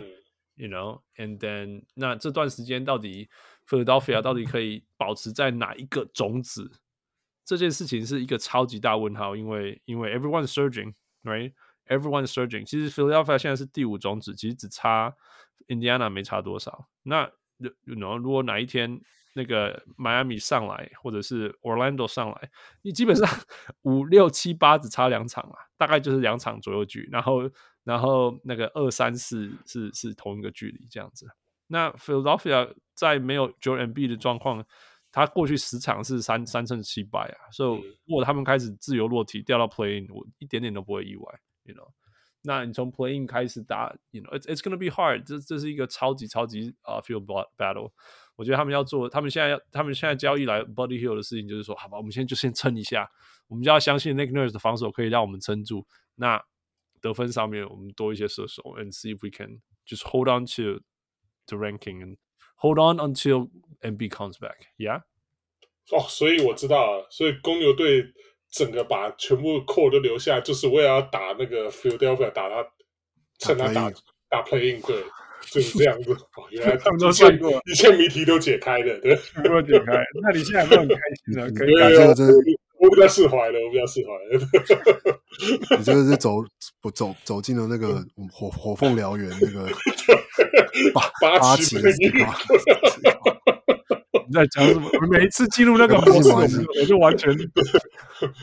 [0.54, 3.28] ，you know？And then 那这段时间到底
[3.68, 6.70] ？Philadelphia 到底可以保持在哪一个种子？
[7.44, 12.64] 这件事情是一个超级大问号，因为因为 everyone surging，right？Everyone surging。
[12.64, 15.14] 其实 Philadelphia 现在是第五种子，其实只差
[15.66, 16.88] Indiana 没差多少。
[17.02, 19.00] 那 you know 如果哪一天
[19.34, 22.50] 那个 Miami 上来，或者是 Orlando 上来，
[22.82, 23.28] 你基本上
[23.82, 27.08] 五六七八只差两场啊，大概就是两场左右距。
[27.10, 27.50] 然后
[27.82, 31.28] 然后那个二三四是是同一个距离这样子。
[31.72, 34.62] 那 Philadelphia 在没有 Joel Embiid 的状况，
[35.10, 41.88] 他过去十场是三三胜七败啊，所以如果他们开始自由落体掉到 Play-in，我一点点都不会意外，you know。
[42.42, 47.24] 那你从 Play-in 开始打，you know，it's it's gonna be hard，这这是一个超级超级啊、uh, field
[47.56, 47.90] battle。
[48.36, 53.10] 我觉得他们要做，他们现在要，他们现在交易来 Buddy Hield 的事情就是说，好吧，我们现在就先撑一下，
[53.48, 55.86] 我们就要相信 Nick Nurse 的防守可以让我们撑住。
[56.16, 56.42] 那
[57.00, 60.82] 得分上面我们多一些射手，and see if we can just hold on to。
[61.48, 62.16] The ranking and
[62.56, 63.50] hold on until
[63.82, 64.68] MB comes back.
[64.78, 65.02] Yeah.
[65.90, 68.04] 哦，所以我知道了，所以公牛队
[68.48, 72.64] 整个把全部 core 都留下，就是为了要打那个 Philadelphia，打他，
[73.40, 73.90] 趁他打
[74.28, 75.02] 打 playing 对，
[75.50, 76.12] 就是这样子。
[76.12, 80.04] 哦，原来他们都算过，一切谜题都解开了，对，都解开。
[80.22, 81.74] 那你现在都很开心了，可以
[82.82, 84.40] 我比较释怀了，我比较释怀了。
[85.78, 86.42] 你这个是走
[86.80, 89.68] 不走走进了那个火火凤燎原那个
[90.92, 92.34] 八八旗的地方。
[94.26, 94.90] 你在讲什么？
[95.10, 97.30] 每一次进入那个模式，我就完全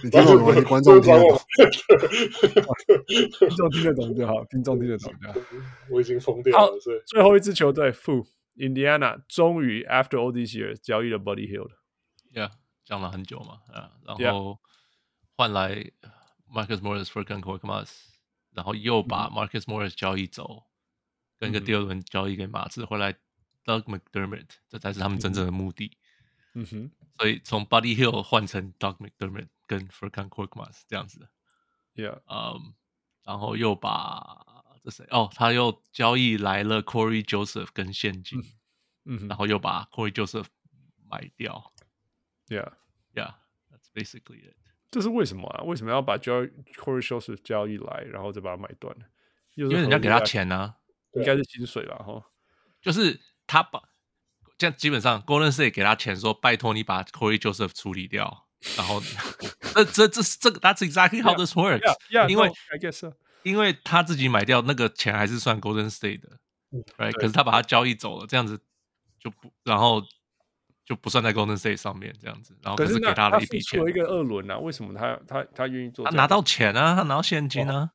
[0.04, 0.62] 你听懂吗？
[0.62, 1.42] 观众听得懂，
[3.08, 5.34] 听众听得懂就好，听众听得懂就好。
[5.92, 6.80] 我已经疯掉了。
[6.80, 8.26] 是最后一支球队，负
[8.58, 11.72] Indiana，终于 After all these years 交易了 Buddy Hield。
[12.34, 12.52] Yeah，
[12.90, 14.60] 讲了很久嘛，啊，然后
[15.36, 15.92] 换来。
[16.52, 17.92] Marcus Morris、Furkan Korkmaz，
[18.54, 20.64] 然后又把 Marcus Morris 交易走，
[21.38, 23.14] 跟个第二轮交易给马刺，回来
[23.64, 25.96] Doug McDermott，这才是他们真正的目的。
[26.56, 31.30] 嗯哼，所以从 Buddy Hield 换成 Doug McDermott 跟 Furkan Korkmaz 这样子的。
[31.94, 32.74] Yeah，嗯，
[33.22, 34.44] 然后又把
[34.84, 35.06] 这谁？
[35.12, 38.42] 哦，他又交易来了 Corey Joseph 跟现金，
[39.06, 40.48] 嗯，然后又把 Corey Joseph
[41.08, 41.72] 买掉。
[42.49, 42.73] Yeah。
[43.17, 43.35] Yeah,
[43.71, 44.57] that's basically it.
[44.91, 45.63] 这是为什么啊？
[45.63, 49.05] 为什么要把交易 Corey Joseph 交易来，然后再把它买断呢？
[49.55, 50.75] 因为人家给他钱呢、啊，
[51.13, 51.95] 应该是薪水吧？
[51.99, 52.25] 哈，
[52.83, 53.81] 就是他把
[54.59, 59.01] 这样基本上 Golden State 给他钱，说拜托你把 Corey Joseph 处理掉，然后
[59.75, 63.13] 这这这这个 That's exactly how this works。Yeah, yeah, 因为 no, I guess so.
[63.45, 66.41] 因为他自己买掉那个钱还是算 Golden State 的，
[66.97, 67.13] right？
[67.13, 68.61] 可是他把他交易走了，这样子
[69.21, 70.03] 就不然后。
[70.90, 73.80] 就不算在 Golden State 上面这样子，然后可是给他了一笔钱。
[73.80, 74.58] 做一个二轮啊？
[74.58, 76.04] 为什么他他他愿意做？
[76.04, 77.92] 他拿到钱啊，他拿到现金啊，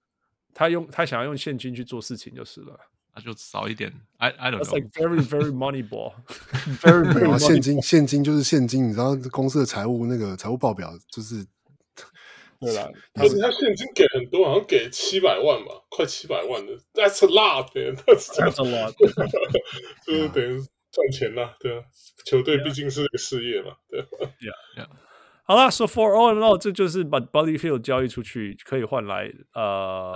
[0.55, 2.79] 他用他想要用现金去做事情就是了。
[3.17, 3.93] 那就少一点。
[4.19, 4.65] I I don't know.
[4.65, 6.13] That's like very very money ball.
[6.83, 11.45] Very very 现金现金就是现金，你知道公司的财务那个财务报表就是
[12.61, 12.89] 对啦。
[13.15, 16.73] 可是他现金给很多，好像给七百万吧，快七百万的。
[16.93, 17.97] That's a lot, man.
[17.97, 18.95] That's a lot.
[20.07, 20.65] 就是等于。
[20.95, 21.85] 赚钱啦，对啊，
[22.25, 24.09] 球队毕竟是个事业嘛，对吧。
[24.39, 24.87] Yeah, yeah.
[25.43, 30.15] 好了，So for all in all，这就是把 Buddy Field 交易出去，可以换来呃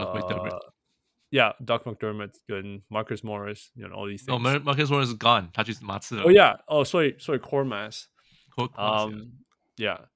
[1.30, 4.34] ，Yeah，Doug McDermott 跟 Marcus Morris，you know all these things。
[4.34, 6.22] 哦，Marcus Morris is gone，他去马刺了。
[6.22, 10.06] 哦，Yeah，哦，所以所以 Korkmaz，Yeah，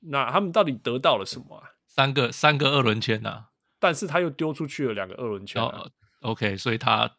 [0.00, 1.70] 那他们到底得到了什么啊？
[1.86, 3.46] 三个三个二轮签呐，
[3.80, 5.62] 但是他又丢出去了两个二轮签。
[6.20, 7.16] OK，所以他。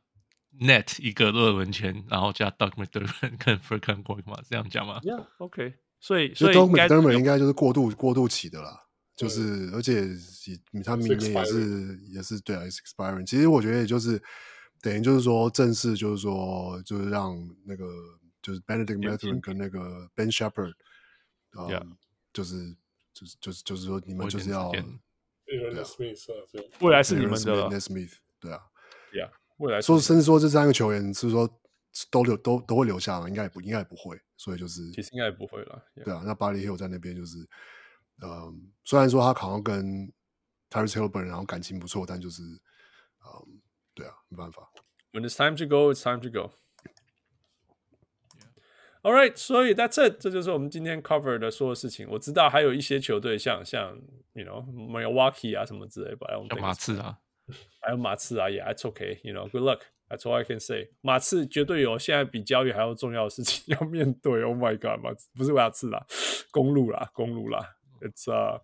[0.60, 8.78] Net 一个论文签，然后加 Doug McDermott 跟 Furkan Korkmaz，这样讲吗？Yeah，OK，所以所以 Doug McDermott 应该就是过渡过渡期的啦，
[9.16, 10.06] 就是而且
[10.84, 13.26] 他明年也是也是对啊，也是 expiring。
[13.26, 14.22] 其实我觉得也就是
[14.82, 17.34] 等于就是说正式就是说就是让
[17.66, 17.86] 那个
[18.42, 20.74] 就是 Bennedict Mathurin 跟那个 Ben Sheppard，
[21.58, 21.98] 嗯，
[22.34, 22.76] 就是
[23.14, 24.70] 就是就是就是说你们就是要
[26.82, 28.60] 未来是你们的 Smith，对啊
[29.14, 29.30] ，Yeah。
[29.82, 31.50] 说，甚至说这三个球员是说
[32.10, 33.28] 都留都都会留下吗？
[33.28, 35.84] 应该也不应该也不会，所以就是其实应该也不会了。
[35.96, 36.04] Yeah.
[36.06, 37.38] 对啊，那 Buddy Hield 在那边就是，
[38.24, 40.12] 嗯，虽然说他好像跟
[40.70, 43.62] Tyrese Haliburton 然后感情不错，但就是，嗯，
[43.94, 44.72] 对啊，没办法。
[45.12, 46.54] When it's time to go, it's time to go.
[49.04, 52.08] All right，所以 That's it，这就是我们今天 cover 的所有事情。
[52.12, 54.00] 我知道还有一些球队像像
[54.34, 57.18] you know Milwaukee 啊什么之类吧，像马刺啊。
[57.82, 60.90] 还有马刺啊，也、yeah, It's okay，you know，good luck，that's all I can say。
[61.02, 64.44] 马刺绝对有现在比交易还要重要的事情 要面对。
[64.44, 66.06] Oh my god，马刺不是马刺啦，
[66.52, 67.60] 公路啦，公路啦。
[68.02, 68.62] It's 啊、uh,，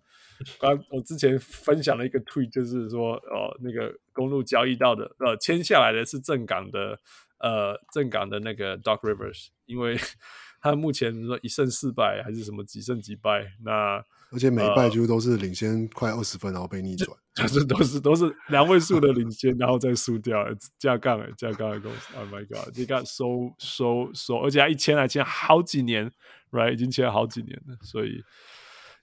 [0.60, 7.00] 刚我之前分享了一个 tweet，就是说哦，那个公路交易到的呃签下来的是正港的
[7.40, 9.98] 呃正港的那个 Doc Rivers，因为
[10.62, 14.04] 他目前说一胜四败还是什么几胜几败那。
[14.32, 20.46] 而且每一败几乎都是领先快二十分，然后被逆转， 就是都是都是两位数的领先，然后再输掉，
[20.78, 22.14] 加杠哎，加杠的公司。
[22.16, 26.12] Oh my god，你看收收收，而且还一签还签好几年
[26.52, 28.22] ，right，已经签了好几年了，所以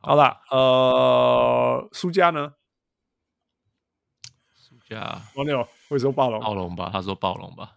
[0.00, 2.54] 好了，呃，输家呢？
[4.89, 6.89] Yeah，王六会说暴龙，暴龙吧？
[6.91, 7.75] 他说暴龙吧。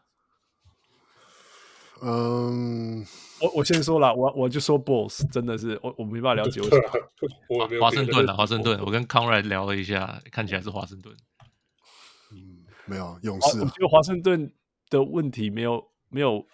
[2.01, 3.07] 嗯，
[3.41, 7.81] 我我先说了，我我就说 Bulls 真的是我我没办法了解为 什么。
[7.81, 11.15] 华盛顿啊，华盛顿，我跟 Conrad 聊了一下，看起来是华盛顿。
[12.33, 14.53] 嗯，没有勇士、啊，我觉得华盛顿
[14.89, 16.45] 的问题没有没有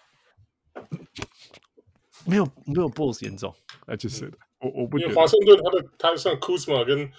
[2.25, 3.55] 没有没有 Bulls 严重，
[3.87, 7.11] 那就是我我不觉得华盛顿他的他像 Kuzma 跟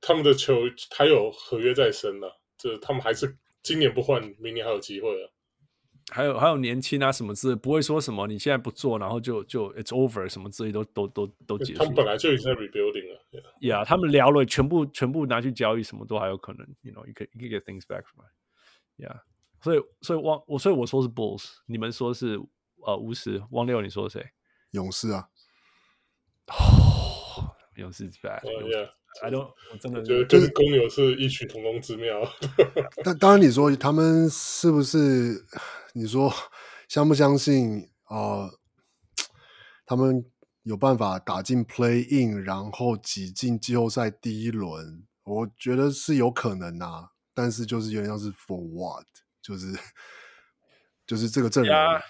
[0.00, 0.60] 他们的球
[0.96, 2.32] 还有合约在身呢、啊，
[2.62, 5.30] 就是他们还是今年不换，明年还有机会啊。
[6.12, 11.80] 还有还有年轻啊什么之类，不会说什么你现在不做，然后就就 it's over 什么之类都都都都结束。
[11.80, 13.24] 他们本来就已经在 rebuilding 了。
[13.32, 16.64] Yeah，, yeah 他们聊了，全部全部拿去交易，什么都还有可能。
[16.82, 18.32] You know，you can you can get things back from it.
[19.04, 19.20] Yeah，
[19.60, 22.38] 所以所以汪我所以我说是 Bulls，你们说是
[22.84, 24.30] 呃巫师，汪六你说是谁？
[24.72, 25.28] 勇士啊。
[26.48, 28.42] 哦，勇士 bad。
[28.42, 28.90] Oh, yeah.
[29.20, 32.20] I don't，我真的觉得跟公牛是异曲同工之妙。
[33.04, 35.44] 但当然，你说他们是不是？
[35.94, 36.32] 你说
[36.88, 38.58] 相不相信啊、呃？
[39.84, 40.24] 他们
[40.62, 45.06] 有办法打进 Play In，然后挤进季后赛第一轮？
[45.24, 49.06] 我觉得是有可能啊，但是就是有点像是 For what？
[49.42, 49.78] 就是
[51.06, 51.74] 就是这个阵容。
[51.74, 52.00] Yeah.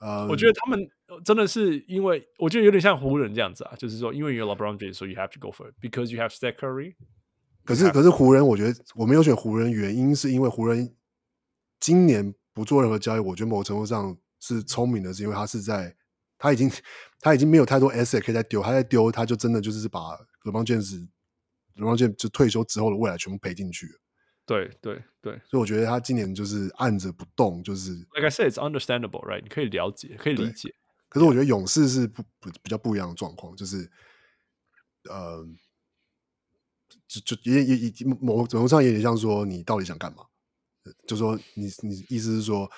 [0.00, 0.90] 呃，我觉得他们
[1.24, 6.94] 真的是因为，我觉得有点像湖人这样子啊，就是说，因为有 LeBron James，所以 you have to go for it，because you have Steph Curry。
[7.64, 10.94] 可是，可是湖人，我觉得我没有选湖人，原因是因为湖人
[11.80, 15.94] 今年不做任何交易，我觉得某程度上是聪明的，是因为他是在
[16.38, 16.70] 他已经
[17.20, 20.00] 他已经没有太多 asset 可以再丢，他在丢，他就真的就是把
[20.44, 23.92] LeBron James，LeBron James 就退休之后的未来全部赔进去了。
[24.46, 29.40] 对对对，所以我觉得他今年就是按着不动，就是 like I said, it's understandable, right？
[29.42, 30.74] 你可以了解，可以理解。
[31.14, 33.88] 可是我觉得勇士是不不比较不一样的状况，就是
[35.08, 35.46] 呃，
[37.06, 40.24] 就就也也也某种上也有点像说，你到底想干嘛？
[41.06, 42.68] 就说你你意思是说，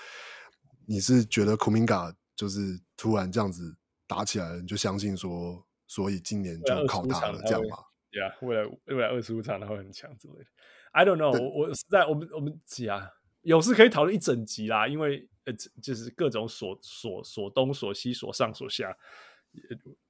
[0.86, 3.74] 你是觉得库明加就是突然这样子
[4.06, 7.78] 打起来了，你就相信说，所以今年就靠他了，这样吗？
[8.10, 10.46] 对啊，未来未来二十五场他会很强之类的。
[10.92, 13.08] I don't know，我我实在我们我们讲啊，
[13.44, 18.94] 勇士可以讨论一整集啦，因为呃就是各种锁锁锁东锁西锁上锁下，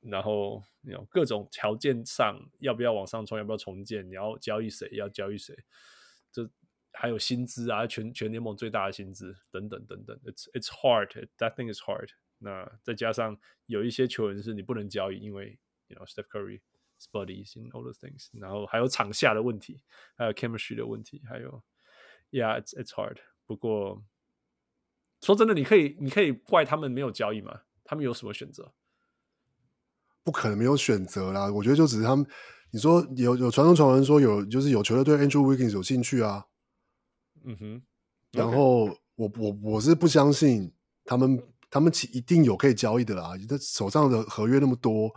[0.01, 5.57] 然后有各种条件上要不要往上冲，要不要重建，你要交易谁，要交易谁，
[6.33, 6.51] 这
[6.93, 12.09] 还有薪资啊，全全联盟最大的薪资等等等等，it's it's hard，that thing is hard。
[12.39, 16.61] 那再加上有一些球员是你不能交易，因为 you know Steph Curry。
[17.13, 19.83] Buddies and all those things，然后还有场下的问题，
[20.17, 21.63] 还有 chemistry 的问题，还有
[22.31, 23.19] ，Yeah，it's it's hard。
[23.45, 24.03] 不过
[25.27, 27.63] 说真的，你可以你可以怪他们没有交易吗？
[27.85, 28.73] 他们有什么选择？
[30.23, 31.53] 不可能没有选择啦。
[31.53, 32.25] 我觉得就只是他们，
[32.71, 36.45] 你说有有传统传闻说有，就是有球队对 Andrew Wiggins 有兴趣啊。
[37.45, 37.83] 嗯哼。
[38.31, 38.85] 然后
[39.17, 40.73] 我我我是不相信
[41.05, 43.33] 他们他们其一定有可以交易的啦。
[43.49, 45.11] 他手上的合约那么多。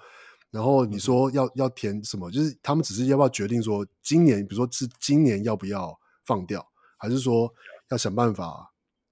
[0.49, 2.31] 然后你说要要填什么？
[2.31, 7.53] 就是他们只是要不要决定说今年，比如说是今年要不要放掉，还是说
[7.91, 8.68] 要想办法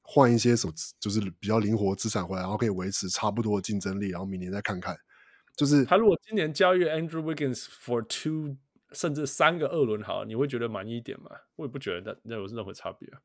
[0.10, 4.98] 换一些什么，就是比较灵活资产回来，然后可以维持差不多的竞争力，然后明年再看看。
[5.56, 8.56] 就是他如果今年交易 Andrew Wiggins for two
[8.94, 11.30] 甚至三个二轮，好，你会觉得满意一点吗？
[11.58, 13.20] 我也不觉得那那有任何差别啊。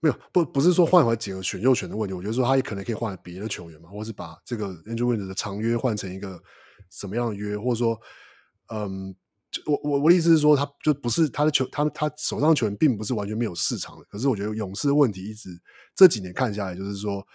[0.00, 6.42] 没有，不不是说换回几个选右选的问题，我觉得说他也可能可以换别的球员嘛，或是把这个 Andrew Wiggins 的长约换成一个。
[6.88, 8.00] 什么样的约，或者说，
[8.72, 9.12] 嗯，
[9.64, 14.04] 我我我的意思是说，他就不是他的球，他他手上球员并不是完全没有市场的。
[14.04, 15.50] 可是我觉得勇士的问题一直
[15.94, 17.26] 这几年看下来，就是说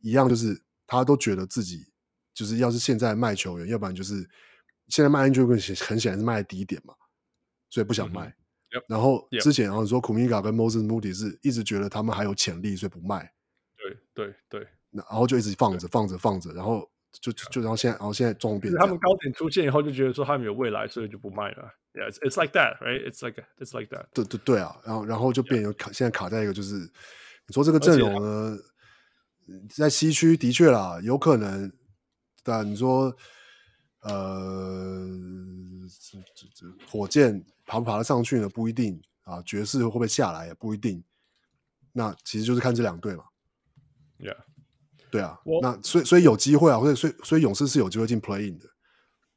[0.00, 1.86] 一样，就是他都觉得自己
[2.34, 4.28] 就是要是现在卖球员，要不然就是
[4.88, 6.94] 现在卖 Andrew Wiggins 很显然是卖的低点嘛，
[7.70, 8.26] 所以不想卖。
[8.26, 13.32] 嗯 yep, 然后之前然后说 Kuminga 跟 Moses Moody 是一直觉得他们还有潜力，所以不卖。
[13.76, 16.88] 对对对，然后就一直放着放着放着，然后。
[17.20, 21.70] 就就然后现在，然后现在状况变，他们高点出现以后，就觉得说他们有未来，所以就不卖了。
[21.94, 23.06] Yeah, it's, it's like that, right?
[23.06, 24.06] It's like it's like that.
[24.14, 26.78] 对对对啊，然后然后就变有卡，现在卡在一个就是，
[27.46, 28.58] 你说这个阵容呢，
[29.68, 31.70] 在西区的确啦，有可能，
[32.42, 33.14] 但你说，
[34.00, 35.06] 呃，
[36.10, 38.48] 这这这火箭爬不爬得上去呢？
[38.48, 41.04] 不一定啊，爵士会不会下来也不一定。
[41.92, 43.24] 那其实就是看这两队嘛。
[44.18, 44.38] Yeah.
[45.12, 48.66] 对啊，那所以所以有机会啊，或者所以所以勇士是有机会进 play in 的，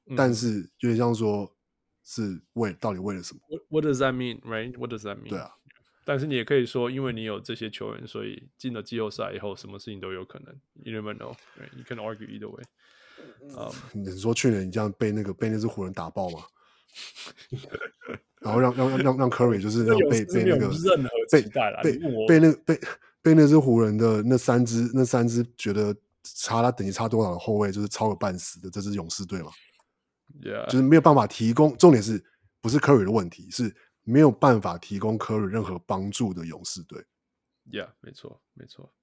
[0.09, 1.53] 嗯、但是有点像说，
[2.01, 4.73] 是为到底为了什么？What, does that mean, right?
[4.77, 5.29] What does that mean?
[5.29, 5.51] 对啊，
[6.05, 10.55] 但是你也可以说，因为你有这些球员，所以进了季后赛以后，什么事情都有可能。
[10.75, 11.75] You never know, right?
[11.75, 12.63] You can argue either way.
[13.41, 16.39] 嗯， 你说去年你这样被那个被那只湖人打爆吗？
[18.39, 21.09] 然后让让让让 Curry 就是让被被那个任何
[21.41, 21.97] 期待啦，被
[22.27, 22.79] 被那被
[23.25, 29.49] 被那支湖人的那三支那三支觉得差他等级差多少的后卫就是超个半死的这支勇士队嘛
[30.41, 32.23] ，Yeah，就是没有办法提供，重点是
[32.61, 37.03] 不是 Curry 的问题，是没有办法提供 Curry 任何帮助的勇士队
[37.71, 38.93] ，Yeah，没错没错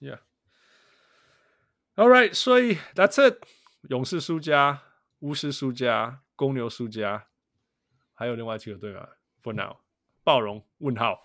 [0.00, 3.36] ，Yeah，All right，所以 That's it，
[3.90, 4.80] 勇士输家，
[5.18, 7.26] 巫师输家，公牛输家。
[8.14, 9.10] 还有另外几个队啊
[9.42, 9.76] ，For now，
[10.24, 11.20] 暴龙问号，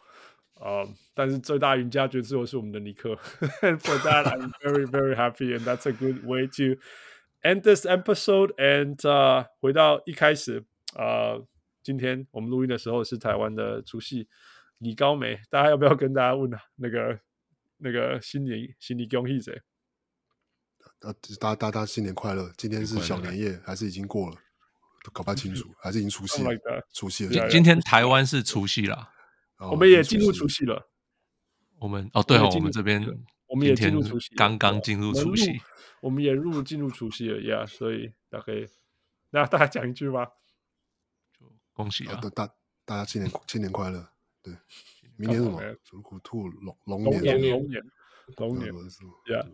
[0.64, 3.16] 呃、um，但是最大赢家绝对是我们的尼克。
[3.59, 6.80] For that, I'm very very happy, and that's a good way to
[7.42, 8.53] end this episode.
[8.56, 10.64] And、uh, 回到一开始，
[10.95, 11.45] 呃、uh，
[11.83, 14.30] 今天我们录音的时候是台湾的除夕，
[14.77, 16.61] 李高梅，大家要不要跟大家问啊？
[16.77, 17.19] 那个
[17.80, 19.61] 那个新年新年恭喜谁？
[21.01, 22.50] 呃，大大家新年快乐！
[22.58, 24.38] 今天是小年夜还是已经过了？
[25.03, 26.50] 都搞不太清楚，还是已经除夕 了？
[26.93, 27.32] 除夕了。
[27.32, 29.09] 今今天台湾是除夕啦，
[29.72, 30.90] 我们也进入除夕了。
[31.80, 33.06] 我们哦，对哦，我们这边
[33.48, 35.51] 我们也进入除夕，刚刚进入除夕，
[36.01, 37.66] 我们也入进入除夕了呀。
[37.66, 38.67] 所以大家可以，
[39.32, 40.25] 那大家讲一句吧，
[41.38, 42.22] 就恭喜啊！
[42.33, 42.48] 大
[42.85, 44.08] 大家新年新年快乐。
[44.42, 44.53] 对，
[45.17, 45.61] 明年什么？
[45.83, 47.83] 属虎兔龙龙年龙年
[48.38, 48.74] 龙年
[49.30, 49.45] 呀。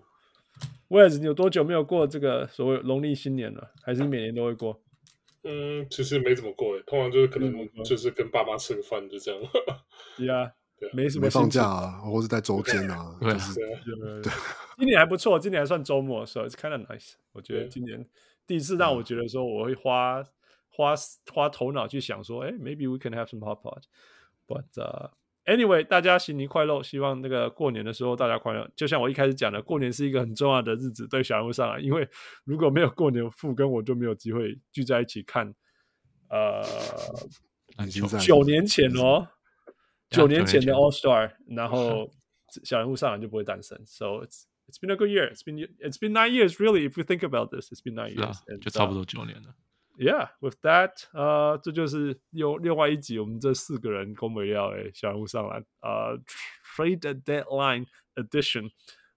[0.90, 3.72] 威尔兹，你有多久没有过这个所谓农历新年了？
[3.82, 4.82] 还是每年都会过？
[5.50, 9.42] 嗯，其实没怎么过诶，通常就是可能就是跟爸妈吃个饭就这样。
[10.16, 14.32] 对啊，对，没什么没放假啊，或者在周间啊，对就是对，对。
[14.78, 17.14] 今年还不错，今年还算周末，所以 it's kind of nice。
[17.32, 18.08] 我觉得今年
[18.46, 20.24] 第一次让我觉得说我会花
[20.70, 20.94] 花
[21.34, 25.10] 花头脑去想说，哎，maybe we can have some hot pot，but、uh,
[25.50, 26.84] Anyway，大家新年快乐！
[26.84, 28.70] 希望那个过年的时候大家快乐。
[28.76, 32.08] 就像我一开始讲的，过年是一个很重要的日子，对小人物上来，因为
[32.44, 35.56] 如果没有过年，富跟我就没有机会聚在一起看。
[36.30, 36.64] 呃，
[38.20, 39.28] 九年前哦，
[40.12, 42.12] 九年前的 All Star，然后
[42.64, 43.76] 小人物上来就不会诞生。
[43.88, 45.34] So it's it's been a good year.
[45.34, 46.88] It's been it's been nine years, really.
[46.88, 48.38] If you think about this, it's been nine years.
[48.62, 49.56] 就差不多九年了。
[50.02, 58.70] Yeah, with that，呃、uh,，这就是又另外一集，我们这四个人攻没料诶，小人物上篮，呃、uh,，Trade Deadline Edition。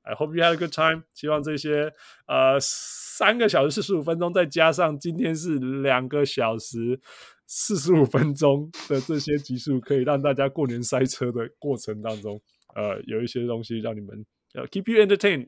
[0.03, 1.05] I hope you had a good time。
[1.15, 1.95] 希望这些
[2.27, 7.01] 呃三个小时四十五分钟，再加上今天是两个小时
[7.47, 12.43] 四十五分钟的这些集数，可以让大家过年塞车的过程当中，
[12.75, 15.47] 呃，有一些东西让你们呃、keep you entertained。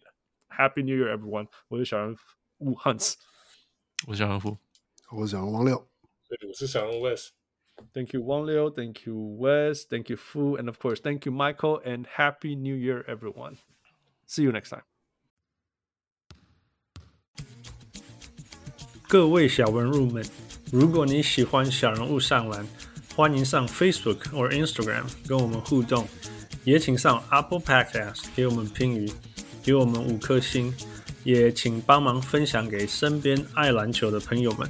[0.48, 1.48] Happy New Year, everyone！
[1.66, 2.16] 我是小人
[2.58, 3.14] 物 Hans，
[4.06, 4.64] 我是小人物。
[5.14, 5.75] 我是小人王六，
[6.27, 8.69] 对，我是小人 West。Thank you, 王六。
[8.69, 9.89] Thank you, West.
[9.89, 10.57] Thank you, Fu.
[10.57, 11.81] And of course, thank you, Michael.
[11.83, 13.56] And Happy New Year, everyone.
[14.27, 14.83] See you next time.
[19.07, 20.23] 各位小文入们，
[20.72, 22.67] 如果你喜欢小人物上篮，
[23.15, 26.07] 欢迎上 Facebook 或 Instagram 跟我们互动，
[26.65, 29.11] 也请上 Apple Podcast 给我们评语，
[29.64, 30.72] 给我们五颗星，
[31.23, 34.69] 也请帮忙分享给身边爱篮球的朋友们。